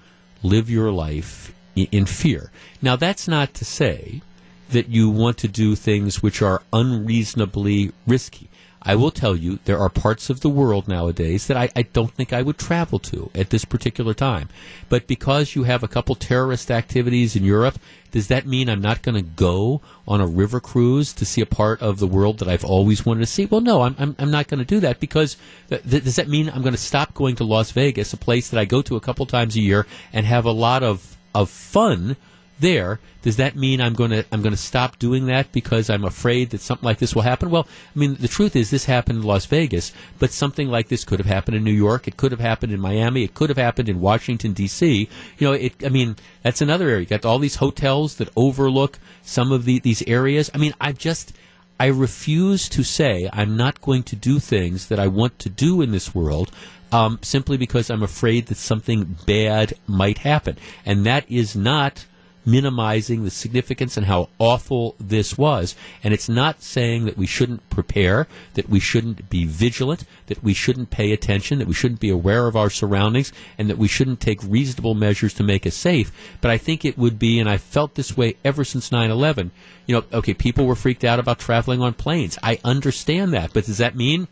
live 0.43 0.69
your 0.69 0.91
life 0.91 1.53
in, 1.75 2.05
fear. 2.05 2.51
Now, 2.81 2.95
that's 2.95 3.27
not 3.27 3.53
to 3.55 3.65
say 3.65 4.21
that 4.69 4.89
you 4.89 5.09
want 5.09 5.37
to 5.39 5.47
do 5.47 5.75
things 5.75 6.21
which 6.21 6.41
are 6.41 6.61
unreasonably 6.73 7.91
risky. 8.05 8.49
I 8.87 8.95
will 8.95 9.11
tell 9.11 9.35
you 9.35 9.59
there 9.65 9.79
are 9.79 9.89
parts 9.89 10.29
of 10.29 10.39
the 10.39 10.49
world 10.49 10.87
nowadays 10.87 11.47
that 11.47 11.57
I, 11.57 11.69
I 11.75 11.81
don't 11.81 12.11
think 12.11 12.31
I 12.31 12.41
would 12.41 12.57
travel 12.57 12.99
to 12.99 13.29
at 13.35 13.49
this 13.49 13.65
particular 13.65 14.13
time. 14.13 14.47
But 14.87 15.07
because 15.07 15.55
you 15.55 15.63
have 15.63 15.83
a 15.83 15.89
couple 15.89 16.15
terrorist 16.15 16.71
activities 16.71 17.35
in 17.35 17.43
Europe, 17.43 17.79
does 18.11 18.29
that 18.29 18.47
mean 18.47 18.69
I'm 18.69 18.79
not 18.79 19.01
going 19.01 19.15
to 19.15 19.21
go 19.21 19.81
on 20.07 20.21
a 20.21 20.25
river 20.25 20.61
cruise 20.61 21.11
to 21.15 21.25
see 21.25 21.41
a 21.41 21.45
part 21.45 21.81
of 21.81 21.99
the 21.99 22.07
world 22.07 22.39
that 22.39 22.47
I've 22.47 22.63
always 22.63 23.05
wanted 23.05 23.19
to 23.19 23.25
see? 23.25 23.45
Well, 23.45 23.59
no, 23.59 23.81
I'm, 23.81 23.95
I'm, 23.99 24.15
I'm 24.17 24.31
not 24.31 24.47
going 24.47 24.59
to 24.59 24.65
do 24.65 24.79
that 24.79 25.01
because 25.01 25.35
th- 25.67 25.83
th- 25.83 26.05
does 26.05 26.15
that 26.15 26.29
mean 26.29 26.49
I'm 26.49 26.61
going 26.61 26.73
to 26.73 26.79
stop 26.79 27.13
going 27.13 27.35
to 27.35 27.43
Las 27.43 27.71
Vegas, 27.71 28.13
a 28.13 28.17
place 28.17 28.49
that 28.51 28.59
I 28.59 28.63
go 28.63 28.81
to 28.83 28.95
a 28.95 29.01
couple 29.01 29.25
times 29.25 29.57
a 29.57 29.61
year 29.61 29.85
and 30.13 30.25
have 30.25 30.45
a 30.45 30.51
lot 30.51 30.81
of, 30.81 31.17
of 31.35 31.49
fun 31.49 32.15
there, 32.59 32.99
does 33.21 33.37
that 33.37 33.55
mean 33.55 33.81
I'm 33.81 33.93
going 33.93 34.11
to 34.11 34.25
I'm 34.31 34.41
going 34.41 34.53
to 34.53 34.57
stop 34.57 34.99
doing 34.99 35.27
that 35.27 35.51
because 35.51 35.89
I'm 35.89 36.05
afraid 36.05 36.51
that 36.51 36.61
something 36.61 36.85
like 36.85 36.99
this 36.99 37.13
will 37.13 37.21
happen? 37.23 37.49
Well, 37.49 37.67
I 37.95 37.99
mean, 37.99 38.15
the 38.15 38.27
truth 38.27 38.55
is 38.55 38.69
this 38.69 38.85
happened 38.85 39.19
in 39.19 39.25
Las 39.25 39.45
Vegas, 39.45 39.93
but 40.19 40.31
something 40.31 40.69
like 40.69 40.87
this 40.87 41.03
could 41.03 41.19
have 41.19 41.27
happened 41.27 41.57
in 41.57 41.63
New 41.63 41.71
York. 41.71 42.07
It 42.07 42.17
could 42.17 42.31
have 42.31 42.39
happened 42.39 42.73
in 42.73 42.79
Miami. 42.79 43.23
It 43.23 43.33
could 43.33 43.49
have 43.49 43.57
happened 43.57 43.89
in 43.89 44.01
Washington 44.01 44.53
D.C. 44.53 45.09
You 45.37 45.47
know, 45.47 45.53
it. 45.53 45.85
I 45.85 45.89
mean, 45.89 46.15
that's 46.41 46.61
another 46.61 46.89
area. 46.89 47.01
You 47.01 47.05
got 47.05 47.25
all 47.25 47.39
these 47.39 47.55
hotels 47.55 48.15
that 48.15 48.29
overlook 48.35 48.99
some 49.21 49.51
of 49.51 49.65
the, 49.65 49.79
these 49.79 50.01
areas. 50.03 50.49
I 50.53 50.57
mean, 50.57 50.73
I 50.79 50.91
just. 50.91 51.33
I 51.79 51.89
refuse 51.89 52.69
to 52.69 52.81
say 52.81 53.29
I'm 53.31 53.55
not 53.55 53.81
going 53.81 54.01
to 54.01 54.15
do 54.15 54.39
things 54.39 54.87
that 54.87 54.97
I 54.97 55.05
want 55.05 55.37
to 55.37 55.47
do 55.47 55.83
in 55.83 55.91
this 55.91 56.15
world 56.15 56.51
um, 56.91 57.19
simply 57.21 57.57
because 57.57 57.89
I'm 57.89 58.03
afraid 58.03 58.47
that 58.47 58.57
something 58.57 59.17
bad 59.25 59.73
might 59.85 60.19
happen. 60.19 60.57
And 60.85 61.05
that 61.05 61.29
is 61.29 61.55
not 61.55 62.05
minimizing 62.47 63.25
the 63.25 63.29
significance 63.29 63.97
and 63.97 64.05
how 64.05 64.29
awful 64.39 64.95
this 64.99 65.37
was. 65.37 65.75
And 66.01 66.13
it's 66.13 66.29
not 66.29 66.63
saying 66.63 67.03
that 67.05 67.17
we 67.17 67.27
shouldn't 67.27 67.69
prepare, 67.69 68.25
that 68.53 68.69
we 68.69 68.79
shouldn't 68.79 69.29
be 69.29 69.43
vigilant, 69.43 70.05
that 70.27 70.41
we 70.41 70.53
shouldn't 70.53 70.89
pay 70.89 71.11
attention, 71.11 71.59
that 71.59 71.67
we 71.67 71.73
shouldn't 71.73 71.99
be 71.99 72.09
aware 72.09 72.47
of 72.47 72.55
our 72.55 72.69
surroundings, 72.69 73.33
and 73.57 73.69
that 73.69 73.77
we 73.77 73.89
shouldn't 73.89 74.21
take 74.21 74.41
reasonable 74.41 74.95
measures 74.95 75.33
to 75.33 75.43
make 75.43 75.67
us 75.67 75.75
safe. 75.75 76.11
But 76.39 76.49
I 76.49 76.57
think 76.57 76.85
it 76.85 76.97
would 76.97 77.19
be, 77.19 77.37
and 77.37 77.49
I 77.49 77.57
felt 77.57 77.95
this 77.95 78.15
way 78.15 78.37
ever 78.45 78.63
since 78.63 78.91
9 78.91 79.11
11. 79.11 79.51
You 79.85 79.95
know, 79.95 80.03
okay, 80.13 80.33
people 80.33 80.65
were 80.65 80.75
freaked 80.75 81.03
out 81.03 81.19
about 81.19 81.39
traveling 81.39 81.81
on 81.81 81.93
planes. 81.93 82.37
I 82.41 82.59
understand 82.63 83.33
that, 83.33 83.51
but 83.53 83.65
does 83.65 83.77
that 83.79 83.95
mean 83.95 84.29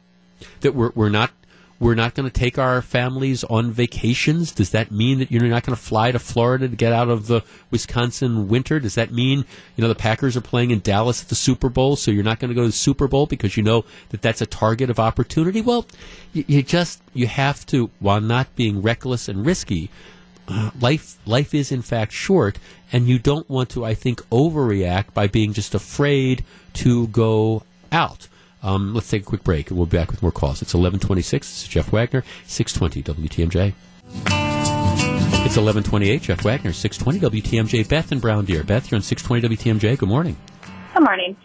that 0.61 0.73
we're, 0.73 0.91
we're 0.95 1.09
not 1.09 1.31
we're 1.85 1.93
not 1.93 2.15
going 2.15 2.27
to 2.27 2.33
take 2.33 2.57
our 2.57 2.81
families 2.81 3.43
on 3.43 3.69
vacations. 3.69 4.51
Does 4.51 4.71
that 4.71 4.89
mean 4.89 5.19
that 5.19 5.31
you're 5.31 5.43
not 5.43 5.61
going 5.61 5.75
to 5.75 5.81
fly 5.81 6.11
to 6.11 6.17
Florida 6.17 6.67
to 6.67 6.75
get 6.75 6.91
out 6.91 7.09
of 7.09 7.27
the 7.27 7.43
Wisconsin 7.69 8.47
winter? 8.47 8.79
Does 8.79 8.95
that 8.95 9.11
mean, 9.11 9.45
you 9.75 9.83
know, 9.83 9.87
the 9.87 9.93
Packers 9.93 10.35
are 10.35 10.41
playing 10.41 10.71
in 10.71 10.79
Dallas 10.79 11.21
at 11.21 11.29
the 11.29 11.35
Super 11.35 11.69
Bowl, 11.69 11.95
so 11.95 12.09
you're 12.09 12.23
not 12.23 12.39
going 12.39 12.49
to 12.49 12.55
go 12.55 12.61
to 12.61 12.69
the 12.69 12.73
Super 12.73 13.07
Bowl 13.07 13.27
because 13.27 13.55
you 13.55 13.61
know 13.61 13.85
that 14.09 14.23
that's 14.23 14.41
a 14.41 14.47
target 14.47 14.89
of 14.89 14.99
opportunity? 14.99 15.61
Well, 15.61 15.85
you, 16.33 16.43
you 16.47 16.63
just, 16.63 17.03
you 17.13 17.27
have 17.27 17.67
to, 17.67 17.91
while 17.99 18.19
not 18.19 18.55
being 18.55 18.81
reckless 18.81 19.29
and 19.29 19.45
risky, 19.45 19.91
uh, 20.47 20.71
life 20.81 21.19
life 21.27 21.53
is 21.53 21.71
in 21.71 21.83
fact 21.83 22.13
short, 22.13 22.57
and 22.91 23.07
you 23.07 23.19
don't 23.19 23.47
want 23.47 23.69
to, 23.69 23.85
I 23.85 23.93
think, 23.93 24.27
overreact 24.31 25.13
by 25.13 25.27
being 25.27 25.53
just 25.53 25.75
afraid 25.75 26.43
to 26.73 27.05
go 27.09 27.61
out. 27.91 28.27
Um, 28.65 28.95
let's 28.95 29.07
take 29.07 29.21
a 29.21 29.25
quick 29.25 29.43
break, 29.43 29.69
and 29.69 29.77
we'll 29.77 29.85
be 29.85 29.95
back 29.95 30.09
with 30.09 30.23
more 30.23 30.31
calls. 30.31 30.63
It's 30.63 30.73
1126. 30.73 31.47
This 31.47 31.61
is 31.61 31.67
Jeff 31.67 31.91
Wagner, 31.91 32.23
620 32.47 33.03
WTMJ. 33.03 33.73
It's 35.45 35.55
1128. 35.55 36.21
Jeff 36.23 36.43
Wagner, 36.43 36.73
620 36.73 37.41
WTMJ. 37.41 37.87
Beth 37.87 38.11
and 38.11 38.19
Brown 38.19 38.45
Deer. 38.45 38.63
Beth, 38.63 38.89
you're 38.89 38.97
on 38.97 39.03
620 39.03 39.55
WTMJ. 39.55 39.99
Good 39.99 40.09
morning. 40.09 40.35
Good 40.95 41.03
morning. 41.03 41.37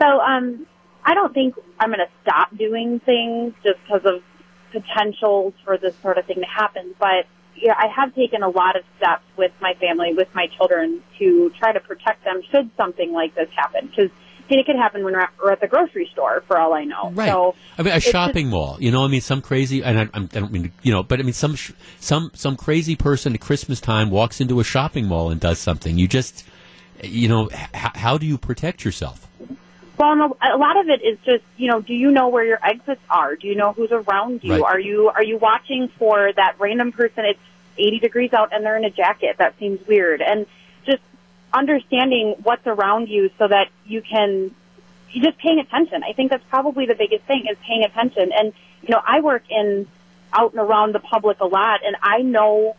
So, 0.00 0.06
um, 0.06 0.64
I 1.04 1.14
don't 1.14 1.34
think 1.34 1.56
I'm 1.80 1.88
going 1.88 1.98
to 1.98 2.12
stop 2.22 2.56
doing 2.56 3.00
things 3.00 3.52
just 3.64 3.80
because 3.82 4.02
of 4.04 4.22
potentials 4.70 5.54
for 5.64 5.76
this 5.76 5.96
sort 6.02 6.18
of 6.18 6.26
thing 6.26 6.36
to 6.36 6.46
happen, 6.46 6.94
but 7.00 7.26
yeah, 7.56 7.74
I 7.76 7.86
have 7.88 8.14
taken 8.14 8.42
a 8.42 8.48
lot 8.48 8.76
of 8.76 8.84
steps 8.96 9.24
with 9.36 9.52
my 9.60 9.74
family, 9.74 10.12
with 10.12 10.28
my 10.34 10.48
children, 10.56 11.02
to 11.18 11.50
try 11.58 11.72
to 11.72 11.80
protect 11.80 12.24
them 12.24 12.42
should 12.50 12.70
something 12.76 13.12
like 13.12 13.34
this 13.34 13.48
happen. 13.54 13.86
Because 13.88 14.10
I 14.46 14.50
mean, 14.52 14.60
it 14.60 14.66
could 14.66 14.76
happen 14.76 15.04
when 15.04 15.14
we're 15.14 15.50
at, 15.52 15.60
the 15.60 15.66
grocery 15.68 16.08
store, 16.12 16.42
for 16.46 16.58
all 16.58 16.74
I 16.74 16.84
know. 16.84 17.10
Right. 17.12 17.28
So 17.30 17.54
I 17.78 17.82
mean, 17.82 17.94
a 17.94 18.00
shopping 18.00 18.46
just- 18.46 18.52
mall. 18.52 18.76
You 18.78 18.90
know, 18.90 19.04
I 19.04 19.08
mean, 19.08 19.20
some 19.22 19.40
crazy, 19.40 19.82
and 19.82 19.98
I, 19.98 20.02
I'm- 20.12 20.26
don't 20.26 20.52
mean 20.52 20.64
to, 20.64 20.70
you 20.82 20.92
know, 20.92 21.02
but 21.02 21.18
I 21.20 21.22
mean, 21.22 21.32
some 21.32 21.56
some 21.98 22.30
some 22.34 22.56
crazy 22.56 22.94
person 22.96 23.34
at 23.34 23.40
Christmas 23.40 23.80
time 23.80 24.10
walks 24.10 24.40
into 24.40 24.60
a 24.60 24.64
shopping 24.64 25.06
mall 25.06 25.30
and 25.30 25.40
does 25.40 25.58
something. 25.58 25.96
You 25.98 26.06
just, 26.08 26.44
you 27.02 27.28
know, 27.28 27.48
h- 27.50 27.68
how 27.72 28.18
do 28.18 28.26
you 28.26 28.36
protect 28.38 28.84
yourself? 28.84 29.26
Well, 29.96 30.36
a 30.42 30.56
a 30.56 30.58
lot 30.58 30.76
of 30.76 30.88
it 30.88 31.02
is 31.02 31.18
just, 31.24 31.44
you 31.56 31.68
know, 31.70 31.80
do 31.80 31.94
you 31.94 32.10
know 32.10 32.28
where 32.28 32.44
your 32.44 32.58
exits 32.64 33.00
are? 33.08 33.36
Do 33.36 33.46
you 33.46 33.54
know 33.54 33.72
who's 33.72 33.92
around 33.92 34.42
you? 34.42 34.52
Right. 34.52 34.62
Are 34.62 34.80
you 34.80 35.08
are 35.08 35.22
you 35.22 35.38
watching 35.38 35.88
for 35.88 36.32
that 36.32 36.56
random 36.58 36.92
person? 36.92 37.24
It's 37.24 37.40
80 37.78 37.98
degrees 38.00 38.32
out 38.32 38.52
and 38.52 38.64
they're 38.64 38.76
in 38.76 38.84
a 38.84 38.90
jacket. 38.90 39.36
That 39.38 39.58
seems 39.58 39.84
weird. 39.86 40.20
And 40.20 40.46
understanding 41.54 42.34
what's 42.42 42.66
around 42.66 43.08
you 43.08 43.30
so 43.38 43.48
that 43.48 43.68
you 43.86 44.02
can 44.02 44.54
you 45.10 45.22
just 45.22 45.38
paying 45.38 45.60
attention. 45.60 46.02
I 46.02 46.12
think 46.12 46.30
that's 46.30 46.44
probably 46.50 46.86
the 46.86 46.96
biggest 46.96 47.24
thing 47.24 47.46
is 47.48 47.56
paying 47.64 47.84
attention. 47.84 48.32
And 48.32 48.52
you 48.82 48.90
know, 48.90 49.00
I 49.06 49.20
work 49.20 49.44
in 49.48 49.86
out 50.32 50.52
and 50.52 50.60
around 50.60 50.94
the 50.94 50.98
public 50.98 51.38
a 51.40 51.46
lot, 51.46 51.80
and 51.86 51.96
I 52.02 52.22
know 52.22 52.76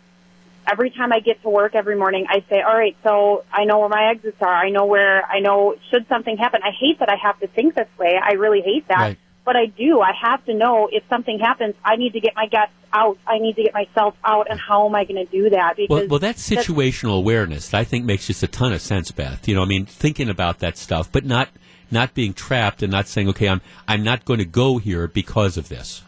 every 0.67 0.89
time 0.89 1.13
I 1.13 1.19
get 1.19 1.41
to 1.43 1.49
work 1.49 1.75
every 1.75 1.95
morning, 1.95 2.25
I 2.29 2.43
say, 2.49 2.61
all 2.61 2.75
right, 2.75 2.95
so 3.03 3.45
I 3.51 3.65
know 3.65 3.79
where 3.79 3.89
my 3.89 4.09
exits 4.09 4.41
are. 4.41 4.53
I 4.53 4.69
know 4.69 4.85
where, 4.85 5.25
I 5.25 5.39
know 5.39 5.75
should 5.89 6.07
something 6.07 6.37
happen. 6.37 6.61
I 6.63 6.71
hate 6.71 6.99
that 6.99 7.09
I 7.09 7.15
have 7.15 7.39
to 7.39 7.47
think 7.47 7.75
this 7.75 7.87
way. 7.97 8.19
I 8.21 8.33
really 8.33 8.61
hate 8.61 8.87
that. 8.87 8.97
Right. 8.97 9.17
But 9.45 9.55
I 9.55 9.67
do. 9.67 10.01
I 10.01 10.11
have 10.19 10.43
to 10.45 10.53
know 10.53 10.89
if 10.91 11.03
something 11.07 11.39
happens, 11.39 11.75
I 11.83 11.95
need 11.95 12.13
to 12.13 12.19
get 12.19 12.35
my 12.35 12.47
guests 12.47 12.73
out. 12.91 13.17
I 13.27 13.37
need 13.37 13.55
to 13.57 13.63
get 13.63 13.73
myself 13.73 14.15
out. 14.25 14.47
And 14.49 14.59
how 14.59 14.87
am 14.87 14.95
I 14.95 15.05
going 15.05 15.23
to 15.23 15.31
do 15.31 15.51
that? 15.51 15.75
Because 15.75 15.89
Well, 15.89 16.07
well, 16.07 16.19
that's 16.19 16.49
situational 16.49 17.17
awareness 17.17 17.69
that 17.69 17.79
I 17.79 17.83
think 17.83 18.05
makes 18.05 18.27
just 18.27 18.41
a 18.41 18.47
ton 18.47 18.73
of 18.73 18.81
sense, 18.81 19.11
Beth. 19.11 19.47
You 19.47 19.55
know, 19.55 19.61
I 19.61 19.65
mean, 19.65 19.85
thinking 19.85 20.29
about 20.29 20.59
that 20.59 20.77
stuff, 20.77 21.11
but 21.11 21.25
not 21.25 21.49
not 21.91 22.15
being 22.15 22.33
trapped 22.33 22.81
and 22.81 22.91
not 22.91 23.07
saying, 23.07 23.29
okay, 23.29 23.47
I'm 23.47 23.61
I'm 23.87 24.03
not 24.03 24.25
going 24.25 24.39
to 24.39 24.45
go 24.45 24.79
here 24.79 25.07
because 25.07 25.57
of 25.57 25.69
this. 25.69 26.01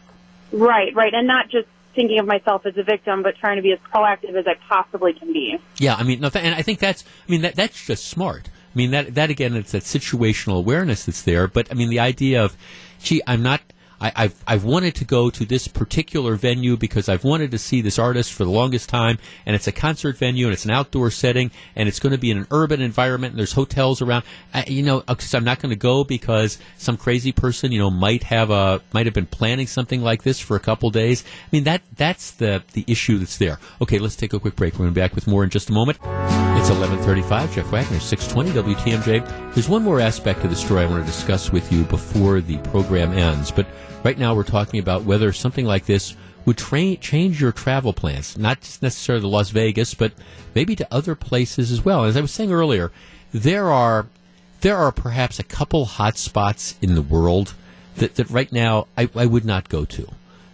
Right, 0.50 0.94
right. 0.94 1.14
And 1.14 1.26
not 1.26 1.48
just 1.48 1.68
thinking 1.94 2.18
of 2.18 2.26
myself 2.26 2.64
as 2.64 2.76
a 2.76 2.82
victim, 2.82 3.22
but 3.22 3.36
trying 3.36 3.56
to 3.56 3.62
be 3.62 3.72
as 3.72 3.78
proactive 3.92 4.34
as 4.34 4.46
I 4.46 4.54
possibly 4.68 5.12
can 5.12 5.32
be. 5.32 5.58
Yeah, 5.78 5.94
I 5.94 6.02
mean, 6.04 6.20
no, 6.20 6.30
th- 6.30 6.44
and 6.44 6.54
I 6.54 6.62
think 6.62 6.78
that's, 6.78 7.02
I 7.26 7.30
mean, 7.30 7.42
that 7.42 7.56
that's 7.56 7.84
just 7.84 8.04
smart. 8.04 8.48
I 8.78 8.80
mean, 8.80 8.92
that 8.92 9.16
that 9.16 9.28
again, 9.28 9.56
it's 9.56 9.72
that 9.72 9.82
situational 9.82 10.56
awareness 10.56 11.04
that's 11.04 11.22
there. 11.22 11.48
But 11.48 11.66
I 11.68 11.74
mean, 11.74 11.90
the 11.90 11.98
idea 11.98 12.44
of, 12.44 12.56
gee, 13.02 13.20
I'm 13.26 13.42
not. 13.42 13.60
I, 14.00 14.12
I've 14.14 14.44
I've 14.46 14.62
wanted 14.62 14.94
to 14.94 15.04
go 15.04 15.30
to 15.30 15.44
this 15.44 15.66
particular 15.66 16.36
venue 16.36 16.76
because 16.76 17.08
I've 17.08 17.24
wanted 17.24 17.50
to 17.50 17.58
see 17.58 17.80
this 17.80 17.98
artist 17.98 18.32
for 18.32 18.44
the 18.44 18.50
longest 18.52 18.88
time, 18.88 19.18
and 19.44 19.56
it's 19.56 19.66
a 19.66 19.72
concert 19.72 20.16
venue 20.16 20.46
and 20.46 20.52
it's 20.52 20.64
an 20.64 20.70
outdoor 20.70 21.10
setting 21.10 21.50
and 21.74 21.88
it's 21.88 21.98
going 21.98 22.12
to 22.12 22.18
be 22.18 22.30
in 22.30 22.38
an 22.38 22.46
urban 22.52 22.80
environment 22.80 23.32
and 23.32 23.38
there's 23.40 23.54
hotels 23.54 24.00
around. 24.00 24.22
I, 24.54 24.62
you 24.68 24.84
know, 24.84 25.00
because 25.00 25.34
I'm 25.34 25.42
not 25.42 25.58
going 25.58 25.70
to 25.70 25.76
go 25.76 26.04
because 26.04 26.58
some 26.76 26.96
crazy 26.96 27.32
person, 27.32 27.72
you 27.72 27.80
know, 27.80 27.90
might 27.90 28.22
have 28.22 28.50
a 28.50 28.80
might 28.92 29.06
have 29.06 29.14
been 29.14 29.26
planning 29.26 29.66
something 29.66 30.02
like 30.02 30.22
this 30.22 30.38
for 30.38 30.54
a 30.54 30.60
couple 30.60 30.90
days. 30.90 31.24
I 31.26 31.48
mean, 31.50 31.64
that 31.64 31.82
that's 31.96 32.30
the 32.30 32.62
the 32.74 32.84
issue 32.86 33.18
that's 33.18 33.38
there. 33.38 33.58
Okay, 33.82 33.98
let's 33.98 34.14
take 34.14 34.32
a 34.32 34.38
quick 34.38 34.54
break. 34.54 34.74
We're 34.74 34.84
going 34.84 34.90
to 34.90 34.94
be 34.94 35.00
back 35.00 35.16
with 35.16 35.26
more 35.26 35.42
in 35.42 35.50
just 35.50 35.68
a 35.68 35.72
moment. 35.72 35.98
It's 36.68 36.76
11:35. 36.76 37.54
Jeff 37.54 37.72
Wagner, 37.72 37.98
620 37.98 38.74
WTMJ. 38.74 39.54
There's 39.54 39.70
one 39.70 39.82
more 39.82 40.00
aspect 40.00 40.44
of 40.44 40.50
the 40.50 40.56
story 40.56 40.82
I 40.82 40.86
want 40.86 41.02
to 41.02 41.10
discuss 41.10 41.50
with 41.50 41.72
you 41.72 41.84
before 41.84 42.42
the 42.42 42.58
program 42.58 43.14
ends, 43.14 43.50
but 43.50 43.66
right 44.04 44.18
now 44.18 44.34
we're 44.34 44.42
talking 44.42 44.78
about 44.78 45.04
whether 45.04 45.32
something 45.32 45.64
like 45.64 45.86
this 45.86 46.14
would 46.44 46.58
tra- 46.58 46.96
change 46.96 47.40
your 47.40 47.52
travel 47.52 47.94
plans, 47.94 48.36
not 48.36 48.60
just 48.60 48.82
necessarily 48.82 49.22
to 49.22 49.28
Las 49.28 49.48
Vegas, 49.48 49.94
but 49.94 50.12
maybe 50.54 50.76
to 50.76 50.86
other 50.90 51.14
places 51.14 51.72
as 51.72 51.86
well. 51.86 52.04
As 52.04 52.18
I 52.18 52.20
was 52.20 52.32
saying 52.32 52.52
earlier, 52.52 52.92
there 53.32 53.72
are 53.72 54.04
there 54.60 54.76
are 54.76 54.92
perhaps 54.92 55.38
a 55.38 55.44
couple 55.44 55.86
hot 55.86 56.18
spots 56.18 56.76
in 56.82 56.94
the 56.94 57.00
world 57.00 57.54
that, 57.96 58.16
that 58.16 58.28
right 58.28 58.52
now 58.52 58.88
I, 58.94 59.08
I 59.14 59.24
would 59.24 59.46
not 59.46 59.70
go 59.70 59.86
to. 59.86 60.06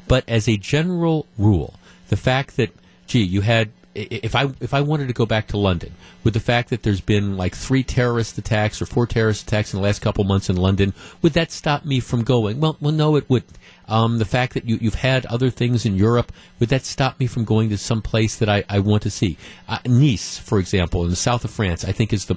But 0.07 0.23
as 0.29 0.49
a 0.49 0.59
general 0.59 1.27
rule, 1.37 1.75
the 2.09 2.17
fact 2.17 2.57
that 2.57 2.71
gee, 3.09 3.25
you 3.25 3.41
had 3.41 3.71
if 3.95 4.35
I 4.35 4.53
if 4.61 4.75
I 4.75 4.81
wanted 4.81 5.09
to 5.09 5.15
go 5.15 5.27
back 5.27 5.47
to 5.49 5.57
London, 5.57 5.93
with 6.25 6.35
the 6.35 6.41
fact 6.41 6.71
that 6.71 6.83
there's 6.83 7.01
been 7.01 7.37
like 7.37 7.55
three 7.55 7.83
terrorist 7.83 8.37
attacks 8.39 8.83
or 8.83 8.87
four 8.87 9.07
terrorist 9.07 9.47
attacks 9.47 9.73
in 9.73 9.79
the 9.81 9.85
last 9.85 10.03
couple 10.03 10.25
months 10.25 10.51
in 10.51 10.57
London, 10.57 10.95
would 11.23 11.33
that 11.35 11.53
stop 11.53 11.85
me 11.85 12.01
from 12.01 12.23
going? 12.25 12.61
Well, 12.61 12.77
well, 12.81 12.93
no, 12.93 13.17
it 13.17 13.29
wouldn't. 13.29 13.57
Um, 13.87 14.19
the 14.19 14.25
fact 14.25 14.55
that 14.55 14.65
you, 14.65 14.79
you've 14.81 14.95
had 14.95 15.27
other 15.27 15.51
things 15.51 15.85
in 15.85 15.95
Europe, 15.95 16.33
would 16.59 16.71
that 16.71 16.85
stop 16.85 17.21
me 17.21 17.27
from 17.27 17.45
going 17.45 17.69
to 17.69 17.79
some 17.79 18.01
place 18.01 18.37
that 18.37 18.49
I, 18.49 18.65
I 18.69 18.79
want 18.79 19.03
to 19.03 19.11
see? 19.11 19.37
Uh, 19.69 19.79
Nice, 19.85 20.39
for 20.39 20.59
example, 20.59 21.05
in 21.05 21.11
the 21.11 21.17
south 21.17 21.45
of 21.45 21.51
France, 21.51 21.85
I 21.85 21.93
think 21.93 22.13
is 22.13 22.25
the 22.25 22.37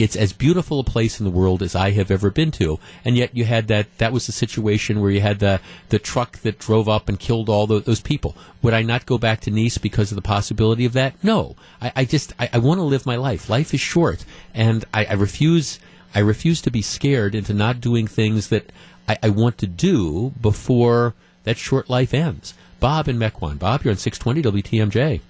it's 0.00 0.16
as 0.16 0.32
beautiful 0.32 0.80
a 0.80 0.84
place 0.84 1.20
in 1.20 1.24
the 1.24 1.30
world 1.30 1.62
as 1.62 1.74
I 1.74 1.90
have 1.90 2.10
ever 2.10 2.30
been 2.30 2.50
to. 2.52 2.78
And 3.04 3.16
yet 3.16 3.36
you 3.36 3.44
had 3.44 3.68
that, 3.68 3.98
that 3.98 4.12
was 4.12 4.26
the 4.26 4.32
situation 4.32 5.00
where 5.00 5.10
you 5.10 5.20
had 5.20 5.40
the, 5.40 5.60
the 5.90 5.98
truck 5.98 6.38
that 6.38 6.58
drove 6.58 6.88
up 6.88 7.08
and 7.08 7.20
killed 7.20 7.50
all 7.50 7.66
tho- 7.66 7.80
those 7.80 8.00
people. 8.00 8.34
Would 8.62 8.72
I 8.72 8.82
not 8.82 9.04
go 9.04 9.18
back 9.18 9.40
to 9.42 9.50
Nice 9.50 9.76
because 9.76 10.10
of 10.10 10.16
the 10.16 10.22
possibility 10.22 10.86
of 10.86 10.94
that? 10.94 11.22
No. 11.22 11.54
I, 11.82 11.92
I 11.96 12.04
just, 12.06 12.32
I, 12.38 12.48
I 12.54 12.58
want 12.58 12.78
to 12.78 12.82
live 12.82 13.04
my 13.04 13.16
life. 13.16 13.50
Life 13.50 13.74
is 13.74 13.80
short. 13.80 14.24
And 14.54 14.86
I, 14.94 15.04
I 15.04 15.12
refuse, 15.12 15.78
I 16.14 16.20
refuse 16.20 16.62
to 16.62 16.70
be 16.70 16.80
scared 16.80 17.34
into 17.34 17.52
not 17.52 17.80
doing 17.80 18.06
things 18.06 18.48
that 18.48 18.72
I, 19.06 19.18
I 19.22 19.28
want 19.28 19.58
to 19.58 19.66
do 19.66 20.32
before 20.40 21.14
that 21.44 21.58
short 21.58 21.90
life 21.90 22.14
ends. 22.14 22.54
Bob 22.80 23.06
in 23.06 23.18
Mequon. 23.18 23.58
Bob, 23.58 23.84
you're 23.84 23.92
on 23.92 23.98
620 23.98 24.62
WTMJ. 24.62 25.20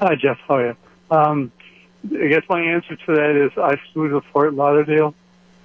Hi, 0.00 0.14
Jeff. 0.16 0.38
How 0.46 0.56
are 0.56 0.66
you? 0.66 0.76
Um, 1.10 1.52
I 2.12 2.26
guess 2.26 2.42
my 2.48 2.60
answer 2.60 2.96
to 2.96 3.14
that 3.14 3.36
is 3.36 3.56
I 3.56 3.76
flew 3.92 4.08
to 4.10 4.20
Fort 4.32 4.54
Lauderdale 4.54 5.14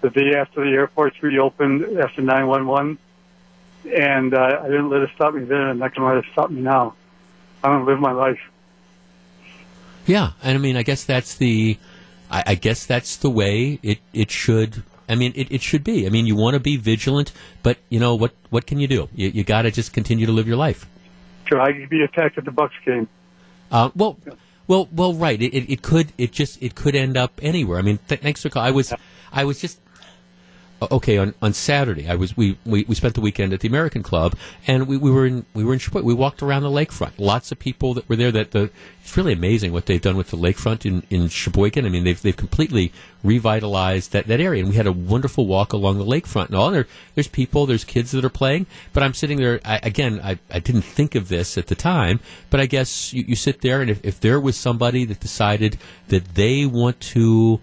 the 0.02 0.10
day 0.10 0.36
after 0.38 0.64
the 0.64 0.72
airports 0.72 1.22
reopened 1.22 1.99
after 1.99 2.22
911, 2.22 2.98
and 3.94 4.34
uh, 4.34 4.61
I 4.64 4.68
didn't 4.68 4.90
let 4.90 5.02
it 5.02 5.10
stop 5.16 5.34
me 5.34 5.44
then. 5.44 5.61
I'm 5.61 5.80
not 5.80 5.94
going 5.94 6.07
to 6.07 6.16
let 6.16 6.26
it 6.26 6.32
stop 6.32 6.49
me 6.49 6.61
now. 6.61 6.95
I'm 7.64 7.72
going 7.72 7.86
to 7.86 7.91
live 7.91 7.99
my 7.99 8.14
life. 8.14 8.40
Yeah, 10.06 10.32
and 10.41 10.57
I 10.57 10.61
mean, 10.61 10.78
I 10.78 10.84
guess 10.84 11.03
that's 11.03 11.36
the, 11.36 11.78
I, 12.32 12.44
I 12.48 12.56
guess 12.56 12.86
that's 12.86 13.18
the 13.18 13.30
way 13.30 13.80
it 13.84 13.99
it 14.14 14.32
should. 14.32 14.84
I 15.10 15.16
mean, 15.16 15.34
it, 15.36 15.52
it 15.52 15.61
should 15.61 15.84
be. 15.84 16.06
I 16.06 16.10
mean, 16.10 16.26
you 16.26 16.36
want 16.36 16.53
to 16.53 16.60
be 16.60 16.78
vigilant, 16.78 17.32
but 17.64 17.78
you 17.90 17.99
know 17.99 18.16
what? 18.16 18.34
What 18.49 18.66
can 18.66 18.80
you 18.80 18.88
do? 18.88 19.10
You, 19.14 19.30
you 19.30 19.44
got 19.44 19.64
to 19.64 19.72
just 19.72 19.91
continue 19.91 20.26
to 20.26 20.32
live 20.32 20.48
your 20.48 20.57
life. 20.57 20.88
Sure, 21.45 21.60
I 21.60 21.74
could 21.74 21.90
be 21.90 22.03
attacked 22.03 22.38
at 22.38 22.45
the 22.45 22.52
Bucks 22.52 22.76
game. 22.86 23.07
Uh, 23.72 23.90
well, 23.95 24.18
well, 24.70 24.88
well, 24.94 25.14
right. 25.16 25.41
It, 25.41 25.54
it, 25.54 25.74
it 25.74 25.82
could, 25.82 26.14
it 26.18 26.32
just, 26.32 26.62
it 26.62 26.76
could 26.76 26.96
end 26.96 27.18
up 27.18 27.34
anywhere. 27.41 27.80
I 27.80 27.82
mean, 27.82 28.00
th- 28.08 28.22
thanks 28.22 28.44
for 28.44 28.50
call. 28.50 28.64
I 28.64 28.70
was, 28.72 28.94
I 29.34 29.44
was 29.44 29.60
just, 29.60 29.82
Uh, 30.81 30.88
okay, 30.91 31.18
on, 31.18 31.34
on 31.41 31.53
Saturday, 31.53 32.07
I 32.07 32.15
was, 32.15 32.38
we, 32.38 32.57
we, 32.65 32.85
we 32.88 32.95
spent 32.95 33.15
the 33.15 33.22
weekend 33.22 33.53
at 33.53 33.60
the 33.60 33.68
American 33.68 34.01
Club 34.01 34.35
and 34.65 34.88
we, 34.88 34.97
we 34.97 35.11
were 35.11 35.26
in, 35.26 35.45
we 35.53 35.64
were 35.64 35.73
in 35.73 35.80
Sheboygan. 35.80 36.06
We 36.06 36.14
walked 36.14 36.41
around 36.41 36.64
the 36.64 36.69
lakefront. 36.69 37.14
Lots 37.18 37.51
of 37.51 37.60
people 37.60 37.93
that 37.95 38.07
were 38.07 38.15
there 38.15 38.31
that 38.31 38.51
the, 38.51 38.69
it's 39.01 39.18
really 39.18 39.34
amazing 39.34 39.73
what 39.73 39.88
they've 39.88 40.01
done 40.01 40.15
with 40.15 40.30
the 40.30 40.38
lakefront 40.38 40.85
in, 40.85 41.03
in 41.10 41.27
Sheboygan. 41.27 41.85
I 41.85 41.89
mean, 41.89 42.03
they've, 42.03 42.22
they've 42.22 42.35
completely 42.35 42.93
revitalized 43.23 44.14
that, 44.14 44.27
that 44.27 44.39
area. 44.39 44.61
And 44.61 44.69
we 44.69 44.77
had 44.77 44.88
a 44.88 44.91
wonderful 44.91 45.45
walk 45.45 45.73
along 45.73 45.97
the 45.97 46.06
lakefront 46.06 46.47
and 46.47 46.56
all. 46.56 46.72
There, 46.72 46.88
there's 47.15 47.27
people, 47.27 47.65
there's 47.65 47.84
kids 47.84 48.11
that 48.11 48.23
are 48.23 48.30
playing, 48.30 48.68
but 48.93 49.03
I'm 49.03 49.14
sitting 49.14 49.38
there, 49.38 49.60
I, 49.65 49.80
again, 49.84 50.22
I, 50.23 50.39
I 50.49 50.60
didn't 50.60 50.84
think 50.84 51.15
of 51.15 51.27
this 51.27 51.57
at 51.57 51.68
the 51.68 51.76
time, 51.76 52.19
but 52.49 52.60
I 52.60 52.65
guess 52.68 53.11
you, 53.14 53.23
you 53.27 53.35
sit 53.35 53.61
there 53.61 53.81
and 53.81 53.89
if, 53.89 54.03
if 54.06 54.19
there 54.19 54.39
was 54.39 54.56
somebody 54.56 55.03
that 55.06 55.19
decided 55.19 55.77
that 56.07 56.35
they 56.35 56.65
want 56.65 56.99
to, 57.01 57.60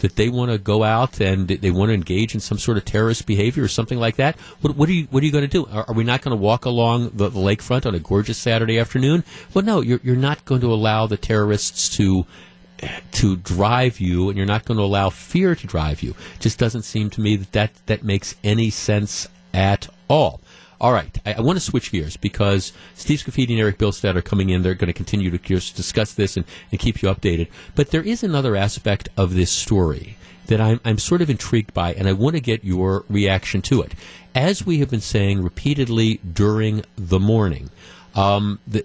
that 0.00 0.16
they 0.16 0.28
want 0.28 0.50
to 0.50 0.58
go 0.58 0.82
out 0.82 1.20
and 1.20 1.48
they 1.48 1.70
want 1.70 1.90
to 1.90 1.94
engage 1.94 2.34
in 2.34 2.40
some 2.40 2.58
sort 2.58 2.76
of 2.76 2.84
terrorist 2.84 3.26
behavior 3.26 3.62
or 3.62 3.68
something 3.68 3.98
like 3.98 4.16
that, 4.16 4.36
what, 4.60 4.76
what 4.76 4.88
are 4.88 4.92
you 4.92 5.06
what 5.10 5.22
are 5.22 5.26
you 5.26 5.32
going 5.32 5.42
to 5.42 5.48
do? 5.48 5.66
Are, 5.66 5.84
are 5.88 5.94
we 5.94 6.04
not 6.04 6.22
going 6.22 6.36
to 6.36 6.42
walk 6.42 6.64
along 6.64 7.10
the, 7.14 7.28
the 7.28 7.40
lakefront 7.40 7.86
on 7.86 7.94
a 7.94 7.98
gorgeous 7.98 8.38
Saturday 8.38 8.78
afternoon? 8.78 9.24
Well, 9.54 9.64
no, 9.64 9.80
you're 9.80 10.00
you're 10.02 10.16
not 10.16 10.44
going 10.44 10.60
to 10.62 10.72
allow 10.72 11.06
the 11.06 11.16
terrorists 11.16 11.88
to 11.96 12.26
to 13.12 13.36
drive 13.36 14.00
you, 14.00 14.28
and 14.28 14.36
you're 14.36 14.46
not 14.46 14.64
going 14.64 14.78
to 14.78 14.84
allow 14.84 15.10
fear 15.10 15.54
to 15.54 15.66
drive 15.66 16.02
you. 16.02 16.10
It 16.10 16.40
Just 16.40 16.58
doesn't 16.58 16.82
seem 16.82 17.10
to 17.10 17.20
me 17.20 17.36
that 17.36 17.52
that, 17.52 17.86
that 17.86 18.02
makes 18.04 18.36
any 18.44 18.70
sense 18.70 19.28
at 19.52 19.88
all. 20.08 20.40
All 20.80 20.92
right, 20.92 21.18
I, 21.26 21.34
I 21.34 21.40
want 21.40 21.56
to 21.56 21.64
switch 21.64 21.90
gears 21.90 22.16
because 22.16 22.72
Steve 22.94 23.20
Scafidi 23.20 23.50
and 23.50 23.60
Eric 23.60 23.78
Bilstead 23.78 24.14
are 24.14 24.22
coming 24.22 24.50
in. 24.50 24.62
They're 24.62 24.74
going 24.74 24.86
to 24.86 24.92
continue 24.92 25.30
to 25.30 25.38
discuss 25.38 26.14
this 26.14 26.36
and, 26.36 26.46
and 26.70 26.80
keep 26.80 27.02
you 27.02 27.08
updated. 27.08 27.48
But 27.74 27.90
there 27.90 28.02
is 28.02 28.22
another 28.22 28.54
aspect 28.54 29.08
of 29.16 29.34
this 29.34 29.50
story 29.50 30.16
that 30.46 30.60
I'm, 30.60 30.80
I'm 30.84 30.98
sort 30.98 31.20
of 31.20 31.30
intrigued 31.30 31.74
by, 31.74 31.94
and 31.94 32.08
I 32.08 32.12
want 32.12 32.36
to 32.36 32.40
get 32.40 32.64
your 32.64 33.04
reaction 33.08 33.60
to 33.62 33.82
it. 33.82 33.92
As 34.34 34.64
we 34.64 34.78
have 34.78 34.90
been 34.90 35.00
saying 35.00 35.42
repeatedly 35.42 36.20
during 36.32 36.84
the 36.96 37.20
morning, 37.20 37.70
um, 38.14 38.60
the, 38.66 38.84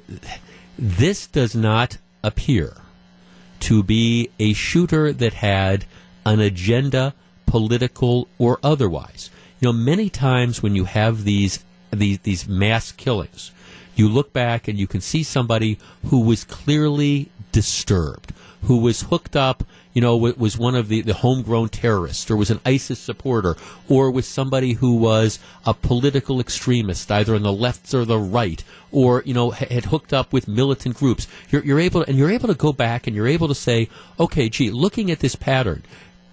this 0.78 1.28
does 1.28 1.56
not 1.56 1.98
appear 2.24 2.78
to 3.62 3.84
be 3.84 4.30
a 4.40 4.54
shooter 4.54 5.14
that 5.14 5.34
had 5.34 5.86
an 6.26 6.40
agenda, 6.40 7.14
political 7.46 8.28
or 8.38 8.60
otherwise. 8.64 9.30
You 9.60 9.68
know, 9.68 9.74
many 9.74 10.10
times 10.10 10.62
when 10.62 10.76
you 10.76 10.86
have 10.86 11.24
these 11.24 11.64
these 12.00 12.20
these 12.20 12.48
mass 12.48 12.92
killings, 12.92 13.52
you 13.96 14.10
look 14.10 14.34
back 14.34 14.68
and 14.68 14.78
you 14.78 14.88
can 14.88 15.02
see 15.02 15.24
somebody 15.24 15.78
who 16.06 16.22
was 16.22 16.44
clearly 16.44 17.30
disturbed, 17.52 18.34
who 18.64 18.78
was 18.78 19.04
hooked 19.04 19.36
up, 19.36 19.64
you 19.94 20.02
know, 20.02 20.18
was 20.18 20.58
one 20.58 20.74
of 20.74 20.88
the, 20.88 21.02
the 21.02 21.14
homegrown 21.14 21.70
terrorists, 21.70 22.30
or 22.32 22.36
was 22.36 22.50
an 22.50 22.60
ISIS 22.66 22.98
supporter, 22.98 23.56
or 23.88 24.10
was 24.10 24.28
somebody 24.28 24.74
who 24.74 24.96
was 24.96 25.38
a 25.66 25.74
political 25.74 26.40
extremist, 26.40 27.12
either 27.12 27.36
on 27.36 27.44
the 27.44 27.54
left 27.54 27.94
or 27.94 28.04
the 28.04 28.18
right, 28.18 28.64
or 28.92 29.22
you 29.26 29.36
know 29.36 29.52
had 29.52 29.86
hooked 29.86 30.12
up 30.12 30.34
with 30.34 30.48
militant 30.48 30.98
groups. 30.98 31.28
You're, 31.52 31.64
you're 31.64 31.80
able, 31.80 32.02
and 32.02 32.18
you're 32.18 32.32
able 32.32 32.48
to 32.48 32.56
go 32.56 32.74
back 32.74 33.06
and 33.06 33.16
you're 33.16 33.28
able 33.28 33.48
to 33.48 33.56
say, 33.56 33.88
okay, 34.20 34.50
gee, 34.50 34.72
looking 34.72 35.12
at 35.12 35.20
this 35.20 35.36
pattern, 35.36 35.84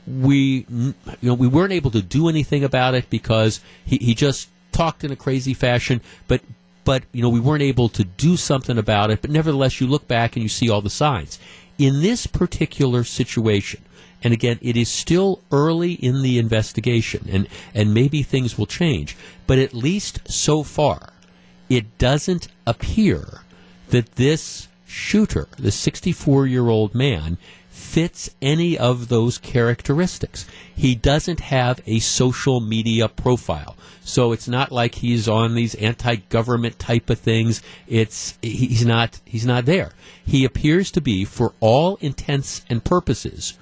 we 0.07 0.65
you 0.71 0.95
know 1.21 1.35
we 1.35 1.47
weren't 1.47 1.73
able 1.73 1.91
to 1.91 2.01
do 2.01 2.31
anything 2.31 2.65
about 2.65 2.95
it 2.95 3.11
because 3.11 3.61
he, 3.85 3.99
he 3.99 4.15
just 4.15 4.49
talked 4.73 5.05
in 5.05 5.11
a 5.11 5.17
crazy 5.17 5.55
fashion, 5.55 6.01
but 6.29 6.41
but 6.85 7.05
you 7.13 7.23
know 7.23 7.29
we 7.29 7.41
weren't 7.41 7.63
able 7.63 7.89
to 7.91 8.05
do 8.05 8.37
something 8.37 8.79
about 8.79 9.11
it. 9.11 9.21
But 9.21 9.31
nevertheless, 9.31 9.81
you 9.81 9.87
look 9.87 10.09
back 10.09 10.37
and 10.37 10.43
you 10.43 10.49
see 10.49 10.69
all 10.69 10.81
the 10.81 10.91
signs. 10.91 11.39
In 11.79 12.03
this 12.03 12.27
particular 12.27 13.05
situation, 13.05 13.83
and 14.23 14.35
again, 14.35 14.59
it 14.61 14.77
is 14.77 14.89
still 14.89 15.41
early 15.51 15.93
in 15.93 16.23
the 16.23 16.39
investigation, 16.39 17.27
and 17.31 17.49
and 17.75 17.95
maybe 17.95 18.23
things 18.23 18.59
will 18.59 18.67
change. 18.67 19.17
But 19.47 19.59
at 19.59 19.75
least 19.75 20.21
so 20.31 20.63
far, 20.63 21.13
it 21.69 21.99
doesn't 21.99 22.49
appear 22.67 23.43
that 23.89 24.17
this 24.17 24.69
shooter, 24.87 25.49
the 25.57 25.71
64 25.71 26.47
year 26.47 26.69
old 26.69 26.95
man, 26.95 27.39
fits 27.91 28.31
any 28.41 28.79
of 28.79 29.09
those 29.09 29.37
characteristics. 29.37 30.47
He 30.77 30.95
doesn't 30.95 31.41
have 31.41 31.81
a 31.87 31.99
social 31.99 32.61
media 32.61 33.09
profile. 33.09 33.77
So 34.05 34.31
it's 34.31 34.47
not 34.47 34.71
like 34.71 34.95
he's 34.95 35.29
on 35.29 35.57
these 35.57 35.75
anti-government 35.75 36.79
type 36.79 37.11
of 37.11 37.19
things. 37.19 37.61
It's 37.89 38.39
he's 38.43 38.87
not 38.87 39.21
he's 39.25 39.45
not 39.45 39.67
there. 39.67 39.91
He 40.25 40.45
appears 40.45 40.93
to 40.93 41.01
be 41.01 41.25
for 41.25 41.53
all 41.59 41.97
intents 41.97 42.65
and 42.71 42.85
purposes 42.85 43.59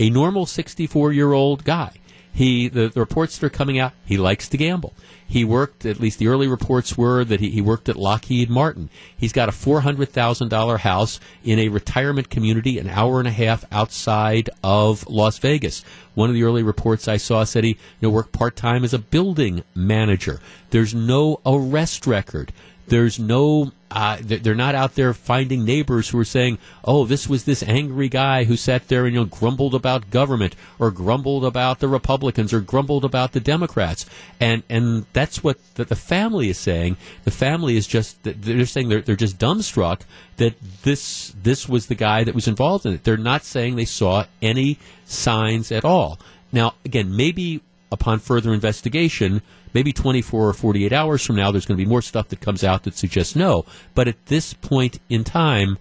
a 0.00 0.10
normal 0.10 0.46
64-year-old 0.46 1.64
guy. 1.64 1.92
He 2.38 2.68
the, 2.68 2.86
the 2.86 3.00
reports 3.00 3.36
that 3.36 3.46
are 3.46 3.50
coming 3.50 3.80
out, 3.80 3.94
he 4.06 4.16
likes 4.16 4.48
to 4.50 4.56
gamble. 4.56 4.94
He 5.26 5.44
worked, 5.44 5.84
at 5.84 5.98
least 5.98 6.20
the 6.20 6.28
early 6.28 6.46
reports 6.46 6.96
were 6.96 7.24
that 7.24 7.40
he, 7.40 7.50
he 7.50 7.60
worked 7.60 7.88
at 7.88 7.96
Lockheed 7.96 8.48
Martin. 8.48 8.90
He's 9.16 9.32
got 9.32 9.48
a 9.48 9.52
$400,000 9.52 10.78
house 10.78 11.18
in 11.42 11.58
a 11.58 11.68
retirement 11.68 12.30
community 12.30 12.78
an 12.78 12.90
hour 12.90 13.18
and 13.18 13.26
a 13.26 13.32
half 13.32 13.64
outside 13.72 14.50
of 14.62 15.04
Las 15.08 15.38
Vegas. 15.38 15.82
One 16.14 16.30
of 16.30 16.34
the 16.34 16.44
early 16.44 16.62
reports 16.62 17.08
I 17.08 17.16
saw 17.16 17.42
said 17.42 17.64
he 17.64 17.70
you 17.70 17.76
know, 18.02 18.10
worked 18.10 18.30
part 18.30 18.54
time 18.54 18.84
as 18.84 18.94
a 18.94 19.00
building 19.00 19.64
manager. 19.74 20.38
There's 20.70 20.94
no 20.94 21.40
arrest 21.44 22.06
record. 22.06 22.52
There's 22.88 23.18
no, 23.18 23.72
uh, 23.90 24.18
they're 24.20 24.54
not 24.54 24.74
out 24.74 24.94
there 24.94 25.14
finding 25.14 25.64
neighbors 25.64 26.08
who 26.08 26.18
are 26.18 26.24
saying, 26.24 26.58
oh, 26.84 27.04
this 27.04 27.28
was 27.28 27.44
this 27.44 27.62
angry 27.62 28.08
guy 28.08 28.44
who 28.44 28.56
sat 28.56 28.88
there 28.88 29.04
and, 29.04 29.14
you 29.14 29.20
know, 29.20 29.26
grumbled 29.26 29.74
about 29.74 30.10
government 30.10 30.54
or 30.78 30.90
grumbled 30.90 31.44
about 31.44 31.80
the 31.80 31.88
Republicans 31.88 32.52
or 32.52 32.60
grumbled 32.60 33.04
about 33.04 33.32
the 33.32 33.40
Democrats. 33.40 34.06
And, 34.40 34.62
and 34.68 35.06
that's 35.12 35.44
what 35.44 35.58
the, 35.74 35.84
the 35.84 35.96
family 35.96 36.48
is 36.48 36.58
saying. 36.58 36.96
The 37.24 37.30
family 37.30 37.76
is 37.76 37.86
just, 37.86 38.22
they're 38.22 38.66
saying 38.66 38.88
they're, 38.88 39.02
they're 39.02 39.16
just 39.16 39.38
dumbstruck 39.38 40.00
that 40.36 40.54
this, 40.82 41.34
this 41.42 41.68
was 41.68 41.86
the 41.86 41.94
guy 41.94 42.24
that 42.24 42.34
was 42.34 42.48
involved 42.48 42.86
in 42.86 42.94
it. 42.94 43.04
They're 43.04 43.16
not 43.16 43.44
saying 43.44 43.76
they 43.76 43.84
saw 43.84 44.24
any 44.42 44.78
signs 45.04 45.72
at 45.72 45.84
all. 45.84 46.18
Now, 46.52 46.74
again, 46.84 47.14
maybe 47.14 47.60
upon 47.90 48.18
further 48.18 48.52
investigation, 48.52 49.42
maybe 49.72 49.92
24 49.92 50.48
or 50.48 50.52
48 50.52 50.92
hours 50.92 51.24
from 51.24 51.36
now, 51.36 51.50
there's 51.50 51.66
going 51.66 51.78
to 51.78 51.84
be 51.84 51.88
more 51.88 52.02
stuff 52.02 52.28
that 52.28 52.40
comes 52.40 52.62
out 52.62 52.82
that 52.84 52.96
suggests 52.96 53.34
no. 53.34 53.64
But 53.94 54.08
at 54.08 54.26
this 54.26 54.54
point 54.54 55.00
in 55.08 55.24
time, 55.24 55.78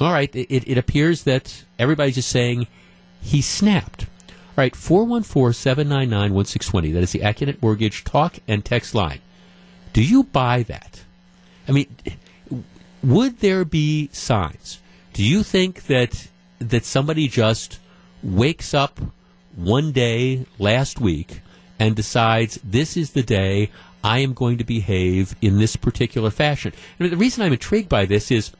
all 0.00 0.12
right, 0.12 0.34
it, 0.34 0.68
it 0.68 0.78
appears 0.78 1.22
that 1.24 1.64
everybody's 1.78 2.16
just 2.16 2.30
saying 2.30 2.66
he 3.20 3.40
snapped. 3.40 4.06
All 4.28 4.62
right, 4.62 4.74
414 4.74 5.52
799 5.52 6.34
1620. 6.34 6.92
That 6.92 7.02
is 7.02 7.12
the 7.12 7.20
Accunet 7.20 7.62
Mortgage 7.62 8.04
talk 8.04 8.38
and 8.46 8.64
text 8.64 8.94
line. 8.94 9.20
Do 9.92 10.02
you 10.02 10.24
buy 10.24 10.64
that? 10.64 11.02
I 11.68 11.72
mean, 11.72 11.96
would 13.02 13.38
there 13.38 13.64
be 13.64 14.10
signs? 14.12 14.80
Do 15.12 15.22
you 15.22 15.42
think 15.42 15.86
that 15.86 16.28
that 16.58 16.84
somebody 16.84 17.28
just 17.28 17.78
wakes 18.22 18.74
up 18.74 19.00
one 19.54 19.92
day 19.92 20.46
last 20.58 21.00
week 21.00 21.40
and 21.78 21.96
decides 21.96 22.58
this 22.62 22.96
is 22.96 23.10
the 23.10 23.22
day 23.22 23.70
I 24.02 24.18
am 24.18 24.34
going 24.34 24.58
to 24.58 24.64
behave 24.64 25.34
in 25.40 25.58
this 25.58 25.76
particular 25.76 26.30
fashion. 26.30 26.72
And 26.98 27.10
the 27.10 27.16
reason 27.16 27.42
I'm 27.42 27.52
intrigued 27.52 27.88
by 27.88 28.04
this 28.04 28.30
is 28.30 28.52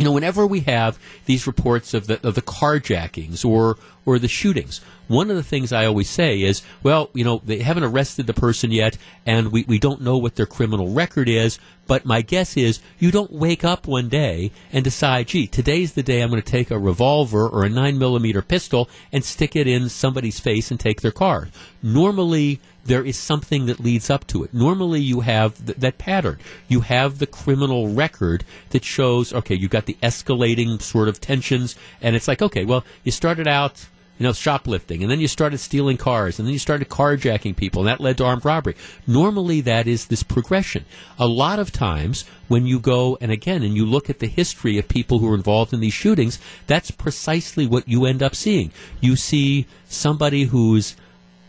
you 0.00 0.06
know, 0.06 0.12
whenever 0.12 0.46
we 0.46 0.60
have 0.60 0.98
these 1.26 1.46
reports 1.46 1.92
of 1.92 2.06
the 2.06 2.26
of 2.26 2.34
the 2.34 2.42
carjackings 2.42 3.44
or 3.44 3.76
or 4.06 4.18
the 4.18 4.28
shootings, 4.28 4.80
one 5.08 5.28
of 5.28 5.36
the 5.36 5.42
things 5.42 5.72
I 5.72 5.84
always 5.84 6.08
say 6.08 6.40
is, 6.40 6.62
well, 6.82 7.10
you 7.12 7.22
know, 7.22 7.42
they 7.44 7.58
haven't 7.58 7.84
arrested 7.84 8.26
the 8.26 8.32
person 8.32 8.70
yet, 8.70 8.96
and 9.26 9.52
we, 9.52 9.64
we 9.64 9.78
don't 9.78 10.00
know 10.00 10.16
what 10.16 10.36
their 10.36 10.46
criminal 10.46 10.92
record 10.92 11.28
is. 11.28 11.58
But 11.86 12.06
my 12.06 12.22
guess 12.22 12.56
is 12.56 12.80
you 12.98 13.10
don't 13.10 13.32
wake 13.32 13.62
up 13.64 13.86
one 13.86 14.08
day 14.08 14.52
and 14.72 14.84
decide, 14.84 15.26
gee, 15.26 15.48
today's 15.48 15.92
the 15.92 16.02
day 16.02 16.22
I'm 16.22 16.30
going 16.30 16.40
to 16.40 16.50
take 16.50 16.70
a 16.70 16.78
revolver 16.78 17.46
or 17.48 17.64
a 17.64 17.68
nine 17.68 17.98
millimeter 17.98 18.40
pistol 18.40 18.88
and 19.12 19.24
stick 19.24 19.54
it 19.54 19.66
in 19.66 19.88
somebody's 19.88 20.40
face 20.40 20.70
and 20.70 20.80
take 20.80 21.00
their 21.02 21.10
car. 21.10 21.48
Normally, 21.82 22.60
there 22.84 23.04
is 23.04 23.18
something 23.18 23.66
that 23.66 23.80
leads 23.80 24.10
up 24.10 24.26
to 24.28 24.44
it. 24.44 24.54
Normally, 24.54 25.00
you 25.00 25.20
have 25.20 25.64
th- 25.64 25.78
that 25.78 25.98
pattern. 25.98 26.38
You 26.68 26.80
have 26.80 27.18
the 27.18 27.26
criminal 27.26 27.88
record 27.88 28.44
that 28.70 28.84
shows, 28.84 29.32
okay, 29.32 29.54
you've 29.54 29.70
got 29.70 29.86
the 29.86 29.98
escalating 30.02 30.80
sort 30.80 31.08
of 31.08 31.20
tensions, 31.20 31.76
and 32.00 32.16
it's 32.16 32.28
like, 32.28 32.42
okay, 32.42 32.64
well, 32.64 32.84
you 33.04 33.12
started 33.12 33.46
out 33.46 33.86
you 34.20 34.24
know, 34.24 34.34
shoplifting, 34.34 35.02
and 35.02 35.10
then 35.10 35.18
you 35.18 35.26
started 35.26 35.56
stealing 35.56 35.96
cars, 35.96 36.38
and 36.38 36.46
then 36.46 36.52
you 36.52 36.58
started 36.58 36.90
carjacking 36.90 37.56
people, 37.56 37.80
and 37.80 37.88
that 37.88 38.02
led 38.02 38.18
to 38.18 38.24
armed 38.24 38.44
robbery. 38.44 38.76
Normally, 39.06 39.62
that 39.62 39.86
is 39.86 40.06
this 40.06 40.22
progression. 40.22 40.84
A 41.18 41.26
lot 41.26 41.58
of 41.58 41.72
times, 41.72 42.26
when 42.46 42.66
you 42.66 42.78
go, 42.78 43.16
and 43.22 43.32
again, 43.32 43.62
and 43.62 43.74
you 43.74 43.86
look 43.86 44.10
at 44.10 44.18
the 44.18 44.26
history 44.26 44.76
of 44.76 44.88
people 44.88 45.20
who 45.20 45.32
are 45.32 45.34
involved 45.34 45.72
in 45.72 45.80
these 45.80 45.94
shootings, 45.94 46.38
that's 46.66 46.90
precisely 46.90 47.66
what 47.66 47.88
you 47.88 48.04
end 48.04 48.22
up 48.22 48.34
seeing. 48.34 48.72
You 49.00 49.16
see 49.16 49.66
somebody 49.88 50.44
who's 50.44 50.96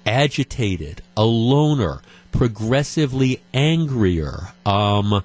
agitated, 0.06 1.02
a 1.16 1.26
loner, 1.26 2.02
progressively 2.32 3.42
angrier. 3.54 4.50
Um, 4.66 5.24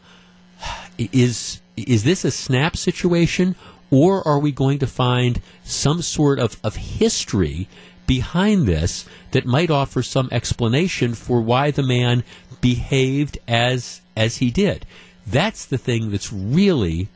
is 0.99 1.61
is 1.77 2.05
this 2.05 2.25
a 2.25 2.31
snap 2.31 2.77
situation, 2.77 3.55
or 3.91 4.27
are 4.27 4.39
we 4.39 4.51
going 4.53 4.79
to 4.79 4.87
find 4.87 5.41
some 5.65 6.03
sort 6.03 6.39
of, 6.39 6.59
of 6.65 6.77
history 6.77 7.69
behind 8.07 8.67
this 8.67 9.05
that 9.33 9.45
might 9.45 9.71
offer 9.71 10.03
some 10.03 10.29
explanation 10.33 11.15
for 11.15 11.41
why 11.41 11.71
the 11.71 11.83
man 11.83 12.25
behaved 12.61 13.39
as 13.47 14.01
as 14.17 14.39
he 14.39 14.51
did? 14.51 14.87
That's 15.27 15.67
the 15.67 15.79
thing 15.79 16.11
that's 16.11 16.33
really, 16.33 17.09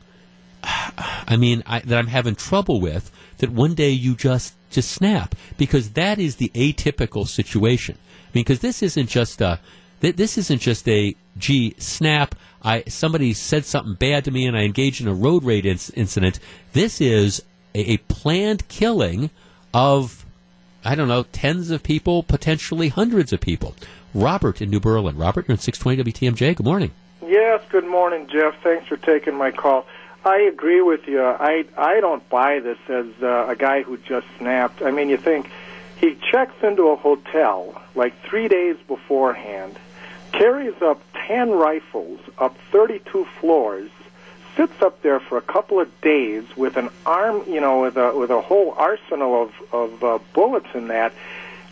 I 0.63 1.37
mean, 1.37 1.63
I, 1.65 1.79
that 1.79 1.97
I'm 1.97 2.07
having 2.07 2.35
trouble 2.35 2.81
with. 2.81 3.11
That 3.37 3.49
one 3.49 3.73
day 3.73 3.89
you 3.89 4.15
just 4.15 4.53
just 4.71 4.91
snap 4.91 5.35
because 5.57 5.91
that 5.91 6.19
is 6.19 6.37
the 6.37 6.49
atypical 6.49 7.27
situation. 7.27 7.97
I 7.99 8.29
mean, 8.33 8.43
because 8.43 8.59
this 8.59 8.81
isn't 8.81 9.09
just 9.09 9.41
a 9.41 9.59
th- 10.01 10.15
this 10.15 10.37
isn't 10.37 10.61
just 10.61 10.87
a 10.87 11.15
gee 11.37 11.75
snap. 11.77 12.35
I 12.63 12.83
somebody 12.87 13.33
said 13.33 13.65
something 13.65 13.95
bad 13.95 14.25
to 14.25 14.31
me 14.31 14.45
and 14.45 14.57
I 14.57 14.61
engaged 14.61 15.01
in 15.01 15.07
a 15.07 15.13
road 15.13 15.43
rage 15.43 15.65
inc- 15.65 15.91
incident. 15.95 16.39
This 16.73 17.01
is 17.01 17.43
a, 17.75 17.93
a 17.93 17.97
planned 17.97 18.67
killing 18.67 19.29
of 19.73 20.25
I 20.83 20.95
don't 20.95 21.07
know 21.07 21.25
tens 21.31 21.71
of 21.71 21.83
people, 21.83 22.23
potentially 22.23 22.89
hundreds 22.89 23.31
of 23.33 23.39
people. 23.39 23.75
Robert 24.13 24.61
in 24.61 24.69
New 24.69 24.79
Berlin. 24.79 25.17
Robert, 25.17 25.47
you're 25.47 25.53
in 25.53 25.59
620 25.59 26.11
WTMJ. 26.11 26.55
Good 26.55 26.65
morning. 26.65 26.91
Yes, 27.25 27.61
good 27.69 27.85
morning, 27.85 28.27
Jeff. 28.27 28.55
Thanks 28.61 28.87
for 28.87 28.97
taking 28.97 29.35
my 29.35 29.51
call. 29.51 29.85
I 30.23 30.41
agree 30.41 30.81
with 30.81 31.07
you. 31.07 31.23
I 31.23 31.65
I 31.77 31.99
don't 31.99 32.27
buy 32.29 32.59
this 32.59 32.77
as 32.87 33.07
uh, 33.21 33.47
a 33.49 33.55
guy 33.55 33.81
who 33.81 33.97
just 33.97 34.27
snapped. 34.37 34.81
I 34.81 34.91
mean, 34.91 35.09
you 35.09 35.17
think 35.17 35.49
he 35.99 36.15
checks 36.15 36.53
into 36.63 36.89
a 36.89 36.95
hotel 36.95 37.81
like 37.95 38.13
three 38.23 38.47
days 38.47 38.75
beforehand, 38.87 39.77
carries 40.31 40.79
up 40.81 41.01
ten 41.27 41.49
rifles 41.49 42.19
up 42.37 42.55
32 42.71 43.25
floors, 43.39 43.89
sits 44.55 44.81
up 44.81 45.01
there 45.01 45.19
for 45.19 45.37
a 45.37 45.41
couple 45.41 45.79
of 45.79 46.01
days 46.01 46.43
with 46.55 46.77
an 46.77 46.89
arm, 47.05 47.43
you 47.47 47.59
know, 47.59 47.81
with 47.81 47.97
a 47.97 48.15
with 48.15 48.29
a 48.29 48.41
whole 48.41 48.73
arsenal 48.77 49.43
of 49.43 49.53
of 49.71 50.03
uh, 50.03 50.19
bullets 50.33 50.69
in 50.75 50.87
that. 50.89 51.13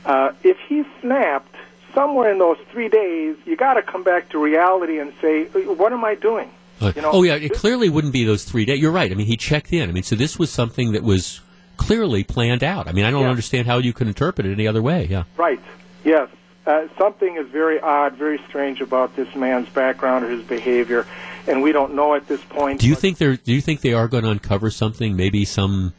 Uh, 0.06 0.32
if 0.44 0.58
he 0.68 0.84
snapped 1.02 1.56
somewhere 1.94 2.32
in 2.32 2.40
those 2.40 2.58
three 2.72 2.90
days, 2.90 3.36
you 3.46 3.56
got 3.56 3.76
to 3.76 3.84
come 3.84 4.04
back 4.04 4.30
to 4.30 4.40
reality 4.40 4.98
and 4.98 5.14
say, 5.22 5.46
what 5.46 5.92
am 5.94 6.04
I 6.04 6.16
doing? 6.16 6.50
You 6.82 7.02
know, 7.02 7.12
oh 7.12 7.24
yeah, 7.24 7.36
it 7.36 7.54
clearly 7.54 7.90
wouldn't 7.90 8.14
be 8.14 8.24
those 8.24 8.44
three 8.44 8.66
days. 8.66 8.80
You're 8.80 8.92
right. 8.92 9.12
I 9.12 9.16
mean, 9.16 9.28
he 9.28 9.38
checked 9.38 9.74
in. 9.74 9.90
I 9.90 9.92
mean, 9.92 10.04
so 10.04 10.16
this 10.16 10.40
was 10.40 10.50
something 10.50 10.94
that 10.94 11.04
was 11.04 11.42
clearly 11.78 12.24
planned 12.24 12.64
out. 12.64 12.88
I 12.88 12.92
mean, 12.92 13.06
I 13.06 13.12
don't 13.12 13.24
Yeah. 13.24 13.30
understand 13.30 13.68
how 13.68 13.78
you 13.78 13.94
could 13.94 14.08
interpret 14.08 14.46
it 14.48 14.52
any 14.52 14.68
other 14.68 14.82
way. 14.82 15.08
Yeah. 15.10 15.24
Right. 15.38 15.60
Yes. 16.04 16.30
Uh, 16.68 16.88
something 16.98 17.36
is 17.38 17.48
very 17.48 17.80
odd, 17.80 18.14
very 18.16 18.40
strange 18.48 18.80
about 18.82 19.16
this 19.16 19.34
man's 19.36 19.68
background 19.70 20.24
or 20.26 20.30
his 20.30 20.44
behavior, 20.44 21.06
and 21.48 21.64
we 21.64 21.72
don't 21.72 21.96
know 21.96 22.14
at 22.14 22.28
this 22.28 22.42
point. 22.42 22.80
Do 22.80 22.88
you 22.88 22.96
think 22.96 23.18
they're? 23.18 23.38
Do 23.38 23.54
you 23.54 23.62
think 23.62 23.82
they 23.82 23.94
are 23.94 24.08
going 24.08 24.24
to 24.24 24.30
uncover 24.30 24.70
something? 24.70 25.16
Maybe 25.16 25.46
some, 25.46 25.94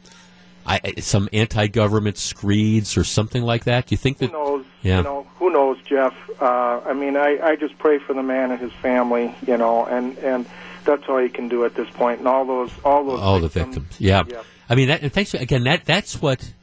I, 0.65 0.79
some 0.99 1.27
anti-government 1.33 2.17
screeds 2.17 2.95
or 2.95 3.03
something 3.03 3.41
like 3.43 3.65
that. 3.65 3.87
Do 3.87 3.93
you 3.93 3.97
think 3.97 4.19
that? 4.19 4.27
Who 4.27 4.37
knows? 4.37 4.65
Yeah. 4.81 4.97
You 4.97 5.03
know, 5.03 5.27
who 5.39 5.49
knows, 5.51 5.77
Jeff? 5.83 6.13
Uh, 6.39 6.79
I 6.85 6.93
mean, 6.93 7.17
I, 7.17 7.39
I 7.43 7.55
just 7.57 7.77
pray 7.77 7.97
for 7.99 8.13
the 8.13 8.23
man 8.23 8.51
and 8.51 8.59
his 8.61 8.71
family, 8.81 9.35
you 9.45 9.57
know, 9.57 9.85
and 9.85 10.17
and 10.19 10.45
that's 10.83 11.03
all 11.07 11.21
you 11.21 11.29
can 11.29 11.47
do 11.47 11.65
at 11.65 11.75
this 11.75 11.89
point. 11.91 12.19
And 12.19 12.27
all 12.27 12.45
those, 12.45 12.71
all 12.83 13.03
those, 13.05 13.19
all 13.19 13.39
the 13.39 13.47
victims. 13.47 13.95
Yeah. 13.99 14.23
I 14.69 14.75
mean, 14.75 14.87
that, 14.87 15.01
and 15.01 15.11
thanks. 15.11 15.33
Again, 15.33 15.63
that 15.65 15.85
that's 15.85 16.21
what. 16.21 16.53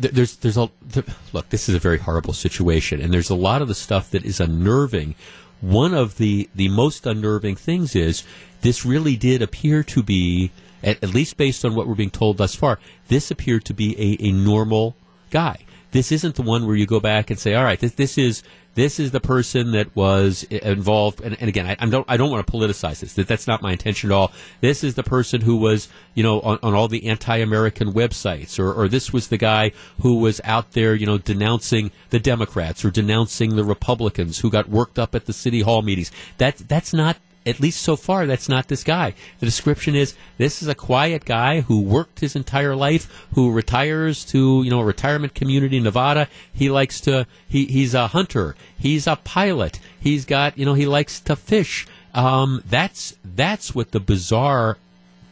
th- 0.00 0.12
There's 0.14 0.36
there's 0.36 0.56
a 0.56 0.70
th- 0.92 1.06
look. 1.32 1.48
This 1.50 1.68
is 1.68 1.74
a 1.74 1.78
very 1.78 1.98
horrible 1.98 2.32
situation, 2.32 3.00
and 3.00 3.12
there's 3.12 3.30
a 3.30 3.34
lot 3.34 3.62
of 3.62 3.68
the 3.68 3.74
stuff 3.74 4.10
that 4.10 4.24
is 4.24 4.40
unnerving. 4.40 5.14
One 5.60 5.94
of 5.94 6.18
the 6.18 6.48
the 6.54 6.68
most 6.68 7.06
unnerving 7.06 7.56
things 7.56 7.94
is 7.96 8.22
this 8.60 8.84
really 8.84 9.16
did 9.16 9.42
appear 9.42 9.82
to 9.84 10.02
be, 10.02 10.50
at, 10.82 11.02
at 11.02 11.14
least 11.14 11.36
based 11.36 11.64
on 11.64 11.74
what 11.74 11.86
we're 11.86 11.94
being 11.94 12.10
told 12.10 12.36
thus 12.38 12.54
far, 12.54 12.78
this 13.08 13.30
appeared 13.30 13.64
to 13.66 13.74
be 13.74 13.94
a, 13.98 14.24
a 14.28 14.32
normal 14.32 14.96
guy. 15.30 15.58
This 15.90 16.12
isn't 16.12 16.34
the 16.34 16.42
one 16.42 16.66
where 16.66 16.76
you 16.76 16.86
go 16.86 17.00
back 17.00 17.30
and 17.30 17.38
say, 17.38 17.54
all 17.54 17.64
right, 17.64 17.80
this, 17.80 17.92
this 17.94 18.18
is 18.18 18.42
this 18.78 19.00
is 19.00 19.10
the 19.10 19.20
person 19.20 19.72
that 19.72 19.94
was 19.96 20.44
involved. 20.44 21.20
And, 21.20 21.36
and 21.40 21.48
again, 21.48 21.66
I, 21.66 21.76
I 21.80 21.86
don't 21.86 22.06
I 22.08 22.16
don't 22.16 22.30
want 22.30 22.46
to 22.46 22.52
politicize 22.52 23.00
this. 23.00 23.14
That 23.14 23.26
that's 23.26 23.48
not 23.48 23.60
my 23.60 23.72
intention 23.72 24.10
at 24.10 24.14
all. 24.14 24.32
This 24.60 24.84
is 24.84 24.94
the 24.94 25.02
person 25.02 25.40
who 25.40 25.56
was 25.56 25.88
you 26.14 26.22
know 26.22 26.40
on, 26.40 26.60
on 26.62 26.74
all 26.74 26.86
the 26.86 27.08
anti-American 27.08 27.92
websites, 27.92 28.58
or 28.58 28.72
or 28.72 28.88
this 28.88 29.12
was 29.12 29.28
the 29.28 29.36
guy 29.36 29.72
who 30.02 30.18
was 30.18 30.40
out 30.44 30.72
there 30.72 30.94
you 30.94 31.06
know 31.06 31.18
denouncing 31.18 31.90
the 32.10 32.20
Democrats 32.20 32.84
or 32.84 32.90
denouncing 32.90 33.56
the 33.56 33.64
Republicans 33.64 34.38
who 34.38 34.50
got 34.50 34.68
worked 34.68 34.98
up 34.98 35.14
at 35.14 35.26
the 35.26 35.32
city 35.32 35.62
hall 35.62 35.82
meetings. 35.82 36.12
That 36.38 36.58
that's 36.58 36.94
not 36.94 37.16
at 37.48 37.60
least 37.60 37.82
so 37.82 37.96
far, 37.96 38.26
that's 38.26 38.48
not 38.48 38.68
this 38.68 38.84
guy. 38.84 39.14
The 39.40 39.46
description 39.46 39.94
is 39.94 40.14
this 40.36 40.62
is 40.62 40.68
a 40.68 40.74
quiet 40.74 41.24
guy 41.24 41.62
who 41.62 41.80
worked 41.80 42.20
his 42.20 42.36
entire 42.36 42.76
life, 42.76 43.26
who 43.34 43.50
retires 43.50 44.24
to 44.26 44.62
you 44.62 44.70
know 44.70 44.80
a 44.80 44.84
retirement 44.84 45.34
community 45.34 45.78
in 45.78 45.84
Nevada. 45.84 46.28
He 46.52 46.70
likes 46.70 47.00
to 47.02 47.26
he, 47.48 47.66
he's 47.66 47.94
a 47.94 48.08
hunter. 48.08 48.54
He's 48.78 49.06
a 49.06 49.16
pilot. 49.16 49.80
He's 49.98 50.24
got 50.24 50.58
you 50.58 50.66
know 50.66 50.74
he 50.74 50.86
likes 50.86 51.20
to 51.20 51.36
fish. 51.36 51.86
Um, 52.14 52.62
that's 52.68 53.16
that's 53.24 53.74
what 53.74 53.92
the 53.92 54.00
bizarre 54.00 54.76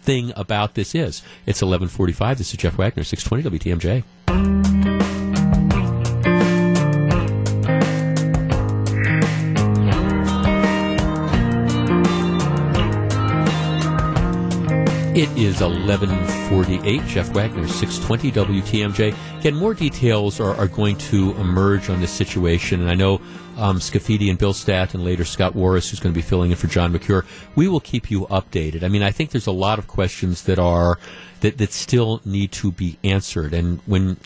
thing 0.03 0.33
about 0.37 0.75
this 0.75 0.95
is. 0.95 1.23
It's 1.45 1.63
eleven 1.63 1.89
forty 1.89 2.13
five. 2.13 2.39
This 2.39 2.51
is 2.51 2.57
Jeff 2.57 2.79
Wagner, 2.79 3.05
six 3.05 3.23
twenty 3.23 3.43
WTMJ. 3.43 4.66
It 15.17 15.31
is 15.31 15.63
1148. 15.63 17.07
Jeff 17.07 17.31
Wagner, 17.31 17.67
620 17.67 18.61
WTMJ. 18.61 19.17
Again, 19.39 19.55
more 19.55 19.73
details 19.73 20.41
are, 20.41 20.55
are 20.57 20.67
going 20.69 20.99
to 20.99 21.35
emerge 21.37 21.89
on 21.89 22.03
this 22.03 22.11
situation. 22.11 22.83
And 22.83 22.91
I 22.91 22.97
know 22.97 23.23
um, 23.57 23.79
Scafidi 23.79 24.29
and 24.29 24.39
Bilstead 24.39 24.93
and 24.93 25.03
later 25.03 25.25
Scott 25.25 25.55
Warris, 25.55 25.89
who's 25.89 26.01
going 26.01 26.13
to 26.13 26.19
be 26.19 26.21
filling 26.21 26.51
in 26.51 26.59
for 26.59 26.67
John 26.67 26.93
Mercure, 26.93 27.25
we 27.55 27.67
will 27.67 27.81
keep 27.81 28.11
you 28.11 28.27
updated. 28.27 28.83
I 28.83 28.89
mean, 28.89 29.03
I 29.03 29.11
think 29.11 29.31
there's 29.31 29.47
a 29.47 29.53
lot 29.53 29.79
of 29.79 29.87
questions 29.87 30.43
that 30.43 30.59
are, 30.59 30.99
that, 31.41 31.57
that 31.57 31.73
still 31.73 32.21
need 32.27 32.53
to 32.53 32.71
be 32.71 32.99
answered. 33.03 33.55
And 33.55 33.81
when, 33.87 34.19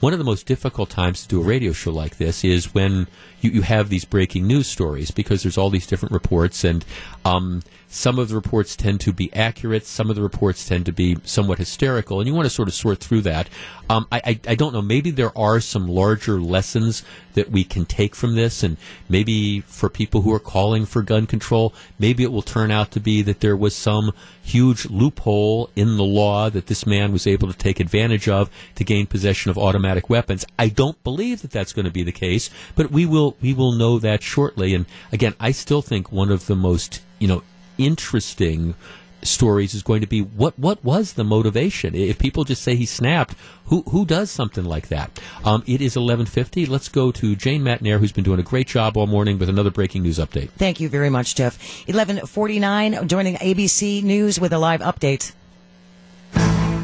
one 0.00 0.14
of 0.14 0.18
the 0.18 0.24
most 0.24 0.46
difficult 0.46 0.88
times 0.88 1.24
to 1.24 1.28
do 1.28 1.42
a 1.42 1.44
radio 1.44 1.72
show 1.72 1.92
like 1.92 2.16
this 2.16 2.42
is 2.42 2.72
when 2.72 3.06
you, 3.42 3.50
you 3.50 3.60
have 3.60 3.90
these 3.90 4.06
breaking 4.06 4.46
news 4.46 4.66
stories 4.66 5.10
because 5.10 5.42
there's 5.42 5.58
all 5.58 5.68
these 5.68 5.86
different 5.86 6.12
reports 6.12 6.64
and 6.64 6.86
um, 7.26 7.62
some 7.88 8.18
of 8.18 8.28
the 8.28 8.34
reports 8.34 8.76
tend 8.76 9.00
to 9.00 9.12
be 9.12 9.32
accurate, 9.34 9.86
some 9.86 10.10
of 10.10 10.16
the 10.16 10.22
reports 10.22 10.68
tend 10.68 10.84
to 10.86 10.92
be 10.92 11.16
somewhat 11.24 11.58
hysterical, 11.58 12.20
and 12.20 12.28
you 12.28 12.34
want 12.34 12.44
to 12.46 12.50
sort 12.50 12.68
of 12.68 12.74
sort 12.74 13.00
through 13.00 13.22
that. 13.22 13.48
Um, 13.88 14.06
I, 14.12 14.20
I, 14.24 14.40
I 14.48 14.54
don't 14.54 14.74
know. 14.74 14.82
Maybe 14.82 15.10
there 15.10 15.36
are 15.36 15.58
some 15.60 15.88
larger 15.88 16.38
lessons 16.38 17.02
that 17.32 17.50
we 17.50 17.64
can 17.64 17.86
take 17.86 18.14
from 18.14 18.34
this, 18.34 18.62
and 18.62 18.76
maybe 19.08 19.60
for 19.60 19.88
people 19.88 20.20
who 20.20 20.32
are 20.34 20.38
calling 20.38 20.84
for 20.84 21.00
gun 21.00 21.26
control, 21.26 21.72
maybe 21.98 22.22
it 22.22 22.30
will 22.30 22.42
turn 22.42 22.70
out 22.70 22.90
to 22.90 23.00
be 23.00 23.22
that 23.22 23.40
there 23.40 23.56
was 23.56 23.74
some 23.74 24.12
huge 24.42 24.86
loophole 24.86 25.70
in 25.74 25.96
the 25.96 26.04
law 26.04 26.50
that 26.50 26.66
this 26.66 26.86
man 26.86 27.12
was 27.12 27.26
able 27.26 27.48
to 27.48 27.56
take 27.56 27.80
advantage 27.80 28.28
of 28.28 28.50
to 28.74 28.84
gain 28.84 29.06
possession 29.06 29.50
of 29.50 29.56
automatic 29.56 30.10
weapons. 30.10 30.44
I 30.58 30.68
don't 30.68 31.02
believe 31.04 31.40
that 31.42 31.50
that's 31.50 31.72
going 31.72 31.84
to 31.86 31.90
be 31.90 32.02
the 32.02 32.12
case, 32.12 32.50
but 32.74 32.90
we 32.90 33.06
will 33.06 33.36
we 33.40 33.54
will 33.54 33.72
know 33.72 33.98
that 33.98 34.22
shortly. 34.22 34.74
And 34.74 34.84
again, 35.10 35.34
I 35.40 35.52
still 35.52 35.82
think 35.82 36.12
one 36.12 36.30
of 36.30 36.46
the 36.46 36.56
most 36.56 37.02
you 37.18 37.28
know 37.28 37.42
interesting 37.78 38.74
stories 39.22 39.74
is 39.74 39.82
going 39.82 40.00
to 40.00 40.06
be 40.06 40.20
what 40.20 40.58
what 40.58 40.84
was 40.84 41.14
the 41.14 41.24
motivation? 41.24 41.94
If 41.94 42.18
people 42.18 42.44
just 42.44 42.62
say 42.62 42.76
he 42.76 42.86
snapped, 42.86 43.34
who 43.66 43.82
who 43.82 44.04
does 44.04 44.30
something 44.30 44.64
like 44.64 44.88
that? 44.88 45.18
Um, 45.44 45.62
it 45.66 45.80
is 45.80 45.96
eleven 45.96 46.26
fifty. 46.26 46.66
Let's 46.66 46.88
go 46.88 47.10
to 47.12 47.36
Jane 47.36 47.62
Matenaer, 47.62 47.98
who's 47.98 48.12
been 48.12 48.24
doing 48.24 48.40
a 48.40 48.44
great 48.44 48.68
job 48.68 48.96
all 48.96 49.06
morning 49.06 49.38
with 49.38 49.48
another 49.48 49.70
breaking 49.70 50.02
news 50.02 50.18
update. 50.18 50.50
Thank 50.50 50.80
you 50.80 50.88
very 50.88 51.10
much, 51.10 51.34
Jeff. 51.34 51.58
1149, 51.86 53.08
joining 53.08 53.36
ABC 53.36 54.02
News 54.02 54.40
with 54.40 54.52
a 54.52 54.58
live 54.58 54.80
update. 54.80 55.32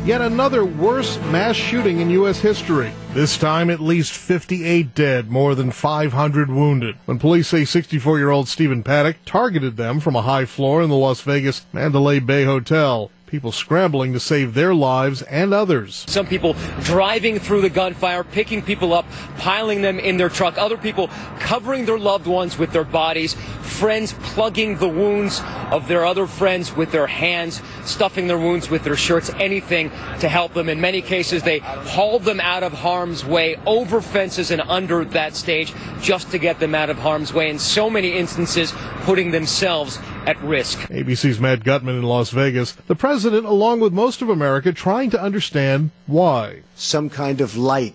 Yet 0.05 0.21
another 0.21 0.67
worst 0.67 1.19
mass 1.23 1.57
shooting 1.57 2.01
in 2.01 2.11
U.S. 2.11 2.39
history. 2.39 2.93
This 3.15 3.39
time, 3.39 3.71
at 3.71 3.81
least 3.81 4.13
58 4.13 4.95
dead, 4.95 5.31
more 5.31 5.55
than 5.55 5.71
500 5.71 6.51
wounded. 6.51 6.97
When 7.07 7.19
police 7.19 7.49
say 7.49 7.65
64 7.65 8.19
year 8.19 8.29
old 8.29 8.47
Stephen 8.47 8.83
Paddock 8.83 9.17
targeted 9.25 9.79
them 9.79 10.01
from 10.01 10.15
a 10.15 10.21
high 10.21 10.45
floor 10.45 10.83
in 10.83 10.91
the 10.91 10.95
Las 10.95 11.23
Vegas 11.23 11.65
Mandalay 11.73 12.19
Bay 12.19 12.45
Hotel. 12.45 13.11
People 13.35 13.51
scrambling 13.51 14.13
to 14.13 14.21
save 14.21 14.55
their 14.55 14.73
lives 14.77 15.23
and 15.23 15.53
others. 15.53 16.05
Some 16.07 16.25
people 16.25 16.55
driving 16.83 17.41
through 17.41 17.63
the 17.63 17.69
gunfire, 17.69 18.23
picking 18.23 18.63
people 18.63 18.93
up, 18.93 19.07
piling 19.39 19.83
them 19.83 19.99
in 19.99 20.19
their 20.19 20.29
truck. 20.29 20.57
Other 20.57 20.77
people 20.77 21.09
covering 21.41 21.85
their 21.85 21.99
loved 21.99 22.29
ones 22.29 22.57
with 22.57 22.71
their 22.71 22.85
bodies. 22.85 23.35
Friends 23.35 24.13
plugging 24.23 24.77
the 24.77 24.87
wounds 24.87 25.43
of 25.73 25.89
their 25.89 26.05
other 26.05 26.29
friends 26.29 26.77
with 26.77 26.93
their 26.93 27.09
hands, 27.09 27.61
stuffing 27.85 28.29
their 28.29 28.39
wounds 28.39 28.71
with 28.71 28.85
their 28.85 28.95
shirts, 28.95 29.31
anything 29.41 29.91
to 30.21 30.29
help 30.29 30.55
them. 30.55 30.69
In 30.69 30.81
many 30.81 31.03
cases, 31.03 31.43
they 31.43 31.59
hauled 31.59 32.23
them 32.23 32.39
out 32.39 32.63
of 32.63 32.73
harm's 32.73 33.25
way, 33.25 33.57
over 33.67 34.01
fences 34.01 34.53
and 34.53 34.61
under 34.61 35.05
that 35.07 35.35
stage, 35.35 35.75
just 36.01 36.31
to 36.31 36.39
get 36.39 36.61
them 36.61 36.73
out 36.73 36.89
of 36.89 36.99
harm's 36.99 37.35
way. 37.35 37.51
In 37.51 37.59
so 37.59 37.91
many 37.91 38.13
instances, 38.13 38.73
putting 39.01 39.33
themselves 39.33 39.99
at 40.27 40.41
risk. 40.43 40.79
ABC's 40.89 41.41
Matt 41.41 41.65
Gutman 41.65 41.97
in 41.97 42.03
Las 42.03 42.31
Vegas. 42.31 42.73
The 42.87 42.95
president, 42.95 43.24
along 43.25 43.81
with 43.81 43.93
most 43.93 44.23
of 44.23 44.29
America, 44.29 44.73
trying 44.73 45.11
to 45.11 45.21
understand 45.21 45.91
why. 46.07 46.63
Some 46.75 47.11
kind 47.11 47.41
of 47.41 47.57
light 47.57 47.95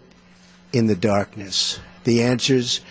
in 0.74 0.88
the 0.88 0.96
darkness. 0.96 1.80
The 2.04 2.22
answers 2.24 2.82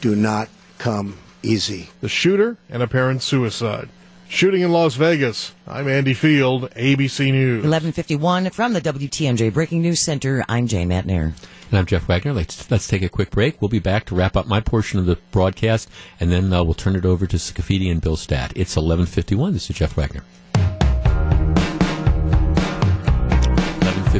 do 0.00 0.14
not 0.14 0.48
come 0.78 1.18
easy. 1.42 1.90
The 2.00 2.08
shooter, 2.08 2.56
and 2.68 2.82
apparent 2.82 3.22
suicide. 3.22 3.88
Shooting 4.28 4.62
in 4.62 4.72
Las 4.72 4.96
Vegas. 4.96 5.52
I'm 5.68 5.88
Andy 5.88 6.12
Field, 6.12 6.70
ABC 6.70 7.30
News. 7.30 7.62
1151 7.62 8.50
from 8.50 8.72
the 8.72 8.80
WTMJ 8.80 9.52
Breaking 9.52 9.82
News 9.82 10.00
Center. 10.00 10.44
I'm 10.48 10.66
Jane 10.66 10.88
Matenaer. 10.88 11.32
And 11.70 11.78
I'm 11.78 11.86
Jeff 11.86 12.08
Wagner. 12.08 12.32
Let's, 12.32 12.68
let's 12.70 12.88
take 12.88 13.02
a 13.02 13.08
quick 13.08 13.30
break. 13.30 13.62
We'll 13.62 13.68
be 13.68 13.78
back 13.78 14.04
to 14.06 14.14
wrap 14.14 14.36
up 14.36 14.46
my 14.46 14.60
portion 14.60 14.98
of 14.98 15.06
the 15.06 15.16
broadcast, 15.30 15.88
and 16.18 16.32
then 16.32 16.52
uh, 16.52 16.64
we'll 16.64 16.74
turn 16.74 16.96
it 16.96 17.04
over 17.04 17.26
to 17.26 17.36
Scafidi 17.36 17.90
and 17.90 18.02
Bilstead. 18.02 18.50
It's 18.56 18.76
1151. 18.76 19.52
This 19.52 19.70
is 19.70 19.76
Jeff 19.76 19.96
Wagner. 19.96 20.22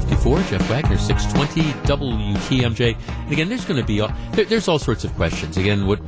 1154, 0.01 0.59
Jeff 0.59 0.69
Wagner, 0.69 0.99
620 0.99 1.73
WTMJ. 1.87 2.97
And 3.09 3.33
again, 3.33 3.49
there's 3.49 3.65
going 3.65 3.81
to 3.81 3.87
be, 3.87 4.01
all, 4.01 4.13
there, 4.33 4.45
there's 4.45 4.69
all 4.69 4.79
sorts 4.79 5.05
of 5.05 5.15
questions. 5.15 5.57
Again, 5.57 5.87
what 5.87 6.01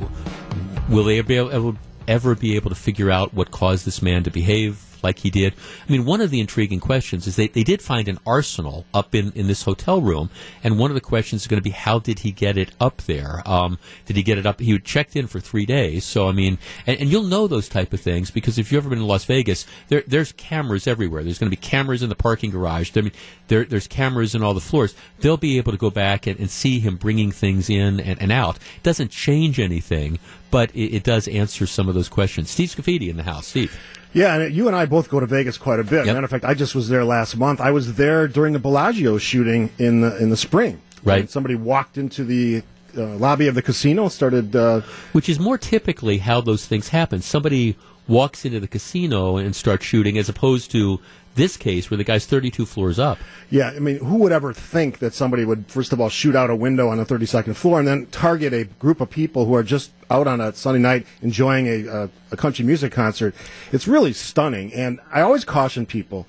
will 0.89 1.03
they 1.03 1.17
able, 1.17 1.75
ever 2.07 2.35
be 2.35 2.55
able 2.55 2.69
to 2.69 2.75
figure 2.75 3.09
out 3.09 3.33
what 3.33 3.51
caused 3.51 3.85
this 3.85 4.01
man 4.01 4.23
to 4.23 4.31
behave 4.31 4.88
like 5.03 5.19
he 5.19 5.29
did. 5.29 5.53
I 5.87 5.91
mean, 5.91 6.05
one 6.05 6.21
of 6.21 6.29
the 6.29 6.39
intriguing 6.39 6.79
questions 6.79 7.27
is 7.27 7.35
they, 7.35 7.47
they 7.47 7.63
did 7.63 7.81
find 7.81 8.07
an 8.07 8.19
arsenal 8.25 8.85
up 8.93 9.15
in, 9.15 9.31
in 9.33 9.47
this 9.47 9.63
hotel 9.63 10.01
room, 10.01 10.29
and 10.63 10.77
one 10.77 10.91
of 10.91 10.95
the 10.95 11.01
questions 11.01 11.43
is 11.43 11.47
going 11.47 11.61
to 11.61 11.63
be 11.63 11.71
how 11.71 11.99
did 11.99 12.19
he 12.19 12.31
get 12.31 12.57
it 12.57 12.71
up 12.79 13.01
there? 13.03 13.41
Um, 13.45 13.79
did 14.05 14.15
he 14.15 14.23
get 14.23 14.37
it 14.37 14.45
up? 14.45 14.59
He 14.59 14.77
checked 14.79 15.15
in 15.15 15.27
for 15.27 15.39
three 15.39 15.65
days, 15.65 16.05
so 16.05 16.27
I 16.27 16.31
mean, 16.31 16.57
and, 16.85 16.99
and 16.99 17.09
you'll 17.09 17.23
know 17.23 17.47
those 17.47 17.69
type 17.69 17.93
of 17.93 18.01
things 18.01 18.31
because 18.31 18.57
if 18.57 18.71
you've 18.71 18.83
ever 18.83 18.89
been 18.89 18.99
in 18.99 19.07
Las 19.07 19.25
Vegas, 19.25 19.65
there, 19.87 20.03
there's 20.07 20.31
cameras 20.33 20.87
everywhere. 20.87 21.23
There's 21.23 21.39
going 21.39 21.51
to 21.51 21.55
be 21.55 21.61
cameras 21.61 22.03
in 22.03 22.09
the 22.09 22.15
parking 22.15 22.51
garage. 22.51 22.95
I 22.95 23.01
mean, 23.01 23.11
there, 23.47 23.65
there's 23.65 23.87
cameras 23.87 24.35
in 24.35 24.43
all 24.43 24.53
the 24.53 24.61
floors. 24.61 24.95
They'll 25.19 25.37
be 25.37 25.57
able 25.57 25.71
to 25.71 25.77
go 25.77 25.89
back 25.89 26.27
and, 26.27 26.39
and 26.39 26.49
see 26.49 26.79
him 26.79 26.95
bringing 26.95 27.31
things 27.31 27.69
in 27.69 27.99
and, 27.99 28.21
and 28.21 28.31
out. 28.31 28.57
It 28.57 28.83
doesn't 28.83 29.11
change 29.11 29.59
anything, 29.59 30.19
but 30.51 30.71
it, 30.75 30.95
it 30.95 31.03
does 31.03 31.27
answer 31.27 31.65
some 31.65 31.87
of 31.87 31.95
those 31.95 32.09
questions. 32.09 32.49
Steve 32.49 32.69
Scafidi 32.69 33.09
in 33.09 33.17
the 33.17 33.23
house. 33.23 33.47
Steve. 33.47 33.77
Yeah, 34.13 34.35
and 34.35 34.53
you 34.53 34.67
and 34.67 34.75
I 34.75 34.85
both 34.85 35.09
go 35.09 35.19
to 35.19 35.25
Vegas 35.25 35.57
quite 35.57 35.79
a 35.79 35.83
bit. 35.83 36.05
Yep. 36.05 36.15
Matter 36.15 36.25
of 36.25 36.31
fact, 36.31 36.45
I 36.45 36.53
just 36.53 36.73
was 36.73 36.89
there 36.89 37.05
last 37.05 37.37
month. 37.37 37.61
I 37.61 37.71
was 37.71 37.95
there 37.95 38.27
during 38.27 38.53
the 38.53 38.59
Bellagio 38.59 39.17
shooting 39.17 39.69
in 39.77 40.01
the 40.01 40.17
in 40.17 40.29
the 40.29 40.37
spring. 40.37 40.81
Right. 41.03 41.21
And 41.21 41.29
somebody 41.29 41.55
walked 41.55 41.97
into 41.97 42.23
the 42.23 42.63
uh, 42.97 43.15
lobby 43.17 43.47
of 43.47 43.55
the 43.55 43.61
casino, 43.61 44.09
started. 44.09 44.55
Uh, 44.55 44.81
Which 45.11 45.29
is 45.29 45.39
more 45.39 45.57
typically 45.57 46.17
how 46.17 46.41
those 46.41 46.65
things 46.65 46.89
happen. 46.89 47.21
Somebody 47.21 47.77
walks 48.07 48.43
into 48.43 48.59
the 48.59 48.67
casino 48.67 49.37
and 49.37 49.55
starts 49.55 49.85
shooting, 49.85 50.17
as 50.17 50.27
opposed 50.27 50.71
to 50.71 50.99
this 51.35 51.55
case 51.55 51.89
where 51.91 51.97
the 51.97 52.03
guy's 52.03 52.25
32 52.25 52.65
floors 52.65 52.97
up. 52.97 53.19
yeah, 53.51 53.67
I 53.69 53.79
mean, 53.79 53.97
who 53.99 54.15
would 54.17 54.31
ever 54.31 54.51
think 54.51 54.97
that 54.99 55.13
somebody 55.13 55.45
would 55.45 55.67
first 55.67 55.93
of 55.93 56.01
all 56.01 56.09
shoot 56.09 56.35
out 56.35 56.49
a 56.49 56.55
window 56.55 56.89
on 56.89 56.97
the 56.97 57.05
32nd 57.05 57.55
floor 57.55 57.79
and 57.79 57.87
then 57.87 58.07
target 58.07 58.51
a 58.51 58.65
group 58.65 58.99
of 58.99 59.09
people 59.11 59.45
who 59.45 59.53
are 59.53 59.63
just 59.63 59.91
out 60.09 60.27
on 60.27 60.41
a 60.41 60.53
Sunday 60.53 60.79
night 60.79 61.05
enjoying 61.21 61.67
a, 61.67 61.85
a, 61.87 62.09
a 62.31 62.37
country 62.37 62.65
music 62.65 62.91
concert? 62.91 63.35
It's 63.71 63.87
really 63.87 64.13
stunning, 64.13 64.73
and 64.73 64.99
I 65.11 65.21
always 65.21 65.43
caution 65.43 65.85
people. 65.85 66.25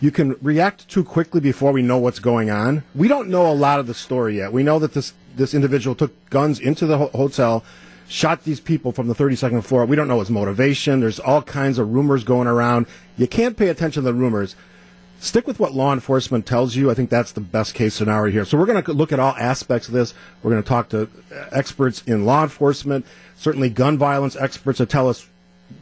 You 0.00 0.10
can 0.10 0.36
react 0.42 0.88
too 0.88 1.04
quickly 1.04 1.40
before 1.40 1.72
we 1.72 1.82
know 1.82 1.98
what's 1.98 2.18
going 2.18 2.50
on. 2.50 2.84
We 2.94 3.08
don't 3.08 3.28
know 3.28 3.50
a 3.50 3.54
lot 3.54 3.80
of 3.80 3.86
the 3.86 3.94
story 3.94 4.36
yet. 4.36 4.52
We 4.52 4.62
know 4.62 4.78
that 4.78 4.92
this 4.92 5.14
this 5.36 5.54
individual 5.54 5.94
took 5.94 6.12
guns 6.30 6.58
into 6.58 6.86
the 6.86 6.98
ho- 6.98 7.10
hotel, 7.14 7.62
shot 8.08 8.44
these 8.44 8.60
people 8.60 8.92
from 8.92 9.06
the 9.06 9.14
32nd 9.14 9.64
floor. 9.64 9.84
We 9.84 9.96
don't 9.96 10.08
know 10.08 10.20
his 10.20 10.30
motivation. 10.30 11.00
There's 11.00 11.20
all 11.20 11.42
kinds 11.42 11.78
of 11.78 11.92
rumors 11.92 12.24
going 12.24 12.48
around. 12.48 12.86
You 13.18 13.26
can't 13.26 13.56
pay 13.56 13.68
attention 13.68 14.02
to 14.02 14.06
the 14.06 14.14
rumors. 14.14 14.56
Stick 15.18 15.46
with 15.46 15.58
what 15.58 15.72
law 15.74 15.92
enforcement 15.92 16.46
tells 16.46 16.76
you. 16.76 16.90
I 16.90 16.94
think 16.94 17.10
that's 17.10 17.32
the 17.32 17.40
best 17.40 17.74
case 17.74 17.94
scenario 17.94 18.32
here. 18.32 18.44
So 18.44 18.58
we're 18.58 18.66
going 18.66 18.82
to 18.82 18.92
look 18.92 19.12
at 19.12 19.18
all 19.18 19.34
aspects 19.36 19.88
of 19.88 19.94
this. 19.94 20.14
We're 20.42 20.50
going 20.50 20.62
to 20.62 20.68
talk 20.68 20.90
to 20.90 21.02
uh, 21.02 21.46
experts 21.52 22.02
in 22.06 22.24
law 22.24 22.42
enforcement, 22.42 23.06
certainly 23.36 23.70
gun 23.70 23.98
violence 23.98 24.36
experts 24.36 24.78
to 24.78 24.86
tell 24.86 25.08
us 25.08 25.26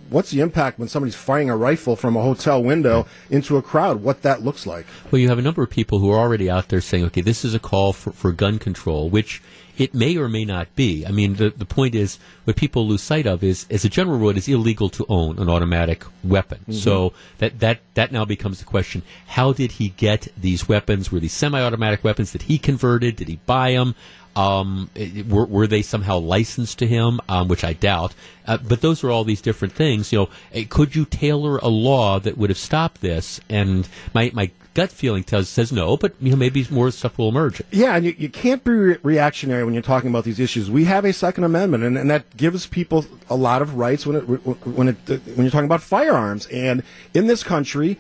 what's 0.09 0.31
the 0.31 0.40
impact 0.40 0.78
when 0.78 0.89
somebody's 0.89 1.15
firing 1.15 1.51
a 1.51 1.56
rifle 1.56 1.97
from 1.97 2.16
a 2.16 2.23
hotel 2.23 2.62
window 2.62 3.06
into 3.28 3.56
a 3.56 3.62
crowd, 3.62 4.02
what 4.02 4.23
that 4.23 4.43
looks 4.43 4.66
like. 4.66 4.86
Well, 5.11 5.20
you 5.20 5.28
have 5.28 5.39
a 5.39 5.43
number 5.43 5.62
of 5.62 5.70
people 5.70 5.98
who 5.98 6.11
are 6.11 6.19
already 6.19 6.48
out 6.48 6.69
there 6.69 6.81
saying, 6.81 7.05
okay, 7.06 7.20
this 7.20 7.44
is 7.44 7.55
a 7.55 7.59
call 7.59 7.93
for, 7.93 8.12
for 8.12 8.32
gun 8.32 8.59
control, 8.59 9.11
which 9.11 9.43
it 9.77 9.95
may 9.95 10.17
or 10.17 10.29
may 10.29 10.45
not 10.45 10.75
be. 10.77 11.05
I 11.07 11.11
mean, 11.11 11.35
the, 11.35 11.51
the 11.51 11.65
point 11.65 11.95
is, 11.95 12.19
what 12.45 12.57
people 12.57 12.87
lose 12.87 13.03
sight 13.03 13.27
of 13.27 13.43
is, 13.43 13.67
as 13.71 13.85
a 13.85 13.89
general 13.89 14.19
rule, 14.19 14.31
it 14.31 14.37
is 14.37 14.49
illegal 14.49 14.89
to 14.91 15.07
own 15.09 15.39
an 15.39 15.49
automatic 15.49 16.05
weapon. 16.23 16.61
Mhm. 16.69 16.75
So 16.75 17.13
that, 17.39 17.61
that, 17.61 17.81
that 17.95 18.13
now 18.13 18.25
becomes 18.25 18.59
the 18.59 18.65
question, 18.65 19.03
how 19.27 19.53
did 19.53 19.73
he 19.73 19.89
get 19.91 20.29
these 20.37 20.69
weapons? 20.69 21.11
Were 21.11 21.21
these 21.21 21.33
semi-automatic 21.33 22.05
weapons 22.05 22.33
that 22.33 22.43
he 22.43 22.59
converted? 22.59 23.17
Did 23.17 23.29
he 23.29 23.41
buy 23.47 23.73
them? 23.73 23.95
Um, 24.37 24.91
were, 25.29 25.47
were 25.47 25.67
they 25.69 25.83
somehow 25.83 26.19
licensed 26.19 26.79
to 26.81 26.87
him? 26.87 27.21
Um, 27.29 27.47
which 27.47 27.63
I 27.63 27.73
doubt. 27.73 28.15
Uh, 28.47 28.57
but 28.57 28.81
those 28.81 29.05
are 29.05 29.11
all 29.11 29.23
these 29.25 29.41
different 29.41 29.75
things. 29.75 30.13
You 30.13 30.19
know, 30.19 30.29
eh, 30.53 30.65
could 30.69 30.97
you 30.97 31.05
tailor 31.05 31.59
a 31.59 31.69
law 31.69 32.19
that 32.19 32.37
would 32.37 32.51
have 32.51 32.59
stopped 32.59 33.01
this? 33.01 33.41
And 33.49 33.89
my, 34.13 34.33
my 34.35 34.51
gut 34.75 34.91
feeling 34.91 35.25
tells, 35.25 35.49
says 35.49 35.73
no, 35.73 35.97
but 35.97 36.15
you 36.21 36.31
know, 36.31 36.37
maybe 36.37 36.67
more 36.71 36.91
stuff 36.91 37.17
will 37.17 37.29
emerge. 37.29 37.63
Yeah, 37.71 37.97
and 37.97 38.05
you, 38.05 38.15
you 38.19 38.29
can't 38.29 38.63
be 38.65 38.73
re- 38.73 38.99
reactionary 39.03 39.65
when 39.65 39.73
you're 39.73 39.83
talking 39.83 40.11
about 40.11 40.25
these 40.25 40.41
issues. 40.41 40.71
We 40.71 40.85
have 40.85 41.05
a 41.05 41.13
Second 41.13 41.45
Amendment, 41.45 41.85
and, 41.85 41.97
and 41.97 42.11
that 42.11 42.37
gives 42.37 42.67
people 42.67 43.07
a 43.31 43.37
lot 43.37 43.63
of 43.63 43.77
rights 43.77 44.05
when 44.05 44.17
it 44.17 44.23
when 44.23 44.89
it 44.89 44.97
when 45.09 45.43
you're 45.43 45.51
talking 45.51 45.65
about 45.65 45.83
firearms. 45.83 46.47
And 46.49 46.83
in 47.15 47.27
this 47.27 47.43
country, 47.43 47.99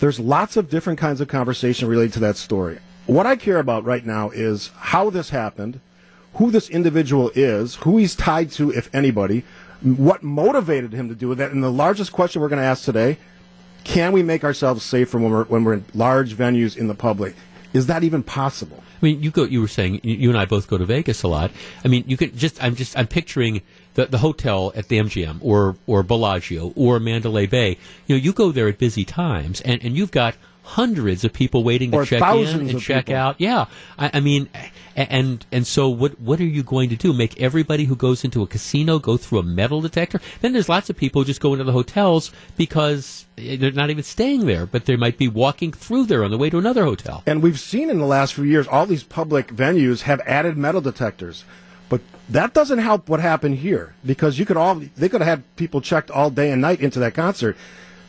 there's 0.00 0.20
lots 0.20 0.56
of 0.56 0.68
different 0.68 0.98
kinds 0.98 1.20
of 1.20 1.28
conversation 1.28 1.88
related 1.88 2.12
to 2.14 2.20
that 2.20 2.36
story. 2.36 2.78
What 3.06 3.26
I 3.26 3.36
care 3.36 3.58
about 3.58 3.84
right 3.84 4.04
now 4.04 4.30
is 4.30 4.70
how 4.76 5.10
this 5.10 5.30
happened, 5.30 5.80
who 6.34 6.50
this 6.50 6.68
individual 6.68 7.30
is, 7.34 7.76
who 7.76 7.98
he's 7.98 8.14
tied 8.14 8.50
to, 8.52 8.70
if 8.70 8.92
anybody, 8.94 9.44
what 9.82 10.22
motivated 10.22 10.92
him 10.92 11.08
to 11.08 11.14
do 11.14 11.34
that, 11.34 11.52
and 11.52 11.62
the 11.62 11.70
largest 11.70 12.12
question 12.12 12.40
we're 12.40 12.48
going 12.48 12.62
to 12.62 12.66
ask 12.66 12.84
today: 12.84 13.18
Can 13.84 14.12
we 14.12 14.22
make 14.22 14.44
ourselves 14.44 14.82
safer 14.82 15.18
when 15.18 15.30
we're 15.30 15.44
when 15.44 15.64
we're 15.64 15.74
in 15.74 15.84
large 15.94 16.34
venues 16.34 16.76
in 16.76 16.88
the 16.88 16.94
public? 16.94 17.34
Is 17.72 17.86
that 17.86 18.02
even 18.04 18.22
possible? 18.22 18.82
I 19.02 19.04
mean, 19.04 19.22
you 19.22 19.30
go. 19.30 19.44
You 19.44 19.60
were 19.60 19.68
saying 19.68 20.00
you 20.02 20.30
and 20.30 20.38
I 20.38 20.44
both 20.46 20.68
go 20.68 20.78
to 20.78 20.86
Vegas 20.86 21.22
a 21.22 21.28
lot. 21.28 21.50
I 21.84 21.88
mean, 21.88 22.04
you 22.06 22.16
could 22.16 22.36
just. 22.36 22.62
I'm 22.62 22.74
just. 22.76 22.96
I'm 22.96 23.06
picturing 23.06 23.60
the 23.94 24.06
the 24.06 24.18
hotel 24.18 24.72
at 24.74 24.88
the 24.88 24.98
MGM 24.98 25.38
or 25.42 25.76
or 25.86 26.02
Bellagio 26.02 26.72
or 26.76 26.98
Mandalay 27.00 27.46
Bay. 27.46 27.76
You 28.06 28.16
know, 28.16 28.22
you 28.22 28.32
go 28.32 28.52
there 28.52 28.68
at 28.68 28.78
busy 28.78 29.04
times, 29.04 29.60
and 29.60 29.84
and 29.84 29.96
you've 29.96 30.12
got 30.12 30.34
hundreds 30.62 31.24
of 31.24 31.32
people 31.34 31.62
waiting 31.62 31.90
to 31.90 31.98
Or 31.98 32.04
check 32.06 32.22
in 32.22 32.70
and 32.70 32.80
check 32.80 33.06
people. 33.06 33.20
out. 33.20 33.36
Yeah, 33.38 33.66
I, 33.98 34.10
I 34.14 34.20
mean, 34.20 34.48
and 34.96 35.44
and 35.50 35.66
so 35.66 35.88
what 35.88 36.20
what 36.20 36.40
are 36.40 36.44
you 36.44 36.62
going 36.62 36.88
to 36.90 36.96
do? 36.96 37.12
Make 37.12 37.40
everybody 37.40 37.84
who 37.84 37.96
goes 37.96 38.24
into 38.24 38.42
a 38.42 38.46
casino 38.46 38.98
go 38.98 39.16
through 39.16 39.40
a 39.40 39.42
metal 39.42 39.80
detector? 39.80 40.20
Then 40.40 40.52
there's 40.52 40.68
lots 40.68 40.90
of 40.90 40.96
people 40.96 41.22
who 41.22 41.26
just 41.26 41.40
go 41.40 41.52
into 41.52 41.64
the 41.64 41.72
hotels 41.72 42.30
because 42.56 43.26
they're 43.36 43.72
not 43.72 43.90
even 43.90 44.04
staying 44.04 44.46
there, 44.46 44.66
but 44.66 44.84
they 44.84 44.96
might 44.96 45.18
be 45.18 45.28
walking 45.28 45.72
through 45.72 46.06
there 46.06 46.24
on 46.24 46.30
the 46.30 46.38
way 46.38 46.50
to 46.50 46.58
another 46.58 46.84
hotel. 46.84 47.22
And 47.26 47.42
we've 47.42 47.58
seen 47.58 47.90
in 47.90 47.98
the 47.98 48.06
last 48.06 48.34
few 48.34 48.44
years 48.44 48.68
all 48.68 48.86
these 48.86 49.02
public 49.02 49.48
venues 49.48 50.02
have 50.02 50.20
added 50.20 50.56
metal 50.56 50.80
detectors. 50.80 51.44
But 51.88 52.00
that 52.28 52.54
doesn't 52.54 52.78
help 52.78 53.08
what 53.08 53.20
happened 53.20 53.58
here 53.58 53.94
because 54.04 54.38
you 54.38 54.46
could 54.46 54.56
all 54.56 54.76
they 54.96 55.08
could 55.08 55.20
have 55.20 55.38
had 55.38 55.56
people 55.56 55.80
checked 55.80 56.10
all 56.10 56.30
day 56.30 56.50
and 56.50 56.62
night 56.62 56.80
into 56.80 56.98
that 57.00 57.14
concert. 57.14 57.56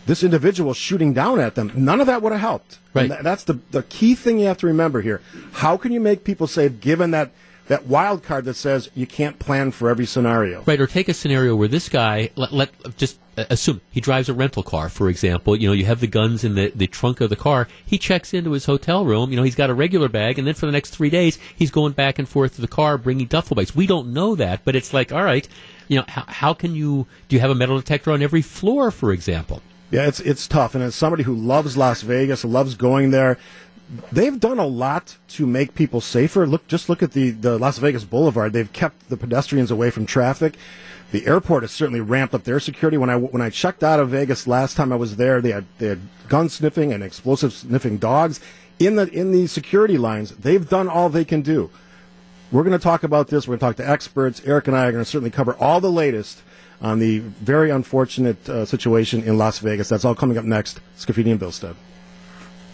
This 0.06 0.24
individual 0.24 0.74
shooting 0.74 1.14
down 1.14 1.40
at 1.40 1.56
them, 1.56 1.72
none 1.76 2.00
of 2.00 2.08
that 2.08 2.22
would 2.22 2.32
have 2.32 2.42
helped. 2.42 2.80
Right. 2.94 3.04
And 3.04 3.12
tha- 3.12 3.24
that's 3.24 3.44
the 3.44 3.60
the 3.72 3.84
key 3.84 4.16
thing 4.16 4.40
you 4.40 4.46
have 4.46 4.58
to 4.60 4.68
remember 4.68 5.02
here. 5.02 5.22
How 5.54 5.78
can 5.78 5.92
you 5.92 6.00
make 6.00 6.24
people 6.24 6.48
safe 6.48 6.80
given 6.80 7.12
that 7.12 7.32
that 7.68 7.88
wild 7.88 8.24
card 8.24 8.46
that 8.46 8.54
says 8.54 8.90
you 8.94 9.08
can't 9.08 9.40
plan 9.40 9.72
for 9.72 9.90
every 9.90 10.06
scenario. 10.06 10.62
Right, 10.66 10.80
or 10.80 10.88
take 10.88 11.10
a 11.10 11.14
scenario 11.14 11.56
where 11.56 11.68
this 11.68 11.90
guy, 11.90 12.30
let, 12.36 12.54
let 12.54 12.98
just 12.98 13.18
uh, 13.38 13.46
assume 13.50 13.82
he 13.90 14.00
drives 14.00 14.30
a 14.30 14.34
rental 14.34 14.62
car, 14.62 14.90
for 14.90 15.10
example. 15.10 15.56
You 15.56 15.70
know, 15.70 15.74
you 15.74 15.86
have 15.86 16.00
the 16.00 16.08
guns 16.08 16.44
in 16.44 16.56
the, 16.56 16.72
the 16.76 16.88
trunk 16.88 17.22
of 17.22 17.30
the 17.30 17.36
car. 17.36 17.68
He 17.86 17.98
checks 17.98 18.34
into 18.34 18.52
his 18.52 18.66
hotel 18.66 19.04
room. 19.06 19.32
You 19.32 19.38
know, 19.38 19.44
he's 19.44 19.56
got 19.56 19.70
a 19.70 19.74
regular 19.74 20.10
bag, 20.10 20.38
and 20.38 20.48
then 20.48 20.54
for 20.54 20.68
the 20.68 20.72
next 20.72 20.92
three 20.92 21.10
days, 21.10 21.40
he's 21.56 21.72
going 21.72 21.94
back 21.94 22.20
and 22.20 22.30
forth 22.30 22.56
to 22.56 22.62
the 22.62 22.68
car 22.68 22.98
bringing 22.98 23.28
duffel 23.28 23.56
bags. 23.56 23.76
We 23.76 23.88
don't 23.88 24.14
know 24.14 24.36
that, 24.36 24.62
but 24.64 24.76
it's 24.76 24.94
like, 24.94 25.12
all 25.12 25.24
right, 25.24 25.48
you 25.88 25.98
know, 25.98 26.06
how, 26.08 26.24
how 26.28 26.54
can 26.54 26.76
you 26.76 27.08
do 27.28 27.36
you 27.36 27.40
have 27.40 27.52
a 27.52 27.56
metal 27.56 27.78
detector 27.78 28.12
on 28.12 28.22
every 28.22 28.42
floor, 28.42 28.92
for 28.92 29.12
example? 29.12 29.62
Yeah, 29.92 30.08
it's 30.08 30.20
it's 30.20 30.48
tough, 30.48 30.76
and 30.76 30.84
as 30.84 30.96
somebody 30.96 31.24
who 31.24 31.36
loves 31.36 31.78
Las 31.78 32.02
Vegas, 32.02 32.44
loves 32.44 32.76
going 32.76 33.12
there, 33.12 33.38
they've 34.12 34.40
done 34.40 34.58
a 34.58 34.66
lot 34.66 35.18
to 35.30 35.46
make 35.46 35.76
people 35.76 36.02
safer. 36.02 36.48
Look, 36.48 36.68
just 36.68 36.90
look 36.90 37.04
at 37.04 37.12
the 37.12 37.32
the 37.32 37.58
Las 37.58 37.78
Vegas 37.78 38.04
Boulevard. 38.04 38.54
They've 38.54 38.72
kept 38.72 39.10
the 39.10 39.18
pedestrians 39.18 39.72
away 39.72 39.92
from 39.92 40.06
traffic. 40.06 40.56
The 41.12 41.28
airport 41.28 41.64
has 41.64 41.72
certainly 41.72 42.02
ramped 42.02 42.34
up 42.34 42.44
their 42.44 42.60
security. 42.60 42.98
When 42.98 43.10
I 43.10 43.16
when 43.16 43.42
I 43.42 43.50
checked 43.50 43.84
out 43.84 44.00
of 44.00 44.10
Vegas 44.10 44.48
last 44.48 44.76
time 44.76 44.92
I 44.92 44.96
was 44.96 45.18
there, 45.18 45.40
they 45.40 45.52
had 45.52 45.66
they 45.78 45.88
had 45.88 46.02
gun 46.28 46.50
sniffing 46.50 46.92
and 46.92 47.04
explosive 47.04 47.54
sniffing 47.54 47.98
dogs 47.98 48.40
in 48.80 48.96
the 48.96 49.08
in 49.10 49.32
the 49.32 49.48
security 49.48 49.98
lines. 49.98 50.32
They've 50.32 50.68
done 50.68 50.90
all 50.90 51.10
they 51.10 51.26
can 51.26 51.42
do. 51.42 51.70
We're 52.52 52.64
going 52.64 52.78
to 52.78 52.84
talk 52.84 53.04
about 53.04 53.28
this. 53.28 53.48
We're 53.48 53.58
going 53.58 53.60
to 53.60 53.66
talk 53.66 53.86
to 53.86 53.90
experts. 53.90 54.42
Eric 54.46 54.68
and 54.68 54.76
I 54.76 54.86
are 54.86 54.92
going 54.92 55.04
to 55.04 55.10
certainly 55.10 55.32
cover 55.32 55.56
all 55.56 55.80
the 55.80 55.92
latest 55.92 56.42
on 56.86 57.00
the 57.00 57.18
very 57.20 57.72
unfortunate 57.72 58.48
uh, 58.48 58.64
situation 58.64 59.24
in 59.24 59.40
Las 59.40 59.58
Vegas. 59.58 59.90
That's 59.90 60.06
all 60.06 60.14
coming 60.14 60.38
up 60.38 60.46
next. 60.46 60.80
Scafidi 60.96 61.32
and 61.32 61.40
Bilstead. 61.40 61.76